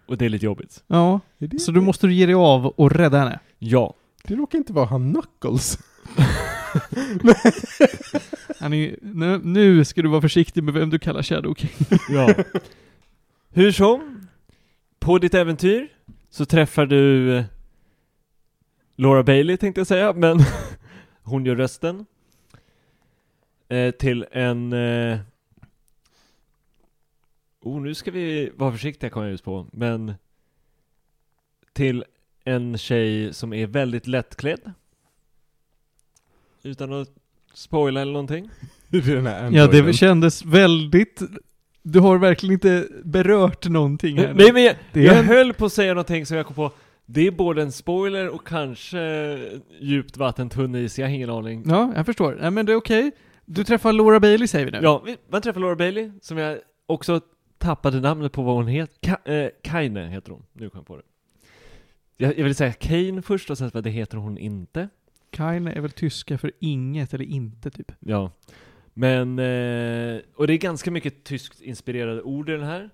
Och 0.07 0.17
det 0.17 0.25
är 0.25 0.29
lite 0.29 0.45
jobbigt. 0.45 0.83
Ja, 0.87 1.19
Är 1.37 1.47
det, 1.47 1.59
så 1.59 1.71
du 1.71 1.81
måste 1.81 2.07
ge 2.07 2.25
dig 2.25 2.35
av 2.35 2.65
och 2.65 2.91
rädda 2.91 3.17
henne. 3.17 3.39
Ja. 3.59 3.93
det 4.23 4.35
råkar 4.35 4.57
inte 4.57 4.73
vara 4.73 4.85
han 4.85 5.13
Knuckles. 5.13 5.79
Han 8.59 8.73
är, 8.73 8.95
nu, 9.01 9.39
nu 9.43 9.85
ska 9.85 10.01
du 10.01 10.09
vara 10.09 10.21
försiktig 10.21 10.63
med 10.63 10.73
vem 10.73 10.89
du 10.89 10.99
kallar 10.99 11.23
Shadow 11.23 11.55
King. 11.55 11.69
Ja. 12.09 12.33
Hur 13.49 13.71
som, 13.71 14.27
på 14.99 15.17
ditt 15.17 15.33
äventyr 15.33 15.87
så 16.29 16.45
träffar 16.45 16.85
du 16.85 17.35
eh, 17.37 17.45
Laura 18.95 19.23
Bailey 19.23 19.57
tänkte 19.57 19.79
jag 19.79 19.87
säga, 19.87 20.13
men 20.13 20.39
hon 21.21 21.45
gör 21.45 21.55
rösten. 21.55 22.05
Eh, 23.67 23.91
till 23.91 24.25
en... 24.31 24.73
Eh, 24.73 25.19
oh, 27.61 27.81
nu 27.81 27.95
ska 27.95 28.11
vi 28.11 28.51
vara 28.55 28.71
försiktiga 28.71 29.09
kommer 29.09 29.25
jag 29.25 29.31
just 29.31 29.43
på, 29.43 29.67
men 29.71 30.13
till 31.73 32.05
en 32.43 32.77
tjej 32.77 33.33
som 33.33 33.53
är 33.53 33.67
väldigt 33.67 34.07
lättklädd. 34.07 34.73
Utan 36.63 36.93
att 36.93 37.09
spoila 37.57 38.01
eller 38.01 38.11
någonting. 38.13 38.49
Den 38.89 39.25
här 39.27 39.51
Ja, 39.51 39.67
det 39.67 39.93
kändes 39.93 40.45
väldigt... 40.45 41.21
Du 41.83 41.99
har 41.99 42.17
verkligen 42.17 42.53
inte 42.53 42.87
berört 43.03 43.67
någonting 43.69 44.17
här. 44.17 44.33
Nej 44.33 44.53
men 44.53 44.63
jag, 44.63 44.75
jag 44.93 45.17
en- 45.19 45.25
höll 45.25 45.53
på 45.53 45.65
att 45.65 45.73
säga 45.73 45.93
någonting 45.93 46.25
som 46.25 46.37
jag 46.37 46.45
kom 46.45 46.55
på 46.55 46.71
Det 47.05 47.27
är 47.27 47.31
både 47.31 47.61
en 47.61 47.71
spoiler 47.71 48.29
och 48.29 48.47
kanske 48.47 48.99
djupt 49.81 50.17
vatten, 50.17 50.49
tunn 50.49 50.75
is, 50.75 50.99
jag 50.99 51.07
har 51.07 51.13
ingen 51.13 51.29
aning 51.29 51.63
Ja, 51.65 51.93
jag 51.95 52.05
förstår. 52.05 52.37
Nej 52.41 52.51
men 52.51 52.65
det 52.65 52.71
är 52.71 52.75
okej. 52.75 53.11
Du 53.45 53.63
träffar 53.63 53.93
Laura 53.93 54.19
Bailey 54.19 54.47
säger 54.47 54.65
vi 54.65 54.71
nu. 54.71 54.79
Ja, 54.81 55.01
vi- 55.05 55.17
man 55.29 55.41
träffar 55.41 55.59
Laura 55.61 55.75
Bailey, 55.75 56.11
som 56.21 56.37
jag 56.37 56.57
också 56.85 57.21
tappade 57.57 57.99
namnet 57.99 58.31
på 58.31 58.41
vad 58.43 58.55
hon 58.55 58.67
heter 58.67 58.95
Ka- 59.09 59.43
eh, 59.45 59.49
Kaine 59.63 60.07
heter 60.09 60.31
hon, 60.31 60.43
nu 60.53 60.69
kom 60.69 60.77
jag 60.79 60.87
på 60.87 60.95
det 60.97 61.03
jag, 62.17 62.37
jag 62.37 62.43
vill 62.43 62.55
säga 62.55 62.73
Kane 62.73 63.21
först 63.21 63.49
och 63.49 63.57
sen 63.57 63.71
så 63.71 63.81
det 63.81 63.89
heter 63.89 64.17
hon 64.17 64.37
inte 64.37 64.89
Kaine 65.37 65.67
är 65.71 65.81
väl 65.81 65.91
tyska 65.91 66.37
för 66.37 66.51
inget 66.59 67.13
eller 67.13 67.25
inte 67.25 67.69
typ. 67.71 67.91
Ja 67.99 68.31
Men, 68.93 69.39
eh, 69.39 70.19
och 70.35 70.47
det 70.47 70.53
är 70.53 70.57
ganska 70.57 70.91
mycket 70.91 71.23
tyskt 71.23 71.61
inspirerade 71.61 72.21
ord 72.21 72.49
i 72.49 72.51
den 72.51 72.63
här 72.63 72.89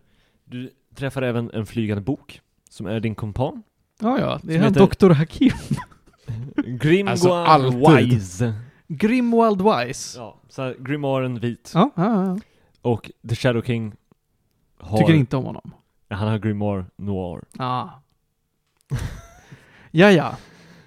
Du 0.45 0.69
träffar 0.95 1.21
även 1.21 1.51
en 1.51 1.65
flygande 1.65 2.01
bok 2.01 2.41
Som 2.69 2.85
är 2.85 2.99
din 2.99 3.15
kompan 3.15 3.63
Ja, 4.01 4.19
ja. 4.19 4.39
Det 4.43 4.55
är 4.55 4.59
han 4.59 4.73
heter- 4.73 5.07
Dr. 5.07 5.13
Hakim. 5.13 5.51
Grimgoire 6.55 7.11
Alltså, 7.11 7.33
alltid. 7.33 8.09
Wise 8.09 8.53
Grimwald 8.87 9.61
Wise. 9.61 10.19
Ja, 10.19 10.41
så 10.49 10.61
här, 10.61 10.75
Grimoaren 10.79 11.39
vit 11.39 11.71
Ja, 11.73 11.89
ja, 11.95 12.25
ja. 12.25 12.39
Och 12.81 13.11
The 13.29 13.35
Shadow 13.35 13.61
King 13.63 13.93
har, 14.79 14.97
Tycker 14.97 15.13
inte 15.13 15.37
om 15.37 15.43
honom. 15.45 15.71
Han 16.09 16.27
har 16.27 16.37
Grimoire 16.39 16.85
Noir 16.97 17.41
Ja. 17.57 18.03
ja, 19.91 20.11
ja. 20.11 20.37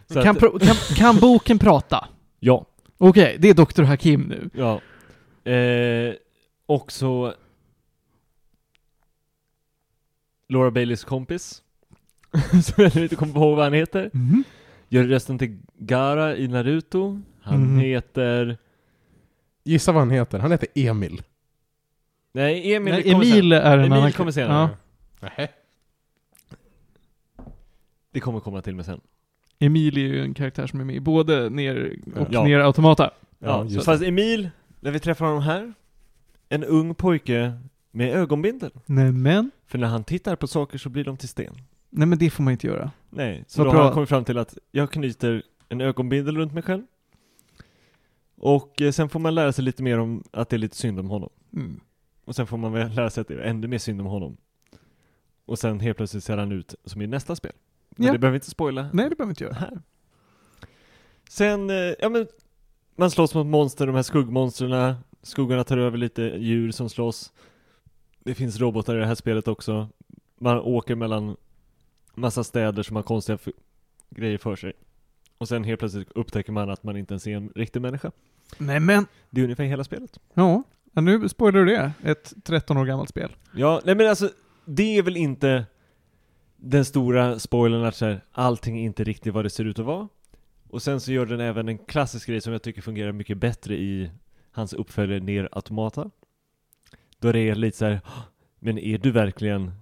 Så 0.07 0.23
Kan, 0.23 0.29
att- 0.37 0.39
pro- 0.39 0.59
kan, 0.59 0.75
kan 0.97 1.17
boken 1.17 1.59
prata? 1.59 2.09
Ja, 2.39 2.67
Okej, 2.99 3.37
det 3.39 3.49
är 3.49 3.55
Dr. 3.55 3.83
Hakim 3.83 4.21
nu. 4.23 4.51
ja 4.55 4.81
eh, 5.53 6.15
Också 6.67 7.35
Laura 10.49 10.71
Baileys 10.71 11.05
kompis 11.05 11.63
Som 12.65 12.85
jag 12.85 12.97
nu 12.97 13.03
inte 13.03 13.17
kommer 13.17 13.37
ihåg 13.37 13.57
vad 13.57 13.65
han 13.65 13.73
heter 13.73 14.11
Mhm. 14.13 14.45
Gör 14.89 15.05
rösten 15.05 15.39
till 15.39 15.59
Gara 15.79 16.37
i 16.37 16.49
Naruto 16.49 17.21
Han 17.43 17.61
Mhm. 17.61 17.79
heter 17.79 18.59
Gissa 19.65 19.93
vad 19.93 20.01
han 20.03 20.11
heter. 20.11 20.39
Han 20.39 20.51
heter 20.51 20.69
Emil. 20.75 21.23
Nej, 22.33 22.75
Emil 22.75 22.93
Nej, 22.95 23.03
kommer 23.03 23.15
Emil 23.27 23.53
är 23.53 23.73
en 23.79 23.81
Emil 23.85 23.93
annan 23.93 24.13
kommer 24.13 24.29
Ja. 24.29 24.33
senare 24.33 24.69
Nähä. 25.21 25.49
Det 28.11 28.21
kommer 28.21 28.41
komma 28.41 28.63
till 28.63 28.75
mig 28.75 28.85
sen 28.85 29.01
Emil 29.59 29.97
är 29.97 30.01
ju 30.01 30.23
en 30.23 30.35
karaktär 30.35 30.67
som 30.67 30.81
är 30.81 30.85
med 30.85 30.97
i 30.97 31.01
både 31.01 31.51
ner 31.51 31.97
och 32.17 32.27
Ja. 32.31 32.45
ner 32.45 32.59
automata. 32.59 33.11
Ja, 33.39 33.67
Ja, 33.69 33.81
fast 33.81 34.03
Emil, 34.03 34.51
när 34.81 34.91
vi 34.91 35.01
träffar 35.01 35.27
honom 35.27 35.43
här 35.43 35.75
En 36.49 36.65
ung 36.65 36.95
pojke 36.95 37.53
med 37.91 38.15
ögonbindel 38.17 38.71
Nej 38.87 39.13
men. 39.13 39.51
För 39.67 39.79
när 39.79 39.87
han 39.89 40.05
tittar 40.05 40.37
på 40.37 40.47
saker 40.47 40.79
så 40.79 40.89
blir 40.89 41.05
de 41.05 41.17
till 41.17 41.29
sten 41.29 41.55
Nej 41.91 42.07
men 42.09 42.19
det 42.19 42.31
får 42.31 42.43
man 42.43 42.53
inte 42.53 42.67
göra. 42.67 42.91
Nej, 43.11 43.45
så 43.47 43.59
Vad 43.61 43.67
då 43.67 43.71
bra. 43.71 43.79
har 43.79 43.85
han 43.85 43.95
kommit 43.95 44.09
fram 44.09 44.25
till 44.25 44.39
att 44.39 44.59
jag 44.71 44.91
knyter 44.91 45.43
en 45.69 45.81
ögonbindel 45.81 46.37
runt 46.37 46.53
mig 46.55 46.63
själv 46.63 46.83
Och 48.37 48.83
eh, 48.83 48.91
sen 48.93 49.09
får 49.09 49.21
man 49.21 49.35
lära 49.35 49.53
sig 49.53 49.65
lite 49.65 49.83
mer 49.83 49.99
om 49.99 50.25
att 50.31 50.49
det 50.49 50.57
är 50.57 50.59
lite 50.59 50.77
synd 50.77 51.01
om 51.01 51.11
honom 51.11 51.31
Mm. 51.53 51.81
Och 52.25 52.37
sen 52.37 52.47
får 52.47 52.57
man 52.57 52.73
väl 52.73 52.93
lära 52.95 53.11
sig 53.11 53.21
att 53.21 53.29
det 53.29 53.35
är 53.35 53.39
ännu 53.39 53.69
mer 53.69 53.79
synd 53.79 54.01
om 54.01 54.07
honom 54.07 54.37
Och 55.47 55.59
sen 55.59 55.81
helt 55.81 55.97
plötsligt 55.97 56.25
ser 56.25 56.37
han 56.37 56.53
ut 56.53 56.75
som 56.85 57.03
i 57.03 57.07
nästa 57.07 57.37
spel 57.37 57.53
Men 57.97 58.07
Ja. 58.07 58.13
det 58.13 58.19
behöver 58.19 58.33
vi 58.33 58.37
inte 58.37 58.51
spoila 58.51 58.83
Nej 58.83 58.91
det 58.93 59.17
behöver 59.17 59.25
man 59.25 59.31
inte 59.31 59.45
göra. 59.45 59.55
här 59.55 59.79
Sen, 61.29 61.71
eh, 61.71 61.77
ja 61.99 62.09
men 62.09 62.27
Man 62.97 63.11
slåss 63.11 63.35
mot 63.35 63.47
monster, 63.47 63.87
de 63.87 63.95
här 63.95 64.03
skuggmonstren 64.03 64.95
Skuggarna 65.23 65.65
tar 65.65 65.79
över 65.79 65.99
lite 65.99 66.23
djur 66.23 66.71
som 66.71 66.89
slåss 66.89 67.33
Det 68.19 68.35
finns 68.35 68.59
robotar 68.61 68.97
i 68.97 69.01
det 69.01 69.07
här 69.07 69.15
spelet 69.15 69.49
också 69.49 69.89
Man 70.41 70.59
åker 70.59 70.95
mellan 70.95 71.37
Massa 72.15 72.45
städer 72.45 72.83
som 72.83 72.97
har 72.97 73.03
konstiga 73.03 73.39
grejer 74.11 74.39
för 74.39 74.57
sig 74.57 74.73
Och 75.39 75.49
sen 75.49 75.65
helt 75.65 75.79
plötsligt 75.81 76.13
upptäcker 76.13 76.53
man 76.53 76.71
att 76.71 76.83
man 76.83 76.97
inte 76.97 77.15
ens 77.15 77.27
är 77.27 77.37
en 77.37 77.49
riktig 77.55 77.81
människa 77.83 78.11
Nej 78.59 78.81
men. 78.81 79.07
Det 79.31 79.41
är 79.41 79.45
ungefär 79.45 79.65
hela 79.65 79.85
spelet 79.85 80.19
Ja. 80.35 80.63
ja 80.93 81.01
nu 81.01 81.29
spoilar 81.29 81.61
du 81.61 81.67
det. 81.67 81.93
Ett 82.03 82.33
13 82.45 82.77
år 82.77 82.85
gammalt 82.85 83.09
spel. 83.09 83.37
Ja, 83.55 83.81
nej 83.85 83.95
men 83.95 84.07
alltså 84.09 84.31
Det 84.65 84.99
är 84.99 85.03
väl 85.03 85.17
inte 85.17 85.65
Den 86.69 86.85
stora 86.85 87.39
spoilern 87.39 87.85
att 87.85 87.97
så 87.97 88.05
här, 88.07 88.21
allting 88.33 88.79
är 88.79 88.83
inte 88.85 89.05
riktigt 89.05 89.35
vad 89.35 89.45
det 89.45 89.51
ser 89.51 89.65
ut 89.65 89.79
att 89.79 89.85
vara 89.87 90.09
Och 90.69 90.83
sen 90.83 91.01
så 91.01 91.13
gör 91.13 91.27
den 91.27 91.41
även 91.41 91.69
en 91.69 91.79
klassisk 91.79 92.29
grej 92.29 92.41
som 92.41 92.53
jag 92.53 92.63
tycker 92.63 92.83
fungerar 92.83 93.13
mycket 93.13 93.39
bättre 93.39 93.75
i 93.77 94.11
Hans 94.51 94.73
uppföljare 94.73 95.21
Ner 95.21 95.49
Automata 95.53 96.11
Då 97.19 97.33
det 97.33 97.39
är 97.41 97.55
lite 97.55 97.77
så 97.77 97.85
här, 97.85 98.01
"Åh, 98.07 98.23
Men 98.59 98.79
är 98.79 98.99
du 98.99 99.11
verkligen 99.11 99.73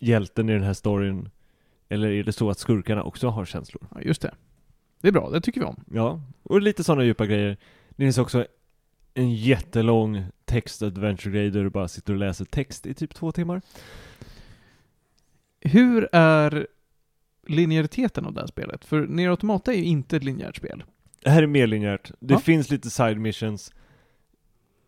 Hjälten 0.00 0.48
i 0.48 0.52
den 0.52 0.62
här 0.62 0.74
storyn? 0.74 1.30
Eller 1.88 2.10
är 2.10 2.24
det 2.24 2.32
så 2.32 2.50
att 2.50 2.58
skurkarna 2.58 3.02
också 3.02 3.28
har 3.28 3.44
känslor? 3.44 3.86
Ja 3.94 4.00
just 4.00 4.22
det. 4.22 4.34
Det 5.00 5.08
är 5.08 5.12
bra, 5.12 5.30
det 5.30 5.40
tycker 5.40 5.60
vi 5.60 5.66
om. 5.66 5.84
Ja, 5.90 6.22
och 6.42 6.62
lite 6.62 6.84
sådana 6.84 7.04
djupa 7.04 7.26
grejer 7.26 7.56
Det 7.90 8.04
finns 8.04 8.18
också 8.18 8.46
en 9.14 9.34
jättelång 9.34 10.24
text-adventure-grej 10.44 11.50
där 11.50 11.64
du 11.64 11.70
bara 11.70 11.88
sitter 11.88 12.12
och 12.12 12.18
läser 12.18 12.44
text 12.44 12.86
i 12.86 12.94
typ 12.94 13.14
två 13.14 13.32
timmar 13.32 13.62
Hur 15.66 16.08
är 16.12 16.66
linjäriteten 17.46 18.26
av 18.26 18.32
det 18.34 18.40
här 18.40 18.46
spelet? 18.46 18.84
För 18.84 19.06
Nier 19.06 19.30
Automata 19.30 19.72
är 19.72 19.76
ju 19.76 19.84
inte 19.84 20.16
ett 20.16 20.24
linjärt 20.24 20.56
spel. 20.56 20.84
Det 21.22 21.30
här 21.30 21.42
är 21.42 21.46
mer 21.46 21.66
linjärt. 21.66 22.12
Det 22.20 22.34
Ja. 22.34 22.40
finns 22.40 22.70
lite 22.70 22.90
side 22.90 23.18
missions. 23.18 23.72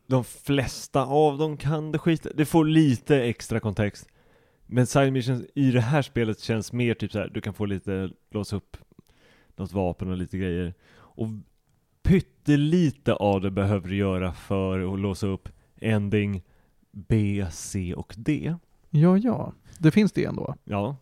De 0.07 0.25
flesta 0.25 1.05
av 1.05 1.39
dem 1.39 1.57
kan 1.57 1.93
det 1.93 1.99
skita 1.99 2.29
Det 2.35 2.45
får 2.45 2.65
lite 2.65 3.23
extra 3.23 3.61
kontext. 3.61 4.09
Men 4.67 4.87
side 4.87 5.13
missions 5.13 5.45
i 5.55 5.71
det 5.71 5.81
här 5.81 6.03
spelet 6.03 6.41
känns 6.41 6.73
mer 6.73 6.95
typ 6.95 7.13
så 7.13 7.19
här. 7.19 7.29
du 7.29 7.41
kan 7.41 7.55
få 7.55 7.65
lite, 7.65 8.11
låsa 8.31 8.57
upp 8.57 8.77
något 9.57 9.73
vapen 9.73 10.11
och 10.11 10.17
lite 10.17 10.39
grejer. 10.39 10.75
Och 10.97 11.29
pyttelite 12.03 13.15
av 13.15 13.41
det 13.41 13.51
behöver 13.51 13.89
du 13.89 13.97
göra 13.97 14.33
för 14.33 14.93
att 14.95 15.01
låsa 15.01 15.27
upp 15.27 15.49
ending 15.81 16.43
B, 16.93 17.47
C 17.51 17.95
och 17.95 18.15
D. 18.17 18.55
Ja, 18.91 19.17
ja. 19.19 19.53
Det 19.79 19.91
finns 19.91 20.13
det 20.13 20.25
ändå. 20.25 20.55
Ja. 20.65 20.97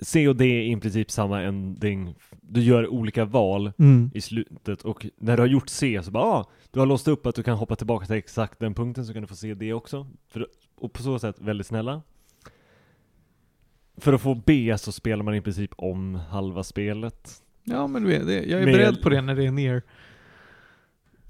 C 0.00 0.28
och 0.28 0.36
D 0.36 0.44
är 0.44 0.76
i 0.76 0.80
princip 0.80 1.10
samma 1.10 1.42
ending. 1.42 2.14
Du 2.40 2.60
gör 2.60 2.88
olika 2.88 3.24
val 3.24 3.72
Mm. 3.78 4.10
i 4.14 4.20
slutet 4.20 4.82
och 4.82 5.06
när 5.18 5.36
du 5.36 5.42
har 5.42 5.46
gjort 5.48 5.68
C 5.68 6.00
så 6.04 6.10
bara 6.10 6.24
ah, 6.24 6.46
du 6.70 6.78
har 6.80 6.86
låst 6.86 7.08
upp 7.08 7.26
att 7.26 7.34
du 7.34 7.42
kan 7.42 7.56
hoppa 7.58 7.76
tillbaka 7.76 8.06
till 8.06 8.16
exakt 8.16 8.58
den 8.58 8.74
punkten 8.74 9.06
så 9.06 9.12
kan 9.12 9.22
du 9.22 9.28
få 9.28 9.36
se 9.36 9.54
det 9.54 9.72
också. 9.72 10.06
För, 10.28 10.46
och 10.74 10.92
på 10.92 11.02
så 11.02 11.18
sätt 11.18 11.36
väldigt 11.40 11.66
snälla. 11.66 12.02
För 13.96 14.12
att 14.12 14.20
få 14.20 14.34
B 14.34 14.74
så 14.78 14.92
spelar 14.92 15.22
man 15.24 15.34
i 15.34 15.40
princip 15.40 15.70
om 15.76 16.14
halva 16.14 16.62
spelet 16.62 17.42
Ja, 17.64 17.86
men 17.86 18.10
jag 18.10 18.22
är 18.30 18.64
Med- 18.64 18.74
beredd 18.74 19.02
på 19.02 19.08
det 19.08 19.20
när 19.20 19.34
det 19.34 19.46
är 19.46 19.50
ner. 19.50 19.82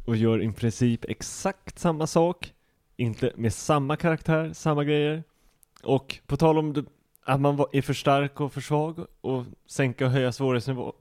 och 0.04 0.16
gör 0.16 0.42
i 0.42 0.52
princip 0.52 1.04
exakt 1.08 1.78
samma 1.78 2.06
sak. 2.06 2.52
Inte 2.96 3.32
med 3.36 3.52
samma 3.54 3.96
karaktär, 3.96 4.52
samma 4.52 4.84
grejer. 4.84 5.24
Och 5.84 6.18
på 6.26 6.36
tal 6.36 6.58
om 6.58 6.72
det, 6.72 6.84
att 7.24 7.40
man 7.40 7.64
är 7.72 7.82
för 7.82 7.94
stark 7.94 8.40
och 8.40 8.52
för 8.52 8.60
svag 8.60 9.06
och 9.20 9.44
sänka 9.66 10.06
och 10.06 10.10
höja 10.10 10.32
svårighetsnivå. 10.32 10.92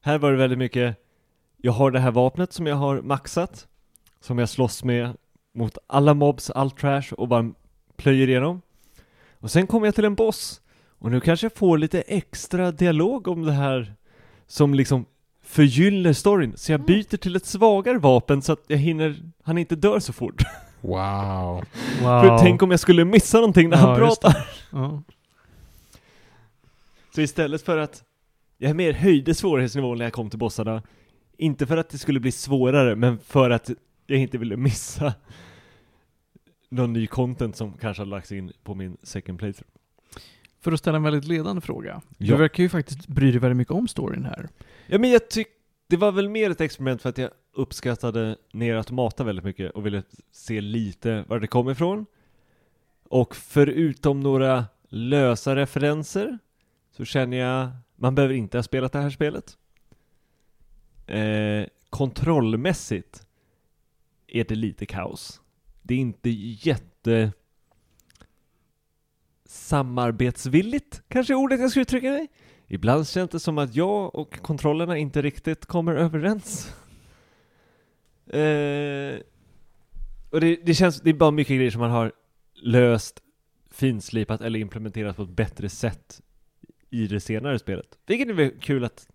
Här 0.00 0.18
var 0.18 0.30
det 0.30 0.38
väldigt 0.38 0.58
mycket, 0.58 0.96
jag 1.56 1.72
har 1.72 1.90
det 1.90 2.00
här 2.00 2.10
vapnet 2.10 2.52
som 2.52 2.66
jag 2.66 2.76
har 2.76 3.02
maxat, 3.02 3.68
som 4.20 4.38
jag 4.38 4.48
slåss 4.48 4.84
med 4.84 5.16
mot 5.54 5.78
alla 5.86 6.14
mobs, 6.14 6.50
all 6.50 6.70
trash 6.70 7.12
och 7.16 7.28
bara 7.28 7.52
plöjer 7.96 8.28
igenom. 8.28 8.62
Och 9.32 9.50
sen 9.50 9.66
kommer 9.66 9.86
jag 9.86 9.94
till 9.94 10.04
en 10.04 10.14
boss, 10.14 10.60
och 10.98 11.10
nu 11.10 11.20
kanske 11.20 11.44
jag 11.44 11.54
får 11.54 11.78
lite 11.78 12.00
extra 12.00 12.72
dialog 12.72 13.28
om 13.28 13.42
det 13.42 13.52
här 13.52 13.94
som 14.46 14.74
liksom 14.74 15.04
förgyller 15.42 16.12
storyn, 16.12 16.52
så 16.56 16.72
jag 16.72 16.84
byter 16.84 17.16
till 17.16 17.36
ett 17.36 17.46
svagare 17.46 17.98
vapen 17.98 18.42
så 18.42 18.52
att 18.52 18.64
jag 18.66 18.78
hinner, 18.78 19.16
han 19.42 19.58
inte 19.58 19.76
dör 19.76 19.98
så 19.98 20.12
fort. 20.12 20.42
Wow. 20.82 21.64
För 22.00 22.38
tänk 22.38 22.62
om 22.62 22.70
jag 22.70 22.80
skulle 22.80 23.04
missa 23.04 23.38
någonting 23.38 23.68
när 23.68 23.76
Ja, 23.76 23.86
han 23.86 23.96
pratar. 23.96 24.48
Ja. 24.70 25.02
Så 27.14 27.20
istället 27.20 27.62
för 27.62 27.78
att 27.78 28.04
jag 28.58 28.76
mer 28.76 28.92
höjde 28.92 29.34
svårighetsnivån 29.34 29.98
när 29.98 30.04
jag 30.04 30.12
kom 30.12 30.30
till 30.30 30.38
bossarna, 30.38 30.82
inte 31.36 31.66
för 31.66 31.76
att 31.76 31.88
det 31.88 31.98
skulle 31.98 32.20
bli 32.20 32.32
svårare, 32.32 32.96
men 32.96 33.18
för 33.18 33.50
att 33.50 33.70
jag 34.06 34.18
inte 34.18 34.38
ville 34.38 34.56
missa 34.56 35.14
någon 36.68 36.92
ny 36.92 37.06
content 37.06 37.56
som 37.56 37.72
kanske 37.72 38.00
hade 38.00 38.10
lagts 38.10 38.32
in 38.32 38.52
på 38.64 38.74
min 38.74 38.96
second 39.02 39.38
playthrough. 39.38 39.70
För 40.60 40.72
att 40.72 40.78
ställa 40.78 40.96
en 40.96 41.02
väldigt 41.02 41.24
ledande 41.24 41.60
fråga. 41.60 42.02
Ja. 42.18 42.26
Du 42.26 42.36
verkar 42.36 42.62
ju 42.62 42.68
faktiskt 42.68 43.06
bry 43.06 43.30
dig 43.30 43.40
väldigt 43.40 43.56
mycket 43.56 43.74
om 43.74 43.88
storyn 43.88 44.24
här. 44.24 44.48
Ja 44.86 44.98
men 44.98 45.10
jag 45.10 45.30
tyckte, 45.30 45.54
det 45.88 45.96
var 45.96 46.12
väl 46.12 46.28
mer 46.28 46.50
ett 46.50 46.60
experiment 46.60 47.02
för 47.02 47.08
att 47.08 47.18
jag 47.18 47.30
uppskattade 47.52 48.36
Ner 48.52 48.74
Automata 48.74 49.24
väldigt 49.24 49.44
mycket 49.44 49.70
och 49.70 49.86
ville 49.86 50.02
se 50.30 50.60
lite 50.60 51.24
var 51.28 51.40
det 51.40 51.46
kom 51.46 51.70
ifrån. 51.70 52.06
Och 53.04 53.36
förutom 53.36 54.20
några 54.20 54.64
lösa 54.88 55.56
referenser 55.56 56.38
så 56.96 57.04
känner 57.04 57.36
jag, 57.36 57.70
man 57.96 58.14
behöver 58.14 58.34
inte 58.34 58.58
ha 58.58 58.62
spelat 58.62 58.92
det 58.92 58.98
här 58.98 59.10
spelet. 59.10 59.58
Eh, 61.06 61.66
kontrollmässigt 61.90 63.26
är 64.26 64.44
det 64.44 64.54
lite 64.54 64.86
kaos. 64.86 65.40
Det 65.82 65.94
är 65.94 65.98
inte 65.98 66.30
jätte 66.30 67.32
samarbetsvilligt, 69.44 71.02
kanske 71.08 71.32
är 71.32 71.34
ordet 71.34 71.60
jag 71.60 71.70
skulle 71.70 71.82
uttrycka 71.82 72.10
mig. 72.10 72.28
Ibland 72.66 73.08
känns 73.08 73.30
det 73.30 73.40
som 73.40 73.58
att 73.58 73.74
jag 73.74 74.14
och 74.14 74.40
kontrollerna 74.40 74.96
inte 74.96 75.22
riktigt 75.22 75.66
kommer 75.66 75.94
överens. 75.94 76.74
Eh, 78.26 79.20
och 80.30 80.40
det, 80.40 80.56
det 80.62 80.74
känns, 80.74 81.00
det 81.00 81.10
är 81.10 81.14
bara 81.14 81.30
mycket 81.30 81.56
grejer 81.56 81.70
som 81.70 81.80
man 81.80 81.90
har 81.90 82.12
löst, 82.54 83.22
finslipat 83.70 84.40
eller 84.40 84.58
implementerat 84.58 85.16
på 85.16 85.22
ett 85.22 85.28
bättre 85.28 85.68
sätt 85.68 86.22
i 86.90 87.06
det 87.06 87.20
senare 87.20 87.58
spelet. 87.58 87.98
Vilket 88.06 88.28
är 88.28 88.32
väl 88.32 88.50
kul 88.60 88.84
att 88.84 89.08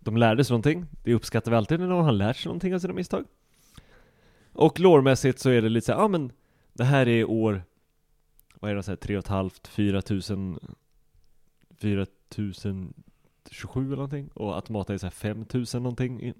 de 0.00 0.16
lärde 0.16 0.44
sig 0.44 0.52
någonting. 0.52 0.86
Det 1.04 1.14
uppskattar 1.14 1.50
vi 1.50 1.56
alltid 1.56 1.80
när 1.80 1.86
någon 1.86 2.04
har 2.04 2.12
lärt 2.12 2.36
sig 2.36 2.48
någonting 2.48 2.74
av 2.74 2.78
sina 2.78 2.94
misstag. 2.94 3.24
Och 4.52 4.80
lårmässigt 4.80 5.38
så 5.38 5.50
är 5.50 5.62
det 5.62 5.68
lite 5.68 5.86
så 5.86 5.92
ja 5.92 5.96
ah, 5.96 6.08
men 6.08 6.32
det 6.72 6.84
här 6.84 7.08
är 7.08 7.24
år, 7.24 7.62
vad 8.54 8.70
är 8.70 8.74
det, 8.74 8.82
så 8.82 8.90
här, 8.90 8.96
tre 8.96 9.16
och 9.16 9.24
ett 9.24 9.28
halvt, 9.28 9.68
fyra 9.68 10.02
tusen, 10.02 10.58
fyra 11.76 12.06
tusen 12.28 12.94
27 13.50 13.86
eller 13.86 13.96
någonting 13.96 14.28
och 14.34 14.54
Automata 14.54 14.94
är 14.94 14.98
så 14.98 15.06
här 15.06 15.10
5000 15.10 15.82
någonting 15.82 16.34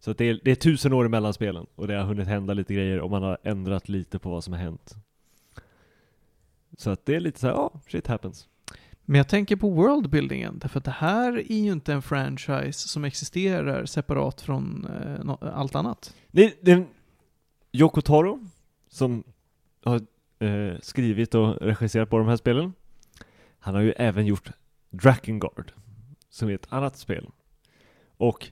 så 0.00 0.12
det 0.12 0.24
är, 0.24 0.40
det 0.44 0.50
är 0.50 0.54
tusen 0.54 0.92
år 0.92 1.04
emellan 1.04 1.34
spelen 1.34 1.66
och 1.74 1.88
det 1.88 1.94
har 1.94 2.04
hunnit 2.04 2.28
hända 2.28 2.54
lite 2.54 2.74
grejer 2.74 3.00
och 3.00 3.10
man 3.10 3.22
har 3.22 3.38
ändrat 3.42 3.88
lite 3.88 4.18
på 4.18 4.30
vad 4.30 4.44
som 4.44 4.52
har 4.52 4.60
hänt. 4.60 4.94
Så 6.76 6.90
att 6.90 7.06
det 7.06 7.14
är 7.14 7.20
lite 7.20 7.40
så 7.40 7.46
här, 7.46 7.54
ja, 7.54 7.72
shit 7.88 8.06
happens. 8.06 8.48
Men 9.04 9.18
jag 9.18 9.28
tänker 9.28 9.56
på 9.56 9.70
worldbuildingen, 9.70 10.58
därför 10.58 10.78
att 10.78 10.84
det 10.84 10.90
här 10.90 11.32
är 11.38 11.56
ju 11.56 11.72
inte 11.72 11.92
en 11.92 12.02
franchise 12.02 12.88
som 12.88 13.04
existerar 13.04 13.86
separat 13.86 14.40
från 14.40 14.86
eh, 14.86 15.48
allt 15.54 15.74
annat. 15.74 16.14
Det, 16.30 16.54
det 16.60 16.84
Yoko 17.72 18.00
Taro 18.00 18.46
som 18.88 19.24
har 19.84 20.00
eh, 20.38 20.78
skrivit 20.82 21.34
och 21.34 21.56
regisserat 21.60 22.10
på 22.10 22.18
de 22.18 22.28
här 22.28 22.36
spelen. 22.36 22.72
Han 23.58 23.74
har 23.74 23.82
ju 23.82 23.92
även 23.92 24.26
gjort 24.26 24.50
Drakengard 24.90 25.72
som 26.30 26.48
är 26.48 26.54
ett 26.54 26.72
annat 26.72 26.96
spel. 26.96 27.26
Och 28.16 28.50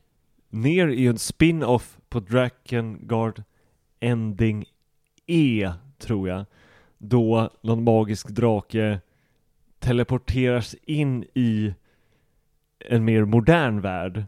Ner 0.50 0.88
är 0.88 0.92
ju 0.92 1.08
en 1.08 1.18
spin-off 1.18 1.98
på 2.08 2.20
Drakengard 2.20 3.42
Ending 4.00 4.64
E, 5.26 5.72
tror 5.98 6.28
jag 6.28 6.44
då 6.98 7.50
någon 7.60 7.84
magisk 7.84 8.28
drake 8.28 9.00
teleporteras 9.78 10.74
in 10.82 11.24
i 11.34 11.74
en 12.78 13.04
mer 13.04 13.24
modern 13.24 13.80
värld 13.80 14.24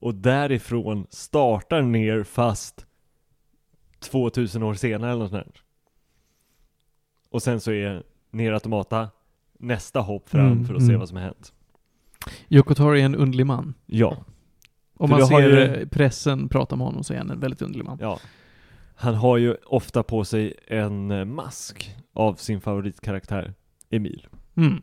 och 0.00 0.14
därifrån 0.14 1.06
startar 1.10 1.82
ner 1.82 2.22
fast 2.22 2.86
2000 3.98 4.62
år 4.62 4.74
senare 4.74 5.10
eller 5.10 5.22
något 5.22 5.30
sånt. 5.30 5.62
Och 7.30 7.42
sen 7.42 7.60
så 7.60 7.72
är 7.72 8.02
ner 8.30 8.52
automata 8.52 9.08
nästa 9.58 10.00
hopp 10.00 10.28
fram 10.28 10.52
Mm, 10.52 10.64
för 10.64 10.74
att 10.74 10.82
se 10.82 10.88
mm. 10.88 10.98
vad 10.98 11.08
som 11.08 11.16
har 11.16 11.24
hänt. 11.24 11.52
Yoko 12.48 12.74
Taro 12.74 12.96
är 12.96 13.04
en 13.04 13.14
underlig 13.14 13.46
man. 13.46 13.74
Ja, 13.86 14.24
Om 14.96 15.10
man 15.10 15.26
ser 15.26 15.40
ju- 15.78 15.86
pressen 15.88 16.48
prata 16.48 16.76
med 16.76 16.86
honom 16.86 17.04
så 17.04 17.14
är 17.14 17.18
han 17.18 17.30
en 17.30 17.40
väldigt 17.40 17.62
underlig 17.62 17.84
man. 17.84 17.98
ja. 18.00 18.20
Han 18.98 19.14
har 19.14 19.36
ju 19.36 19.54
ofta 19.66 20.02
på 20.02 20.24
sig 20.24 20.54
en 20.66 21.34
mask 21.34 21.96
av 22.12 22.34
sin 22.34 22.60
favoritkaraktär, 22.60 23.54
Emil. 23.90 24.26
Mm. 24.56 24.82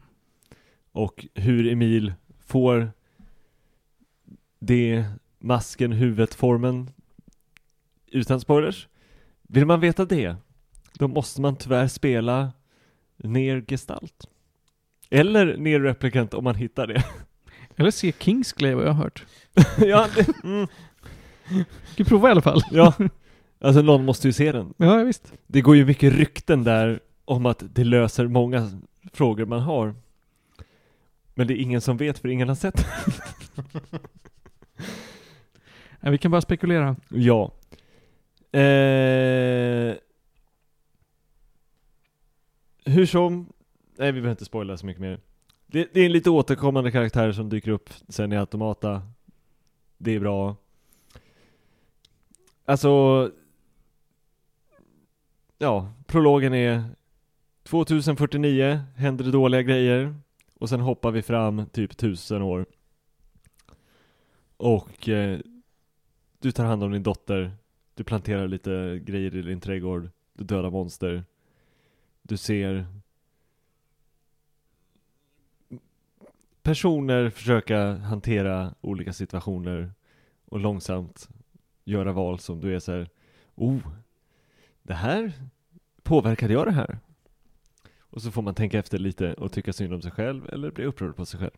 Och 0.92 1.28
hur 1.34 1.68
Emil 1.72 2.14
får 2.46 2.92
det 4.60 5.06
masken, 5.40 5.92
huvudet, 5.92 6.34
formen 6.34 6.90
utan 8.12 8.40
spoilers. 8.40 8.88
Vill 9.42 9.66
man 9.66 9.80
veta 9.80 10.06
det, 10.06 10.36
då 10.94 11.08
måste 11.08 11.42
man 11.42 11.56
tyvärr 11.56 11.88
spela 11.88 12.52
ner 13.18 13.66
gestalt. 13.68 14.28
Eller 15.10 15.58
ner 15.58 15.80
replicant 15.80 16.34
om 16.34 16.44
man 16.44 16.56
hittar 16.56 16.88
det. 16.88 17.04
Eller 17.76 17.92
se 17.92 18.14
Kingsglaive 18.20 18.76
vad 18.76 18.86
jag 18.86 18.94
har 18.94 19.04
hört. 19.04 19.26
ja, 19.78 20.08
det, 20.16 20.28
mm, 20.44 20.68
Ska 21.86 22.04
prova 22.04 22.28
i 22.28 22.32
alla 22.32 22.42
fall. 22.42 22.62
ja, 22.72 22.94
alltså 23.60 23.82
någon 23.82 24.06
måste 24.06 24.28
ju 24.28 24.34
se 24.34 24.52
den. 24.52 24.74
Ja, 24.78 24.96
visst. 25.04 25.34
Det 25.48 25.62
går 25.62 25.76
ju 25.76 25.86
mycket 25.86 26.14
rykten 26.14 26.64
där 26.64 27.00
om 27.26 27.46
att 27.46 27.64
det 27.76 27.84
löser 27.84 28.28
många 28.28 28.82
frågor 29.14 29.46
man 29.46 29.60
har. 29.60 29.96
Men 31.34 31.48
det 31.48 31.54
är 31.54 31.62
ingen 31.62 31.82
som 31.82 31.98
vet 31.98 32.20
för 32.20 32.28
ingen 32.30 32.48
har 32.48 32.56
sett. 32.56 32.86
Ja, 36.00 36.10
vi 36.10 36.18
kan 36.18 36.32
bara 36.32 36.42
spekulera. 36.42 36.96
Ja. 37.10 37.52
Eh, 38.52 39.96
hur 42.86 43.06
som, 43.06 43.54
nej 43.98 44.12
vi 44.12 44.22
behöver 44.22 44.32
inte 44.32 44.46
spoila 44.46 44.78
så 44.78 44.86
mycket 44.86 45.02
mer. 45.02 45.20
Det, 45.74 45.94
det 45.94 46.02
är 46.02 46.06
en 46.06 46.12
lite 46.12 46.30
återkommande 46.30 46.92
karaktär 46.92 47.32
som 47.32 47.50
dyker 47.50 47.72
upp 47.72 47.90
sen 48.10 48.34
i 48.34 48.38
Automata. 48.38 49.02
Det 49.98 50.12
är 50.12 50.20
bra. 50.20 50.56
Alltså, 52.66 53.32
ja, 55.58 55.94
prologen 56.06 56.54
är 56.54 56.84
2049 57.64 58.82
händer 58.96 59.26
det 59.26 59.32
dåliga 59.32 59.62
grejer 59.62 60.16
och 60.60 60.70
sen 60.70 60.82
hoppar 60.82 61.12
vi 61.12 61.22
fram 61.22 61.66
typ 61.66 61.98
tusen 61.98 62.42
år. 62.42 62.66
Och 64.58 65.10
eh, 65.10 65.40
du 66.40 66.52
tar 66.52 66.66
hand 66.66 66.84
om 66.84 66.92
din 66.92 67.04
dotter, 67.04 67.52
du 67.96 68.04
planterar 68.04 68.48
lite 68.48 69.00
grejer 69.04 69.36
i 69.36 69.42
din 69.42 69.62
trädgård, 69.62 70.10
du 70.34 70.44
dödar 70.44 70.70
monster, 70.70 71.24
du 72.22 72.38
ser 72.38 72.86
personer 76.64 77.30
försöka 77.30 77.94
hantera 77.94 78.76
olika 78.82 79.14
situationer 79.14 79.94
och 80.46 80.60
långsamt 80.60 81.30
göra 81.84 82.12
val 82.12 82.40
som 82.40 82.62
du 82.62 82.76
är 82.76 82.80
så 82.80 82.92
här, 82.92 83.10
oh, 83.56 83.88
det 84.84 84.94
här, 84.94 85.34
påverkade 86.04 86.54
jag 86.54 86.68
det 86.68 86.72
här? 86.72 87.00
Och 88.00 88.22
så 88.22 88.32
får 88.32 88.42
man 88.42 88.56
tänka 88.56 88.80
efter 88.80 88.98
lite 88.98 89.34
och 89.34 89.52
tycka 89.52 89.74
synd 89.74 89.94
om 89.94 90.02
sig 90.02 90.12
själv 90.12 90.50
eller 90.50 90.72
bli 90.72 90.86
upprörd 90.86 91.16
på 91.16 91.26
sig 91.26 91.40
själv. 91.40 91.58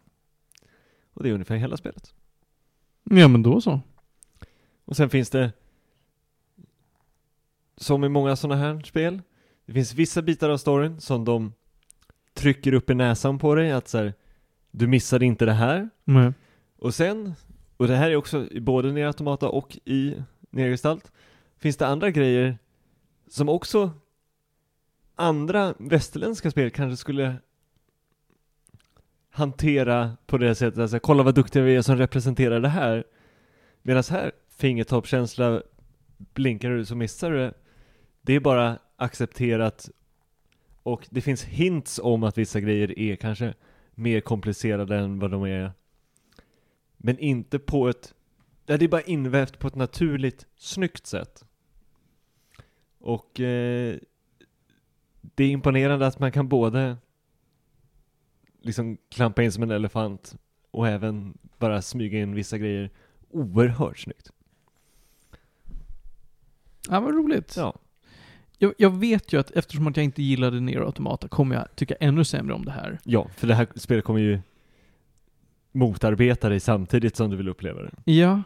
Och 1.13 1.23
det 1.23 1.29
är 1.29 1.33
ungefär 1.33 1.55
hela 1.55 1.77
spelet. 1.77 2.13
Ja, 3.03 3.27
men 3.27 3.43
då 3.43 3.61
så. 3.61 3.79
Och 4.85 4.97
sen 4.97 5.09
finns 5.09 5.29
det 5.29 5.51
som 7.77 8.03
i 8.03 8.09
många 8.09 8.35
sådana 8.35 8.61
här 8.61 8.81
spel 8.83 9.21
det 9.65 9.73
finns 9.73 9.93
vissa 9.93 10.21
bitar 10.21 10.49
av 10.49 10.57
storyn 10.57 11.01
som 11.01 11.25
de 11.25 11.53
trycker 12.33 12.73
upp 12.73 12.89
i 12.89 12.93
näsan 12.93 13.39
på 13.39 13.55
dig 13.55 13.71
att 13.71 13.87
så 13.87 13.97
här, 13.97 14.13
du 14.77 14.87
missade 14.87 15.25
inte 15.25 15.45
det 15.45 15.53
här 15.53 15.89
Nej. 16.03 16.33
och 16.77 16.93
sen 16.93 17.33
och 17.77 17.87
det 17.87 17.95
här 17.95 18.11
är 18.11 18.15
också 18.15 18.47
i 18.51 18.59
både 18.59 18.91
Nier 18.91 19.07
Automata 19.07 19.49
och 19.49 19.77
i 19.85 20.15
Nergestalt 20.49 21.11
finns 21.57 21.77
det 21.77 21.87
andra 21.87 22.11
grejer 22.11 22.57
som 23.27 23.49
också 23.49 23.91
andra 25.15 25.73
västerländska 25.77 26.51
spel 26.51 26.71
kanske 26.71 26.97
skulle 26.97 27.35
hantera 29.29 30.17
på 30.25 30.37
det 30.37 30.55
sättet, 30.55 30.79
alltså 30.79 30.99
kolla 30.99 31.23
vad 31.23 31.35
duktiga 31.35 31.63
vi 31.63 31.75
är 31.75 31.81
som 31.81 31.97
representerar 31.97 32.59
det 32.59 32.69
här 32.69 33.03
Medan 33.87 34.03
här, 34.09 34.31
fingertoppskänsla, 34.57 35.61
blinkar 36.17 36.69
du 36.69 36.85
så 36.85 36.95
missar 36.95 37.31
du 37.31 37.37
det. 37.37 37.53
Det 38.21 38.33
är 38.33 38.39
bara 38.39 38.79
accepterat 38.95 39.89
och 40.83 41.07
det 41.09 41.21
finns 41.21 41.43
hints 41.43 41.99
om 42.03 42.23
att 42.23 42.37
vissa 42.37 42.59
grejer 42.59 42.99
är 42.99 43.15
kanske 43.15 43.53
mer 43.95 44.21
komplicerade 44.21 44.97
än 44.97 45.19
vad 45.19 45.31
de 45.31 45.43
är. 45.43 45.71
Men 46.97 47.19
inte 47.19 47.59
på 47.59 47.89
ett, 47.89 48.13
ja, 48.65 48.77
det 48.77 48.85
är 48.85 48.89
bara 48.89 49.01
invävt 49.01 49.59
på 49.59 49.67
ett 49.67 49.75
naturligt, 49.75 50.47
snyggt 50.55 51.07
sätt. 51.07 51.45
Och 52.97 53.39
eh, 53.39 53.97
det 55.21 55.43
är 55.43 55.49
imponerande 55.49 56.07
att 56.07 56.19
man 56.19 56.31
kan 56.31 56.47
både 56.47 56.97
liksom 58.61 58.97
klampa 59.09 59.43
in 59.43 59.51
som 59.51 59.63
en 59.63 59.71
elefant 59.71 60.35
och 60.71 60.87
även 60.87 61.37
bara 61.57 61.81
smyga 61.81 62.19
in 62.19 62.35
vissa 62.35 62.57
grejer 62.57 62.89
oerhört 63.29 63.99
snyggt. 63.99 64.31
Ja, 66.89 66.99
vad 66.99 67.15
roligt. 67.15 67.55
Ja. 67.57 67.79
Jag, 68.57 68.73
jag 68.77 68.89
vet 68.89 69.33
ju 69.33 69.39
att 69.39 69.51
eftersom 69.51 69.87
att 69.87 69.97
jag 69.97 70.03
inte 70.03 70.23
gillade 70.23 70.59
Nier 70.59 70.81
Automata 70.81 71.27
kommer 71.27 71.55
jag 71.55 71.75
tycka 71.75 71.95
ännu 71.99 72.23
sämre 72.23 72.53
om 72.53 72.65
det 72.65 72.71
här. 72.71 72.99
Ja, 73.03 73.27
för 73.35 73.47
det 73.47 73.55
här 73.55 73.67
spelet 73.75 74.05
kommer 74.05 74.19
ju 74.19 74.39
motarbeta 75.71 76.49
dig 76.49 76.59
samtidigt 76.59 77.15
som 77.15 77.29
du 77.29 77.37
vill 77.37 77.49
uppleva 77.49 77.81
det. 77.81 78.11
Ja. 78.11 78.43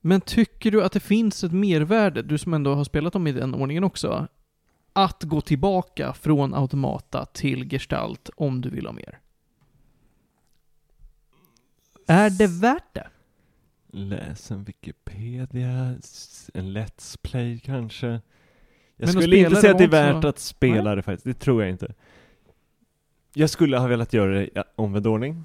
Men 0.00 0.20
tycker 0.20 0.70
du 0.70 0.82
att 0.82 0.92
det 0.92 1.00
finns 1.00 1.44
ett 1.44 1.52
mervärde, 1.52 2.22
du 2.22 2.38
som 2.38 2.54
ändå 2.54 2.74
har 2.74 2.84
spelat 2.84 3.12
dem 3.12 3.26
i 3.26 3.32
den 3.32 3.54
ordningen 3.54 3.84
också, 3.84 4.26
att 4.92 5.22
gå 5.22 5.40
tillbaka 5.40 6.12
från 6.12 6.54
Automata 6.54 7.26
till 7.26 7.70
Gestalt 7.70 8.30
om 8.36 8.60
du 8.60 8.70
vill 8.70 8.86
ha 8.86 8.92
mer? 8.92 9.18
Är 12.06 12.30
det 12.30 12.46
värt 12.46 12.94
det? 12.94 13.08
Läs 13.92 14.50
en 14.50 14.64
Wikipedia, 14.64 15.70
en 16.54 16.76
Let's 16.76 17.18
Play 17.22 17.58
kanske. 17.58 18.20
Jag 19.00 19.06
Men 19.14 19.22
skulle 19.22 19.36
inte 19.36 19.56
säga 19.56 19.72
att 19.72 19.78
det 19.78 19.84
är 19.84 19.88
också- 19.88 20.14
värt 20.14 20.24
att 20.24 20.38
spela 20.38 20.94
det 20.94 21.02
faktiskt, 21.02 21.24
det 21.24 21.34
tror 21.44 21.62
jag 21.62 21.70
inte. 21.70 21.94
Jag 23.34 23.50
skulle 23.50 23.78
ha 23.78 23.86
velat 23.86 24.12
göra 24.12 24.30
det 24.34 24.44
i 24.46 24.62
omvänd 24.76 25.06
ordning. 25.06 25.44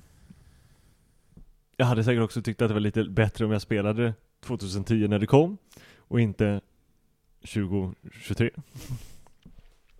Jag 1.77 1.85
hade 1.85 2.03
säkert 2.03 2.23
också 2.23 2.41
tyckt 2.41 2.61
att 2.61 2.67
det 2.67 2.73
var 2.73 2.81
lite 2.81 3.03
bättre 3.03 3.45
om 3.45 3.51
jag 3.51 3.61
spelade 3.61 4.03
det 4.03 4.13
2010 4.45 5.07
när 5.07 5.19
det 5.19 5.27
kom, 5.27 5.57
och 5.97 6.19
inte 6.19 6.61
2023. 7.41 8.49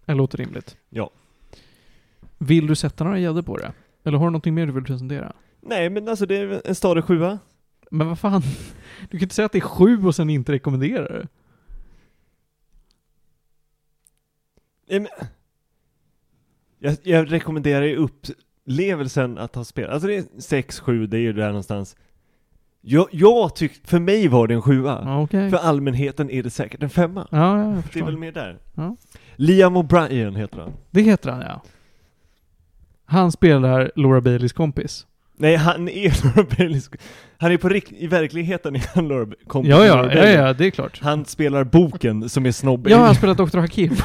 Det 0.05 0.13
låter 0.13 0.37
rimligt. 0.37 0.77
Ja. 0.89 1.09
Vill 2.37 2.67
du 2.67 2.75
sätta 2.75 3.03
några 3.03 3.19
gäddor 3.19 3.41
på 3.41 3.57
det? 3.57 3.73
Eller 4.03 4.17
har 4.17 4.25
du 4.25 4.31
någonting 4.31 4.53
mer 4.53 4.65
du 4.65 4.71
vill 4.71 4.83
presentera? 4.83 5.33
Nej 5.61 5.89
men 5.89 6.07
alltså 6.07 6.25
det 6.25 6.37
är 6.37 6.61
en 6.67 6.75
stadig 6.75 7.03
sjua. 7.03 7.39
Men 7.91 8.07
vad 8.07 8.19
fan? 8.19 8.41
Du 9.09 9.17
kan 9.17 9.25
inte 9.25 9.35
säga 9.35 9.45
att 9.45 9.51
det 9.51 9.57
är 9.57 9.61
sju 9.61 10.05
och 10.05 10.15
sen 10.15 10.29
inte 10.29 10.51
rekommendera 10.51 11.07
det. 11.07 11.13
Nej, 11.13 11.19
men... 11.19 11.27
jag, 16.79 16.97
jag 17.03 17.31
rekommenderar 17.31 17.85
ju 17.85 17.95
upplevelsen 17.95 19.37
att 19.37 19.55
ha 19.55 19.63
spelat, 19.63 19.91
alltså 19.91 20.07
det 20.07 20.15
är 20.15 20.21
6-7, 20.21 21.07
det 21.07 21.17
är 21.17 21.21
ju 21.21 21.33
där 21.33 21.47
någonstans. 21.47 21.95
Jag, 22.81 23.07
jag 23.11 23.55
tyckte, 23.55 23.89
för 23.89 23.99
mig 23.99 24.27
var 24.27 24.47
det 24.47 24.53
en 24.53 24.61
sjua. 24.61 25.01
Ja, 25.05 25.21
okej. 25.21 25.49
För 25.49 25.57
allmänheten 25.57 26.29
är 26.29 26.43
det 26.43 26.49
säkert 26.49 26.83
en 26.83 26.89
femma. 26.89 27.27
Ja, 27.31 27.57
ja, 27.57 27.75
jag 27.75 27.83
Det 27.93 27.99
är 27.99 28.03
väl 28.03 28.17
mer 28.17 28.31
där. 28.31 28.59
Ja. 28.75 28.95
Liam 29.35 29.77
O'Brien 29.77 30.37
heter 30.37 30.59
han. 30.59 30.73
Det 30.91 31.01
heter 31.01 31.31
han, 31.31 31.41
ja. 31.41 31.61
Han 33.05 33.31
spelar 33.31 33.91
Laura 33.95 34.21
Baileys 34.21 34.53
kompis. 34.53 35.07
Nej, 35.37 35.55
han 35.55 35.89
är 35.89 36.23
Laura 36.35 36.47
Baileys, 36.57 36.89
han 37.37 37.51
är 37.51 37.57
på 37.57 37.69
rikt, 37.69 37.91
i 37.91 38.07
verkligheten 38.07 38.75
är 38.75 38.85
han 38.93 39.07
Laura, 39.07 39.33
kompis 39.47 39.69
Ja, 39.71 39.85
ja, 39.85 39.97
ja, 39.97 40.03
Bailey. 40.03 40.33
ja, 40.33 40.53
det 40.53 40.65
är 40.65 40.71
klart. 40.71 40.99
Han 41.01 41.25
spelar 41.25 41.63
boken 41.63 42.29
som 42.29 42.45
är 42.45 42.51
snobben. 42.51 42.91
Ja, 42.91 42.97
han 43.05 43.15
spelar 43.15 43.33
Dr. 43.35 43.57
Hakim. 43.57 43.95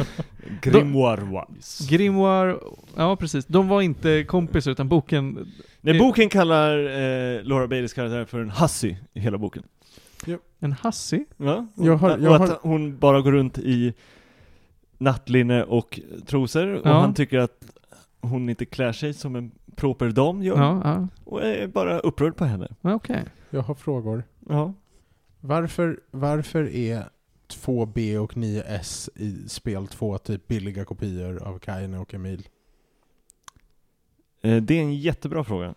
Grimoire 0.62 1.20
Wise. 1.56 1.84
Grimoire, 1.96 2.56
ja 2.96 3.16
precis. 3.16 3.46
De 3.46 3.68
var 3.68 3.82
inte 3.82 4.24
kompisar 4.24 4.70
utan 4.70 4.88
boken... 4.88 5.52
Nej, 5.80 5.98
boken 5.98 6.28
kallar 6.28 6.78
eh, 6.78 7.42
Laura 7.44 7.66
Baileys 7.66 7.92
karaktär 7.92 8.24
för 8.24 8.40
en 8.40 8.50
hussy 8.50 8.94
i 9.14 9.20
hela 9.20 9.38
boken. 9.38 9.62
En 10.60 10.72
hassi? 10.72 11.24
Ja, 11.36 11.66
Jag 11.74 11.96
har- 11.96 12.16
och 12.16 12.22
jag 12.24 12.32
att 12.42 12.48
har- 12.48 12.58
hon 12.62 12.98
bara 12.98 13.20
går 13.20 13.32
runt 13.32 13.58
i 13.58 13.94
nattlinne 14.98 15.62
och 15.64 16.00
trosor 16.26 16.66
och 16.74 16.86
Ja. 16.86 17.00
han 17.00 17.14
tycker 17.14 17.38
att 17.38 17.64
hon 18.20 18.48
inte 18.48 18.64
klär 18.64 18.92
sig 18.92 19.14
som 19.14 19.36
en 19.36 19.50
proper 19.76 20.08
dam 20.10 20.42
gör 20.42 20.56
Ja, 20.56 20.80
ja. 20.84 21.08
och 21.24 21.42
är 21.44 21.66
bara 21.66 21.98
upprörd 21.98 22.36
på 22.36 22.44
henne. 22.44 22.68
okej. 22.82 23.24
Jag 23.50 23.62
har 23.62 23.74
frågor. 23.74 24.24
Ja. 24.48 24.74
Varför, 25.40 26.00
varför 26.10 26.68
är 26.74 27.08
2B 27.48 28.18
och 28.18 28.32
9S 28.34 29.08
i 29.16 29.48
spel 29.48 29.86
2 29.86 30.18
typ 30.18 30.48
billiga 30.48 30.84
kopior 30.84 31.42
av 31.42 31.58
Kaine 31.58 31.94
och 31.98 32.14
Emil? 32.14 32.48
Eh, 34.42 34.56
Det 34.62 34.74
är 34.74 34.80
en 34.82 34.94
jättebra 34.94 35.44
fråga. 35.44 35.74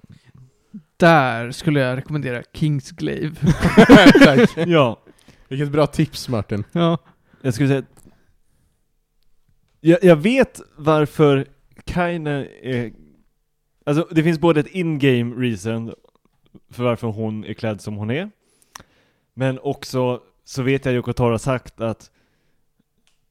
Där 0.98 1.52
skulle 1.52 1.80
jag 1.80 1.98
rekommendera 1.98 2.44
Kingsglaive. 2.54 3.36
Tack. 4.26 4.58
ja, 4.68 5.00
Vilket 5.48 5.72
bra 5.72 5.88
tips 5.88 6.30
Martin. 6.30 6.64
ja. 6.72 6.98
jag 7.42 7.54
skulle 7.54 7.70
säga 7.70 7.80
att 7.80 8.04
jag, 9.82 10.04
jag 10.04 10.16
vet 10.16 10.62
varför 10.76 11.46
Kaine 11.86 12.28
är 12.62 12.92
Alltså 13.90 14.08
det 14.12 14.24
finns 14.24 14.40
både 14.40 14.60
ett 14.60 14.68
in-game 14.68 15.36
reason 15.36 15.94
för 16.72 16.84
varför 16.84 17.08
hon 17.08 17.44
är 17.46 17.54
klädd 17.54 17.82
som 17.82 17.96
hon 17.96 18.12
är 18.12 18.30
Men 19.34 19.60
också 19.60 20.22
så 20.44 20.62
vet 20.64 20.86
jag 20.86 20.96
Yoko 20.96 21.14
Taro 21.14 21.32
har 21.32 21.38
sagt 21.38 21.82
att 21.82 22.12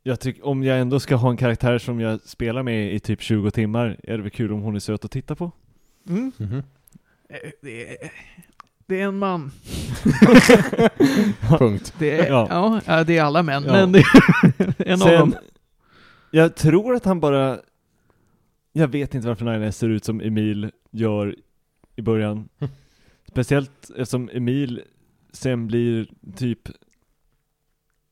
jag 0.03 0.21
tycker, 0.21 0.47
om 0.47 0.63
jag 0.63 0.81
ändå 0.81 1.01
ska 1.01 1.17
ha 1.17 1.31
en 1.31 1.37
karaktär 1.37 1.79
som 1.79 2.01
jag 2.01 2.21
spelar 2.21 2.63
med 2.63 2.95
i 2.95 3.01
typ 3.01 3.23
20 3.23 3.51
timmar, 3.51 3.97
är 4.03 4.17
det 4.17 4.23
väl 4.23 4.31
kul 4.31 4.53
om 4.53 4.61
hon 4.61 4.77
är 4.77 4.81
söt 4.81 5.05
att 5.05 5.11
titta 5.11 5.35
på? 5.35 5.53
Mm. 6.09 6.33
Mhm. 6.37 6.63
Eh, 7.29 7.51
Det 7.63 7.89
är, 7.89 7.97
det 8.87 9.01
är 9.01 9.05
en 9.05 9.19
man. 9.19 9.51
Punkt. 11.59 11.95
Det 11.99 12.19
är, 12.21 12.29
Ja. 12.31 12.81
ja. 12.87 13.05
det 13.05 13.19
är 13.19 13.23
alla 13.23 13.43
män, 13.43 13.65
Ja. 13.67 13.73
men 13.73 13.93
det 13.93 13.99
är 13.99 14.89
en 14.93 15.03
av 15.03 15.09
dem. 15.09 15.35
jag 16.31 16.55
tror 16.55 16.95
att 16.95 17.05
han 17.05 17.21
bara, 17.21 17.59
jag 18.79 18.89
vet 18.89 19.15
inte 19.15 19.29
varför 19.29 19.47
9S 19.47 19.71
ser 19.71 19.89
ut 19.89 20.05
som 20.05 20.21
Emil 20.21 20.71
gör 20.91 21.37
i 21.97 22.03
början. 22.03 22.49
Speciellt 23.29 23.91
eftersom 23.91 24.31
Emil 24.33 24.83
sen 25.33 25.67
blir 25.67 26.09
typ 26.37 26.69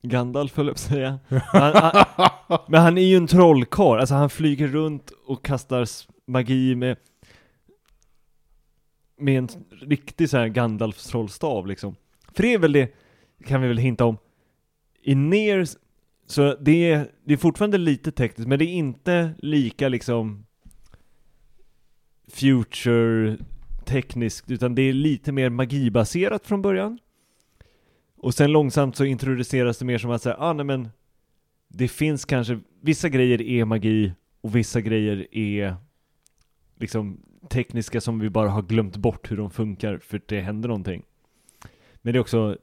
Gandalf 0.01 0.57
höll 0.57 0.67
jag 0.67 0.75
på 0.75 0.77
att 0.77 0.79
säga. 0.79 1.19
Han, 1.27 1.73
han, 1.73 2.59
men 2.67 2.81
han 2.81 2.97
är 2.97 3.01
ju 3.01 3.17
en 3.17 3.27
trollkarl, 3.27 3.99
alltså 3.99 4.15
han 4.15 4.29
flyger 4.29 4.67
runt 4.67 5.11
och 5.25 5.45
kastar 5.45 5.87
magi 6.25 6.75
med 6.75 6.97
med 9.19 9.37
en 9.37 9.49
riktig 9.81 10.29
så 10.29 10.37
här 10.37 10.47
Gandalfs 10.47 11.07
trollstav 11.07 11.67
liksom. 11.67 11.95
För 12.33 12.43
det 12.43 12.53
är 12.53 12.59
väl 12.59 12.71
det, 12.71 12.95
kan 13.45 13.61
vi 13.61 13.67
väl 13.67 13.77
hinta 13.77 14.05
om. 14.05 14.17
I 15.01 15.15
ner 15.15 15.67
så 16.25 16.55
det 16.55 16.91
är, 16.91 17.11
det 17.23 17.33
är 17.33 17.37
fortfarande 17.37 17.77
lite 17.77 18.11
tekniskt, 18.11 18.47
men 18.47 18.59
det 18.59 18.65
är 18.65 18.73
inte 18.73 19.33
lika 19.37 19.89
liksom 19.89 20.45
future 22.27 23.37
tekniskt, 23.85 24.51
utan 24.51 24.75
det 24.75 24.81
är 24.81 24.93
lite 24.93 25.31
mer 25.31 25.49
magibaserat 25.49 26.47
från 26.47 26.61
början. 26.61 26.99
Och 28.17 28.33
sen 28.33 28.51
långsamt 28.51 28.95
så 28.95 29.05
introduceras 29.05 29.77
det 29.77 29.85
mer 29.85 29.97
som 29.97 30.11
att 30.11 30.21
säga, 30.21 30.35
ah 30.39 30.53
nej 30.53 30.65
men 30.65 30.89
det 31.67 31.87
finns 31.87 32.25
kanske, 32.25 32.59
vissa 32.81 33.09
grejer 33.09 33.41
är 33.41 33.65
magi 33.65 34.13
och 34.41 34.55
vissa 34.55 34.81
grejer 34.81 35.27
är 35.31 35.75
liksom 36.75 37.21
tekniska 37.49 38.01
som 38.01 38.19
vi 38.19 38.29
bara 38.29 38.49
har 38.49 38.61
glömt 38.61 38.97
bort 38.97 39.31
hur 39.31 39.37
de 39.37 39.51
funkar 39.51 39.97
för 39.97 40.21
det 40.25 40.41
händer 40.41 40.69
någonting. 40.69 41.03
Men 42.01 42.13
det 42.13 42.17
är 42.17 42.21
också 42.21 42.57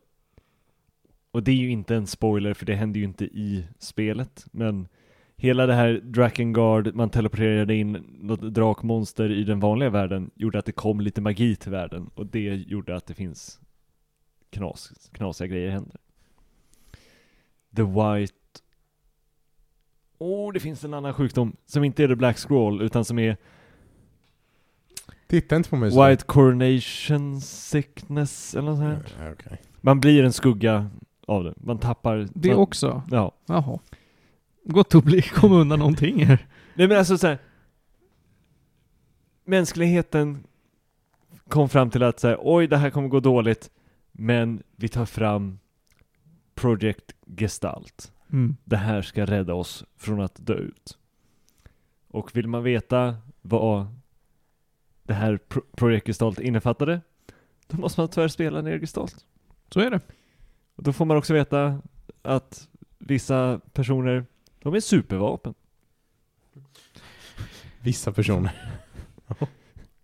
och 1.31 1.43
det 1.43 1.51
är 1.51 1.57
ju 1.57 1.71
inte 1.71 1.95
en 1.95 2.07
spoiler 2.07 2.55
för 2.55 2.67
det 2.67 2.75
händer 2.75 3.01
ju 3.01 3.05
inte 3.05 3.25
i 3.25 3.67
spelet, 3.79 4.47
men 4.51 4.89
hela 5.37 5.67
det 5.67 5.75
här 5.75 6.01
Drakengard, 6.03 6.95
man 6.95 7.11
teleporterade 7.11 7.75
in 7.75 7.93
något 8.21 8.55
drakmonster 8.55 9.31
i 9.31 9.45
den 9.45 9.61
vanliga 9.61 9.91
världen, 9.91 10.31
gjorde 10.35 10.59
att 10.59 10.67
det 10.67 10.73
kom 10.73 11.01
lite 11.01 11.21
magi 11.21 11.57
till 11.57 11.71
världen 11.71 12.11
och 12.15 12.27
det 12.27 12.55
gjorde 12.55 12.97
att 12.97 13.07
det 13.07 13.15
finns 13.15 13.61
knas, 14.51 15.11
knasiga 15.13 15.47
grejer 15.47 15.71
händer. 15.71 16.01
The 17.77 17.83
White 17.83 18.35
Åh, 20.19 20.49
oh, 20.49 20.53
det 20.53 20.61
finns 20.61 20.85
en 20.85 20.95
annan 20.95 21.15
sjukdom 21.15 21.57
som 21.67 21.85
inte 21.85 22.05
är 22.05 22.09
the 22.09 22.15
Black 22.15 22.39
Scroll 22.39 22.83
utan 22.83 23.05
som 23.05 23.19
är 23.19 23.37
Titta 25.27 25.57
inte 25.57 25.71
på 25.71 25.77
mig 25.77 25.91
så. 25.91 26.09
White 26.09 26.25
Coronation 26.25 27.41
Sickness 27.41 28.55
eller 28.55 28.71
något 28.71 28.79
sånt 28.79 29.19
här. 29.19 29.33
Okej. 29.33 29.61
Man 29.81 30.01
blir 30.01 30.25
en 30.25 30.33
skugga 30.33 30.91
av 31.27 31.45
det. 31.45 31.55
Man 31.57 31.79
tappar... 31.79 32.29
Det 32.35 32.49
man, 32.49 32.59
också. 32.59 33.03
Ja. 33.11 33.33
Jaha. 33.47 33.79
Gott 34.65 34.95
att 34.95 35.05
bli, 35.05 35.23
komma 35.23 35.55
undan 35.57 35.79
någonting 35.79 36.25
här. 36.25 36.47
Nej 36.75 36.89
men 36.89 36.99
alltså 36.99 37.19
så 37.19 37.27
här, 37.27 37.39
Mänskligheten 39.45 40.45
kom 41.49 41.69
fram 41.69 41.91
till 41.91 42.03
att 42.03 42.21
säga 42.21 42.39
oj 42.41 42.67
det 42.67 42.77
här 42.77 42.91
kommer 42.91 43.09
gå 43.09 43.21
dåligt, 43.21 43.71
men 44.13 44.63
vi 44.77 44.89
tar 44.89 45.05
fram 45.05 45.59
Project 46.55 47.15
Gestalt. 47.37 48.13
Mm. 48.33 48.57
Det 48.65 48.77
här 48.77 49.03
ska 49.03 49.27
rädda 49.27 49.55
oss 49.55 49.85
från 49.97 50.21
att 50.21 50.47
dö 50.47 50.55
ut. 50.55 50.99
Och 52.09 52.37
vill 52.37 52.49
man 52.49 52.63
veta 52.63 53.17
vad 53.43 53.87
det 55.03 55.15
här 55.15 55.37
Pro- 55.37 55.65
Project 55.77 56.07
Gestalt 56.07 56.41
innefattade, 56.41 57.01
då 57.67 57.77
måste 57.77 58.01
man 58.01 58.09
tyvärr 58.09 58.29
spela 58.29 58.63
ner 58.63 58.79
Gestalt. 58.79 59.25
Så 59.71 59.81
är 59.81 59.91
det. 59.91 60.01
Och 60.77 60.83
då 60.83 60.93
får 60.93 61.05
man 61.05 61.17
också 61.17 61.35
veta 61.35 61.83
att 62.23 62.69
vissa 62.99 63.61
personer, 63.73 64.27
de 64.65 64.75
är 64.75 64.81
supervapen. 64.81 65.55
Vissa 67.81 68.13
personer. 68.13 68.53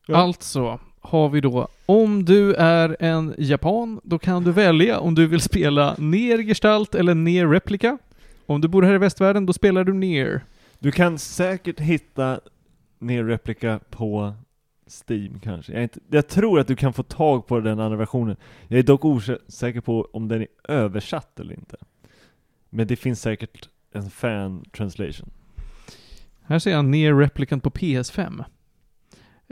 Ja. 0.06 0.16
Alltså 0.16 0.80
har 1.00 1.28
vi 1.28 1.40
då, 1.40 1.68
om 1.86 2.24
du 2.24 2.54
är 2.54 2.96
en 3.00 3.34
japan, 3.38 4.00
då 4.04 4.18
kan 4.18 4.44
du 4.44 4.52
välja 4.52 5.00
om 5.00 5.14
du 5.14 5.26
vill 5.26 5.40
spela 5.40 5.94
ner 5.98 6.38
Gestalt 6.42 6.94
eller 6.94 7.14
ner 7.14 7.48
Replika. 7.48 7.98
Om 8.46 8.60
du 8.60 8.68
bor 8.68 8.82
här 8.82 8.94
i 8.94 8.98
västvärlden, 8.98 9.46
då 9.46 9.52
spelar 9.52 9.84
du 9.84 9.92
ner. 9.92 10.44
Du 10.78 10.92
kan 10.92 11.18
säkert 11.18 11.80
hitta 11.80 12.40
ner 12.98 13.24
replika 13.24 13.80
på 13.90 14.34
Steam 14.86 15.40
kanske. 15.40 15.72
Jag, 15.72 15.82
inte, 15.82 16.00
jag 16.10 16.28
tror 16.28 16.60
att 16.60 16.66
du 16.66 16.76
kan 16.76 16.92
få 16.92 17.02
tag 17.02 17.46
på 17.46 17.60
den 17.60 17.80
andra 17.80 17.96
versionen. 17.98 18.36
Jag 18.68 18.78
är 18.78 18.82
dock 18.82 19.04
osäker 19.04 19.80
på 19.80 20.08
om 20.12 20.28
den 20.28 20.40
är 20.40 20.48
översatt 20.68 21.40
eller 21.40 21.54
inte. 21.54 21.76
Men 22.70 22.86
det 22.86 22.96
finns 22.96 23.20
säkert 23.20 23.68
en 23.92 24.10
fan 24.10 24.64
translation. 24.72 25.30
Här 26.42 26.58
ser 26.58 26.70
jag 26.70 26.84
ner 26.84 27.14
Replicant 27.14 27.62
på 27.62 27.70
PS5. 27.70 28.44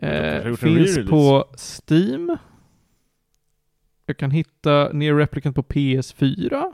kanske 0.01 0.43
har 0.43 0.51
Eh, 0.51 0.55
finns 0.55 1.11
på 1.11 1.49
Steam. 1.57 2.37
Jag 4.07 4.17
kan 4.17 4.31
hitta 4.31 4.93
ner 4.93 5.15
Replicant 5.15 5.57
på 5.57 5.63
PS4. 5.63 6.73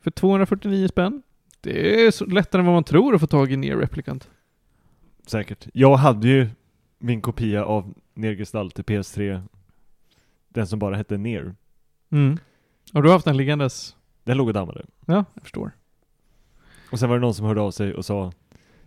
För 0.00 0.10
249 0.10 0.88
spänn. 0.88 1.22
Det 1.60 2.06
är 2.06 2.10
så 2.10 2.24
lättare 2.26 2.60
än 2.60 2.66
vad 2.66 2.74
man 2.74 2.84
tror 2.84 3.14
att 3.14 3.20
få 3.20 3.26
tag 3.26 3.52
i 3.52 3.56
ner 3.56 3.76
Replicant. 3.76 4.30
Säkert. 5.26 5.68
Jag 5.72 5.96
hade 5.96 6.28
ju 6.28 6.48
min 6.98 7.20
kopia 7.20 7.64
av 7.64 7.94
Nergestalt 8.14 8.74
till 8.74 8.84
PS3. 8.84 9.42
Den 10.48 10.66
som 10.66 10.78
bara 10.78 10.96
hette 10.96 11.16
Ner. 11.16 11.54
Mm. 12.10 12.38
Och 12.92 13.02
du 13.02 13.08
har 13.08 13.14
haft 13.14 13.24
den 13.24 13.36
liggandes? 13.36 13.96
Den 14.26 14.36
låg 14.36 14.46
och 14.46 14.54
dammade. 14.54 14.84
Ja, 15.06 15.24
jag 15.34 15.42
förstår. 15.42 15.70
Och 16.90 16.98
sen 16.98 17.08
var 17.08 17.16
det 17.16 17.20
någon 17.20 17.34
som 17.34 17.46
hörde 17.46 17.60
av 17.60 17.70
sig 17.70 17.94
och 17.94 18.04
sa 18.04 18.32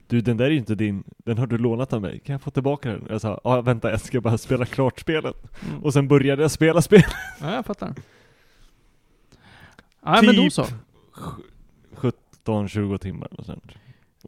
Du 0.07 0.22
den 0.22 0.38
där 0.38 0.45
är 0.45 0.49
ju 0.49 0.57
inte 0.57 0.76
din, 0.76 1.03
den 1.18 1.38
har 1.38 1.48
du 1.48 1.57
lånat 1.57 1.94
av 1.94 2.02
mig, 2.02 2.20
kan 2.20 2.34
jag 2.34 2.41
få 2.41 2.52
tillbaka 2.52 2.90
den? 2.90 3.07
Jag 3.10 3.22
sa, 3.22 3.41
ja 3.44 3.61
vänta 3.61 3.91
jag 3.91 4.02
ska 4.02 4.22
bara 4.22 4.38
spela 4.38 4.66
klart 4.66 4.99
spelet. 4.99 5.36
Mm. 5.70 5.84
Och 5.84 5.94
sen 5.94 6.07
började 6.07 6.41
jag 6.41 6.52
spela 6.52 6.82
spel. 6.82 7.03
Ja, 7.41 7.53
jag 7.53 7.66
fattar. 7.66 7.94
Ja, 10.03 10.22
men 10.22 10.36
då 10.36 10.41
Typ. 10.41 10.53
så. 10.53 10.66
17-20 12.45 12.98
timmar 12.98 13.40
och 13.40 13.45
sånt. 13.45 13.72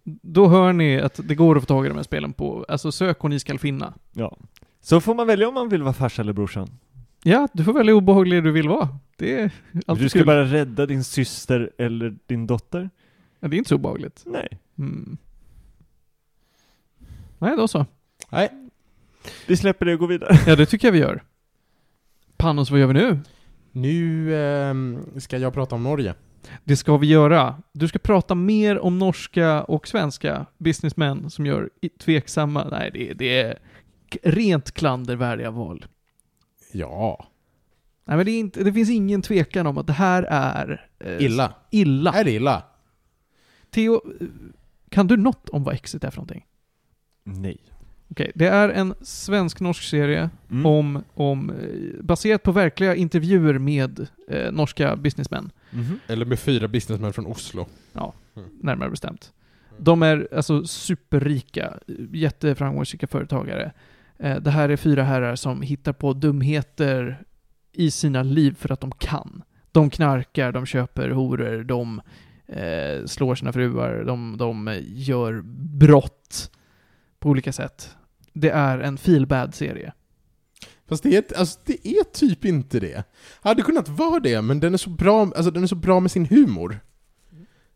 Då 0.03 0.47
hör 0.47 0.73
ni 0.73 1.01
att 1.01 1.19
det 1.23 1.35
går 1.35 1.55
att 1.55 1.63
få 1.63 1.67
tag 1.67 1.85
i 1.85 1.89
de 1.89 1.95
här 1.95 2.03
spelen 2.03 2.33
på, 2.33 2.65
alltså 2.69 2.91
sök 2.91 3.23
och 3.23 3.29
ni 3.29 3.39
skall 3.39 3.59
finna. 3.59 3.93
Ja. 4.13 4.37
Så 4.81 5.01
får 5.01 5.15
man 5.15 5.27
välja 5.27 5.47
om 5.47 5.53
man 5.53 5.69
vill 5.69 5.83
vara 5.83 5.93
farsa 5.93 6.21
eller 6.21 6.33
brorsan. 6.33 6.67
Ja, 7.23 7.47
du 7.53 7.63
får 7.63 7.73
välja 7.73 7.91
hur 7.93 7.97
obehaglig 7.97 8.43
du 8.43 8.51
vill 8.51 8.69
vara. 8.69 8.89
Det 9.17 9.39
är 9.41 9.51
alltid 9.85 10.05
du 10.05 10.09
ska 10.09 10.19
kul. 10.19 10.25
bara 10.25 10.43
rädda 10.45 10.85
din 10.85 11.03
syster 11.03 11.71
eller 11.77 12.15
din 12.25 12.47
dotter? 12.47 12.89
Ja, 13.39 13.47
det 13.47 13.55
är 13.55 13.57
inte 13.57 13.69
så 13.69 13.75
obehagligt. 13.75 14.23
Nej. 14.25 14.59
Mm. 14.77 15.17
Nej, 17.37 17.55
då 17.57 17.67
så. 17.67 17.85
Nej, 18.29 18.49
Vi 19.47 19.57
släpper 19.57 19.85
det 19.85 19.93
och 19.93 19.99
går 19.99 20.07
vidare. 20.07 20.37
Ja, 20.47 20.55
det 20.55 20.65
tycker 20.65 20.87
jag 20.87 20.93
vi 20.93 20.99
gör. 20.99 21.23
Panos, 22.37 22.71
vad 22.71 22.79
gör 22.79 22.87
vi 22.87 22.93
nu? 22.93 23.19
nu 23.71 24.35
ehm, 24.35 25.19
ska 25.19 25.37
jag 25.37 25.53
prata 25.53 25.75
om 25.75 25.83
Norge. 25.83 26.13
Det 26.63 26.77
ska 26.77 26.97
vi 26.97 27.07
göra. 27.07 27.55
Du 27.73 27.87
ska 27.87 27.99
prata 27.99 28.35
mer 28.35 28.79
om 28.79 28.99
norska 28.99 29.63
och 29.63 29.87
svenska 29.87 30.45
businessmän 30.57 31.29
som 31.29 31.45
gör 31.45 31.69
tveksamma, 31.99 32.67
nej 32.71 32.91
det, 32.93 33.13
det 33.13 33.41
är 33.41 33.59
rent 34.23 34.71
klandervärdiga 34.71 35.51
val. 35.51 35.85
Ja. 36.71 37.25
Nej 38.05 38.17
men 38.17 38.25
det, 38.25 38.31
är 38.31 38.39
inte, 38.39 38.63
det 38.63 38.73
finns 38.73 38.89
ingen 38.89 39.21
tvekan 39.21 39.67
om 39.67 39.77
att 39.77 39.87
det 39.87 39.93
här 39.93 40.23
är... 40.23 40.87
eh, 40.99 41.21
Illa. 41.25 41.53
Illa. 41.71 42.13
Är 42.13 42.23
det 42.23 42.31
illa? 42.31 42.63
Theo, 43.69 44.01
eh, 44.21 44.27
kan 44.89 45.07
du 45.07 45.17
något 45.17 45.49
om 45.49 45.63
vad 45.63 45.73
Exit 45.73 46.03
är 46.03 46.09
för 46.11 46.17
någonting? 46.17 46.45
Nej. 47.23 47.57
Okej, 48.09 48.31
det 48.35 48.47
är 48.47 48.69
en 48.69 48.93
svensk-norsk 49.01 49.83
serie 49.83 50.29
Mm. 50.51 50.65
om, 50.65 51.03
om, 51.13 51.49
eh, 51.49 52.03
baserat 52.03 52.43
på 52.43 52.51
verkliga 52.51 52.95
intervjuer 52.95 53.57
med 53.57 54.07
eh, 54.27 54.51
norska 54.51 54.95
businessmän, 54.95 55.51
Mhm. 55.73 55.99
Eller 56.07 56.25
med 56.25 56.39
fyra 56.39 56.67
businessmän 56.67 57.13
från 57.13 57.25
Oslo. 57.25 57.65
närmare 58.61 58.89
bestämt. 58.89 59.33
De 59.77 60.03
är 60.03 60.27
alltså 60.35 60.65
superrika, 60.65 61.73
jätteframgångsrika 62.13 63.07
företagare. 63.07 63.71
Eh, 64.21 64.37
det 64.37 64.51
här 64.51 64.69
är 64.69 64.77
fyra 64.77 65.03
herrar 65.03 65.35
som 65.35 65.61
hittar 65.61 65.93
på 65.93 66.13
dumheter 66.13 67.23
i 67.73 67.91
sina 67.91 68.23
liv 68.23 68.55
för 68.59 68.71
att 68.71 68.81
de 68.81 68.91
kan. 68.91 69.43
De 69.71 69.89
knarkar, 69.89 70.51
de 70.51 70.65
köper 70.65 71.09
horor, 71.09 71.63
de 71.63 72.01
eh, 72.47 73.05
slår 73.05 73.35
sina 73.35 73.53
fruar, 73.53 74.03
de, 74.03 74.37
de 74.37 74.79
gör 74.83 75.41
brott 75.79 76.51
på 77.19 77.29
olika 77.29 77.53
sätt. 77.53 77.95
Det 78.33 78.49
är 78.49 78.79
en 78.79 78.97
feel 78.97 79.27
bad 79.27 79.55
serie 79.55 79.93
Fast 80.91 81.03
det 81.03 81.15
är, 81.15 81.37
alltså, 81.37 81.59
det 81.65 81.87
är 81.87 82.03
typ 82.03 82.45
inte 82.45 82.79
det. 82.79 83.03
Hade 83.41 83.61
kunnat 83.61 83.89
vara 83.89 84.19
det, 84.19 84.41
men 84.41 84.59
den 84.59 84.73
är 84.73 84.77
så 84.77 84.89
bra, 84.89 85.21
alltså, 85.21 85.51
den 85.51 85.63
är 85.63 85.67
så 85.67 85.75
bra 85.75 85.99
med 85.99 86.11
sin 86.11 86.25
humor. 86.25 86.79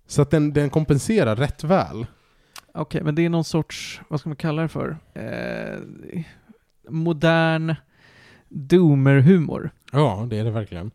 Så 0.08 0.22
att 0.22 0.32
den, 0.32 0.54
den 0.54 0.70
kompenserar 0.70 1.36
rätt 1.36 1.64
väl. 1.64 2.06
Okej, 2.78 3.04
men 3.04 3.16
det 3.16 3.26
är 3.26 3.30
någon 3.30 3.44
sorts, 3.44 4.02
vad 4.08 4.20
ska 4.20 4.30
man 4.30 4.36
kalla 4.36 4.62
det 4.62 4.68
för? 4.68 4.98
Eh, 5.14 5.80
modern 6.90 7.76
doomer-humor. 8.50 9.70
Ja, 9.92 10.28
det 10.30 10.38
är 10.38 10.44
det 10.44 10.52
verkligen. 10.52 10.92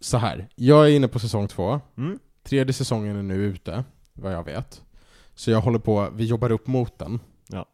Så 0.00 0.16
här, 0.16 0.48
jag 0.54 0.86
är 0.86 0.96
inne 0.96 1.08
på 1.08 1.18
säsong 1.18 1.48
två. 1.48 1.80
Mm. 1.96 2.18
Tredje 2.42 2.72
säsongen 2.72 3.16
är 3.16 3.22
nu 3.22 3.34
ute, 3.34 3.84
vad 4.12 4.32
jag 4.32 4.44
vet. 4.44 4.82
Så 5.34 5.50
jag 5.50 5.60
håller 5.60 5.78
på, 5.78 6.10
vi 6.14 6.24
jobbar 6.24 6.52
upp 6.52 6.66
mot 6.66 6.98
den. 6.98 7.20
Ja. 7.48 7.66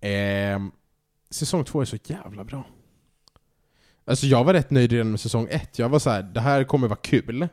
Ehm, 0.00 0.70
säsong 1.30 1.64
två 1.64 1.80
är 1.80 1.84
så 1.84 1.98
jävla 2.04 2.44
bra. 2.44 2.64
Alltså 4.04 4.26
jag 4.26 4.44
var 4.44 4.52
rätt 4.52 4.70
nöjd 4.70 4.92
redan 4.92 5.10
med 5.10 5.20
säsong 5.20 5.46
ett. 5.50 5.78
Jag 5.78 5.88
var 5.88 5.98
så 5.98 6.10
här, 6.10 6.22
det 6.22 6.40
här 6.40 6.64
kommer 6.64 6.88
vara 6.88 6.98
kul. 7.02 7.48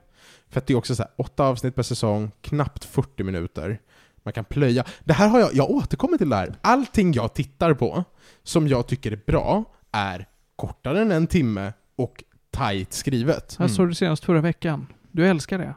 För 0.50 0.60
att 0.60 0.68
det 0.68 0.74
är 0.74 0.78
också 0.78 0.96
så 0.96 1.04
här, 1.04 1.12
åtta 1.16 1.44
avsnitt 1.44 1.76
per 1.76 1.84
säsong, 1.84 2.32
knappt 2.42 2.86
40 2.86 3.24
minuter. 3.24 3.80
Man 4.28 4.34
kan 4.34 4.46
plöja. 4.46 4.84
Det 5.04 5.14
här 5.14 5.28
har 5.28 5.40
jag, 5.40 5.50
jag 5.54 5.70
återkommer 5.70 6.18
till 6.18 6.30
det 6.30 6.36
här. 6.36 6.56
Allting 6.62 7.14
jag 7.14 7.34
tittar 7.34 7.74
på, 7.74 8.04
som 8.44 8.68
jag 8.68 8.88
tycker 8.88 9.12
är 9.12 9.20
bra, 9.28 9.64
är 9.92 10.28
kortare 10.56 11.02
än 11.02 11.12
en 11.12 11.28
timme 11.28 11.74
och 11.96 12.24
tight 12.52 12.94
skrivet. 12.94 13.56
Här 13.60 13.66
Mm. 13.66 13.76
såg 13.76 13.88
du 13.88 13.94
senast 13.96 14.26
förra 14.26 14.42
veckan. 14.42 14.88
Du 15.12 15.28
älskar 15.28 15.58
det. 15.58 15.76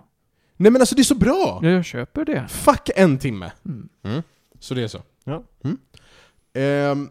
Nej 0.56 0.72
men 0.72 0.82
alltså 0.82 0.94
det 0.94 1.02
är 1.02 1.04
så 1.04 1.14
bra! 1.14 1.60
Ja, 1.62 1.68
jag 1.68 1.84
köper 1.84 2.24
det. 2.24 2.48
Fuck 2.48 2.90
en 2.96 3.18
timme! 3.18 3.52
Mm. 3.64 4.22
Så 4.58 4.74
det 4.74 4.82
är 4.82 4.88
så. 4.88 5.02
Ja. 5.24 5.42
Mm. 5.64 5.78
Ehm, 6.54 7.08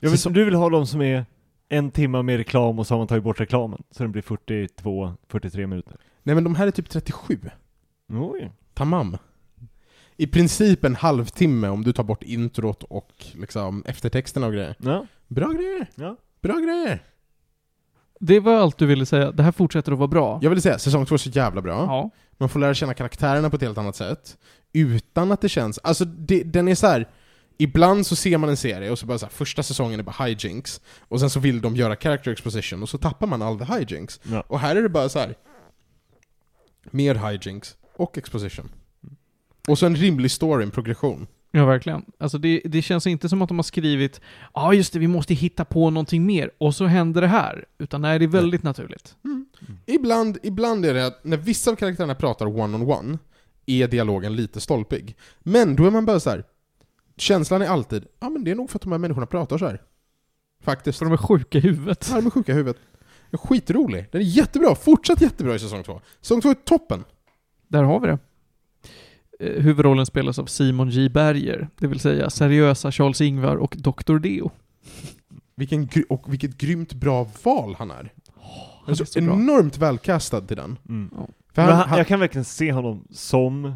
Jag 0.00 0.10
vill, 0.10 0.18
Säsong- 0.18 0.32
du 0.32 0.44
vill 0.44 0.54
ha 0.54 0.68
de 0.70 0.86
som 0.86 1.02
är 1.02 1.26
en 1.68 1.90
timme 1.90 2.22
med 2.22 2.36
reklam 2.36 2.78
och 2.78 2.86
så 2.86 2.94
har 2.94 2.98
man 2.98 3.06
tagit 3.06 3.24
bort 3.24 3.40
reklamen. 3.40 3.82
Så 3.90 4.02
den 4.02 4.12
blir 4.12 4.22
42-43 4.22 5.66
minuter. 5.66 5.96
nej 6.22 6.34
men 6.34 6.44
de 6.44 6.54
här 6.54 6.66
är 6.66 6.70
typ 6.70 6.88
37. 6.90 7.38
Oj. 8.12 8.52
Tamam. 8.74 9.16
I 10.16 10.26
princip 10.26 10.84
en 10.84 10.94
halvtimme 10.94 11.68
om 11.68 11.84
du 11.84 11.92
tar 11.92 12.04
bort 12.04 12.22
introt 12.22 12.82
och 12.82 13.12
liksom 13.34 13.82
eftertexterna 13.86 14.46
och 14.46 14.52
grejer. 14.52 14.76
Ja. 14.78 15.06
Bra 15.28 15.48
grejer! 15.52 15.86
Ja. 15.94 16.16
Bra 16.42 16.58
grejer! 16.58 17.02
Det 18.20 18.40
var 18.40 18.54
allt 18.54 18.78
du 18.78 18.86
ville 18.86 19.06
säga. 19.06 19.32
Det 19.32 19.42
här 19.42 19.52
fortsätter 19.52 19.92
att 19.92 19.98
vara 19.98 20.08
bra. 20.08 20.38
Jag 20.42 20.50
vill 20.50 20.62
säga, 20.62 20.78
säsong 20.78 21.06
två 21.06 21.14
är 21.14 21.18
så 21.18 21.30
jävla 21.30 21.62
bra. 21.62 21.72
Ja. 21.72 22.10
Man 22.38 22.48
får 22.48 22.60
lära 22.60 22.74
känna 22.74 22.94
karaktärerna 22.94 23.50
på 23.50 23.56
ett 23.56 23.62
helt 23.62 23.78
annat 23.78 23.96
sätt. 23.96 24.38
Utan 24.72 25.32
att 25.32 25.40
det 25.40 25.48
känns... 25.48 25.78
Alltså 25.78 26.04
det, 26.04 26.42
den 26.42 26.68
är 26.68 26.74
så 26.74 26.86
här. 26.86 27.08
Ibland 27.58 28.06
så 28.06 28.16
ser 28.16 28.38
man 28.38 28.50
en 28.50 28.56
serie 28.56 28.90
och 28.90 28.98
så 28.98 29.06
bara 29.06 29.18
så 29.18 29.26
här, 29.26 29.30
första 29.30 29.62
säsongen 29.62 30.00
är 30.00 30.04
bara 30.04 30.24
hijinks. 30.24 30.80
Och 31.00 31.20
sen 31.20 31.30
så 31.30 31.40
vill 31.40 31.60
de 31.60 31.76
göra 31.76 31.96
character 31.96 32.30
exposition 32.30 32.82
och 32.82 32.88
så 32.88 32.98
tappar 32.98 33.26
man 33.26 33.42
all 33.42 33.58
the 33.58 33.64
hijinks. 33.64 34.20
Ja. 34.22 34.44
Och 34.46 34.60
här 34.60 34.76
är 34.76 34.82
det 34.82 34.88
bara 34.88 35.08
så 35.08 35.18
här. 35.18 35.34
Mer 36.90 37.14
hijinks 37.14 37.76
och 37.96 38.18
exposition. 38.18 38.68
Och 39.68 39.78
så 39.78 39.86
en 39.86 39.96
rimlig 39.96 40.30
story, 40.30 40.64
en 40.64 40.70
progression. 40.70 41.26
Ja, 41.50 41.66
verkligen. 41.66 42.04
Alltså 42.18 42.38
det, 42.38 42.62
det 42.64 42.82
känns 42.82 43.06
inte 43.06 43.28
som 43.28 43.42
att 43.42 43.48
de 43.48 43.58
har 43.58 43.62
skrivit 43.62 44.20
ja 44.54 44.60
ah, 44.62 44.72
just 44.72 44.92
det, 44.92 44.98
vi 44.98 45.08
måste 45.08 45.34
hitta 45.34 45.64
på 45.64 45.90
någonting 45.90 46.26
mer, 46.26 46.50
och 46.58 46.74
så 46.74 46.86
händer 46.86 47.20
det 47.20 47.26
här. 47.26 47.64
Utan 47.78 48.02
nej, 48.02 48.18
det 48.18 48.24
är 48.24 48.28
väldigt 48.28 48.62
naturligt. 48.62 49.16
Ibland, 49.86 50.38
ibland 50.42 50.86
är 50.86 50.94
det 50.94 51.06
att 51.06 51.24
när 51.24 51.36
vissa 51.36 51.70
av 51.70 51.76
karaktärerna 51.76 52.14
pratar 52.14 52.46
one-on-one 52.46 53.18
är 53.66 53.88
dialogen 53.88 54.36
lite 54.36 54.60
stolpig. 54.60 55.16
Men 55.40 55.76
då 55.76 55.86
är 55.86 55.90
man 55.90 56.06
bara 56.06 56.20
så 56.20 56.30
här. 56.30 56.44
Känslan 57.16 57.62
är 57.62 57.66
alltid, 57.66 58.04
ja 58.20 58.30
men 58.30 58.44
det 58.44 58.50
är 58.50 58.54
nog 58.54 58.70
för 58.70 58.78
att 58.78 58.82
de 58.82 58.92
här 58.92 58.98
människorna 58.98 59.26
pratar 59.26 59.58
så 59.58 59.66
här. 59.66 59.82
Faktiskt. 60.64 60.98
För 60.98 61.06
de 61.06 61.12
är 61.12 61.16
sjuka 61.16 61.58
i 61.58 61.60
huvudet. 61.60 62.06
Ja, 62.10 62.16
de 62.16 62.26
är 62.26 62.30
sjuka 62.30 62.52
i 62.52 62.54
huvudet. 62.54 62.82
Den 63.30 63.40
är 63.40 63.46
skitrolig. 63.46 64.06
Den 64.12 64.20
är 64.20 64.24
jättebra. 64.24 64.74
Fortsatt 64.74 65.20
jättebra 65.20 65.54
i 65.54 65.58
säsong 65.58 65.82
två. 65.82 66.00
Säsong 66.20 66.40
två 66.40 66.50
är 66.50 66.54
toppen. 66.54 67.04
Där 67.68 67.82
har 67.82 68.00
vi 68.00 68.06
det. 68.06 68.18
Eh, 69.40 69.62
huvudrollen 69.62 70.06
spelas 70.06 70.38
av 70.38 70.46
Simon 70.46 70.90
J. 70.90 71.08
Berger, 71.08 71.68
det 71.78 71.86
vill 71.86 72.00
säga 72.00 72.30
seriösa 72.30 72.90
Charles-Ingvar 72.90 73.56
och 73.56 73.76
Dr. 73.78 74.18
Deo. 74.18 74.50
Vilken, 75.54 75.88
och 76.08 76.32
vilket 76.32 76.58
grymt 76.58 76.94
bra 76.94 77.30
val 77.42 77.74
han 77.78 77.90
är. 77.90 78.12
Han 78.84 78.92
är 78.92 78.94
så, 78.94 79.06
så 79.06 79.20
bra. 79.20 79.34
enormt 79.34 79.78
välkastad 79.78 80.40
till 80.40 80.56
den. 80.56 80.78
Mm. 80.88 81.10
Han, 81.54 81.72
han, 81.72 81.98
jag 81.98 82.06
kan 82.06 82.20
verkligen 82.20 82.44
se 82.44 82.72
honom 82.72 83.04
som 83.10 83.74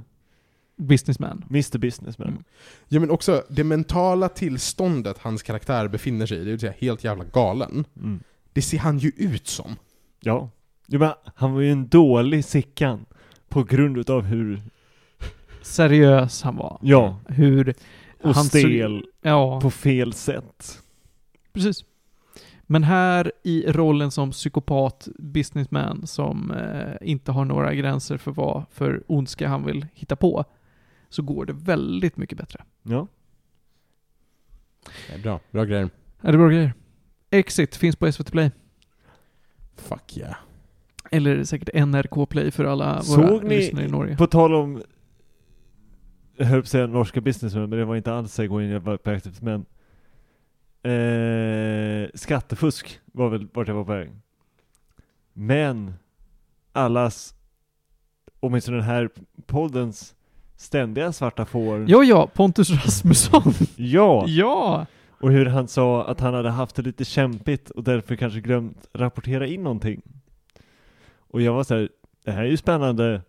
Businessman. 0.77 1.45
Mr 1.51 1.79
Businessman. 1.79 2.29
Mm. 2.29 2.45
ja, 2.89 3.01
men 3.01 3.11
också 3.11 3.43
det 3.49 3.65
mentala 3.65 4.29
tillståndet 4.29 5.19
hans 5.19 5.43
karaktär 5.43 5.89
befinner 5.89 6.27
sig 6.27 6.39
i, 6.39 6.45
det 6.45 6.51
vill 6.51 6.61
säga 6.61 6.75
helt 6.79 7.05
jävla 7.05 7.25
galen. 7.25 7.85
Mm. 7.97 8.21
Det 8.53 8.63
ser 8.63 8.79
han 8.79 8.99
ju 8.99 9.13
ut 9.17 9.47
som. 9.47 9.77
Ja. 10.21 10.51
Jo, 10.87 10.99
men 10.99 11.13
han 11.35 11.53
var 11.53 11.61
ju 11.61 11.73
en 11.73 11.89
dålig 11.89 12.45
Sickan. 12.45 13.07
På 13.49 13.65
grund 13.65 13.99
utav 13.99 14.23
hur, 14.23 14.61
Seriös 15.69 16.43
han 16.43 16.57
var. 16.57 16.79
ja, 16.83 17.17
Hur 17.29 17.75
och 18.23 18.35
han 18.35 18.45
såg- 18.45 18.49
stel 18.61 19.05
Ja, 19.23 19.61
på 19.61 19.71
fel 19.71 20.13
sätt. 20.13 20.83
precis. 21.53 21.85
Men 22.71 22.83
här 22.85 23.33
i 23.45 23.65
rollen 23.73 24.11
som 24.11 24.31
psykopat 24.31 25.09
businessman 25.19 26.07
som 26.07 26.51
eh, 26.51 27.09
inte 27.09 27.33
har 27.33 27.45
några 27.45 27.75
gränser 27.75 28.17
för 28.17 28.31
vad 28.31 28.65
för 28.71 29.03
ondska 29.07 29.49
han 29.49 29.65
vill 29.65 29.87
hitta 29.95 30.17
på, 30.17 30.45
så 31.09 31.23
går 31.23 31.45
det 31.47 31.53
väldigt 31.53 32.17
mycket 32.17 32.39
bättre. 32.39 32.65
Ja. 32.83 33.07
Det 35.09 35.15
är 35.15 35.19
bra, 35.19 35.41
bra 35.51 35.65
grejer. 35.65 35.91
Är 36.21 36.33
det 36.33 36.39
bra 36.39 36.49
grejer? 36.49 36.73
Exit 37.31 37.77
finns 37.77 37.97
på 37.97 38.13
SVT 38.13 38.31
Play. 38.33 38.51
Fuck 39.77 40.17
yeah. 40.17 40.35
Eller 41.11 41.45
säkert 41.45 41.75
NRK 41.75 42.27
Play 42.29 42.51
för 42.51 42.65
alla 42.65 42.93
våra 42.95 43.03
Såg 43.03 43.45
ni- 43.45 43.57
lyssnare 43.57 43.85
i 43.85 43.89
Norge. 43.89 44.17
På 44.17 44.27
tal 44.27 44.55
om, 44.55 44.83
jag 46.39 46.47
höll 46.47 46.61
på 46.61 46.65
att 46.65 46.69
säga 46.69 46.87
norska 46.87 47.21
businessmen, 47.21 47.71
men 47.71 47.79
det 47.79 47.85
var 47.85 47.97
inte 47.97 48.13
alls 48.13 48.33
Segwayn 48.33 48.71
jag 48.71 48.81
var 48.81 48.97
på 48.97 49.11
efter, 49.11 49.33
men 49.41 49.67
eh, 50.93 52.09
skattefusk 52.15 53.01
var 53.07 53.29
väl 53.29 53.49
vart 53.53 53.69
jag 53.69 53.75
var 53.75 53.85
på 53.85 53.93
väg. 53.93 54.11
Men 55.33 55.95
allas, 56.73 57.35
åtminstone 58.41 58.77
den 58.77 58.87
här 58.87 59.11
poddens 59.47 60.15
ständiga 60.57 61.13
svarta 61.13 61.47
får. 61.47 61.91
Ja, 61.91 62.05
ja, 62.05 62.27
Pontus 62.27 62.71
Rasmusson. 62.71 63.53
ja! 63.77 64.25
ja! 64.27 64.87
Och 65.21 65.33
hur 65.33 65.47
han 65.47 65.69
sa 65.69 66.05
att 66.05 66.21
han 66.21 66.35
hade 66.35 66.51
haft 66.51 66.77
det 66.77 66.83
lite 66.83 67.05
kämpigt 67.05 67.71
och 67.71 67.85
därför 67.85 68.17
kanske 68.17 68.41
glömt 68.41 68.89
rapportera 68.93 69.47
in 69.47 69.63
någonting. 69.63 70.03
Och 71.17 71.43
jag 71.43 71.53
var 71.53 71.65
så 71.65 71.75
här, 71.75 71.89
det 72.25 72.31
här 72.31 72.43
är 72.43 72.51
ju 72.51 72.57
spännande. 72.57 73.23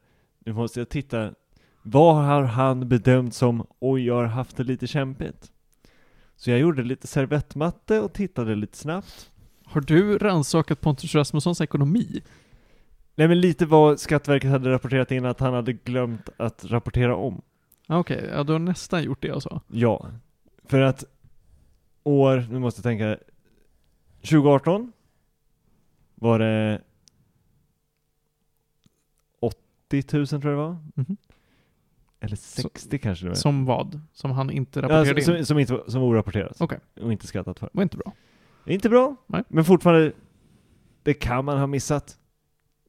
Nu 0.45 0.53
måste 0.53 0.79
jag 0.79 0.89
titta. 0.89 1.33
Vad 1.81 2.15
har 2.15 2.43
han 2.43 2.89
bedömt 2.89 3.33
som, 3.33 3.67
oj 3.79 4.05
jag 4.05 4.15
har 4.15 4.23
haft 4.25 4.57
det 4.57 4.63
lite 4.63 4.87
kämpigt? 4.87 5.51
Så 6.35 6.49
jag 6.51 6.59
gjorde 6.59 6.83
lite 6.83 7.07
servettmatte 7.07 7.99
och 7.99 8.13
tittade 8.13 8.55
lite 8.55 8.77
snabbt. 8.77 9.31
Har 9.65 9.81
du 9.81 10.17
rannsakat 10.17 10.81
Pontus 10.81 11.15
Rasmussons 11.15 11.61
ekonomi? 11.61 12.21
Nej 13.15 13.27
men 13.27 13.41
lite 13.41 13.65
vad 13.65 13.99
Skatteverket 13.99 14.51
hade 14.51 14.71
rapporterat 14.71 15.11
in 15.11 15.25
att 15.25 15.39
han 15.39 15.53
hade 15.53 15.73
glömt 15.73 16.29
att 16.37 16.65
rapportera 16.65 17.15
om. 17.15 17.41
Ah, 17.87 17.97
Okej, 17.99 18.29
ja 18.33 18.43
du 18.43 18.51
har 18.51 18.59
nästan 18.59 19.03
gjort 19.03 19.21
det 19.21 19.27
jag 19.27 19.41
sa. 19.41 19.61
Ja. 19.67 20.07
För 20.65 20.81
att 20.81 21.03
år, 22.03 22.47
nu 22.51 22.59
måste 22.59 22.79
jag 22.79 22.83
tänka, 22.83 23.17
2018 24.21 24.91
var 26.15 26.39
det 26.39 26.81
80 29.39 30.17
000 30.17 30.27
tror 30.27 30.43
jag 30.43 30.51
det 30.51 30.55
var. 30.55 30.77
Mhm. 30.95 31.17
Eller 32.19 32.35
60 32.35 32.99
kanske 32.99 33.25
det 33.25 33.29
var. 33.29 33.35
Som 33.35 33.65
vad? 33.65 34.01
Som 34.13 34.31
han 34.31 34.49
inte 34.49 34.79
ja, 34.79 34.83
rapporterade 34.83 35.21
som, 35.21 35.35
in? 35.35 35.45
som, 35.45 35.45
som 35.45 35.59
inte 35.59 35.91
som 35.91 36.03
orapporterat. 36.03 36.57
Okej. 36.59 36.79
Och 37.01 37.11
inte 37.11 37.27
skattat 37.27 37.59
för. 37.59 37.69
var 37.73 37.83
inte 37.83 37.97
bra. 37.97 38.13
Inte 38.65 38.89
bra, 38.89 39.15
Nej. 39.27 39.43
men 39.47 39.65
fortfarande, 39.65 40.11
det 41.03 41.13
kan 41.13 41.45
man 41.45 41.57
ha 41.57 41.67
missat. 41.67 42.17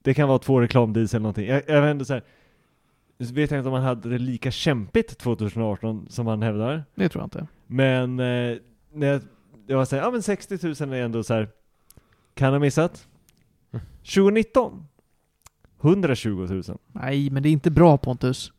Det 0.03 0.15
kan 0.15 0.29
vara 0.29 0.39
två 0.39 0.61
reklamdeals 0.61 1.15
eller 1.15 1.23
någonting. 1.23 1.47
Jag, 1.47 1.63
jag 1.67 1.91
ändå 1.91 2.05
så 2.05 2.13
här, 2.15 2.23
vet 3.19 3.51
jag 3.51 3.61
inte 3.61 3.69
om 3.69 3.75
han 3.75 3.83
hade 3.83 4.09
det 4.09 4.19
lika 4.19 4.51
kämpigt 4.51 5.19
2018 5.19 6.07
som 6.11 6.27
han 6.27 6.43
hävdar. 6.43 6.85
Det 6.95 7.09
tror 7.09 7.23
jag 7.23 7.27
inte. 7.27 7.47
Men 7.67 8.21
eh, 8.21 8.59
när 8.93 9.07
jag, 9.07 9.23
jag 9.67 9.77
var 9.77 9.85
såhär, 9.85 10.03
ja 10.03 10.11
men 10.11 10.23
60 10.23 10.85
000 10.85 10.93
är 10.93 11.03
ändå 11.03 11.23
så 11.23 11.35
här. 11.35 11.49
kan 12.35 12.53
ha 12.53 12.61
missat. 12.61 13.07
2019, 14.03 14.87
120 15.81 16.29
000. 16.29 16.79
Nej, 16.93 17.31
men 17.31 17.43
det 17.43 17.49
är 17.49 17.53
inte 17.53 17.71
bra 17.71 17.99
Pontus. 17.99 18.53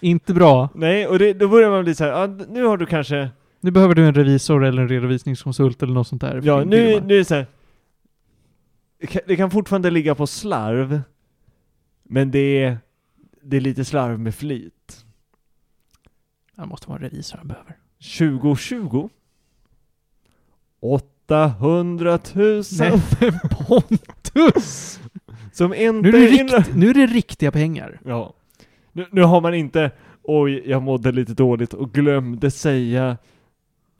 Inte 0.00 0.34
bra. 0.34 0.68
Nej, 0.74 1.06
och 1.06 1.18
det, 1.18 1.32
då 1.32 1.48
börjar 1.48 1.70
man 1.70 1.84
bli 1.84 1.94
så 1.94 2.04
här, 2.04 2.10
ja, 2.10 2.26
nu 2.26 2.64
har 2.64 2.76
du 2.76 2.86
kanske, 2.86 3.30
Nu 3.60 3.70
behöver 3.70 3.94
du 3.94 4.06
en 4.06 4.14
revisor 4.14 4.64
eller 4.64 4.82
en 4.82 4.88
redovisningskonsult 4.88 5.82
eller 5.82 5.94
något 5.94 6.08
sånt 6.08 6.20
där. 6.20 6.40
ja 6.44 6.64
nu, 6.64 7.00
nu 7.00 7.14
är 7.14 7.18
det 7.18 7.24
så 7.24 7.34
här. 7.34 7.46
Det 9.26 9.36
kan, 9.36 9.50
fortfarande 9.50 9.90
ligga 9.90 10.14
på 10.14 10.26
slarv, 10.26 11.00
men 12.02 12.30
det 12.30 12.62
är, 12.62 12.78
det 13.42 13.56
är 13.56 13.60
lite 13.60 13.84
slarv 13.84 14.18
med 14.18 14.34
flit. 14.34 15.04
Det 16.56 16.66
måste 16.66 16.88
vara 16.88 16.98
en 16.98 17.04
revisor 17.10 17.38
han 17.38 17.48
behöver. 17.48 17.76
2020 18.18 19.08
800 20.80 22.18
000 22.34 22.62
Nej, 22.78 23.02
Pontus! 23.50 25.00
som 25.52 25.74
inte 25.74 26.10
Nu 26.10 26.24
är, 26.24 26.30
rikt, 26.30 26.74
nu 26.74 26.90
är 26.90 26.94
det 26.94 27.06
riktiga 27.06 27.52
pengar. 27.52 28.00
Ja. 28.04 28.34
Nu, 28.96 29.06
nu 29.12 29.22
har 29.22 29.40
man 29.40 29.54
inte, 29.54 29.90
oj, 30.22 30.62
jag 30.66 30.82
mådde 30.82 31.12
lite 31.12 31.34
dåligt 31.34 31.74
och 31.74 31.92
glömde 31.92 32.50
säga 32.50 33.16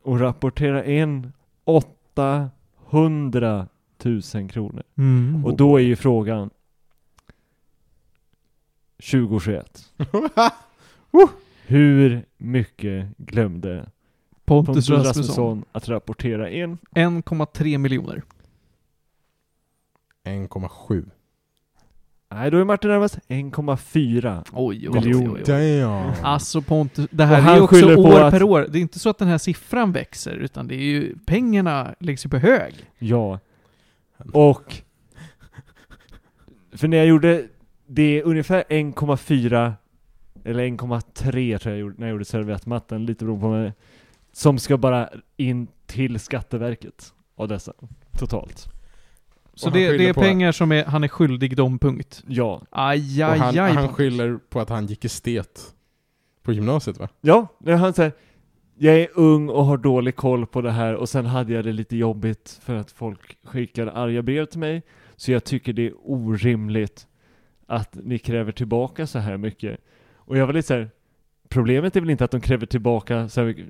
och 0.02 0.20
rapportera 0.20 0.85
in 0.85 1.32
800 1.64 3.68
000 4.05 4.23
kronor. 4.51 4.82
Mm. 4.98 5.47
Och 5.47 5.56
då 5.56 5.77
är 5.77 5.82
ju 5.82 5.97
frågan 5.97 6.51
2021. 8.97 9.93
Hur 11.66 12.27
mycket 12.36 13.16
glömde 13.16 13.90
Pontus, 14.44 14.66
Pontus 14.66 14.90
Rasmusson. 14.90 15.06
Rasmusson 15.06 15.64
att 15.73 15.89
rapportera 15.89 16.51
in? 16.51 16.78
1,3 16.90 17.78
miljoner. 17.78 18.23
1,7. 20.24 21.10
Nej, 22.37 22.51
då 22.51 22.59
är 22.59 22.65
Martin 22.65 22.91
närmast 22.91 23.19
1,4. 23.29 24.45
Oj, 24.53 24.89
oj, 24.89 24.95
Miljoner. 24.95 25.29
oj, 25.35 25.43
oj. 25.47 25.81
Damn. 25.81 26.13
Alltså 26.25 26.63
Pontus, 26.63 27.07
det 27.11 27.25
här 27.25 27.43
Och 27.43 27.49
är 27.51 27.57
ju 27.57 27.61
också 27.63 27.97
år 27.97 28.21
att- 28.21 28.33
per 28.33 28.43
år. 28.43 28.67
Det 28.71 28.79
är 28.79 28.81
inte 28.83 28.99
så 28.99 29.11
att 29.11 29.19
den 29.19 29.29
här 29.29 29.39
siffran 29.39 29.93
växer, 29.93 30.33
utan 30.37 30.69
det 30.69 30.75
är 30.75 30.85
ju, 30.85 31.15
pengarna 31.27 31.95
läggs 32.01 32.27
ju 32.27 32.31
på 32.31 32.37
hög. 32.39 32.75
Ja. 32.99 33.39
Och 34.33 34.75
för 36.73 36.89
när 36.89 36.97
jag 36.97 37.07
gjorde, 37.07 37.45
det 37.87 38.03
är 38.19 38.23
ungefär 38.23 38.65
1,4 38.69 39.73
eller 40.45 40.65
1,3 40.65 41.59
tror 41.59 41.73
jag 41.75 41.81
gjorde, 41.81 41.95
när 41.99 42.07
jag 42.07 42.13
gjorde 42.13 42.25
servettmatten, 42.25 43.07
lite 43.07 43.25
beroende 43.25 43.43
på 43.43 43.49
mig, 43.51 43.73
som 44.33 44.59
ska 44.59 44.77
bara 44.77 45.09
in 45.37 45.67
till 45.87 46.21
Skatteverket 46.21 47.13
av 47.37 47.49
dessa, 47.49 47.73
totalt. 48.19 48.69
Så 49.57 49.66
Och 49.66 49.73
det, 49.73 49.97
det 49.97 50.09
är 50.09 50.12
pengar 50.12 50.53
som 50.53 50.73
är, 50.73 50.85
han 50.85 51.05
är 51.05 51.09
skyldig 51.09 51.57
dem, 51.57 51.78
punkt. 51.78 52.24
Ja. 52.27 52.62
Aj, 52.70 53.24
Och 53.24 53.33
aj, 53.33 53.39
han, 53.39 53.59
aj. 53.59 53.73
han 53.73 53.89
skyller 53.89 54.39
på 54.49 54.61
att 54.61 54.69
han 54.69 54.87
gick 54.87 55.05
estet 55.05 55.61
på 56.43 56.53
gymnasiet 56.53 56.99
va? 56.99 57.09
Ja, 57.20 57.47
han 57.65 57.95
säger 57.95 58.12
jag 58.78 59.01
är 59.01 59.09
ung 59.15 59.49
och 59.49 59.65
har 59.65 59.77
dålig 59.77 60.16
koll 60.16 60.47
på 60.47 60.61
det 60.61 60.70
här 60.70 60.95
och 60.95 61.09
sen 61.09 61.27
hade 61.27 61.53
jag 61.53 61.65
det 61.65 61.73
lite 61.73 61.97
jobbigt 61.97 62.61
för 62.62 62.74
att 62.74 62.91
folk 62.91 63.39
skickade 63.45 63.93
arga 63.93 64.23
brev 64.23 64.45
till 64.45 64.59
mig. 64.59 64.83
Så 65.16 65.33
jag 65.33 65.45
tycker 65.45 65.73
det 65.73 65.87
är 65.87 65.93
orimligt 66.03 67.07
att 67.66 67.95
ni 67.95 68.19
kräver 68.19 68.53
tillbaka 68.53 69.07
så 69.07 69.19
här 69.19 69.37
mycket. 69.37 69.81
Och 70.15 70.39
jag 70.39 70.47
var 70.47 70.53
lite 70.55 70.69
så 70.69 70.74
här, 70.74 70.91
problemet 71.49 71.97
är 71.97 72.01
väl 72.01 72.11
inte 72.11 72.24
att 72.24 72.31
de 72.31 72.41
kräver 72.41 72.66
tillbaka 72.66 73.28
så 73.28 73.41
här 73.41 73.47
mycket. 73.47 73.66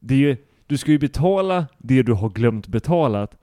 Det 0.00 0.14
är 0.14 0.18
ju, 0.18 0.36
du 0.66 0.78
ska 0.78 0.90
ju 0.90 0.98
betala 0.98 1.66
det 1.78 2.02
du 2.02 2.12
har 2.12 2.28
glömt 2.28 2.66
betalat. 2.66 3.36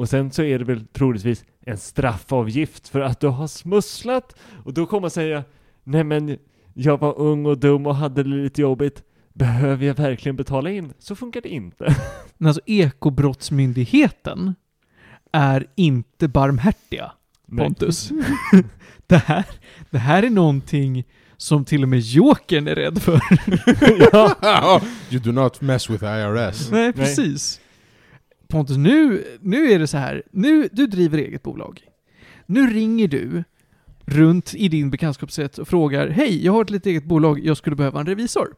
Och 0.00 0.08
sen 0.08 0.30
så 0.30 0.42
är 0.42 0.58
det 0.58 0.64
väl 0.64 0.86
troligtvis 0.86 1.44
en 1.60 1.78
straffavgift 1.78 2.88
för 2.88 3.00
att 3.00 3.20
du 3.20 3.26
har 3.26 3.46
smusslat. 3.46 4.36
Och 4.64 4.74
då 4.74 4.86
kommer 4.86 5.00
man 5.00 5.10
säga, 5.10 5.44
nej 5.84 6.04
men 6.04 6.38
jag 6.74 6.98
var 6.98 7.18
ung 7.18 7.46
och 7.46 7.58
dum 7.58 7.86
och 7.86 7.96
hade 7.96 8.22
det 8.22 8.28
lite 8.28 8.62
jobbigt. 8.62 9.02
Behöver 9.32 9.86
jag 9.86 9.94
verkligen 9.94 10.36
betala 10.36 10.70
in? 10.70 10.92
Så 10.98 11.16
funkar 11.16 11.40
det 11.40 11.48
inte. 11.48 11.96
Men 12.38 12.46
alltså 12.48 12.60
Ekobrottsmyndigheten 12.66 14.54
är 15.32 15.66
inte 15.74 16.28
barmhärtiga, 16.28 17.12
Nej. 17.46 17.64
Pontus. 17.64 18.10
det, 19.06 19.16
här, 19.16 19.44
det 19.90 19.98
här 19.98 20.22
är 20.22 20.30
någonting 20.30 21.04
som 21.36 21.64
till 21.64 21.82
och 21.82 21.88
med 21.88 22.00
Jokern 22.00 22.68
är 22.68 22.74
rädd 22.74 23.02
för. 23.02 23.20
ja. 24.42 24.80
you 25.10 25.22
do 25.22 25.32
not 25.32 25.60
mess 25.60 25.90
with 25.90 26.04
IRS. 26.04 26.70
Nej, 26.70 26.92
precis. 26.92 27.60
Pontus, 28.50 28.76
nu, 28.76 29.24
nu 29.40 29.72
är 29.72 29.78
det 29.78 29.86
så 29.86 29.96
här. 29.96 30.22
Nu, 30.30 30.68
du 30.72 30.86
driver 30.86 31.18
eget 31.18 31.42
bolag. 31.42 31.80
Nu 32.46 32.66
ringer 32.66 33.08
du 33.08 33.44
runt 34.04 34.54
i 34.54 34.68
din 34.68 34.90
bekantskapskrets 34.90 35.58
och 35.58 35.68
frågar 35.68 36.08
Hej, 36.08 36.44
jag 36.44 36.52
har 36.52 36.62
ett 36.62 36.70
litet 36.70 36.86
eget 36.86 37.04
bolag, 37.04 37.40
jag 37.44 37.56
skulle 37.56 37.76
behöva 37.76 38.00
en 38.00 38.06
revisor. 38.06 38.48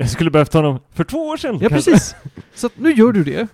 Jag 0.00 0.10
skulle 0.10 0.30
behövt 0.30 0.52
honom 0.52 0.78
för 0.92 1.04
två 1.04 1.18
år 1.18 1.36
sedan. 1.36 1.58
Ja, 1.62 1.68
kanske. 1.68 1.90
precis. 1.90 2.14
Så 2.54 2.66
att 2.66 2.78
nu 2.78 2.92
gör 2.92 3.12
du 3.12 3.24
det. 3.24 3.48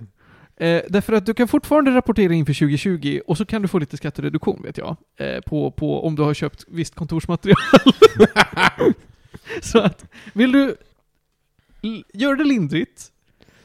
Eh, 0.57 0.83
därför 0.89 1.13
att 1.13 1.27
du 1.27 1.35
kan 1.35 1.49
fortfarande 1.49 1.91
rapportera 1.95 2.35
in 2.35 2.47
för 2.47 2.55
2020 2.55 3.21
och 3.27 3.39
så 3.39 3.45
kan 3.45 3.63
du 3.63 3.69
få 3.69 3.79
lite 3.79 3.97
skattereduktion 3.97 4.63
vet 4.63 4.79
jag. 4.79 4.97
Eh, 5.17 5.41
på, 5.41 5.71
på 5.71 6.07
om 6.07 6.17
du 6.17 6.23
har 6.23 6.35
köpt 6.35 6.65
visst 6.69 6.95
kontorsmaterial. 6.95 7.57
så 9.63 9.79
att, 9.79 10.05
vill 10.33 10.53
du 10.53 10.77
göra 12.13 12.37
det 12.37 12.45
lindrigt 12.45 13.13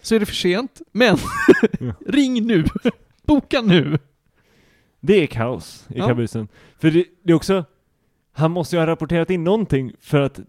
så 0.10 0.16
är 0.16 0.20
det 0.20 0.26
för 0.26 0.34
sent, 0.36 0.82
men 0.92 1.18
Ja. 1.80 1.94
ring 2.08 2.48
nu. 2.48 2.66
Boka 3.28 3.62
nu. 3.62 3.98
Det 5.00 5.24
är 5.24 5.28
kaos 5.28 5.86
i 5.90 5.98
Ja. 5.98 6.08
kabysen. 6.08 6.48
För 6.80 6.92
det, 6.92 7.06
det 7.24 7.32
är 7.32 7.36
också, 7.36 7.66
han 8.32 8.52
måste 8.52 8.76
ju 8.76 8.80
ha 8.80 8.88
rapporterat 8.88 9.30
in 9.30 9.44
någonting 9.44 9.94
för 10.00 10.22
att 10.22 10.40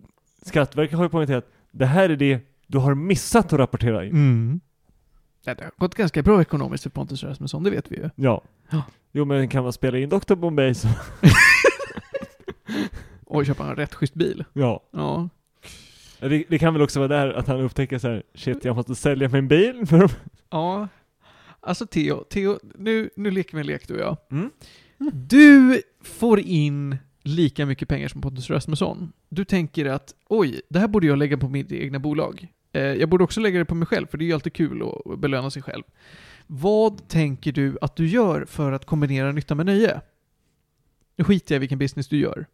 Skatteverket 0.46 0.96
har 0.96 1.04
ju 1.04 1.08
poängterat 1.10 1.50
det 1.70 1.86
här 1.86 2.10
är 2.10 2.16
det 2.16 2.40
du 2.66 2.78
har 2.78 2.94
missat 2.94 3.52
att 3.52 3.58
rapportera 3.58 4.04
in. 4.04 4.10
Mm. 4.10 4.60
Ja, 5.44 5.54
det 5.54 5.64
har 5.64 5.72
gått 5.78 5.94
ganska 5.94 6.22
bra 6.22 6.40
ekonomiskt 6.40 6.82
för 6.82 6.90
Pontus 6.90 7.22
Rasmusson, 7.24 7.62
det 7.62 7.70
vet 7.70 7.92
vi 7.92 7.96
ju. 7.96 8.10
Ja. 8.14 8.42
Ja. 8.70 8.82
Jo 9.12 9.24
men 9.24 9.48
kan 9.48 9.62
man 9.62 9.72
spela 9.72 9.98
in 9.98 10.08
Dr. 10.08 10.34
Bombay 10.34 10.74
så, 10.74 10.88
Och 13.26 13.46
köpa 13.46 13.64
en 13.70 13.76
rätt 13.76 13.94
schysst 13.94 14.14
bil. 14.14 14.44
ja. 14.52 14.82
Ja. 14.92 15.28
Det, 16.20 16.44
det 16.48 16.58
kan 16.58 16.72
väl 16.74 16.82
också 16.82 16.98
vara 16.98 17.08
där 17.08 17.32
att 17.32 17.46
han 17.46 17.60
upptäcker 17.60 17.98
så 17.98 18.08
här, 18.08 18.22
shit 18.34 18.64
jag 18.64 18.76
måste 18.76 18.94
sälja 18.94 19.28
min 19.28 19.48
bil 19.48 19.86
för 19.88 20.10
Ja. 20.50 20.88
Alltså 21.60 21.86
Theo, 21.86 22.24
Theo 22.24 22.58
nu, 22.74 23.10
nu 23.16 23.30
leker 23.30 23.54
vi 23.56 23.60
en 23.60 23.66
lek 23.66 23.88
du 23.88 23.94
och 23.94 24.00
jag. 24.00 24.16
mm. 24.30 24.50
Du 25.12 25.82
får 26.02 26.40
in 26.40 26.96
lika 27.22 27.66
mycket 27.66 27.88
pengar 27.88 28.08
som 28.08 28.20
Pontus 28.20 28.50
Rasmusson. 28.50 29.12
Du 29.28 29.44
tänker 29.44 29.86
att 29.86 30.14
oj, 30.28 30.60
det 30.68 30.78
här 30.78 30.88
borde 30.88 31.06
jag 31.06 31.18
lägga 31.18 31.38
på 31.38 31.48
mitt 31.48 31.72
egna 31.72 31.98
bolag. 31.98 32.48
Eh, 32.72 32.82
jag 32.82 33.08
borde 33.08 33.24
också 33.24 33.40
lägga 33.40 33.58
det 33.58 33.64
på 33.64 33.74
mig 33.74 33.86
själv, 33.86 34.06
för 34.06 34.18
det 34.18 34.24
är 34.24 34.26
ju 34.26 34.32
alltid 34.32 34.52
kul 34.52 34.82
att 34.82 35.18
belöna 35.18 35.50
sig 35.50 35.62
själv. 35.62 35.82
Vad 36.46 37.08
tänker 37.08 37.52
du 37.52 37.78
att 37.80 37.96
du 37.96 38.06
gör 38.06 38.44
för 38.44 38.72
att 38.72 38.84
kombinera 38.84 39.32
nytta 39.32 39.54
med 39.54 39.66
nöje? 39.66 40.00
Nu 41.16 41.24
skiter 41.24 41.54
jag 41.54 41.58
i 41.58 41.60
vilken 41.60 41.78
business 41.78 42.08
du 42.08 42.18
gör. 42.18 42.46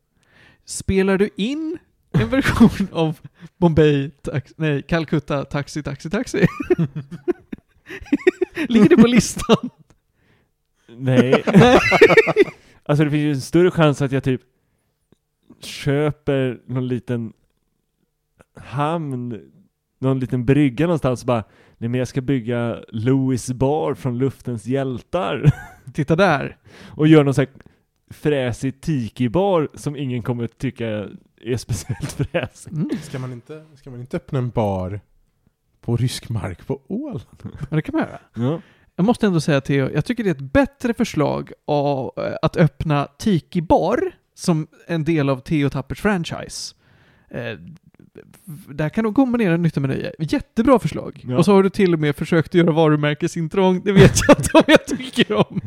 Spelar 0.64 1.18
du 1.18 1.30
in 1.36 1.78
en 2.22 2.28
version 2.28 2.88
av 2.92 3.18
Bombay, 3.56 4.10
tax, 4.10 4.54
nej, 4.56 4.82
Calcutta, 4.82 5.44
Taxi, 5.44 5.82
Taxi, 5.82 6.10
Taxi? 6.10 6.38
Ligger 8.68 8.88
det 8.88 8.96
på 8.96 9.06
listan? 9.06 9.70
Nej. 10.88 11.42
alltså 12.84 13.04
det 13.04 13.10
finns 13.10 13.22
ju 13.22 13.30
en 13.30 13.40
större 13.40 13.70
chans 13.70 14.02
att 14.02 14.12
jag 14.12 14.24
typ 14.24 14.40
köper 15.60 16.60
någon 16.66 16.88
liten 16.88 17.32
hamn, 18.56 19.40
någon 19.98 20.20
liten 20.20 20.44
brygga 20.44 20.86
någonstans 20.86 21.22
och 21.22 21.26
bara 21.26 21.44
Nej 21.78 21.88
men 21.88 21.98
jag 21.98 22.08
ska 22.08 22.20
bygga 22.20 22.84
Louis 22.88 23.52
Bar 23.52 23.94
från 23.94 24.18
Luftens 24.18 24.66
hjältar 24.66 25.52
Titta 25.92 26.16
där. 26.16 26.56
och 26.84 27.06
göra 27.06 27.22
någon 27.22 27.34
sån 27.34 27.46
här 27.46 27.62
fräsig 28.10 28.80
tiki-bar 28.80 29.68
som 29.74 29.96
ingen 29.96 30.22
kommer 30.22 30.46
tycka 30.46 31.08
är 31.40 31.56
speciellt 31.56 32.12
fräsig. 32.12 32.72
Mm. 32.72 32.90
Ska 33.02 33.18
man 33.18 33.32
inte, 33.32 33.64
ska 33.74 33.90
man 33.90 34.00
inte 34.00 34.16
öppna 34.16 34.38
en 34.38 34.50
bar 34.50 35.00
på 35.80 35.96
rysk 35.96 36.28
mark 36.28 36.66
på 36.66 36.80
Åland? 36.88 37.52
Ja, 37.70 37.76
det 37.76 37.82
kan 37.82 37.92
man 37.94 38.02
göra. 38.02 38.20
Ja. 38.34 38.60
Jag 38.96 39.04
måste 39.06 39.26
ändå 39.26 39.40
säga 39.40 39.60
Theo, 39.60 39.90
jag 39.94 40.04
tycker 40.04 40.24
det 40.24 40.30
är 40.30 40.34
ett 40.34 40.52
bättre 40.52 40.94
förslag 40.94 41.52
av, 41.64 42.12
eh, 42.16 42.36
att 42.42 42.56
öppna 42.56 43.08
Tiki 43.18 43.60
Bar 43.60 44.12
som 44.34 44.66
en 44.86 45.04
del 45.04 45.28
av 45.28 45.40
Theo 45.40 45.70
Tappers 45.70 46.00
franchise. 46.00 46.74
Eh, 47.30 47.58
där 48.68 48.88
kan 48.88 49.04
de 49.04 49.14
kombinera 49.14 49.56
nytta 49.56 49.80
med 49.80 49.90
nöje. 49.90 50.12
Jättebra 50.18 50.78
förslag. 50.78 51.24
Ja. 51.28 51.38
Och 51.38 51.44
så 51.44 51.52
har 51.52 51.62
du 51.62 51.70
till 51.70 51.94
och 51.94 52.00
med 52.00 52.16
försökt 52.16 52.54
göra 52.54 52.72
varumärkesintrång, 52.72 53.82
det 53.84 53.92
vet 53.92 54.12
jag 54.28 54.38
inte 54.38 54.50
om 54.54 54.62
jag 54.66 54.86
tycker 54.86 55.32
om. 55.32 55.60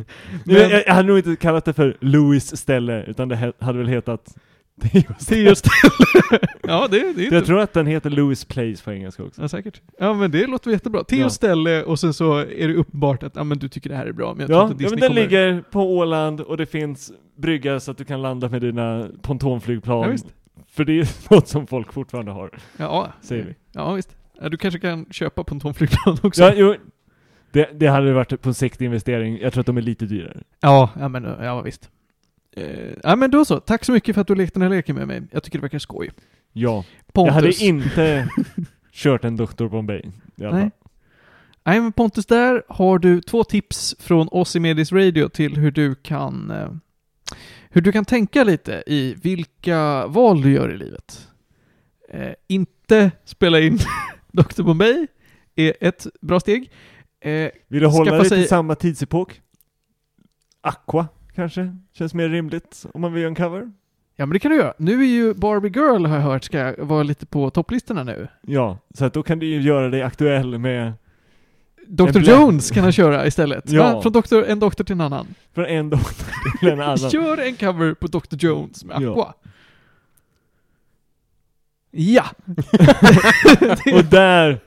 Men 0.43 0.55
jag, 0.55 0.71
jag 0.71 0.93
hade 0.93 1.07
nog 1.07 1.17
inte 1.17 1.35
kallat 1.35 1.65
det 1.65 1.73
för 1.73 1.97
Louis 2.01 2.57
ställe, 2.57 3.03
utan 3.03 3.27
det 3.27 3.53
hade 3.59 3.77
väl 3.77 3.87
hetat 3.87 4.35
Theos 4.81 5.25
Theo 5.25 5.55
ställe. 5.55 6.39
ja, 6.63 6.87
det, 6.91 6.99
det 6.99 7.21
är 7.21 7.23
inte... 7.23 7.35
Jag 7.35 7.45
tror 7.45 7.59
att 7.59 7.73
den 7.73 7.85
heter 7.87 8.09
Louis 8.09 8.45
Place 8.45 8.83
på 8.83 8.91
engelska 8.91 9.23
också. 9.23 9.41
Ja, 9.41 9.47
säkert. 9.47 9.81
Ja, 9.99 10.13
men 10.13 10.31
det 10.31 10.47
låter 10.47 10.71
jättebra. 10.71 11.03
Theo 11.03 11.19
Ja. 11.19 11.29
ställe 11.29 11.83
och 11.83 11.99
sen 11.99 12.13
så 12.13 12.37
är 12.37 12.67
det 12.67 12.73
uppenbart 12.75 13.23
att 13.23 13.35
ja, 13.35 13.43
men 13.43 13.57
du 13.59 13.69
tycker 13.69 13.89
det 13.89 13.95
här 13.95 14.05
är 14.05 14.11
bra, 14.11 14.33
men 14.33 14.39
jag 14.39 14.47
tror 14.47 14.59
Ja, 14.59 14.71
inte 14.71 14.83
ja 14.83 14.89
Disney 14.89 14.89
men 14.89 14.99
den 14.99 15.09
kommer... 15.09 15.21
ligger 15.51 15.63
på 15.71 15.97
Åland 15.97 16.41
och 16.41 16.57
det 16.57 16.65
finns 16.65 17.11
brygga 17.37 17.79
så 17.79 17.91
att 17.91 17.97
du 17.97 18.05
kan 18.05 18.21
landa 18.21 18.49
med 18.49 18.61
dina 18.61 19.07
pontonflygplan. 19.21 20.01
Ja, 20.03 20.09
visst. 20.09 20.27
För 20.71 20.85
det 20.85 20.99
är 20.99 21.07
något 21.35 21.47
som 21.47 21.67
folk 21.67 21.93
fortfarande 21.93 22.31
har, 22.31 22.51
Ja, 22.77 23.07
säger 23.21 23.43
vi. 23.43 23.55
Ja, 23.71 23.93
visst. 23.93 24.15
Ja, 24.41 24.49
du 24.49 24.57
kanske 24.57 24.79
kan 24.79 25.05
köpa 25.11 25.43
pontonflygplan 25.43 26.17
också. 26.23 26.41
Ja, 26.43 26.53
jo, 26.55 26.75
det, 27.51 27.69
det 27.79 27.87
hade 27.87 28.13
varit 28.13 28.41
på 28.41 28.49
en 28.49 28.53
sikt 28.53 28.81
investering. 28.81 29.39
Jag 29.41 29.53
tror 29.53 29.59
att 29.61 29.65
de 29.65 29.77
är 29.77 29.81
lite 29.81 30.05
dyrare. 30.05 30.37
Ja, 30.61 30.89
ja 30.99 31.07
men 31.09 31.23
ja, 31.23 31.61
visst. 31.61 31.89
Eh, 32.55 32.93
ja 33.03 33.15
men 33.15 33.31
då 33.31 33.45
så, 33.45 33.59
tack 33.59 33.85
så 33.85 33.91
mycket 33.91 34.15
för 34.15 34.21
att 34.21 34.27
du 34.27 34.35
lekte 34.35 34.59
den 34.59 34.71
här 34.71 34.77
leken 34.77 34.95
med 34.95 35.07
mig. 35.07 35.21
Jag 35.31 35.43
tycker 35.43 35.57
det 35.57 35.61
verkar 35.61 35.79
skoj. 35.79 36.11
Ja. 36.53 36.85
Pontus. 37.13 37.27
Jag 37.27 37.33
hade 37.33 37.63
inte 37.65 38.29
kört 38.93 39.23
en 39.23 39.35
Dr. 39.37 39.67
Bombay. 39.67 40.01
I 40.35 40.43
alla 40.45 40.51
Nej. 40.55 40.61
fall. 40.61 40.71
Nej 41.63 41.81
men 41.81 41.91
Pontus, 41.91 42.25
där 42.25 42.63
har 42.69 42.99
du 42.99 43.21
två 43.21 43.43
tips 43.43 43.95
från 43.99 44.27
oss 44.31 44.55
i 44.55 44.59
Medis 44.59 44.91
Radio 44.91 45.29
till 45.29 45.57
hur 45.57 45.71
du 45.71 45.95
kan 45.95 46.51
eh, 46.51 46.71
hur 47.69 47.81
du 47.81 47.91
kan 47.91 48.05
tänka 48.05 48.43
lite 48.43 48.83
i 48.87 49.13
vilka 49.23 50.07
val 50.07 50.41
du 50.41 50.51
gör 50.51 50.73
i 50.73 50.77
livet. 50.77 51.27
Eh, 52.09 52.31
inte 52.47 53.11
spela 53.25 53.59
in 53.59 53.77
Dr. 54.31 54.63
Bombay 54.63 55.07
är 55.55 55.73
ett 55.81 56.07
bra 56.21 56.39
steg. 56.39 56.71
Eh, 57.21 57.49
Vill 57.67 57.81
du 57.81 57.87
hålla 57.87 58.23
sig- 58.23 58.29
till 58.29 58.47
samma 58.47 58.75
tidsepok? 58.75 59.41
Aqua, 60.61 61.07
kanske? 61.39 61.75
Känns 61.93 62.13
mer 62.13 62.29
rimligt 62.29 62.85
om 62.93 63.01
man 63.01 63.13
vill 63.13 63.21
göra 63.21 63.29
en 63.29 63.35
cover? 63.35 63.71
ja 64.15 64.25
men 64.25 64.33
det 64.33 64.39
kan 64.39 64.51
du 64.51 64.57
göra. 64.57 64.73
Nu 64.77 65.01
är 65.01 65.07
ju 65.07 65.33
Barbie 65.33 65.69
Girl 65.69 66.05
har 66.05 66.15
jag 66.15 66.23
hört 66.23 66.43
ska 66.43 66.75
vara 66.77 67.03
lite 67.03 67.25
på 67.25 67.49
topplistorna 67.49 68.03
nu. 68.03 68.27
Ja, 68.41 68.77
så 68.93 69.05
att 69.05 69.13
då 69.13 69.23
kan 69.23 69.39
du 69.39 69.45
ju 69.45 69.61
göra 69.61 69.89
dig 69.89 70.01
aktuell 70.01 70.57
med 70.57 70.93
Dr. 71.87 72.19
Jones 72.19 72.71
kan 72.71 72.83
han 72.83 72.91
köra 72.91 73.27
istället. 73.27 73.69
Ja. 73.69 73.93
Va? 73.93 74.01
Från 74.01 74.11
doktor, 74.13 74.45
en 74.45 74.59
doktor 74.59 74.83
till 74.83 74.93
en 74.93 75.01
annan. 75.01 75.27
från 75.53 75.65
en 75.65 75.89
doktor 75.89 76.25
till 76.59 76.69
en 76.69 76.81
annan. 76.81 76.97
Kör 77.11 77.37
en 77.37 77.55
cover 77.55 77.93
på 77.93 78.07
Dr. 78.07 78.35
Jones 78.39 78.85
med 78.85 79.01
Ja. 79.01 79.11
Aqua. 79.11 79.33
Ja! 81.91 82.25
Och 83.93 84.05
där, 84.05 84.59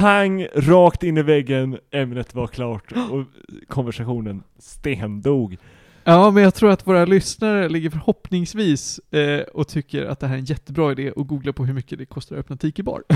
pang, 0.00 0.46
rakt 0.54 1.02
in 1.02 1.18
i 1.18 1.22
väggen, 1.22 1.78
ämnet 1.90 2.34
var 2.34 2.46
klart 2.46 2.92
och 2.92 3.24
konversationen 3.68 4.42
stendog. 4.58 5.56
Ja, 6.04 6.30
men 6.30 6.42
jag 6.42 6.54
tror 6.54 6.70
att 6.70 6.86
våra 6.86 7.04
lyssnare 7.04 7.68
ligger 7.68 7.90
förhoppningsvis 7.90 8.98
eh, 9.10 9.40
och 9.40 9.68
tycker 9.68 10.04
att 10.06 10.20
det 10.20 10.26
här 10.26 10.34
är 10.34 10.38
en 10.38 10.44
jättebra 10.44 10.92
idé 10.92 11.10
och 11.10 11.26
googla 11.26 11.52
på 11.52 11.64
hur 11.64 11.74
mycket 11.74 11.98
det 11.98 12.06
kostar 12.06 12.36
att 12.36 12.40
öppna 12.40 12.56
Tiki 12.56 12.82
Bar. 12.82 13.02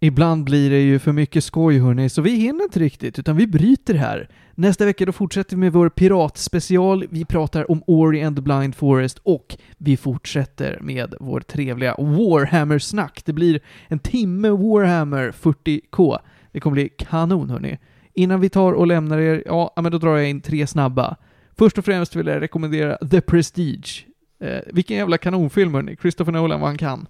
Ibland 0.00 0.44
blir 0.44 0.70
det 0.70 0.80
ju 0.80 0.98
för 0.98 1.12
mycket 1.12 1.44
skoj 1.44 1.78
hörni, 1.78 2.08
så 2.08 2.22
vi 2.22 2.30
hinner 2.30 2.64
inte 2.64 2.80
riktigt, 2.80 3.18
utan 3.18 3.36
vi 3.36 3.46
bryter 3.46 3.94
här. 3.94 4.28
Nästa 4.60 4.84
vecka 4.84 5.06
då 5.06 5.12
fortsätter 5.12 5.56
vi 5.56 5.60
med 5.60 5.72
vår 5.72 5.88
piratspecial. 5.88 7.04
Vi 7.10 7.24
pratar 7.24 7.70
om 7.70 7.82
Ori 7.86 8.22
and 8.22 8.36
the 8.36 8.42
Blind 8.42 8.74
Forest 8.74 9.18
och 9.22 9.56
vi 9.76 9.96
fortsätter 9.96 10.78
med 10.80 11.14
vår 11.20 11.40
trevliga 11.40 11.94
Warhammer-snack. 11.98 13.22
Det 13.24 13.32
blir 13.32 13.60
en 13.88 13.98
timme 13.98 14.48
Warhammer 14.48 15.30
40K. 15.30 16.18
Det 16.52 16.60
kommer 16.60 16.74
bli 16.74 16.88
kanon 16.88 17.50
hörni. 17.50 17.78
Innan 18.14 18.40
vi 18.40 18.48
tar 18.48 18.72
och 18.72 18.86
lämnar 18.86 19.18
er, 19.18 19.42
ja, 19.46 19.72
men 19.76 19.92
då 19.92 19.98
drar 19.98 20.16
jag 20.16 20.30
in 20.30 20.40
tre 20.40 20.66
snabba. 20.66 21.16
Först 21.58 21.78
och 21.78 21.84
främst 21.84 22.16
vill 22.16 22.26
jag 22.26 22.42
rekommendera 22.42 22.96
The 22.96 23.20
Prestige. 23.20 24.06
Eh, 24.40 24.60
vilken 24.72 24.96
jävla 24.96 25.18
kanonfilm 25.18 25.74
hörni. 25.74 25.96
Christopher 25.96 26.32
Nolan, 26.32 26.60
vad 26.60 26.68
han 26.68 26.78
kan. 26.78 27.06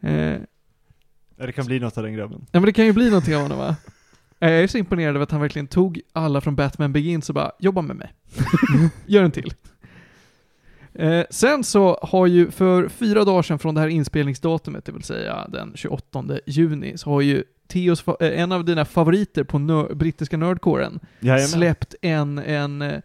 Eh, 0.00 0.36
det 1.36 1.52
kan 1.54 1.66
bli 1.66 1.80
något 1.80 1.98
av 1.98 2.04
den 2.04 2.14
grabben. 2.14 2.46
Ja 2.52 2.60
men 2.60 2.66
det 2.66 2.72
kan 2.72 2.86
ju 2.86 2.92
bli 2.92 3.06
någonting 3.06 3.36
av 3.36 3.42
honom 3.42 3.58
va? 3.58 3.76
Eh, 4.40 4.50
Jag 4.52 4.62
är 4.62 4.66
så 4.66 4.78
imponerad 4.78 5.14
över 5.14 5.22
att 5.22 5.30
han 5.30 5.40
verkligen 5.40 5.66
tog 5.66 6.00
alla 6.12 6.40
från 6.40 6.56
Batman 6.56 6.92
Begins 6.92 7.28
och 7.28 7.34
bara, 7.34 7.52
jobba 7.58 7.82
med 7.82 7.96
mig. 7.96 8.12
Gör 9.06 9.22
en 9.22 9.30
till. 9.30 9.54
Eh, 10.94 11.24
sen 11.30 11.64
så 11.64 11.98
har 12.02 12.26
ju 12.26 12.50
för 12.50 12.88
fyra 12.88 13.24
dagar 13.24 13.42
sedan 13.42 13.58
från 13.58 13.74
det 13.74 13.80
här 13.80 13.88
inspelningsdatumet, 13.88 14.84
det 14.84 14.92
vill 14.92 15.02
säga 15.02 15.46
den 15.48 15.72
28 15.74 16.24
juni, 16.46 16.98
så 16.98 17.10
har 17.10 17.20
ju 17.20 17.44
Theos, 17.68 18.04
eh, 18.08 18.40
en 18.40 18.52
av 18.52 18.64
dina 18.64 18.84
favoriter 18.84 19.44
på 19.44 19.58
nör- 19.58 19.94
brittiska 19.94 20.36
nördkåren, 20.36 21.00
släppt 21.46 21.94
en, 22.02 22.38
en 22.38 23.02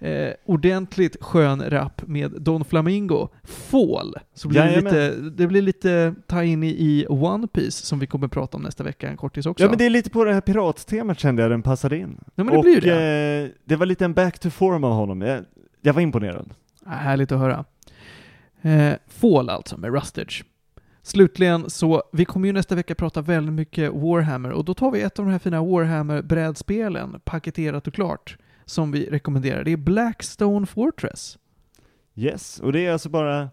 eh, 0.00 0.32
ordentligt 0.44 1.16
skön 1.20 1.70
rap 1.70 2.02
med 2.06 2.30
Don 2.30 2.64
Flamingo, 2.64 3.28
Fall. 3.44 4.14
Så 4.34 4.48
blir 4.48 4.60
det, 4.60 4.80
lite, 4.80 5.10
det 5.16 5.46
blir 5.46 5.62
lite 5.62 6.14
tie-in 6.26 6.62
i, 6.62 6.68
i 6.68 7.06
One 7.08 7.46
Piece 7.46 7.86
som 7.86 7.98
vi 7.98 8.06
kommer 8.06 8.28
prata 8.28 8.56
om 8.56 8.62
nästa 8.62 8.84
vecka, 8.84 9.08
en 9.08 9.16
kortis 9.16 9.46
också. 9.46 9.64
Ja 9.64 9.68
men 9.68 9.78
det 9.78 9.86
är 9.86 9.90
lite 9.90 10.10
på 10.10 10.24
det 10.24 10.32
här 10.32 10.40
pirattemat 10.40 11.18
kände 11.18 11.42
jag 11.42 11.50
den 11.50 11.62
passade 11.62 11.98
in. 11.98 12.16
Ja, 12.34 12.44
men 12.44 12.46
det 12.46 12.58
och 12.58 12.64
blir 12.64 12.80
det. 12.80 13.44
Eh, 13.44 13.50
det 13.64 13.76
var 13.76 13.86
lite 13.86 14.04
en 14.04 14.14
back 14.14 14.38
to 14.38 14.50
form 14.50 14.84
av 14.84 14.92
honom. 14.92 15.22
Jag, 15.22 15.44
jag 15.80 15.92
var 15.92 16.02
imponerad. 16.02 16.54
Ah, 16.86 16.90
Härligt 16.90 17.32
att 17.32 17.38
höra. 17.38 17.64
Eh, 18.62 18.92
Fall 19.08 19.50
alltså, 19.50 19.76
med 19.76 19.94
Rustage. 19.94 20.44
Slutligen 21.02 21.70
så, 21.70 22.02
vi 22.12 22.24
kommer 22.24 22.46
ju 22.46 22.52
nästa 22.52 22.74
vecka 22.74 22.94
prata 22.94 23.22
väldigt 23.22 23.54
mycket 23.54 23.92
Warhammer 23.92 24.50
och 24.50 24.64
då 24.64 24.74
tar 24.74 24.90
vi 24.90 25.00
ett 25.00 25.18
av 25.18 25.24
de 25.24 25.32
här 25.32 25.38
fina 25.38 25.62
Warhammer-brädspelen, 25.62 27.20
paketerat 27.24 27.86
och 27.86 27.94
klart, 27.94 28.36
som 28.70 28.92
vi 28.92 29.06
rekommenderar. 29.10 29.64
Det 29.64 29.70
är 29.70 29.76
Blackstone 29.76 30.66
Fortress. 30.66 31.38
Yes, 32.14 32.60
och 32.60 32.72
det 32.72 32.86
är 32.86 32.92
alltså 32.92 33.08
bara 33.08 33.48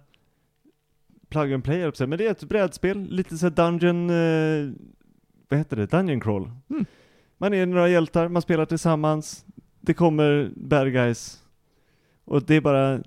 plug 1.29 1.53
and 1.53 1.63
play, 1.63 1.91
men 1.99 2.17
det 2.17 2.27
är 2.27 2.31
ett 2.31 2.43
brädspel, 2.43 3.07
lite 3.09 3.37
så 3.37 3.49
dungeon, 3.49 4.09
eh, 4.09 4.69
vad 5.49 5.59
heter 5.59 5.77
det, 5.77 5.85
dungeon 5.85 6.19
crawl. 6.21 6.51
Och 12.25 12.43
det 12.43 12.55
är 12.55 12.61
bara 12.61 13.03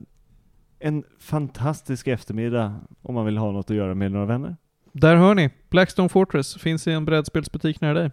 en 0.79 1.05
fantastisk 1.19 2.07
eftermiddag 2.07 2.81
om 3.03 3.15
man 3.15 3.27
vill 3.27 3.37
ha 3.37 3.53
något 3.53 3.71
att 3.71 3.77
göra 3.77 3.95
med 3.95 4.13
några 4.13 4.27
vänner. 4.27 4.57
Där 4.93 5.17
hör 5.17 5.35
ni. 5.35 5.51
Blackstone 5.69 6.09
Fortress 6.09 6.55
finns 6.55 6.87
i 6.87 6.93
en 6.93 7.05
brädspelsbutik 7.05 7.81
nära 7.81 7.95
dig. 7.95 8.11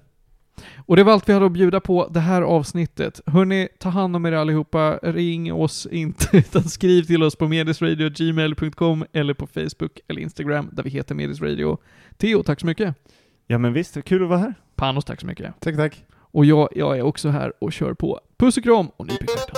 Och 0.75 0.95
det 0.95 1.03
var 1.03 1.13
allt 1.13 1.29
vi 1.29 1.33
hade 1.33 1.45
att 1.45 1.51
bjuda 1.51 1.79
på 1.79 2.07
det 2.11 2.19
här 2.19 2.41
avsnittet. 2.41 3.21
Hörni, 3.25 3.67
ta 3.79 3.89
hand 3.89 4.15
om 4.15 4.25
er 4.25 4.31
allihopa. 4.31 4.99
Ring 5.03 5.53
oss 5.53 5.87
inte, 5.91 6.37
utan 6.37 6.63
skriv 6.63 7.03
till 7.03 7.23
oss 7.23 7.35
på 7.35 7.47
medisradio.gmail.com 7.47 9.05
eller 9.13 9.33
på 9.33 9.47
Facebook 9.47 9.99
eller 10.07 10.21
Instagram 10.21 10.69
där 10.71 10.83
vi 10.83 10.89
heter 10.89 11.15
Medisradio. 11.15 11.77
Theo, 12.17 12.43
tack 12.43 12.59
så 12.59 12.65
mycket. 12.65 12.95
Ja 13.47 13.57
men 13.57 13.73
visst, 13.73 14.03
kul 14.03 14.23
att 14.23 14.29
vara 14.29 14.39
här. 14.39 14.53
Panos, 14.75 15.05
tack 15.05 15.21
så 15.21 15.27
mycket. 15.27 15.53
Tack, 15.59 15.75
tack. 15.75 16.03
Och 16.31 16.45
jag, 16.45 16.69
jag 16.75 16.97
är 16.97 17.01
också 17.01 17.29
här 17.29 17.53
och 17.59 17.73
kör 17.73 17.93
på. 17.93 18.19
Puss 18.37 18.57
och 18.57 18.63
kram 18.63 18.87
och 18.97 19.07
nyp 19.07 19.23
i 19.23 19.27
stjärten. 19.27 19.55